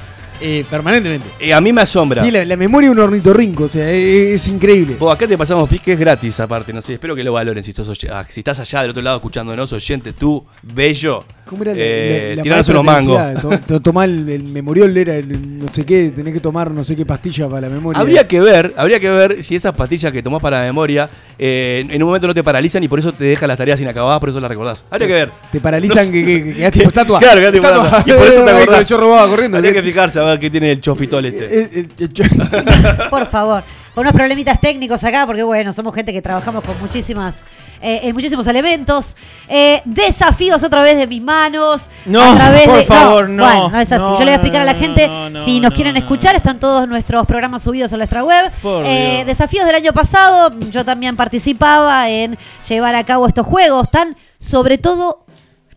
Eh, 0.45 0.65
permanentemente. 0.70 1.26
Eh, 1.40 1.53
a 1.53 1.61
mí 1.61 1.72
me 1.72 1.82
asombra. 1.82 2.22
Tiene 2.22 2.40
la, 2.40 2.45
la 2.45 2.57
memoria 2.57 2.90
de 2.90 2.95
un 2.95 2.99
ornitorrinco, 2.99 3.64
o 3.64 3.68
sea, 3.70 3.90
es, 3.90 4.34
es 4.34 4.48
increíble. 4.49 4.98
Vos, 4.99 5.15
acá 5.15 5.26
te 5.26 5.38
pasamos 5.38 5.70
pique, 5.70 5.94
es 5.94 5.99
gratis 5.99 6.38
aparte, 6.41 6.74
no 6.74 6.82
sé, 6.82 6.94
espero 6.94 7.15
que 7.15 7.24
lo 7.24 7.32
valoren 7.32 7.64
si, 7.64 7.70
estás 7.72 7.88
ah, 8.11 8.26
si 8.28 8.41
estás 8.41 8.60
allá 8.60 8.82
del 8.82 8.91
otro 8.91 9.02
lado 9.02 9.15
escuchándonos, 9.15 9.72
oyente, 9.72 10.11
tú, 10.11 10.45
bello. 10.61 11.24
¿Cómo 11.45 11.64
era 11.64 11.74
la- 11.74 11.78
eh, 11.80 12.36
la, 12.38 12.44
la 12.44 12.61
unos 12.61 12.84
mangos. 12.86 13.22
decía, 13.22 13.41
to- 13.41 13.60
to- 13.68 13.80
tomá 13.82 14.06
el, 14.06 14.28
el 14.30 14.44
memoriol, 14.44 14.95
era 14.98 15.15
el 15.15 15.60
no 15.60 15.68
sé 15.68 15.86
qué, 15.86 16.11
tenés 16.15 16.34
que 16.34 16.40
tomar 16.40 16.72
no 16.72 16.84
sé 16.84 16.95
qué 16.95 17.06
pastilla 17.06 17.48
para 17.49 17.61
la 17.61 17.70
memoria. 17.70 17.99
Habría 17.99 18.28
que 18.28 18.40
ver, 18.40 18.74
habría 18.78 18.99
que 18.99 19.10
ver 19.10 19.44
si 19.44 19.56
esas 19.56 19.74
pastillas 19.74 20.11
que 20.11 20.24
tomás 20.24 20.41
para 20.41 20.60
la 20.61 20.65
memoria 20.65 21.10
eh, 21.38 21.86
en 21.90 22.02
un 22.02 22.07
momento 22.07 22.28
no 22.28 22.34
te 22.34 22.44
paralizan 22.44 22.82
y 22.84 22.88
por 22.88 22.99
eso 22.99 23.11
te 23.11 23.26
dejan 23.26 23.48
las 23.49 23.57
tareas 23.57 23.80
inacabadas, 23.82 24.20
por 24.20 24.30
eso 24.30 24.40
las 24.40 24.49
recordás. 24.49 24.86
Habría 24.90 25.07
que 25.07 25.14
ver. 25.14 25.32
Te 25.52 25.60
paralizan 25.60 26.11
que, 26.11 26.24
que, 26.24 26.44
que 26.44 26.53
quedás 26.56 26.72
tipo 26.72 26.88
estatua. 26.90 27.20
Claro, 27.20 27.40
quedás 27.41 27.53
tipo 27.53 27.68
Estatua. 27.68 27.99
Y 28.06 28.11
por 28.18 28.28
eso 28.28 28.45
te 28.45 28.52
acordás. 28.52 28.88
Yo 28.90 28.98
robaba 28.98 29.28
corriendo. 29.28 29.57
Habría 29.57 29.74
que 29.74 29.84
fijarse 29.84 30.20
a 30.20 30.24
ver 30.24 30.40
qué 30.40 30.49
tiene 30.49 30.72
el 30.72 30.80
chofitol 30.82 31.26
este. 31.26 31.88
Por 33.10 33.26
favor. 33.28 33.64
Con 33.94 34.02
unos 34.02 34.14
problemitas 34.14 34.60
técnicos 34.60 35.03
acá, 35.03 35.28
porque 35.28 35.44
bueno, 35.44 35.72
somos 35.72 35.94
gente 35.94 36.11
que 36.11 36.22
trabajamos 36.22 36.64
con 36.64 36.80
muchísimas, 36.82 37.45
eh, 37.80 37.99
en 38.03 38.14
muchísimos 38.15 38.48
elementos. 38.48 39.15
Eh, 39.48 39.84
desafíos 39.86 40.64
otra 40.64 40.82
vez 40.82 40.98
de 40.98 41.06
mis 41.06 41.22
manos. 41.22 41.90
No, 42.06 42.24
a 42.24 42.36
través 42.36 42.65
por 42.65 42.78
de- 42.78 42.86
favor, 42.86 43.30
no. 43.30 43.44
Bueno, 43.44 43.70
no 43.70 43.80
es 43.80 43.91
así. 43.91 44.03
No, 44.03 44.14
Yo 44.18 44.26
le 44.26 44.26
voy 44.26 44.34
a 44.34 44.38
no, 44.38 44.41
explicar 44.41 44.61
a 44.61 44.65
la 44.65 44.74
no, 44.74 44.80
gente 44.80 45.07
no, 45.07 45.30
no, 45.30 45.45
si 45.45 45.60
nos 45.60 45.70
no, 45.72 45.76
quieren 45.76 45.94
no. 45.94 45.99
escuchar. 45.99 46.36
Están 46.36 46.60
todos 46.60 46.88
nuestros 46.88 47.28
programas 47.28 47.61
subidos 47.61 47.94
a 47.94 47.98
nuestra 47.98 48.24
web. 48.24 48.52
Por 48.64 48.84
Eh, 48.84 49.11
Dios. 49.18 49.28
desafíos 49.28 49.65
del 49.68 49.76
año 49.76 49.94
pasado, 49.94 50.52
yo 50.72 50.84
también 50.84 51.15
participaba 51.15 52.10
en 52.10 52.36
llevar 52.68 52.95
a 52.95 53.03
cabo 53.03 53.28
estos 53.28 53.45
juegos 53.45 53.91
tan, 53.91 54.18
sobre 54.40 54.80
todo, 54.80 55.26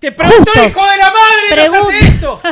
Te 0.00 0.10
pregunto, 0.12 0.50
Justos. 0.54 0.68
hijo 0.68 0.86
de 0.86 0.96
la 0.96 1.10
madre, 1.10 1.68
no 1.68 1.82
haces 1.86 2.02
esto. 2.14 2.40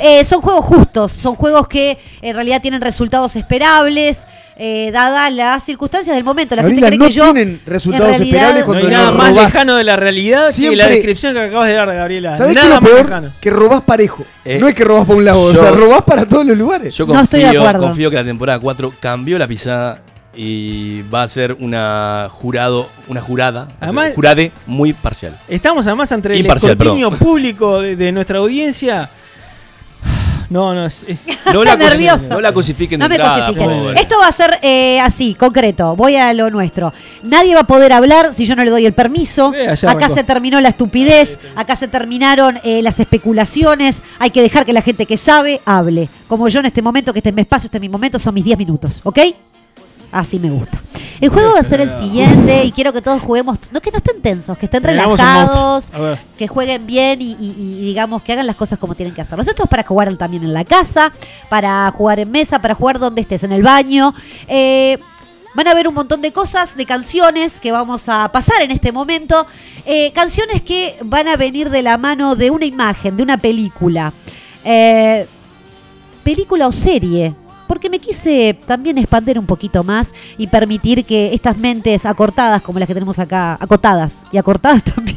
Eh, 0.00 0.24
son 0.24 0.40
juegos 0.40 0.64
justos, 0.64 1.12
son 1.12 1.34
juegos 1.34 1.68
que 1.68 1.98
en 2.22 2.34
realidad 2.34 2.60
tienen 2.62 2.80
resultados 2.80 3.36
esperables, 3.36 4.26
eh, 4.56 4.90
dadas 4.92 5.32
las 5.32 5.62
circunstancias 5.64 6.14
del 6.16 6.24
momento. 6.24 6.56
La 6.56 6.62
gente 6.62 6.80
cree 6.80 6.98
no 6.98 7.06
que 7.06 7.12
yo. 7.12 7.24
tienen 7.32 7.60
resultados 7.66 8.06
realidad- 8.08 8.26
esperables 8.26 8.60
No 8.60 8.66
cuando 8.66 8.86
hay 8.86 8.92
lo 8.92 8.98
nada 8.98 9.12
más 9.12 9.34
lejano 9.34 9.76
de 9.76 9.84
la 9.84 9.96
realidad 9.96 10.40
que 10.40 10.46
la 10.46 10.52
Siempre- 10.52 10.88
descripción 10.88 11.34
que 11.34 11.40
acabas 11.40 11.68
de 11.68 11.74
dar, 11.74 11.94
Gabriela. 11.94 12.36
¿Sabés 12.36 12.54
qué 12.54 12.62
nada 12.62 12.68
es 12.68 12.74
lo 12.74 12.80
más 12.80 12.90
peor? 12.90 13.04
lejano. 13.08 13.32
Que 13.40 13.50
robás 13.50 13.82
parejo. 13.82 14.24
Eh, 14.44 14.58
no 14.58 14.68
es 14.68 14.74
que 14.74 14.84
robás 14.84 15.06
para 15.06 15.18
un 15.18 15.24
lado, 15.24 15.40
o 15.42 15.52
yo- 15.52 15.60
sea, 15.62 15.70
robás 15.72 16.02
para 16.02 16.26
todos 16.26 16.46
los 16.46 16.56
lugares. 16.56 16.94
Yo 16.94 17.06
No 17.06 17.20
estoy 17.20 17.40
de 17.40 17.46
confío, 17.46 17.60
acuerdo. 17.60 17.86
confío 17.86 18.10
que 18.10 18.16
la 18.16 18.24
temporada 18.24 18.58
4 18.58 18.92
cambió 18.98 19.38
la 19.38 19.46
pisada 19.46 20.00
y 20.34 21.02
va 21.02 21.22
a 21.24 21.28
ser 21.28 21.54
una 21.60 22.28
jurado, 22.30 22.88
una 23.08 23.20
jurada, 23.20 23.68
Además- 23.80 24.08
un 24.08 24.14
jurade 24.14 24.52
muy 24.66 24.92
parcial. 24.94 25.36
Estamos 25.48 25.86
además 25.86 26.10
entre 26.12 26.38
el 26.38 26.46
escrutinio 26.46 27.10
público 27.10 27.80
de, 27.82 27.94
de 27.96 28.10
nuestra 28.12 28.38
audiencia. 28.38 29.10
No, 30.52 30.74
no, 30.74 30.86
es. 30.86 31.04
es- 31.08 31.20
No 31.52 31.64
la, 31.64 31.76
nervioso. 31.76 32.28
no 32.34 32.40
la 32.40 32.52
cosifiquen 32.52 32.98
de 33.00 33.04
No 33.04 33.08
me 33.08 33.16
entrada, 33.16 33.46
cosifiquen. 33.48 33.98
Esto 33.98 34.18
va 34.18 34.28
a 34.28 34.32
ser 34.32 34.58
eh, 34.62 35.00
así, 35.00 35.34
concreto. 35.34 35.96
Voy 35.96 36.16
a 36.16 36.32
lo 36.32 36.50
nuestro. 36.50 36.92
Nadie 37.22 37.54
va 37.54 37.60
a 37.60 37.66
poder 37.66 37.92
hablar 37.92 38.32
si 38.32 38.46
yo 38.46 38.54
no 38.56 38.64
le 38.64 38.70
doy 38.70 38.86
el 38.86 38.92
permiso. 38.94 39.52
Eh, 39.54 39.68
allá 39.68 39.90
acá 39.90 39.98
arrancó. 40.06 40.14
se 40.14 40.24
terminó 40.24 40.60
la 40.60 40.68
estupidez. 40.70 41.40
Acá 41.56 41.76
se 41.76 41.88
terminaron 41.88 42.58
eh, 42.64 42.80
las 42.82 43.00
especulaciones. 43.00 44.02
Hay 44.18 44.30
que 44.30 44.40
dejar 44.42 44.64
que 44.64 44.72
la 44.72 44.82
gente 44.82 45.04
que 45.06 45.16
sabe 45.16 45.60
hable. 45.64 46.08
Como 46.28 46.48
yo 46.48 46.60
en 46.60 46.66
este 46.66 46.80
momento, 46.80 47.12
que 47.12 47.18
este 47.18 47.30
es 47.30 47.34
mi 47.34 47.42
espacio, 47.42 47.66
este 47.66 47.78
es 47.78 47.82
mi 47.82 47.88
momento, 47.88 48.18
son 48.18 48.32
mis 48.34 48.44
10 48.44 48.58
minutos. 48.58 49.00
¿Ok? 49.04 49.18
Así 50.12 50.38
me 50.38 50.50
gusta. 50.50 50.78
El 51.20 51.30
juego 51.30 51.54
va 51.54 51.60
a 51.60 51.64
ser 51.64 51.80
el 51.80 51.90
siguiente 51.98 52.64
y 52.64 52.72
quiero 52.72 52.92
que 52.92 53.00
todos 53.00 53.22
juguemos, 53.22 53.58
no 53.72 53.80
que 53.80 53.90
no 53.90 53.96
estén 53.96 54.20
tensos, 54.20 54.58
que 54.58 54.66
estén 54.66 54.82
relajados, 54.84 55.90
que 56.36 56.48
jueguen 56.48 56.86
bien 56.86 57.22
y, 57.22 57.32
y- 57.32 57.54
y 57.58 57.80
digamos 57.86 58.22
que 58.22 58.32
hagan 58.32 58.46
las 58.46 58.56
cosas 58.56 58.78
como 58.78 58.94
tienen 58.94 59.14
que 59.14 59.22
hacerlos. 59.22 59.48
Esto 59.48 59.62
es 59.64 59.70
para 59.70 59.84
jugar 59.84 60.14
también 60.16 60.42
en 60.44 60.52
la 60.52 60.64
casa, 60.64 61.10
para 61.48 61.90
jugar 61.92 62.20
en 62.20 62.30
mesa, 62.30 62.60
para 62.60 62.74
jugar 62.74 62.98
donde 62.98 63.22
estés, 63.22 63.42
en 63.44 63.52
el 63.52 63.62
baño. 63.62 64.14
Eh, 64.48 64.98
Van 65.54 65.68
a 65.68 65.74
ver 65.74 65.86
un 65.86 65.92
montón 65.92 66.22
de 66.22 66.32
cosas, 66.32 66.76
de 66.78 66.86
canciones 66.86 67.60
que 67.60 67.72
vamos 67.72 68.08
a 68.08 68.32
pasar 68.32 68.62
en 68.62 68.70
este 68.70 68.90
momento. 68.90 69.46
Eh, 69.84 70.10
canciones 70.14 70.62
que 70.62 70.96
van 71.02 71.28
a 71.28 71.36
venir 71.36 71.68
de 71.68 71.82
la 71.82 71.98
mano 71.98 72.36
de 72.36 72.50
una 72.50 72.64
imagen, 72.64 73.18
de 73.18 73.22
una 73.22 73.36
película. 73.36 74.14
Eh, 74.64 75.26
película 76.24 76.66
o 76.68 76.72
serie. 76.72 77.34
Porque 77.72 77.88
me 77.88 78.00
quise 78.00 78.52
también 78.66 78.98
expandir 78.98 79.38
un 79.38 79.46
poquito 79.46 79.82
más 79.82 80.14
y 80.36 80.46
permitir 80.46 81.06
que 81.06 81.32
estas 81.32 81.56
mentes 81.56 82.04
acortadas, 82.04 82.60
como 82.60 82.78
las 82.78 82.86
que 82.86 82.92
tenemos 82.92 83.18
acá, 83.18 83.56
acotadas 83.58 84.24
y 84.30 84.36
acortadas 84.36 84.84
también, 84.94 85.16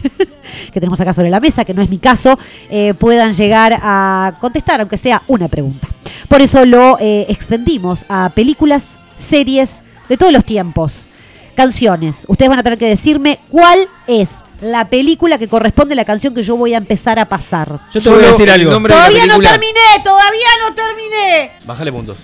que 0.72 0.80
tenemos 0.80 1.02
acá 1.02 1.12
sobre 1.12 1.30
la 1.30 1.42
mesa, 1.42 1.66
que 1.66 1.74
no 1.74 1.82
es 1.82 1.90
mi 1.90 1.98
caso, 1.98 2.40
eh, 2.70 2.94
puedan 2.94 3.34
llegar 3.34 3.78
a 3.82 4.38
contestar, 4.40 4.80
aunque 4.80 4.96
sea 4.96 5.22
una 5.28 5.50
pregunta. 5.50 5.90
Por 6.30 6.42
eso 6.42 6.66
lo 6.66 6.98
eh, 6.98 7.26
extendimos 7.28 8.06
a 8.08 8.30
películas, 8.30 9.00
series 9.18 9.84
de 10.08 10.16
todos 10.16 10.32
los 10.32 10.46
tiempos, 10.46 11.10
canciones. 11.56 12.24
Ustedes 12.30 12.48
van 12.48 12.60
a 12.60 12.64
tener 12.64 12.80
que 12.80 12.88
decirme 12.88 13.38
cuál 13.50 13.80
es 14.08 14.45
la 14.62 14.88
película 14.90 15.38
que 15.38 15.48
corresponde 15.48 15.94
a 15.94 15.96
la 15.98 16.06
canción 16.06 16.34
que 16.34 16.44
yo 16.44 16.56
voy 16.56 16.74
a 16.74 16.78
empezar 16.78 17.20
a 17.20 17.26
pasar. 17.26 17.80
Yo 17.94 18.02
te 18.02 18.10
voy 18.10 18.24
a 18.24 18.28
decir 18.28 18.50
algo. 18.50 18.80
de 18.80 18.88
Todavía 18.90 19.28
no 19.28 19.40
terminé, 19.40 19.80
todavía 20.04 20.48
no 20.68 20.74
terminé. 20.76 21.52
Bájale 21.66 21.92
puntos. 21.92 22.18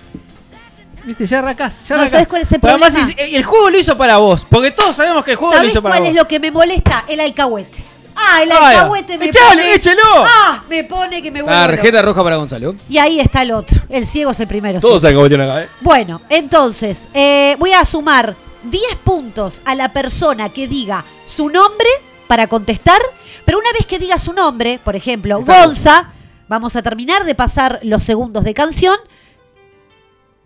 Viste, 1.04 1.26
ya 1.26 1.40
arrancás. 1.40 1.88
Ya 1.88 1.96
No, 1.96 2.02
arrancás. 2.02 2.12
¿sabes 2.12 2.28
cuál 2.28 2.42
es 2.44 2.52
el 2.52 2.60
Pero 2.60 2.74
además, 2.74 2.94
problema? 2.94 3.22
el 3.22 3.36
el 3.36 3.44
juego 3.44 3.70
lo 3.70 3.78
hizo 3.80 3.98
para 3.98 4.18
vos. 4.18 4.46
Porque 4.50 4.72
todos 4.72 4.96
sabemos 4.96 5.24
que 5.26 5.32
el 5.32 5.38
juego 5.38 5.54
lo 5.54 5.58
¿Sabes 5.58 5.72
hizo 5.72 5.82
para 5.82 5.96
cuál 5.96 6.04
vos. 6.04 6.10
es 6.10 6.16
lo 6.16 6.28
que 6.28 6.40
me 6.40 6.52
molesta? 6.52 7.06
El 7.08 7.20
alcahuete. 7.20 7.84
Ah, 8.16 8.44
el 8.44 8.50
Vaya. 8.50 8.68
alcahuete 8.82 9.18
me 9.18 9.26
Echale, 9.26 9.62
pone. 9.64 9.74
échelo. 9.74 10.02
Ah, 10.16 10.64
me 10.70 10.84
pone 10.84 11.22
que 11.24 11.32
me 11.32 11.42
vuelvo. 11.42 11.58
Tarjeta 11.60 12.02
roja 12.04 12.24
para 12.24 12.36
Gonzalo. 12.36 12.76
Y 12.88 12.98
ahí 13.00 13.20
está 13.20 13.42
el 13.42 13.52
otro. 13.52 13.82
El 13.90 14.06
ciego 14.06 14.32
es 14.32 14.40
el 14.42 14.48
primero. 14.48 14.80
Todos 14.80 14.96
sí. 14.96 15.02
saben 15.02 15.16
cómo 15.16 15.28
tienen 15.28 15.50
acá, 15.50 15.64
¿eh? 15.64 15.70
Bueno, 15.82 16.22
entonces, 16.30 17.10
eh, 17.14 17.56
voy 17.58 17.74
a 17.74 17.84
sumar 17.84 18.36
10 18.64 18.84
puntos 19.04 19.62
a 19.66 19.74
la 19.74 19.92
persona 19.92 20.50
que 20.50 20.68
diga 20.68 21.04
su 21.26 21.50
nombre 21.50 21.88
para 22.32 22.48
contestar, 22.48 23.02
pero 23.44 23.60
una 23.60 23.74
vez 23.74 23.86
que 23.86 24.00
diga 24.00 24.18
su 24.18 24.32
nombre, 24.32 24.80
por 24.82 24.96
ejemplo, 24.96 25.40
Está 25.40 25.66
Gonza, 25.66 26.12
vamos 26.48 26.78
a 26.78 26.82
terminar 26.82 27.26
de 27.26 27.36
pasar 27.36 27.82
los 27.84 28.04
segundos 28.04 28.46
de 28.46 28.54
canción, 28.54 28.96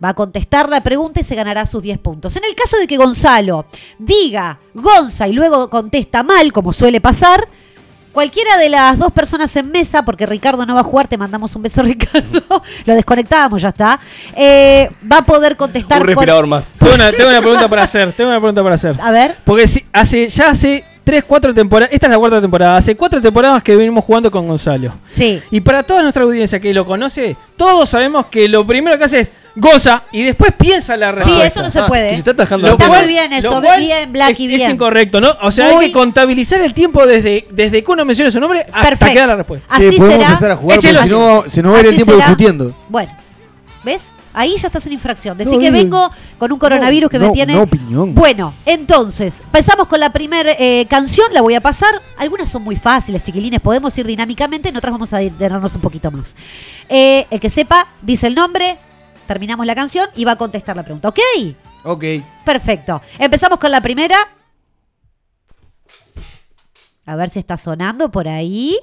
va 0.04 0.08
a 0.08 0.14
contestar 0.14 0.68
la 0.68 0.80
pregunta 0.80 1.20
y 1.20 1.22
se 1.22 1.36
ganará 1.36 1.64
sus 1.64 1.84
10 1.84 1.98
puntos. 1.98 2.34
En 2.34 2.42
el 2.42 2.56
caso 2.56 2.76
de 2.76 2.88
que 2.88 2.96
Gonzalo 2.96 3.66
diga 4.00 4.58
Gonza 4.74 5.28
y 5.28 5.32
luego 5.32 5.70
contesta 5.70 6.24
mal, 6.24 6.52
como 6.52 6.72
suele 6.72 7.00
pasar, 7.00 7.46
Cualquiera 8.16 8.56
de 8.56 8.70
las 8.70 8.98
dos 8.98 9.12
personas 9.12 9.54
en 9.56 9.70
mesa, 9.70 10.02
porque 10.02 10.24
Ricardo 10.24 10.64
no 10.64 10.74
va 10.74 10.80
a 10.80 10.84
jugar, 10.84 11.06
te 11.06 11.18
mandamos 11.18 11.54
un 11.54 11.60
beso, 11.60 11.82
Ricardo. 11.84 12.62
Lo 12.86 12.94
desconectábamos, 12.94 13.60
ya 13.60 13.68
está. 13.68 14.00
Eh, 14.34 14.90
va 15.12 15.18
a 15.18 15.22
poder 15.22 15.54
contestar. 15.54 16.00
Un 16.00 16.06
respirador 16.06 16.46
más. 16.46 16.72
Tengo 16.78 16.94
una, 16.94 17.12
tengo 17.12 17.28
una 17.28 17.40
pregunta 17.42 17.68
para 17.68 17.82
hacer. 17.82 18.14
Tengo 18.14 18.30
una 18.30 18.38
pregunta 18.38 18.62
para 18.62 18.76
hacer. 18.76 18.96
A 19.02 19.10
ver. 19.10 19.36
Porque 19.44 19.66
si, 19.66 19.84
hace, 19.92 20.30
ya 20.30 20.48
hace 20.48 20.82
3, 21.06 21.22
4 21.24 21.54
temporadas. 21.54 21.92
Esta 21.94 22.06
es 22.08 22.10
la 22.10 22.18
cuarta 22.18 22.40
temporada. 22.40 22.76
Hace 22.76 22.96
4 22.96 23.22
temporadas 23.22 23.62
que 23.62 23.76
venimos 23.76 24.04
jugando 24.04 24.28
con 24.28 24.44
Gonzalo. 24.48 24.92
Sí. 25.12 25.40
Y 25.52 25.60
para 25.60 25.84
toda 25.84 26.02
nuestra 26.02 26.24
audiencia 26.24 26.58
que 26.58 26.74
lo 26.74 26.84
conoce, 26.84 27.36
todos 27.56 27.88
sabemos 27.88 28.26
que 28.26 28.48
lo 28.48 28.66
primero 28.66 28.98
que 28.98 29.04
hace 29.04 29.20
es 29.20 29.32
goza 29.54 30.02
y 30.10 30.24
después 30.24 30.50
piensa 30.58 30.96
la 30.96 31.10
Sí, 31.10 31.14
respuesta. 31.18 31.46
eso 31.46 31.62
no 31.62 31.70
se 31.70 31.82
puede. 31.84 32.08
que 32.08 32.14
se 32.14 32.18
está 32.18 32.32
atajando 32.32 32.66
Lo 32.66 32.72
Está 32.74 32.88
cual- 32.88 33.00
muy 33.04 33.08
bien 33.08 33.30
lo 33.30 33.36
eso, 33.36 33.62
cual 33.62 33.78
bien, 33.80 34.12
Black 34.12 34.30
es, 34.32 34.40
y 34.40 34.44
es 34.52 34.56
bien. 34.56 34.70
incorrecto, 34.72 35.20
¿no? 35.20 35.30
O 35.42 35.50
sea, 35.52 35.70
Muy- 35.72 35.84
hay 35.84 35.90
que 35.92 35.98
contabilizar 35.98 36.60
el 36.60 36.74
tiempo 36.74 37.06
desde, 37.06 37.46
desde 37.50 37.84
que 37.84 37.90
uno 37.92 38.04
menciona 38.04 38.32
su 38.32 38.40
nombre 38.40 38.66
hasta 38.72 38.82
Perfecto. 38.82 39.14
que 39.14 39.20
da 39.20 39.26
la 39.28 39.36
respuesta. 39.36 39.66
Así 39.70 39.90
Sí, 39.90 39.96
podemos 39.98 40.12
será. 40.16 40.26
empezar 40.26 40.50
a 40.50 40.56
jugar 40.56 40.78
Échelo 40.78 40.98
porque 40.98 41.08
si 41.08 41.14
no 41.14 41.44
se 41.48 41.62
nos 41.62 41.72
va 41.72 41.76
a 41.76 41.80
ir 41.82 41.86
el 41.86 41.94
tiempo 41.94 42.12
será. 42.14 42.24
discutiendo. 42.26 42.76
Bueno, 42.88 43.12
¿ves? 43.84 44.16
Ahí 44.38 44.54
ya 44.58 44.66
estás 44.68 44.84
en 44.84 44.92
infracción. 44.92 45.38
Decí 45.38 45.50
No, 45.52 45.58
que 45.58 45.70
vengo 45.70 46.10
con 46.38 46.52
un 46.52 46.58
coronavirus 46.58 47.10
que 47.10 47.18
me 47.18 47.26
no, 47.28 47.32
tiene. 47.32 47.54
no 47.54 47.62
opinión. 47.62 48.14
Bueno, 48.14 48.52
entonces, 48.66 49.40
empezamos 49.40 49.86
con 49.86 49.98
la 49.98 50.10
primera 50.12 50.52
canción, 50.88 51.32
la 51.32 51.40
voy 51.40 51.54
a 51.54 51.60
pasar. 51.62 52.02
Algunas 52.18 52.48
son 52.50 52.62
muy 52.62 52.76
fáciles, 52.76 53.22
chiquilines, 53.22 53.60
podemos 53.60 53.96
ir 53.96 54.06
dinámicamente, 54.06 54.68
en 54.68 54.76
otras 54.76 54.92
vamos 54.92 55.10
a 55.14 55.18
detenernos 55.18 55.74
un 55.74 55.80
poquito 55.80 56.10
más. 56.10 56.36
Eh, 56.88 57.26
el 57.30 57.40
que 57.40 57.48
sepa, 57.48 57.88
dice 58.02 58.26
el 58.26 58.34
nombre, 58.34 58.76
terminamos 59.26 59.64
la 59.64 59.74
canción 59.74 60.06
y 60.14 60.26
va 60.26 60.32
a 60.32 60.36
contestar 60.36 60.76
la 60.76 60.82
pregunta, 60.82 61.08
¿ok? 61.08 61.18
Ok. 61.84 62.04
Perfecto. 62.44 63.00
Empezamos 63.18 63.58
con 63.58 63.70
la 63.70 63.80
primera. 63.80 64.16
A 67.06 67.16
ver 67.16 67.30
si 67.30 67.38
está 67.38 67.56
sonando 67.56 68.10
por 68.10 68.28
ahí. 68.28 68.76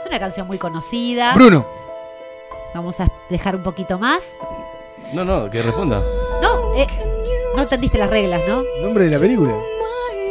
Es 0.00 0.06
una 0.06 0.18
canción 0.18 0.46
muy 0.46 0.56
conocida. 0.56 1.34
Bruno. 1.34 1.66
Vamos 2.74 3.00
a 3.00 3.08
dejar 3.30 3.56
un 3.56 3.62
poquito 3.62 3.98
más. 3.98 4.32
No, 5.12 5.24
no, 5.24 5.50
que 5.50 5.62
responda. 5.62 6.02
No, 6.42 6.74
eh, 6.76 6.86
no 7.56 7.62
entendiste 7.62 7.96
las 7.98 8.10
reglas, 8.10 8.42
¿no? 8.46 8.62
Nombre 8.82 9.04
de 9.04 9.10
la 9.10 9.18
película. 9.18 9.54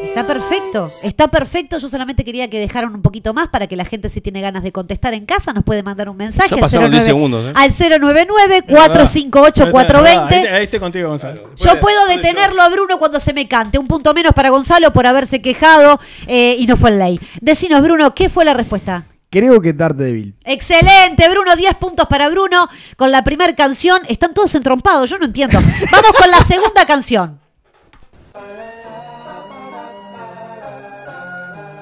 Está 0.04 0.26
perfecto, 0.26 0.88
está 1.04 1.28
perfecto. 1.28 1.78
Yo 1.78 1.88
solamente 1.88 2.24
quería 2.24 2.50
que 2.50 2.60
dejaran 2.60 2.96
un 2.96 3.04
poquito 3.04 3.36
más 3.36 3.50
para 3.50 3.68
que 3.68 3.76
la 3.76 3.86
gente, 3.86 4.10
si 4.10 4.20
tiene 4.20 4.42
ganas 4.42 4.64
de 4.64 4.72
contestar 4.72 5.14
en 5.14 5.28
casa, 5.28 5.54
nos 5.54 5.64
puede 5.64 5.84
mandar 5.84 6.10
un 6.10 6.18
mensaje 6.18 6.50
Ya 6.50 6.56
al 6.56 6.62
pasaron 6.62 6.90
10 6.90 7.06
09 7.06 7.06
segundos, 7.06 7.46
¿eh? 7.46 7.54
al 7.56 7.70
099-458-420. 7.70 10.32
Ahí, 10.32 10.46
ahí 10.48 10.64
estoy 10.64 10.80
contigo, 10.80 11.10
Gonzalo. 11.10 11.52
Yo 11.56 11.80
puedo 11.80 12.08
detenerlo 12.08 12.64
a 12.64 12.70
Bruno 12.70 12.98
cuando 12.98 13.20
se 13.20 13.32
me 13.34 13.48
cante. 13.48 13.78
Un 13.78 13.86
punto 13.88 14.12
menos 14.16 14.34
para 14.34 14.50
Gonzalo 14.50 14.92
por 14.92 15.06
haberse 15.06 15.40
quejado 15.42 16.00
eh, 16.26 16.56
y 16.58 16.66
no 16.66 16.78
fue 16.78 16.90
en 16.92 16.98
ley. 17.00 17.20
Decinos, 17.42 17.84
Bruno, 17.84 18.16
¿qué 18.16 18.28
fue 18.30 18.44
la 18.44 18.56
respuesta? 18.56 19.04
Creo 19.30 19.60
que 19.60 19.74
Daredevil. 19.74 20.36
Excelente, 20.46 21.30
Bruno, 21.30 21.56
10 21.56 21.76
puntos 21.76 22.08
para 22.08 22.30
Bruno 22.30 22.68
con 22.96 23.12
la 23.12 23.24
primera 23.24 23.54
canción. 23.56 24.02
Están 24.08 24.34
todos 24.34 24.56
entrompados, 24.56 25.10
yo 25.10 25.18
no 25.20 25.26
entiendo. 25.26 25.60
Vamos 25.92 26.12
con 26.18 26.32
la 26.32 26.40
segunda 26.40 26.86
canción. 26.86 27.40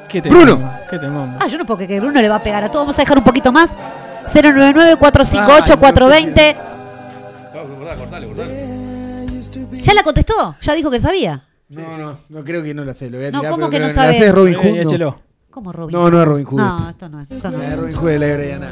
¿Qué 0.10 0.22
Bruno. 0.22 0.72
¿Qué 0.90 0.98
temón? 0.98 1.38
Ah, 1.40 1.48
yo 1.48 1.58
no 1.58 1.66
puedo 1.66 1.78
creer 1.78 1.90
que 1.90 2.00
Bruno 2.00 2.22
le 2.22 2.30
va 2.30 2.38
a 2.38 2.44
pegar 2.44 2.64
a 2.64 2.68
todos. 2.70 2.86
Vamos 2.86 2.98
a 2.98 3.02
dejar 3.02 3.18
un 3.18 3.24
poquito 3.24 3.52
más. 3.52 3.78
099-458-420. 4.28 6.56
¿Ya 9.82 9.94
la 9.94 10.04
contestó? 10.04 10.56
¿Ya 10.62 10.74
dijo 10.74 10.90
que 10.90 11.00
sabía? 11.00 11.44
No, 11.70 11.98
no, 11.98 12.18
no 12.30 12.44
creo 12.44 12.64
que 12.64 12.74
no 12.74 12.86
la 12.86 12.94
sé. 12.94 13.10
Lo 13.10 13.18
voy 13.18 13.28
a 13.28 13.32
No, 13.32 13.40
tirar, 13.40 13.52
¿cómo 13.52 13.70
pero 13.70 13.72
que 13.72 13.80
no 13.80 13.86
creo 13.86 13.96
sabe? 13.96 14.14
¿La 14.14 14.20
sé 14.20 14.32
Robin 14.32 14.56
Eh, 14.62 14.86
no. 14.98 15.16
No, 15.64 16.10
no 16.12 16.22
es 16.22 16.28
Robin 16.28 16.46
Hood. 16.46 16.58
No, 16.60 16.90
esto 16.90 17.10
no 17.10 17.22
es. 17.22 17.32
Esto 17.32 17.52
no 17.52 17.58
La 17.58 17.64
de 17.64 17.70
es. 17.74 17.80
Robin 17.80 17.96
Hood 17.96 18.10
es 18.10 18.20
la 18.20 18.26
de 18.28 18.38
Brianna. 18.38 18.68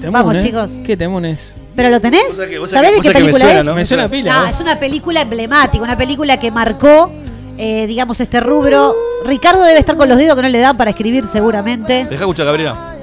Temón, 0.00 0.12
Vamos, 0.12 0.34
¿eh? 0.36 0.42
chicos. 0.42 0.70
¿Qué 0.86 0.96
temón 0.96 1.24
es? 1.26 1.54
¿Pero 1.76 1.90
lo 1.90 2.00
tenés? 2.00 2.24
Vos 2.28 2.34
sabés 2.36 2.50
que- 2.50 2.58
vos 2.58 2.70
¿Sabés 2.70 2.88
sabés 2.90 2.90
de 2.90 2.96
que- 2.96 3.08
qué 3.08 3.12
que 3.12 3.18
me 3.18 3.24
película 3.32 3.44
suena, 3.44 3.60
es? 3.60 3.66
¿no? 3.66 3.74
Me 3.74 3.84
suena 3.84 4.08
pila. 4.08 4.34
No, 4.40 4.46
¿eh? 4.46 4.50
es 4.50 4.60
una 4.60 4.78
película 4.80 5.20
emblemática, 5.20 5.84
una 5.84 5.96
película 5.96 6.36
que 6.38 6.50
marcó, 6.50 7.10
eh, 7.58 7.86
digamos, 7.86 8.18
este 8.20 8.40
rubro. 8.40 8.94
Ricardo 9.26 9.62
debe 9.62 9.78
estar 9.78 9.96
con 9.96 10.08
los 10.08 10.16
dedos 10.16 10.36
que 10.36 10.42
no 10.42 10.48
le 10.48 10.58
dan 10.58 10.76
para 10.78 10.90
escribir 10.90 11.26
seguramente. 11.26 12.06
Deja 12.08 12.22
escuchar, 12.24 12.46
Gabriela. 12.46 12.96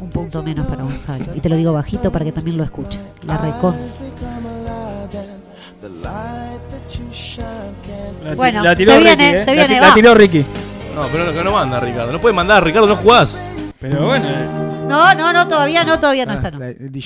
Un 0.00 0.10
punto 0.10 0.42
menos 0.44 0.66
para 0.66 0.84
Gonzalo. 0.84 1.24
Y 1.34 1.40
te 1.40 1.48
lo 1.48 1.56
digo 1.56 1.72
bajito 1.72 2.12
para 2.12 2.24
que 2.24 2.30
también 2.32 2.56
lo 2.56 2.62
escuches. 2.64 3.12
La 3.24 3.36
recon. 3.36 3.74
La, 8.30 8.34
Bueno, 8.36 8.62
la 8.64 8.76
tiró 8.76 8.92
se 8.92 8.98
Ricky, 8.98 9.06
viene, 9.16 9.38
¿eh? 9.40 9.44
se 9.44 9.46
La 9.46 9.52
viene, 9.52 9.74
ti- 9.74 9.80
va. 9.80 9.88
La 9.88 9.94
tiró 9.94 10.14
Ricky. 10.14 10.46
No, 10.94 11.06
pero 11.12 11.24
no, 11.24 11.32
que 11.32 11.44
no 11.44 11.52
manda 11.52 11.78
Ricardo. 11.80 12.12
No 12.12 12.18
puede 12.18 12.34
mandar, 12.34 12.64
Ricardo, 12.64 12.88
no 12.88 12.96
jugás. 12.96 13.40
Pero 13.80 14.06
bueno. 14.06 14.28
eh. 14.28 14.69
No, 14.90 15.14
no, 15.14 15.32
no, 15.32 15.48
todavía 15.48 15.84
no, 15.84 15.98
todavía 15.98 16.26
no 16.26 16.32
está. 16.34 16.50
No. 16.50 16.58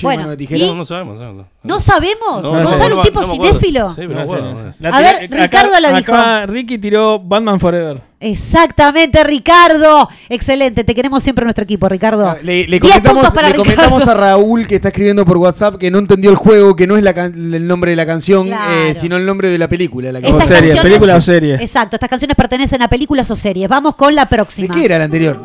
Bueno, 0.03 0.37
de. 0.37 0.59
No, 0.67 0.75
no 0.75 0.85
sabemos. 0.85 1.21
No, 1.21 1.33
no. 1.33 1.47
¿No 1.63 1.81
sabemos? 1.81 2.43
No, 2.43 2.51
Gonzalo, 2.51 2.97
un 2.99 3.03
tipo 3.03 3.23
cinéfilo. 3.23 3.91
Sí, 3.95 4.03
pero 4.07 4.09
no 4.09 4.15
me 4.15 4.21
No 4.21 4.27
sé, 4.27 4.33
acuerdo, 4.35 4.45
no 4.55 4.63
no 4.65 4.73
sé. 4.73 4.79
sé. 4.79 4.83
La 4.85 4.89
A 4.91 5.01
ver, 5.01 5.15
acá- 5.25 5.37
Ricardo 5.43 5.81
la 5.81 5.93
dijo. 5.99 6.13
Acá 6.15 6.47
Ricky 6.47 6.79
tiró 6.79 7.19
Batman 7.21 7.61
Forever. 7.61 8.01
Exactamente, 8.21 9.23
Ricardo. 9.25 10.09
Excelente, 10.29 10.83
te 10.85 10.95
queremos 10.95 11.23
siempre 11.23 11.43
en 11.43 11.47
nuestro 11.47 11.65
equipo, 11.65 11.89
Ricardo. 11.89 12.29
Ah, 12.31 12.39
Le, 12.43 12.67
le 12.67 12.81
10 12.81 13.01
comentamos, 13.01 13.35
le 13.43 13.55
comentamos 13.55 14.09
a 14.09 14.15
Raúl 14.15 14.67
que 14.67 14.77
está 14.77 14.89
escribiendo 14.89 15.25
por 15.27 15.37
WhatsApp 15.39 15.77
que 15.77 15.91
no 15.91 15.99
entendió 15.99 16.31
el 16.31 16.37
juego, 16.37 16.75
que 16.77 16.87
no 16.87 16.97
es 16.97 17.03
la 17.03 17.11
el 17.11 17.67
nombre 17.67 17.91
de 17.91 17.97
la 17.97 18.07
canción, 18.07 18.47
Claro. 18.47 18.73
eh, 18.73 18.95
sino 18.95 19.17
el 19.17 19.27
nombre 19.27 19.49
de 19.49 19.59
la 19.59 19.69
película. 19.69 20.11
La 20.13 20.21
O 20.21 20.41
serie, 20.41 20.75
película 20.81 21.17
o 21.17 21.21
serie. 21.21 21.55
Exacto, 21.57 21.97
estas 21.97 22.09
canciones 22.09 22.35
pertenecen 22.37 22.83
a 22.83 22.89
películas 22.89 23.31
o 23.31 23.37
series. 23.37 23.69
Vamos 23.69 23.95
con 23.95 24.15
la 24.15 24.23
¿De 24.23 24.29
próxima. 24.29 24.75
qué 24.75 24.85
era 24.85 24.99
la 24.99 25.05
anterior? 25.05 25.41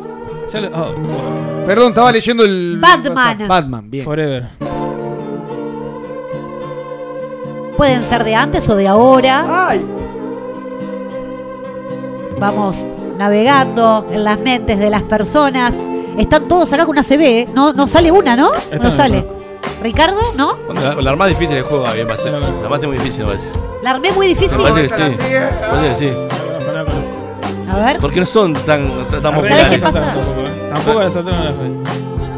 Ya 0.53 0.61
lo- 0.61 0.69
oh, 0.69 0.95
oh, 0.95 1.38
Perdón, 1.69 1.89
estaba 1.89 2.11
leyendo 2.11 2.43
el. 2.43 2.79
Batman. 2.81 3.47
Batman, 3.47 3.91
bien. 3.91 4.03
Forever. 4.03 4.47
Pueden 7.77 8.03
ser 8.03 8.23
de 8.23 8.33
antes 8.33 8.67
o 8.69 8.75
de 8.75 8.87
ahora. 8.87 9.67
¡Ay! 9.67 9.85
Vamos 12.39 12.87
navegando 13.19 14.07
en 14.11 14.23
las 14.23 14.39
mentes 14.39 14.79
de 14.79 14.89
las 14.89 15.03
personas. 15.03 15.87
Están 16.17 16.47
todos 16.47 16.73
acá 16.73 16.87
con 16.87 16.97
una 16.97 17.03
CB. 17.03 17.49
No, 17.53 17.71
no 17.73 17.87
sale 17.87 18.11
una, 18.11 18.35
¿no? 18.35 18.51
Esta 18.71 18.77
no 18.87 18.89
sale. 18.89 19.27
Ricardo, 19.83 20.21
¿no? 20.35 20.57
La, 20.73 20.95
la 20.95 21.15
más 21.15 21.29
difícil 21.29 21.57
del 21.57 21.65
juego, 21.65 21.85
bien, 21.93 22.09
va 22.09 22.15
a 22.15 22.17
ser. 22.17 22.31
La 22.33 22.67
más 22.67 22.81
muy 22.81 22.97
difícil, 22.97 23.25
me 23.25 23.33
parece. 23.33 23.51
La 23.83 23.91
armé 23.91 24.11
muy 24.11 24.25
difícil. 24.25 24.57
Me 24.57 24.71
parece 24.71 25.03
que 25.03 25.11
sí. 25.11 25.21
Me 25.21 25.67
parece 25.69 25.87
que 25.87 25.93
sí. 25.99 26.17
A 27.69 27.77
ver, 27.77 27.99
Porque 27.99 28.19
no 28.19 28.25
son 28.25 28.53
tan, 28.53 29.07
tan, 29.07 29.21
¿Sabés 29.21 29.69
qué 29.69 29.77
populares. 29.77 29.81
pasa? 29.83 30.15
Tampoco, 30.69 31.01
la 31.01 31.11
saltaron 31.11 31.39
a 31.41 31.43
la 31.45 31.51
fe. 31.51 31.69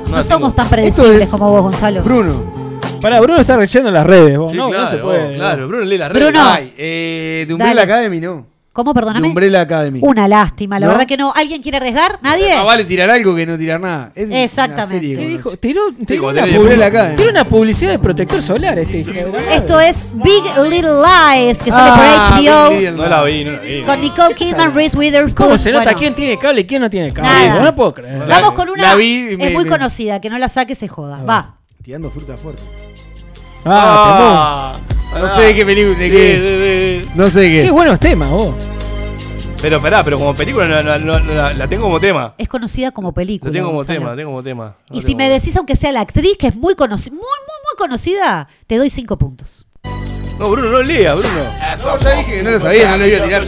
no 0.09 0.15
la 0.17 0.23
somos 0.23 0.55
tan 0.55 0.67
predecibles 0.69 1.21
es 1.23 1.29
como 1.29 1.51
vos, 1.51 1.61
Gonzalo. 1.63 2.01
Bruno. 2.03 2.61
Pará, 3.01 3.19
Bruno 3.19 3.39
está 3.39 3.55
en 3.87 3.93
las 3.95 4.05
redes. 4.05 4.37
vos, 4.37 4.51
Sí, 4.51 4.57
no, 4.57 4.67
claro, 4.69 4.83
no 4.83 4.89
se 4.89 4.97
puede. 4.97 5.35
claro, 5.35 5.67
Bruno 5.67 5.85
lee 5.85 5.97
las 5.97 6.09
Bruno. 6.09 6.25
redes. 6.27 6.41
Ay, 6.43 6.73
eh, 6.77 7.45
de 7.47 7.53
Umbrella 7.53 7.75
Dale. 7.75 7.91
Academy, 7.93 8.19
no. 8.19 8.45
¿Cómo, 8.73 8.93
De 8.93 8.99
perdóname? 9.01 9.27
Umbrella 9.27 9.59
Academy. 9.61 9.99
Una 10.01 10.29
lástima, 10.29 10.79
la 10.79 10.85
¿No? 10.85 10.93
verdad 10.93 11.05
que 11.05 11.17
no. 11.17 11.33
¿Alguien 11.35 11.61
quiere 11.61 11.75
arriesgar? 11.77 12.19
¿Nadie? 12.21 12.55
Más 12.55 12.65
vale 12.65 12.85
tirar 12.85 13.09
algo 13.11 13.35
que 13.35 13.45
no 13.45 13.57
tirar 13.57 13.81
nada. 13.81 14.13
Es 14.15 14.29
Exactamente. 14.31 14.93
serie 14.95 15.17
¿Qué 15.17 15.27
dijo? 15.27 15.57
Tiró, 15.57 15.81
tiró 16.07 16.29
una, 16.29 16.35
tenés 16.43 16.55
publi- 16.55 16.59
Umbrella 16.61 16.85
Academy. 16.85 17.15
tiró 17.17 17.29
una 17.31 17.43
publicidad 17.43 17.91
de 17.91 17.99
protector 17.99 18.41
solar 18.41 18.79
este 18.79 18.99
hijo 18.99 19.11
de 19.11 19.55
Esto 19.55 19.77
es 19.81 19.97
Big 20.13 20.41
Little 20.69 20.89
Lies, 21.03 21.61
que 21.61 21.69
sale 21.69 21.89
Ah, 21.93 22.27
por 22.29 22.39
HBO. 22.39 22.69
Little 22.71 22.91
No 22.93 23.07
la 23.09 23.23
vi, 23.23 23.43
no 23.43 23.51
la 23.51 23.59
vi. 23.59 23.81
Con 23.81 23.99
Nicole 23.99 24.35
Kidman, 24.35 24.73
Reese 24.73 24.97
Witherspoon. 24.97 25.33
¿Cómo 25.35 25.57
se 25.57 25.69
nota 25.73 25.83
Bueno, 25.83 25.99
quién 25.99 26.15
tiene 26.15 26.39
cable 26.39 26.61
y 26.61 26.65
quién 26.65 26.81
no 26.81 26.89
tiene 26.89 27.11
cable? 27.11 27.29
Nada. 27.29 27.49
Eso 27.49 27.63
no 27.63 27.75
puedo 27.75 27.93
creer. 27.93 28.25
Vamos 28.25 28.53
con 28.53 28.69
una. 28.69 28.83
La 28.83 28.95
vi 28.95 29.35
me- 29.37 29.47
es 29.47 29.53
muy 29.53 29.65
me- 29.65 29.69
conocida, 29.69 30.21
que 30.21 30.29
no 30.29 30.37
la 30.37 30.47
saque 30.47 30.75
se 30.75 30.87
joda. 30.87 31.21
Va. 31.23 31.55
Tirando 31.83 32.09
fruta 32.09 32.37
fuerte. 32.37 32.61
Ah, 33.65 34.73
No 35.19 35.29
sé 35.29 35.41
de 35.41 35.55
qué 35.55 35.65
película, 35.65 35.99
de 35.99 36.09
qué 36.09 36.97
es. 37.01 37.15
No 37.15 37.29
sé 37.29 37.41
de 37.41 37.45
qué 37.47 37.51
qué 37.53 37.63
es. 37.65 37.71
buenos 37.71 37.99
temas, 37.99 38.29
vos. 38.29 38.55
Pero 39.61 39.77
esperá, 39.77 40.03
pero 40.03 40.17
como 40.17 40.33
película 40.33 40.65
no, 40.65 40.81
no, 40.81 40.97
no, 40.97 41.19
no, 41.19 41.33
la, 41.35 41.53
la 41.53 41.67
tengo 41.67 41.83
como 41.83 41.99
tema. 41.99 42.33
Es 42.37 42.47
conocida 42.47 42.91
como 42.91 43.13
película. 43.13 43.49
La 43.51 43.53
tengo 43.53 43.67
como 43.67 43.77
Gonzalo. 43.79 43.99
tema, 43.99 44.09
la 44.11 44.15
tengo 44.15 44.29
como 44.31 44.43
tema. 44.43 44.75
Y 44.89 45.01
si 45.01 45.07
tengo 45.07 45.17
me 45.19 45.25
como- 45.25 45.33
decís, 45.39 45.55
aunque 45.57 45.75
sea 45.75 45.91
la 45.91 46.01
actriz, 46.01 46.37
que 46.39 46.47
es 46.47 46.55
muy 46.55 46.73
conocida, 46.75 47.11
muy, 47.11 47.19
muy, 47.21 47.27
muy 47.27 47.77
conocida, 47.77 48.47
te 48.65 48.77
doy 48.77 48.89
cinco 48.89 49.17
puntos. 49.17 49.67
No, 50.39 50.49
Bruno, 50.49 50.69
no 50.71 50.81
lea, 50.81 51.13
Bruno. 51.13 51.29
No, 51.83 51.97
ya 51.99 52.15
dije 52.15 52.35
que 52.37 52.43
no 52.43 52.49
lo 52.51 52.59
sabía, 52.59 52.91
no 52.91 52.97
lo 52.97 53.05
iba 53.07 53.21
a 53.21 53.25
tirar. 53.25 53.43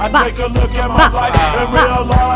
Va, 0.00 0.08
va. 0.08 0.20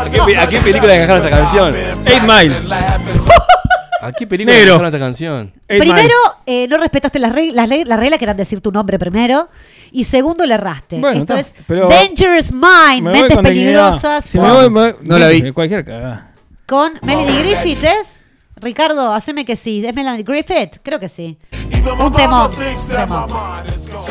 ¿A 0.01 0.09
qué, 0.11 0.19
pe- 0.23 0.37
a 0.37 0.47
qué 0.47 0.59
película 0.59 0.95
encajaron 0.95 1.25
esta 1.25 1.37
canción? 1.39 1.73
Eight 2.05 2.21
Mile. 2.21 2.55
¿A 4.01 4.11
qué 4.13 4.25
película 4.27 4.55
Negro. 4.55 4.85
esta 4.85 4.99
canción? 4.99 5.51
Eight 5.67 5.81
Primero, 5.81 6.13
eh, 6.45 6.67
no 6.67 6.77
respetaste 6.77 7.19
las, 7.19 7.33
reg- 7.33 7.51
las, 7.53 7.69
reg- 7.69 7.85
las 7.85 7.99
reglas 7.99 8.17
que 8.19 8.25
eran 8.25 8.37
decir 8.37 8.61
tu 8.61 8.71
nombre 8.71 8.97
primero. 8.97 9.49
Y 9.91 10.03
segundo, 10.03 10.45
le 10.45 10.53
erraste. 10.53 10.99
Bueno, 10.99 11.19
Esto 11.19 11.35
está, 11.35 11.59
es 11.59 11.63
pero- 11.67 11.89
Dangerous 11.89 12.51
Mind, 12.51 13.01
Me 13.03 13.09
voy 13.11 13.19
Mentes 13.21 13.35
con 13.35 13.43
dignidad. 13.45 13.89
Peligrosas. 13.91 14.25
Si 14.25 14.37
con, 14.37 14.47
me 14.47 14.53
voy, 14.53 14.69
me 14.69 14.79
voy- 14.81 14.95
No 15.03 15.17
la 15.19 15.27
vi. 15.27 15.51
Cualquier 15.51 15.83
cagada. 15.83 16.31
con 16.65 16.93
Melanie 17.01 17.39
Griffith, 17.41 17.83
¿es? 17.83 18.25
Ricardo, 18.57 19.13
haceme 19.13 19.45
que 19.45 19.55
sí. 19.55 19.85
¿Es 19.85 19.95
Melanie 19.95 20.23
Griffith? 20.23 20.77
Creo 20.83 20.99
que 20.99 21.09
sí. 21.09 21.37
Un 21.97 22.11
temón. 22.13 22.51
un 22.51 22.87
temón. 22.89 23.29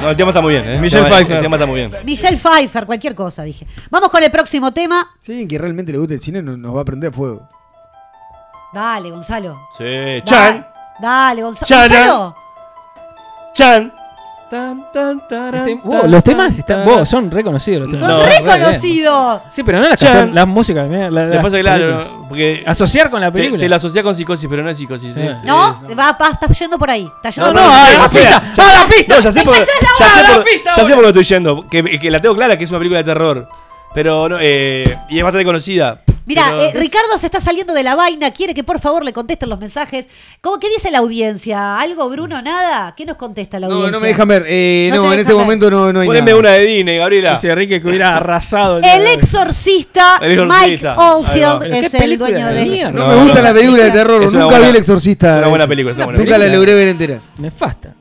No, 0.00 0.10
el 0.10 0.16
tema 0.16 0.30
está 0.30 0.40
muy 0.40 0.52
bien, 0.54 0.68
¿eh? 0.68 0.78
Michelle 0.78 1.02
El 1.02 1.04
tema- 1.06 1.16
Pfeiffer. 1.16 1.36
El 1.36 1.42
tema 1.42 1.56
está 1.56 1.66
muy 1.66 1.76
bien. 1.76 1.90
Michelle 2.04 2.36
Pfeiffer, 2.36 2.86
cualquier 2.86 3.14
cosa, 3.14 3.42
dije. 3.42 3.66
Vamos 3.90 4.10
con 4.10 4.22
el 4.22 4.30
próximo 4.30 4.72
tema. 4.72 5.08
Si 5.20 5.32
alguien 5.32 5.48
que 5.48 5.58
realmente 5.58 5.92
le 5.92 5.98
gusta 5.98 6.14
el 6.14 6.20
cine 6.20 6.42
no- 6.42 6.56
nos 6.56 6.74
va 6.76 6.80
a 6.80 6.84
prender 6.84 7.12
fuego. 7.12 7.48
Dale, 8.72 9.10
Gonzalo. 9.10 9.68
Sí. 9.76 9.84
Da- 9.84 10.24
Chan, 10.24 10.66
Dale, 11.00 11.42
Gonza- 11.42 11.64
Chan. 11.66 11.88
Gonzalo. 11.88 12.34
chan. 13.54 13.92
Tan, 14.50 14.90
tan, 14.94 15.28
taran, 15.28 15.68
Este- 15.68 15.88
tan, 15.90 16.10
los 16.10 16.24
temas 16.24 16.56
están, 16.58 16.82
vos, 16.86 17.06
son 17.06 17.30
reconocidos. 17.30 17.82
Los 17.82 17.90
temas. 18.00 18.08
Son 18.08 18.18
No, 18.18 18.26
reconocidos. 18.26 19.42
Sí, 19.50 19.62
pero 19.62 19.78
no 19.78 19.88
canciones, 19.88 20.32
las 20.32 20.46
músicas. 20.46 20.88
mira, 20.88 21.10
la- 21.10 21.28
que 21.28 21.34
las 21.34 21.42
pasa 21.44 21.58
claro, 21.60 22.04
no, 22.04 22.28
porque 22.30 22.64
Asociar 22.66 23.10
con 23.10 23.20
la 23.20 23.30
película. 23.30 23.60
te 23.60 23.68
la 23.68 23.76
asociás 23.76 24.02
con 24.02 24.14
psicosis, 24.14 24.46
pero 24.48 24.62
no 24.62 24.70
es 24.70 24.78
psicosis. 24.78 25.12
Sí. 25.14 25.20
es- 25.20 25.44
No, 25.44 25.78
es- 25.86 25.98
va, 25.98 26.12
va, 26.12 26.30
está 26.32 26.46
yendo 26.46 26.78
por 26.78 26.88
ahí. 26.90 27.06
Está 27.16 27.28
yendo 27.28 27.52
No, 27.52 27.60
por 27.60 27.68
no, 27.68 27.74
ahí. 27.76 27.82
ah, 27.82 27.92
la 27.92 27.98
ya 28.00 28.08
sé, 28.08 28.18
pista, 28.20 28.42
ya- 28.56 28.64
¡ah, 28.64 28.72
la 28.72 28.86
pista! 28.88 29.14
No, 29.16 29.20
ya 29.20 29.32
sé 29.32 29.42
por, 29.44 29.52
¡Me 29.52 29.60
cachás 29.60 29.76
la 29.82 30.06
ya 30.06 30.14
sé 30.14 30.24
por- 30.28 30.38
la 30.38 30.44
pista, 30.44 30.70
ya 30.76 30.86
sé 30.86 30.94
por 30.94 31.02
lo 31.04 31.12
que 31.12 31.20
estoy 31.20 31.36
yendo. 31.36 31.66
Que, 31.68 31.98
que 32.00 32.10
la 32.10 32.20
tengo 32.20 32.34
clara 32.34 32.56
que 32.56 32.64
es 32.64 32.70
una 32.70 32.78
película 32.78 32.98
de 33.00 33.04
terror. 33.04 33.48
Pero 33.94 34.28
no, 34.30 34.36
eh, 34.40 34.98
y 35.10 35.18
es 35.18 35.24
bastante 35.24 35.44
conocida. 35.44 36.00
Mira, 36.28 36.44
Pero- 36.48 36.62
eh, 36.62 36.72
Ricardo 36.74 37.16
se 37.18 37.26
está 37.26 37.40
saliendo 37.40 37.72
de 37.72 37.82
la 37.82 37.96
vaina, 37.96 38.30
quiere 38.30 38.52
que 38.54 38.62
por 38.62 38.78
favor 38.80 39.02
le 39.04 39.12
contesten 39.14 39.48
los 39.48 39.58
mensajes. 39.58 40.08
¿Cómo 40.42 40.60
qué 40.60 40.68
dice 40.68 40.90
la 40.90 40.98
audiencia? 40.98 41.80
¿Algo, 41.80 42.08
Bruno? 42.10 42.40
¿Nada? 42.42 42.94
¿Qué 42.94 43.06
nos 43.06 43.16
contesta 43.16 43.58
la 43.58 43.66
No, 43.66 43.74
audiencia? 43.76 43.92
no 43.96 44.00
me 44.00 44.08
dejan 44.08 44.28
ver. 44.28 44.44
Eh, 44.46 44.90
No 44.92 45.04
no, 45.04 45.12
en 45.12 45.20
este 45.20 45.32
ver. 45.32 45.42
momento 45.42 45.70
no, 45.70 45.92
no 45.92 46.00
hay 46.00 46.06
Poneme 46.06 46.26
nada. 46.32 46.38
una 46.38 46.50
de 46.52 46.64
Disney, 46.66 46.98
Gabriela. 46.98 47.32
Dice 47.32 47.48
Enrique 47.48 47.80
que 47.80 47.88
hubiera 47.88 48.16
arrasado. 48.16 48.78
El 48.78 49.06
exorcista, 49.06 50.18
El 50.22 50.46
Mike 50.46 50.74
Exorcista. 50.74 50.96
Oldfield 50.98 51.74
es 51.74 51.94
el 51.94 52.00
película 52.00 52.28
dueño 52.30 52.46
de. 52.48 52.92
No, 52.92 53.08
me 53.08 53.22
gusta 53.22 53.40
la 53.42 53.54
película 53.54 53.84
de 53.84 53.90
terror. 53.90 54.22
Es 54.22 54.32
una 54.34 54.42
Nunca 54.42 54.54
vi 54.56 54.60
buena- 54.60 54.68
El 54.76 54.76
Exorcista. 54.82 55.30
es 55.32 55.38
una 55.38 55.48
buena 55.48 55.66
película, 55.66 55.92
es 55.92 55.96
una 55.96 56.04
buena 56.06 56.18
Nunca 56.18 56.30
la 56.32 56.44
película. 56.44 56.56
logré 56.58 56.74
ver 56.74 56.88
entera. 56.88 57.18
Nefasta. 57.38 57.94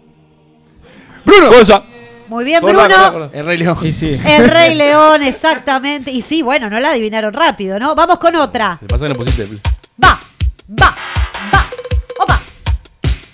¡Bruno! 1.26 1.50
Gonza. 1.52 1.84
Muy 2.28 2.44
bien, 2.44 2.62
Bruno. 2.62 3.30
El 3.34 3.46
Rey 3.46 3.58
León. 3.58 3.78
Y 3.84 3.94
sí. 3.94 4.20
El 4.26 4.50
Rey 4.50 4.76
León, 4.76 5.22
exactamente. 5.22 6.12
Y 6.12 6.22
sí, 6.22 6.42
bueno, 6.42 6.70
no 6.70 6.80
la 6.80 6.90
adivinaron 6.92 7.34
rápido, 7.34 7.80
¿no? 7.80 7.96
Vamos 7.96 8.20
con 8.20 8.36
otra. 8.36 8.78
Me 8.82 8.88
pasa 8.88 9.06
que 9.06 9.14
no 9.14 9.16
pusiste. 9.20 9.46
Va, 10.04 10.20
va, 10.82 10.96
va. 11.54 11.66
Opa. 12.20 12.40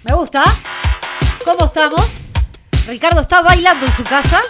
Me 0.03 0.14
gusta. 0.15 0.44
¿Cómo 1.44 1.65
estamos? 1.65 2.06
Ricardo 2.88 3.22
está 3.22 3.41
bailando 3.41 3.86
en 3.86 3.91
su 3.91 4.03
casa. 4.03 4.41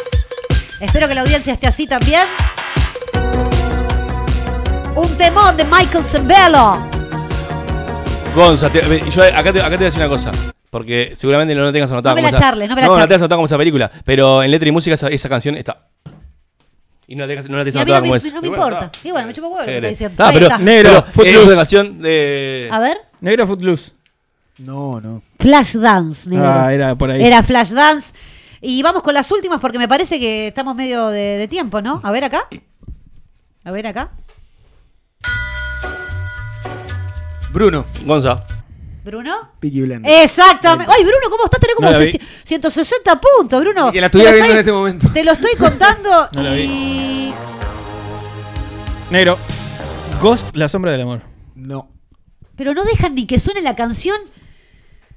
Espero 0.80 1.08
que 1.08 1.16
la 1.16 1.22
audiencia 1.22 1.54
esté 1.54 1.68
así 1.68 1.88
también. 1.88 2.28
Un 4.96 5.18
temón 5.18 5.56
de 5.58 5.64
Michael 5.66 6.04
Zembello. 6.04 6.80
Gonza, 8.36 8.70
te- 8.70 9.10
yo 9.10 9.24
acá 9.24 9.54
te, 9.54 9.60
acá 9.62 9.70
te 9.72 9.78
voy 9.78 9.84
a 9.86 9.86
decir 9.86 10.00
una 10.02 10.10
cosa. 10.10 10.32
Porque 10.74 11.14
seguramente 11.16 11.54
no 11.54 11.62
lo 11.62 11.72
tengas 11.72 11.92
anotado. 11.92 12.16
No 12.16 12.22
me 12.24 12.32
la 12.32 12.36
charles, 12.40 12.68
no 12.68 12.74
me 12.74 12.82
la 12.82 12.88
No, 12.88 12.98
no 12.98 13.04
tengas 13.08 13.22
anotado 13.22 13.38
como 13.38 13.46
esa 13.46 13.60
película. 13.60 13.92
Pero 14.04 14.42
en 14.42 14.50
letra 14.50 14.68
y 14.68 14.72
música 14.72 14.96
esa, 14.96 15.08
esa 15.10 15.30
canción 15.30 15.54
está. 15.56 15.86
Y 17.06 17.14
no 17.16 17.22
la 17.22 17.28
tengas, 17.28 17.48
no 17.48 17.58
la 17.58 17.64
tengas 17.64 17.76
anotada 17.76 18.00
no 18.00 18.04
como 18.06 18.14
me, 18.14 18.18
es. 18.18 18.34
no 18.34 18.42
me 18.42 18.48
importa. 18.48 18.92
Y 19.04 19.12
bueno, 19.12 19.28
me 19.28 19.34
chupo 19.36 19.50
huevo 19.50 19.60
lo 19.60 19.66
que 19.68 19.78
Eh, 19.78 19.90
diciendo. 19.90 20.14
está, 20.14 20.30
Ahí 20.30 20.40
pero. 20.40 20.58
Negro, 20.58 21.06
Footloose. 21.12 21.40
es 21.40 21.46
una 21.46 21.56
canción 21.58 22.02
de. 22.02 22.70
A 22.72 22.80
ver. 22.80 22.98
Negro 23.22 23.46
Footloose. 23.46 23.92
No, 24.58 25.00
no. 25.00 25.22
Flash 25.38 25.76
Dance, 25.76 26.28
negro. 26.28 26.48
Ah, 26.52 26.74
era 26.74 26.96
por 26.96 27.12
ahí. 27.12 27.24
Era 27.24 27.44
Flash 27.44 27.70
Dance. 27.70 28.12
Y 28.60 28.82
vamos 28.82 29.04
con 29.04 29.14
las 29.14 29.30
últimas 29.32 29.60
porque 29.62 29.78
me 29.78 29.88
parece 29.88 30.20
que 30.20 30.48
estamos 30.48 30.76
medio 30.76 31.10
de, 31.10 31.38
de 31.38 31.48
tiempo, 31.48 31.84
¿no? 31.84 32.02
A 32.04 32.10
ver 32.12 32.24
acá. 32.24 32.48
A 33.64 33.70
ver 33.72 33.86
acá. 33.86 34.10
Bruno. 37.52 37.86
Gonza. 38.06 38.38
Bruno. 39.04 39.52
Peaky 39.60 39.82
Blinders. 39.82 40.24
Exactamente. 40.24 40.92
Ay, 40.96 41.04
Bruno, 41.04 41.30
¿cómo 41.30 41.46
estás? 41.46 41.60
Tenés 41.60 41.76
como 41.76 41.88
No 41.90 41.94
la 41.94 42.00
vi. 42.00 42.20
160 42.44 43.20
puntos, 43.22 43.62
Bruno. 43.62 43.92
Que 43.92 44.00
la 44.00 44.08
estuviera 44.08 44.32
viendo 44.32 44.52
en 44.54 44.58
este 44.60 44.72
momento. 44.72 45.10
Te 45.14 45.24
lo 45.24 45.32
estoy 45.34 45.56
contando 45.58 46.30
No 46.32 46.42
la 46.42 46.52
vi. 46.54 46.62
y... 46.62 47.34
Negro. 49.12 49.38
Ghost, 50.22 50.56
la 50.56 50.68
sombra 50.70 50.92
del 50.94 51.02
amor. 51.02 51.22
No. 51.56 51.90
Pero 52.56 52.74
no 52.74 52.84
dejan 52.86 53.14
ni 53.16 53.28
que 53.28 53.40
suene 53.40 53.62
la 53.62 53.76
canción. 53.76 54.16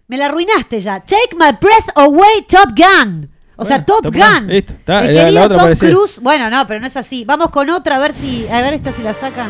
Me 0.08 0.16
la 0.16 0.26
arruinaste 0.26 0.80
ya. 0.80 1.00
Take 1.00 1.36
my 1.36 1.52
breath 1.60 1.90
away, 1.94 2.42
Top 2.48 2.70
Gun. 2.76 3.30
O 3.56 3.64
sea, 3.64 3.84
Top, 3.84 4.02
Top 4.02 4.12
Gun. 4.14 4.22
Gun, 4.22 4.46
listo, 4.48 4.74
está, 4.74 5.04
El 5.04 5.14
la 5.14 5.24
querido 5.24 5.44
otra 5.44 5.56
Tom. 5.58 5.78
Cruise. 5.78 6.20
Bueno, 6.20 6.50
no, 6.50 6.66
pero 6.66 6.80
no 6.80 6.86
es 6.86 6.96
así. 6.96 7.24
Vamos 7.24 7.50
con 7.50 7.70
otra 7.70 7.96
a 7.96 7.98
ver 7.98 8.12
si. 8.12 8.46
A 8.48 8.60
ver 8.62 8.74
esta 8.74 8.92
si 8.92 9.02
la 9.02 9.14
saca. 9.14 9.48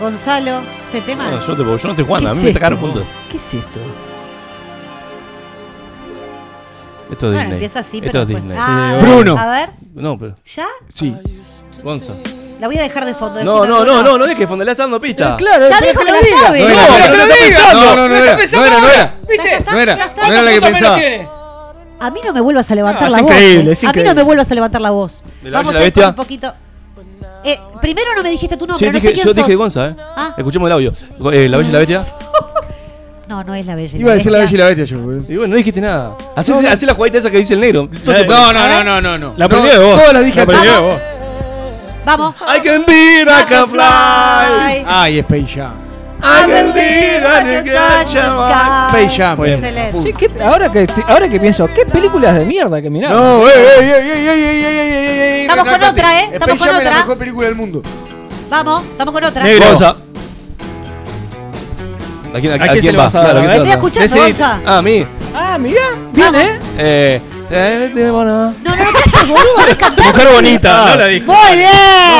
Gonzalo, 0.00 0.62
este 0.86 1.00
tema. 1.02 1.30
No, 1.30 1.40
yo, 1.40 1.48
no 1.48 1.56
te, 1.56 1.62
yo 1.62 1.68
no 1.68 1.76
estoy 1.90 2.04
jugando, 2.04 2.26
¿Qué 2.26 2.30
a 2.30 2.34
mí 2.34 2.38
es 2.40 2.44
me 2.44 2.52
sacaron 2.52 2.78
puntos. 2.78 3.08
¿Qué 3.30 3.36
es 3.36 3.54
esto? 3.54 3.80
Esto 7.10 7.26
es 7.26 7.32
Bueno, 7.32 7.38
Disney. 7.40 7.52
empieza 7.54 7.80
así, 7.80 7.98
Esto 7.98 8.06
pero 8.12 8.22
es 8.22 8.28
después- 8.28 8.44
Disney. 8.44 8.58
Ah, 8.60 8.96
Sí, 8.98 9.04
Bruno. 9.06 9.36
A 9.38 9.50
ver, 9.50 9.68
No, 9.94 10.18
pero. 10.18 10.36
¿ya? 10.44 10.66
Sí. 10.94 11.14
Gonza. 11.82 12.12
La 12.60 12.66
voy 12.68 12.78
a 12.78 12.82
dejar 12.82 13.04
de 13.06 13.14
fondo. 13.14 13.42
No, 13.42 13.60
decime, 13.62 13.68
no, 13.68 13.80
Bruno. 13.82 13.94
no, 13.94 14.02
no, 14.02 14.18
no 14.18 14.26
dejes 14.26 14.46
fondo, 14.48 14.64
le 14.64 14.70
estás 14.70 14.84
dando 14.84 15.00
pista. 15.00 15.36
Claro, 15.36 15.66
Ya 15.68 15.80
dijo 15.80 16.04
que 16.04 16.12
la 16.12 16.18
diga. 16.20 16.38
sabe. 16.42 16.60
No 16.60 16.68
No, 16.68 16.74
pero 17.10 17.16
no 17.16 17.34
diga. 17.34 17.72
No, 17.74 17.96
no, 17.96 18.08
no 18.08 18.14
era. 18.16 18.34
está 18.42 18.56
No 18.58 18.64
era, 18.66 18.80
no 18.80 18.88
era. 18.88 19.14
¿Viste? 19.28 19.44
Ya 19.50 19.56
está, 19.56 19.72
No 19.72 19.78
era. 19.80 19.96
ya 19.96 20.04
está. 20.04 20.26
No 20.26 20.32
era 20.32 20.42
la 20.42 20.50
que 20.52 20.60
¿Cuántos 20.60 20.80
menos 20.80 20.98
pensaba. 21.00 21.30
A 22.02 22.10
mí 22.10 22.20
no 22.24 22.32
me 22.32 22.40
vuelvas 22.40 22.70
a 22.70 22.74
levantar 22.74 23.02
No, 23.02 23.08
es 23.08 23.12
la 23.16 23.22
voz. 23.22 23.30
increíble, 23.32 23.70
eh. 23.70 23.72
es 23.72 23.78
A 23.78 23.80
mí 23.82 23.86
no 23.86 23.90
increíble. 24.00 24.14
me 24.14 24.22
vuelvas 24.22 24.50
a 24.50 24.54
levantar 24.54 24.80
la 24.80 24.90
voz. 24.90 25.24
¿De 25.42 25.50
la 25.50 25.58
Vamos 25.58 25.74
Bella 25.74 25.78
a 25.78 25.80
y 25.80 25.82
la 25.82 25.86
ir 25.88 25.92
con 25.92 26.00
Bestia? 26.02 26.08
un 26.08 26.14
poquito. 26.14 26.54
Eh, 27.44 27.58
primero 27.80 28.08
no 28.16 28.22
me 28.22 28.30
dijiste 28.30 28.56
tu 28.56 28.66
nombre, 28.66 28.78
Sí, 28.78 28.86
no 28.86 28.92
dije, 28.92 29.08
sé 29.08 29.14
quién 29.14 29.26
yo 29.26 29.30
sos. 29.34 29.36
dije 29.36 29.56
Gonza, 29.56 29.88
¿eh? 29.88 29.96
Ah. 30.16 30.34
Escuchemos 30.36 30.66
el 30.68 30.72
audio. 30.72 30.92
Eh, 31.32 31.48
la 31.48 31.56
Bella 31.58 31.68
y 31.68 31.72
la 31.72 31.78
Bestia. 31.78 32.04
No, 33.28 33.44
no 33.44 33.54
es 33.54 33.64
la 33.64 33.76
bella. 33.76 33.96
y 33.96 34.00
Iba 34.00 34.10
a 34.10 34.14
decir 34.16 34.32
la 34.32 34.38
bella 34.40 34.50
y 34.52 34.56
la 34.56 34.66
bestia 34.66 34.84
yo, 34.86 34.98
boludo. 34.98 35.24
Y 35.32 35.36
bueno, 35.36 35.52
no 35.52 35.56
dijiste 35.56 35.80
nada. 35.80 36.16
Hacé, 36.34 36.52
hacé 36.66 36.84
la 36.84 36.94
jugadita 36.94 37.18
esa 37.18 37.30
que 37.30 37.36
dice 37.38 37.54
el 37.54 37.60
negro. 37.60 37.88
Todo 38.04 38.12
te- 38.16 38.24
No, 38.26 38.52
no, 38.52 38.68
no, 38.68 38.82
no, 38.82 39.00
no, 39.00 39.18
no. 39.18 39.34
La 39.36 39.46
No, 39.46 39.56
aprendió 39.56 39.70
de 39.70 39.78
vos. 39.86 40.00
Todas 40.00 40.12
las 40.14 40.24
dije 40.24 40.36
La 40.36 40.42
aprendió 40.42 40.72
de 40.72 40.80
vos. 40.80 41.00
Vamos. 42.04 42.34
I 42.40 42.60
can 42.60 42.84
be, 42.84 43.22
I 43.22 43.44
can 43.48 43.68
fly. 43.68 43.80
Ay. 43.84 44.84
Ay, 44.84 45.18
Space 45.20 45.46
Jam. 45.54 45.74
I 46.22 46.46
can 46.46 46.72
be, 46.74 46.80
I 46.80 47.62
can 47.62 47.64
catch 47.64 48.14
a 48.16 48.88
Space 48.90 49.16
Jam. 49.16 49.38
Muy 49.38 49.48
bien. 49.48 49.58
Excelente. 49.64 50.14
¿Qué- 50.14 50.28
qué- 50.28 50.42
ahora, 50.42 50.70
que, 50.70 50.86
ahora 51.06 51.28
que 51.28 51.40
pienso, 51.40 51.66
¿qué 51.74 51.84
películas 51.86 52.34
de 52.36 52.44
mierda 52.44 52.80
que 52.82 52.90
miramos? 52.90 53.18
No, 53.18 53.48
ey, 53.48 53.54
ey, 53.56 53.90
ey, 53.90 53.90
ey, 53.90 54.10
ey, 54.10 54.28
ey, 54.28 54.28
ey, 54.28 54.64
ey, 54.64 54.92
ey, 54.92 55.40
ey, 55.40 55.46
Vamos 55.48 55.64
con 55.64 55.72
retráctate. 55.74 56.00
otra, 56.00 56.12
¿eh? 56.14 56.22
Space 56.24 56.34
Estamos 56.34 56.58
con 56.58 56.66
Jam 56.66 56.76
es 56.76 56.82
la 56.84 56.90
otra. 56.90 57.00
mejor 57.00 57.18
película 57.18 57.46
del 57.46 57.56
mundo. 57.56 57.82
Vamos, 58.50 58.82
estamos 58.84 59.14
con 59.14 59.24
otra. 59.24 59.42
Negro. 59.44 59.68
Gonza. 59.68 59.96
¿A 62.34 62.38
quién, 62.40 62.52
a, 62.52 62.64
¿A 62.64 62.66
a 62.66 62.72
quién 62.72 62.82
se 62.82 62.92
le 62.92 62.98
va? 62.98 63.04
vas 63.04 63.14
a 63.14 63.18
dar? 63.20 63.30
Claro, 63.32 63.40
¿a 63.40 63.42
A 63.42 63.44
quién 63.44 63.50
se 63.50 63.56
Estoy 63.56 63.66
le 63.68 63.72
escuchando, 63.74 64.16
Decí- 64.16 64.20
Gonza. 64.28 64.48
va? 64.48 64.60
Ah, 64.66 64.78
a 64.78 64.82
mí. 64.82 65.06
Ah, 65.34 65.58
mira. 65.58 65.80
Bien. 66.12 66.34
¿eh? 66.34 66.58
Eh, 66.78 67.20
eh, 67.50 68.10
van 68.10 68.28
a- 68.28 68.30
No, 68.30 68.76
no, 68.76 68.76
no 68.76 68.90
te 69.12 69.24
boludo, 69.26 69.66
no 69.68 69.76
cantar. 69.78 70.06
Mujer 70.14 70.28
bonita. 70.32 70.86
No 70.90 70.96
la 70.96 71.06
dijo. 71.06 71.32
Muy 71.32 71.56
bien. 71.56 71.70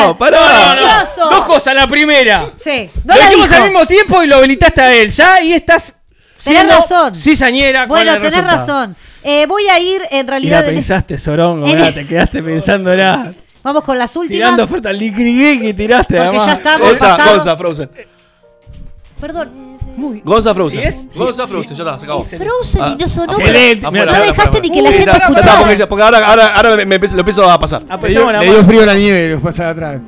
No, 0.03 0.19
pará. 0.19 1.05
Dos 1.17 1.45
cosas. 1.47 1.75
La 1.75 1.87
primera. 1.87 2.51
Sí, 2.63 2.91
no 3.05 3.15
lo 3.15 3.21
la 3.21 3.27
dijimos 3.29 3.49
dijo. 3.51 3.63
al 3.63 3.71
mismo 3.71 3.87
tiempo 3.87 4.23
y 4.23 4.27
lo 4.27 4.37
habilitaste 4.37 4.81
a 4.81 4.95
él. 4.95 5.11
Ya 5.11 5.35
ahí 5.35 5.53
estás. 5.53 5.97
Tenés 6.43 6.59
siendo 6.61 6.75
razón. 6.77 7.15
Cizañera. 7.15 7.81
con 7.83 7.89
Bueno, 7.91 8.13
tenés 8.15 8.33
resultado. 8.33 8.57
razón. 8.59 8.97
Eh, 9.23 9.45
voy 9.47 9.69
a 9.69 9.79
ir 9.79 10.01
en 10.11 10.21
Y 10.21 10.23
la 10.25 10.31
realidad. 10.31 10.69
en- 10.69 10.75
pensaste, 10.77 11.19
Sorongo. 11.19 11.67
en- 11.67 11.77
mirá, 11.77 11.93
te 11.93 12.07
quedaste 12.07 12.43
pensándola. 12.43 13.33
Vamos 13.63 13.85
con 13.85 13.99
las 13.99 14.17
últimas. 14.17 14.39
Tirando 14.39 14.65
oferta 14.65 14.89
al 14.89 14.99
que 14.99 15.75
tiraste. 15.77 16.17
Porque 16.17 16.37
ya 16.37 16.43
además. 16.43 16.57
estamos 16.59 16.93
pasados. 16.93 17.35
Gonza 17.35 17.57
Frozen. 17.59 17.91
Perdón. 19.21 19.70
Gonza 20.25 20.55
Frozen. 20.55 20.81
Es- 20.81 21.17
Gonza 21.17 21.47
Frozen, 21.47 21.77
ya 21.77 21.83
está, 21.85 21.99
se 21.99 22.05
acabó. 22.07 22.25
Frozen 22.25 22.83
y 22.93 22.97
no 23.03 23.09
sonó. 23.09 23.33
afuera, 23.33 23.51
Excelente. 23.51 23.87
afuera, 23.87 24.05
No 24.05 24.11
afuera, 24.13 24.27
dejaste 24.33 24.43
afuera. 24.43 24.61
ni 24.63 24.71
que 24.71 24.83
la 24.83 24.89
gente 24.93 25.05
está, 25.05 25.17
está, 25.19 25.29
escuchara. 25.33 25.59
porque, 25.61 25.77
ya- 25.77 25.89
porque 25.89 26.03
ahora, 26.05 26.27
ahora, 26.27 26.57
ahora 26.57 26.77
me, 26.77 26.87
me 26.87 26.95
empiezo- 26.97 27.15
lo 27.15 27.21
empiezo 27.21 27.51
a 27.51 27.59
pasar. 27.59 27.83
Le 27.83 27.87
dio, 27.89 27.95
Apretamos 27.95 28.33
la 28.33 28.41
le 28.41 28.47
dio 28.51 28.65
frío 28.65 28.87
la 28.87 28.95
nieve 28.95 29.25
y 29.27 29.33
los 29.33 29.43
pasa 29.43 29.69
atrás. 29.71 30.01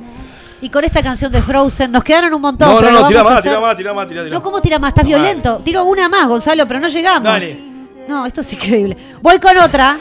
Y 0.61 0.69
con 0.69 0.83
esta 0.83 1.03
canción 1.03 1.31
de 1.31 1.41
Frozen 1.41 1.91
nos 1.91 2.03
quedaron 2.03 2.33
un 2.33 2.41
montón. 2.41 2.69
No, 2.69 2.75
pero 2.77 2.87
no, 2.91 2.93
lo 2.97 3.01
no, 3.01 3.07
tira 3.09 3.19
vamos 3.21 3.31
a 3.31 3.33
más, 3.35 3.39
hacer- 3.41 3.51
tira 3.51 3.93
más, 3.93 4.07
tira 4.07 4.21
más. 4.23 4.31
No, 4.31 4.41
¿cómo 4.41 4.61
tira 4.61 4.79
más? 4.79 4.89
Estás 4.89 5.05
violento. 5.05 5.61
Tiro 5.63 5.83
una 5.83 6.07
más, 6.07 6.27
Gonzalo, 6.27 6.65
pero 6.67 6.79
no 6.79 6.87
llegamos. 6.87 7.23
Dale. 7.23 7.59
No, 8.07 8.25
esto 8.25 8.41
es 8.41 8.53
increíble. 8.53 8.95
Voy 9.21 9.39
con 9.39 9.57
otra. 9.57 9.97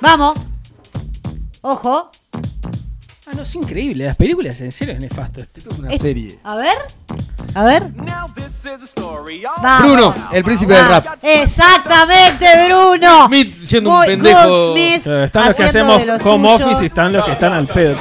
Vamos. 0.00 0.34
Ojo. 1.62 2.10
Ah, 3.32 3.36
no, 3.36 3.42
es 3.42 3.54
increíble. 3.54 4.04
Las 4.06 4.16
películas 4.16 4.60
en 4.60 4.72
serio 4.72 4.94
es 4.94 5.00
nefasto. 5.00 5.40
esto. 5.40 5.60
Una 5.78 5.88
Es- 5.88 6.02
serie. 6.02 6.36
A 6.42 6.56
ver. 6.56 6.76
A 7.54 7.64
ver. 7.64 7.84
Bruno, 9.80 10.14
el 10.32 10.44
príncipe 10.44 10.72
del 10.74 10.82
Ah, 10.84 10.88
rap. 11.00 11.06
Exactamente, 11.22 12.46
Bruno. 12.66 13.26
Smith 13.26 13.64
siendo 13.64 13.90
Muy- 13.90 14.00
un 14.00 14.06
pendejo. 14.22 14.74
Claro, 15.02 15.24
están 15.24 15.46
los 15.46 15.56
que 15.56 15.62
haciendo 15.64 15.94
hacemos 15.94 16.24
lo 16.24 16.30
home 16.30 16.48
suyo. 16.52 16.66
office 16.66 16.84
y 16.84 16.86
están 16.86 17.12
los 17.12 17.24
que 17.24 17.32
están 17.32 17.52
al 17.52 17.66
pedo. 17.66 17.96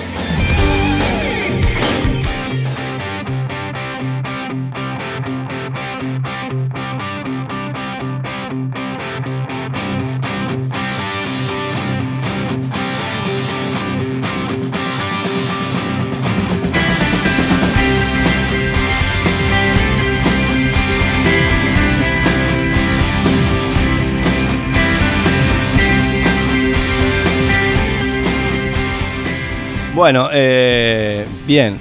Bueno, 30.00 30.30
eh, 30.32 31.28
bien. 31.46 31.78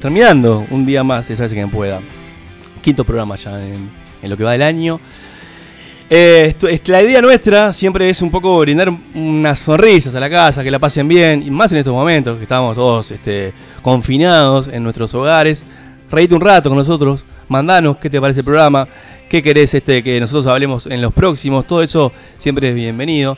Terminando 0.00 0.64
un 0.70 0.86
día 0.86 1.02
más, 1.02 1.26
de 1.26 1.34
Sabes 1.34 1.52
quien 1.52 1.68
pueda. 1.68 2.00
Quinto 2.80 3.02
programa 3.02 3.34
ya 3.34 3.60
en, 3.60 3.90
lo 4.22 4.36
que 4.36 4.44
va 4.44 4.52
del 4.52 4.62
año. 4.62 5.00
Eh, 6.08 6.54
la 6.86 7.02
idea 7.02 7.20
nuestra 7.20 7.72
siempre 7.72 8.08
es 8.08 8.22
un 8.22 8.30
poco 8.30 8.60
brindar 8.60 8.88
unas 9.16 9.58
sonrisas 9.58 10.14
a 10.14 10.20
la 10.20 10.30
casa, 10.30 10.62
que 10.62 10.70
la 10.70 10.78
pasen 10.78 11.08
bien, 11.08 11.42
y 11.44 11.50
más 11.50 11.72
en 11.72 11.78
estos 11.78 11.92
momentos 11.92 12.36
que 12.36 12.44
estamos 12.44 12.76
todos 12.76 13.10
este, 13.10 13.52
confinados 13.82 14.68
en 14.68 14.84
nuestros 14.84 15.12
hogares. 15.14 15.64
Reíte 16.12 16.36
un 16.36 16.40
rato 16.40 16.68
con 16.68 16.78
nosotros, 16.78 17.24
mandanos 17.48 17.96
qué 17.96 18.08
te 18.08 18.20
parece 18.20 18.40
el 18.40 18.44
programa, 18.44 18.86
qué 19.28 19.42
querés 19.42 19.74
este, 19.74 20.04
que 20.04 20.20
nosotros 20.20 20.46
hablemos 20.46 20.86
en 20.86 21.02
los 21.02 21.12
próximos, 21.12 21.66
todo 21.66 21.82
eso 21.82 22.12
siempre 22.38 22.68
es 22.68 22.76
bienvenido. 22.76 23.36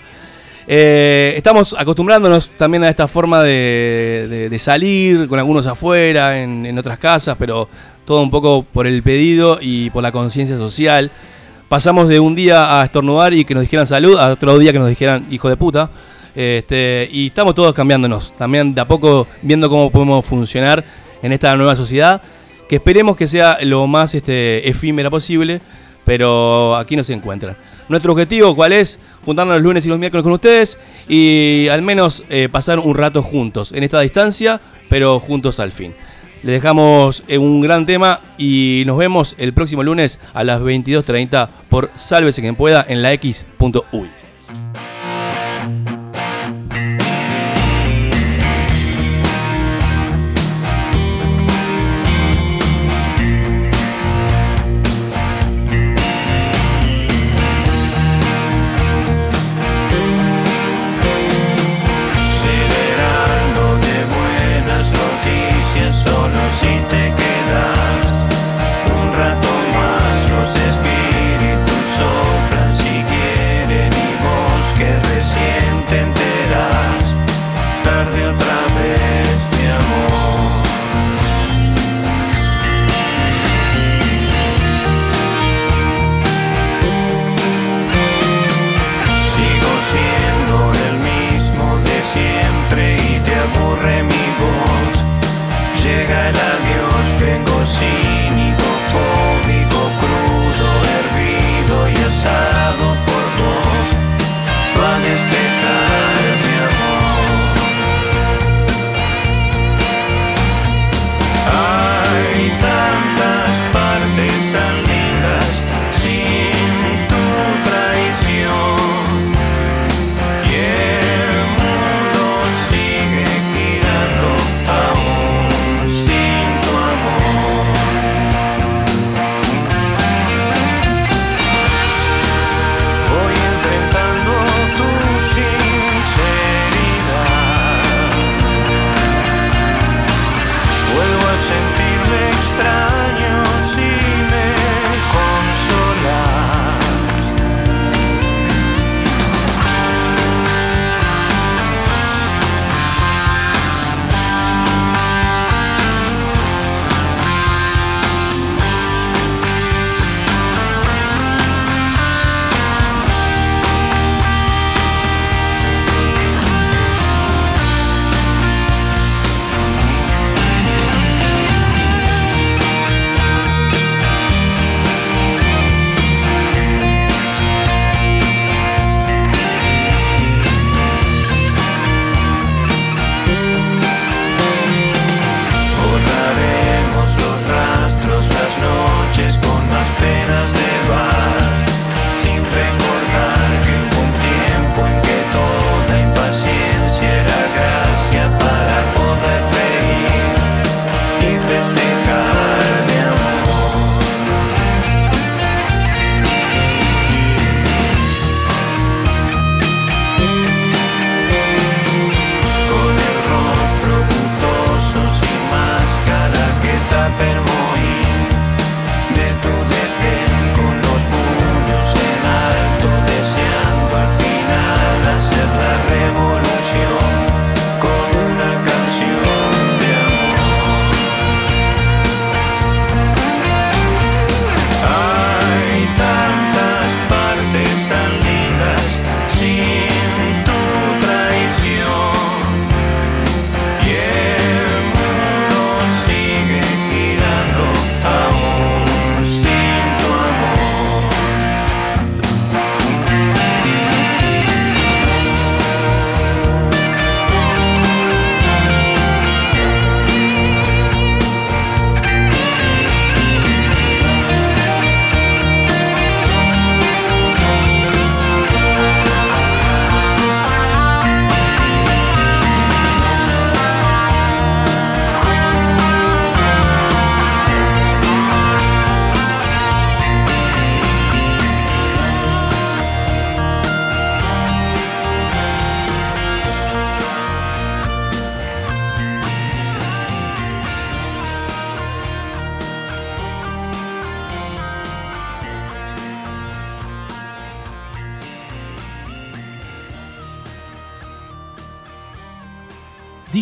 Eh, 0.68 1.34
estamos 1.36 1.76
acostumbrándonos 1.78 2.50
también 2.50 2.82
a 2.84 2.88
esta 2.88 3.06
forma 3.06 3.42
de, 3.42 4.54
salir 4.58 5.28
con 5.28 5.38
algunos 5.38 5.66
afuera, 5.66 6.42
en, 6.42 6.66
en 6.66 6.78
otras 6.78 6.98
casas, 6.98 7.36
pero 7.38 7.68
todo 8.04 8.22
un 8.22 8.30
poco 8.30 8.64
por 8.64 8.86
el 8.86 9.02
pedido 9.02 9.58
y 9.60 9.90
por 9.90 10.02
la 10.02 10.12
conciencia 10.12 10.58
social. 10.58 11.10
Pasamos 11.68 12.08
de 12.08 12.20
un 12.20 12.34
día 12.34 12.80
a 12.80 12.84
estornudar 12.84 13.34
y 13.34 13.44
que 13.44 13.54
nos 13.54 13.62
dijeran 13.62 13.86
salud, 13.86 14.16
a 14.18 14.30
otro 14.30 14.58
día 14.58 14.72
que 14.72 14.78
nos 14.78 14.88
dijeran 14.88 15.26
hijo 15.30 15.48
de 15.48 15.56
puta. 15.56 15.90
Este, 16.34 17.08
y 17.10 17.28
estamos 17.28 17.54
todos 17.54 17.74
cambiándonos, 17.74 18.36
también 18.36 18.74
de 18.74 18.80
a 18.80 18.86
poco 18.86 19.26
viendo 19.40 19.70
cómo 19.70 19.90
podemos 19.90 20.24
funcionar 20.24 20.84
en 21.22 21.32
esta 21.32 21.56
nueva 21.56 21.74
sociedad, 21.74 22.20
que 22.68 22.76
esperemos 22.76 23.16
que 23.16 23.26
sea 23.26 23.58
lo 23.62 23.86
más 23.86 24.14
este, 24.14 24.68
efímera 24.68 25.08
posible, 25.08 25.62
pero 26.06 26.76
aquí 26.76 26.96
nos 26.96 27.10
encuentran. 27.10 27.56
Nuestro 27.90 28.12
objetivo, 28.12 28.54
¿cuál 28.56 28.72
es? 28.72 28.98
Juntarnos 29.26 29.56
los 29.56 29.62
lunes 29.62 29.84
y 29.84 29.88
los 29.88 29.98
miércoles 29.98 30.22
con 30.22 30.32
ustedes 30.32 30.78
y 31.08 31.66
al 31.68 31.82
menos 31.82 32.22
eh, 32.30 32.48
pasar 32.50 32.78
un 32.78 32.94
rato 32.94 33.22
juntos, 33.22 33.72
en 33.72 33.82
esta 33.82 34.00
distancia, 34.00 34.60
pero 34.88 35.18
juntos 35.18 35.60
al 35.60 35.72
fin. 35.72 35.92
Les 36.42 36.54
dejamos 36.54 37.24
eh, 37.26 37.38
un 37.38 37.60
gran 37.60 37.86
tema 37.86 38.20
y 38.38 38.84
nos 38.86 38.96
vemos 38.96 39.34
el 39.36 39.52
próximo 39.52 39.82
lunes 39.82 40.20
a 40.32 40.44
las 40.44 40.60
22.30 40.60 41.48
por 41.68 41.90
Sálvese 41.96 42.40
quien 42.40 42.54
pueda 42.54 42.86
en 42.88 43.02
la 43.02 43.12
X.uy. 43.12 44.15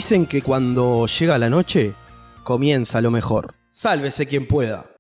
Dicen 0.05 0.27
que 0.27 0.43
cuando 0.43 1.07
llega 1.07 1.39
la 1.39 1.49
noche, 1.49 1.95
comienza 2.43 3.01
lo 3.01 3.11
mejor. 3.11 3.55
Sálvese 3.71 4.27
quien 4.27 4.47
pueda. 4.47 4.94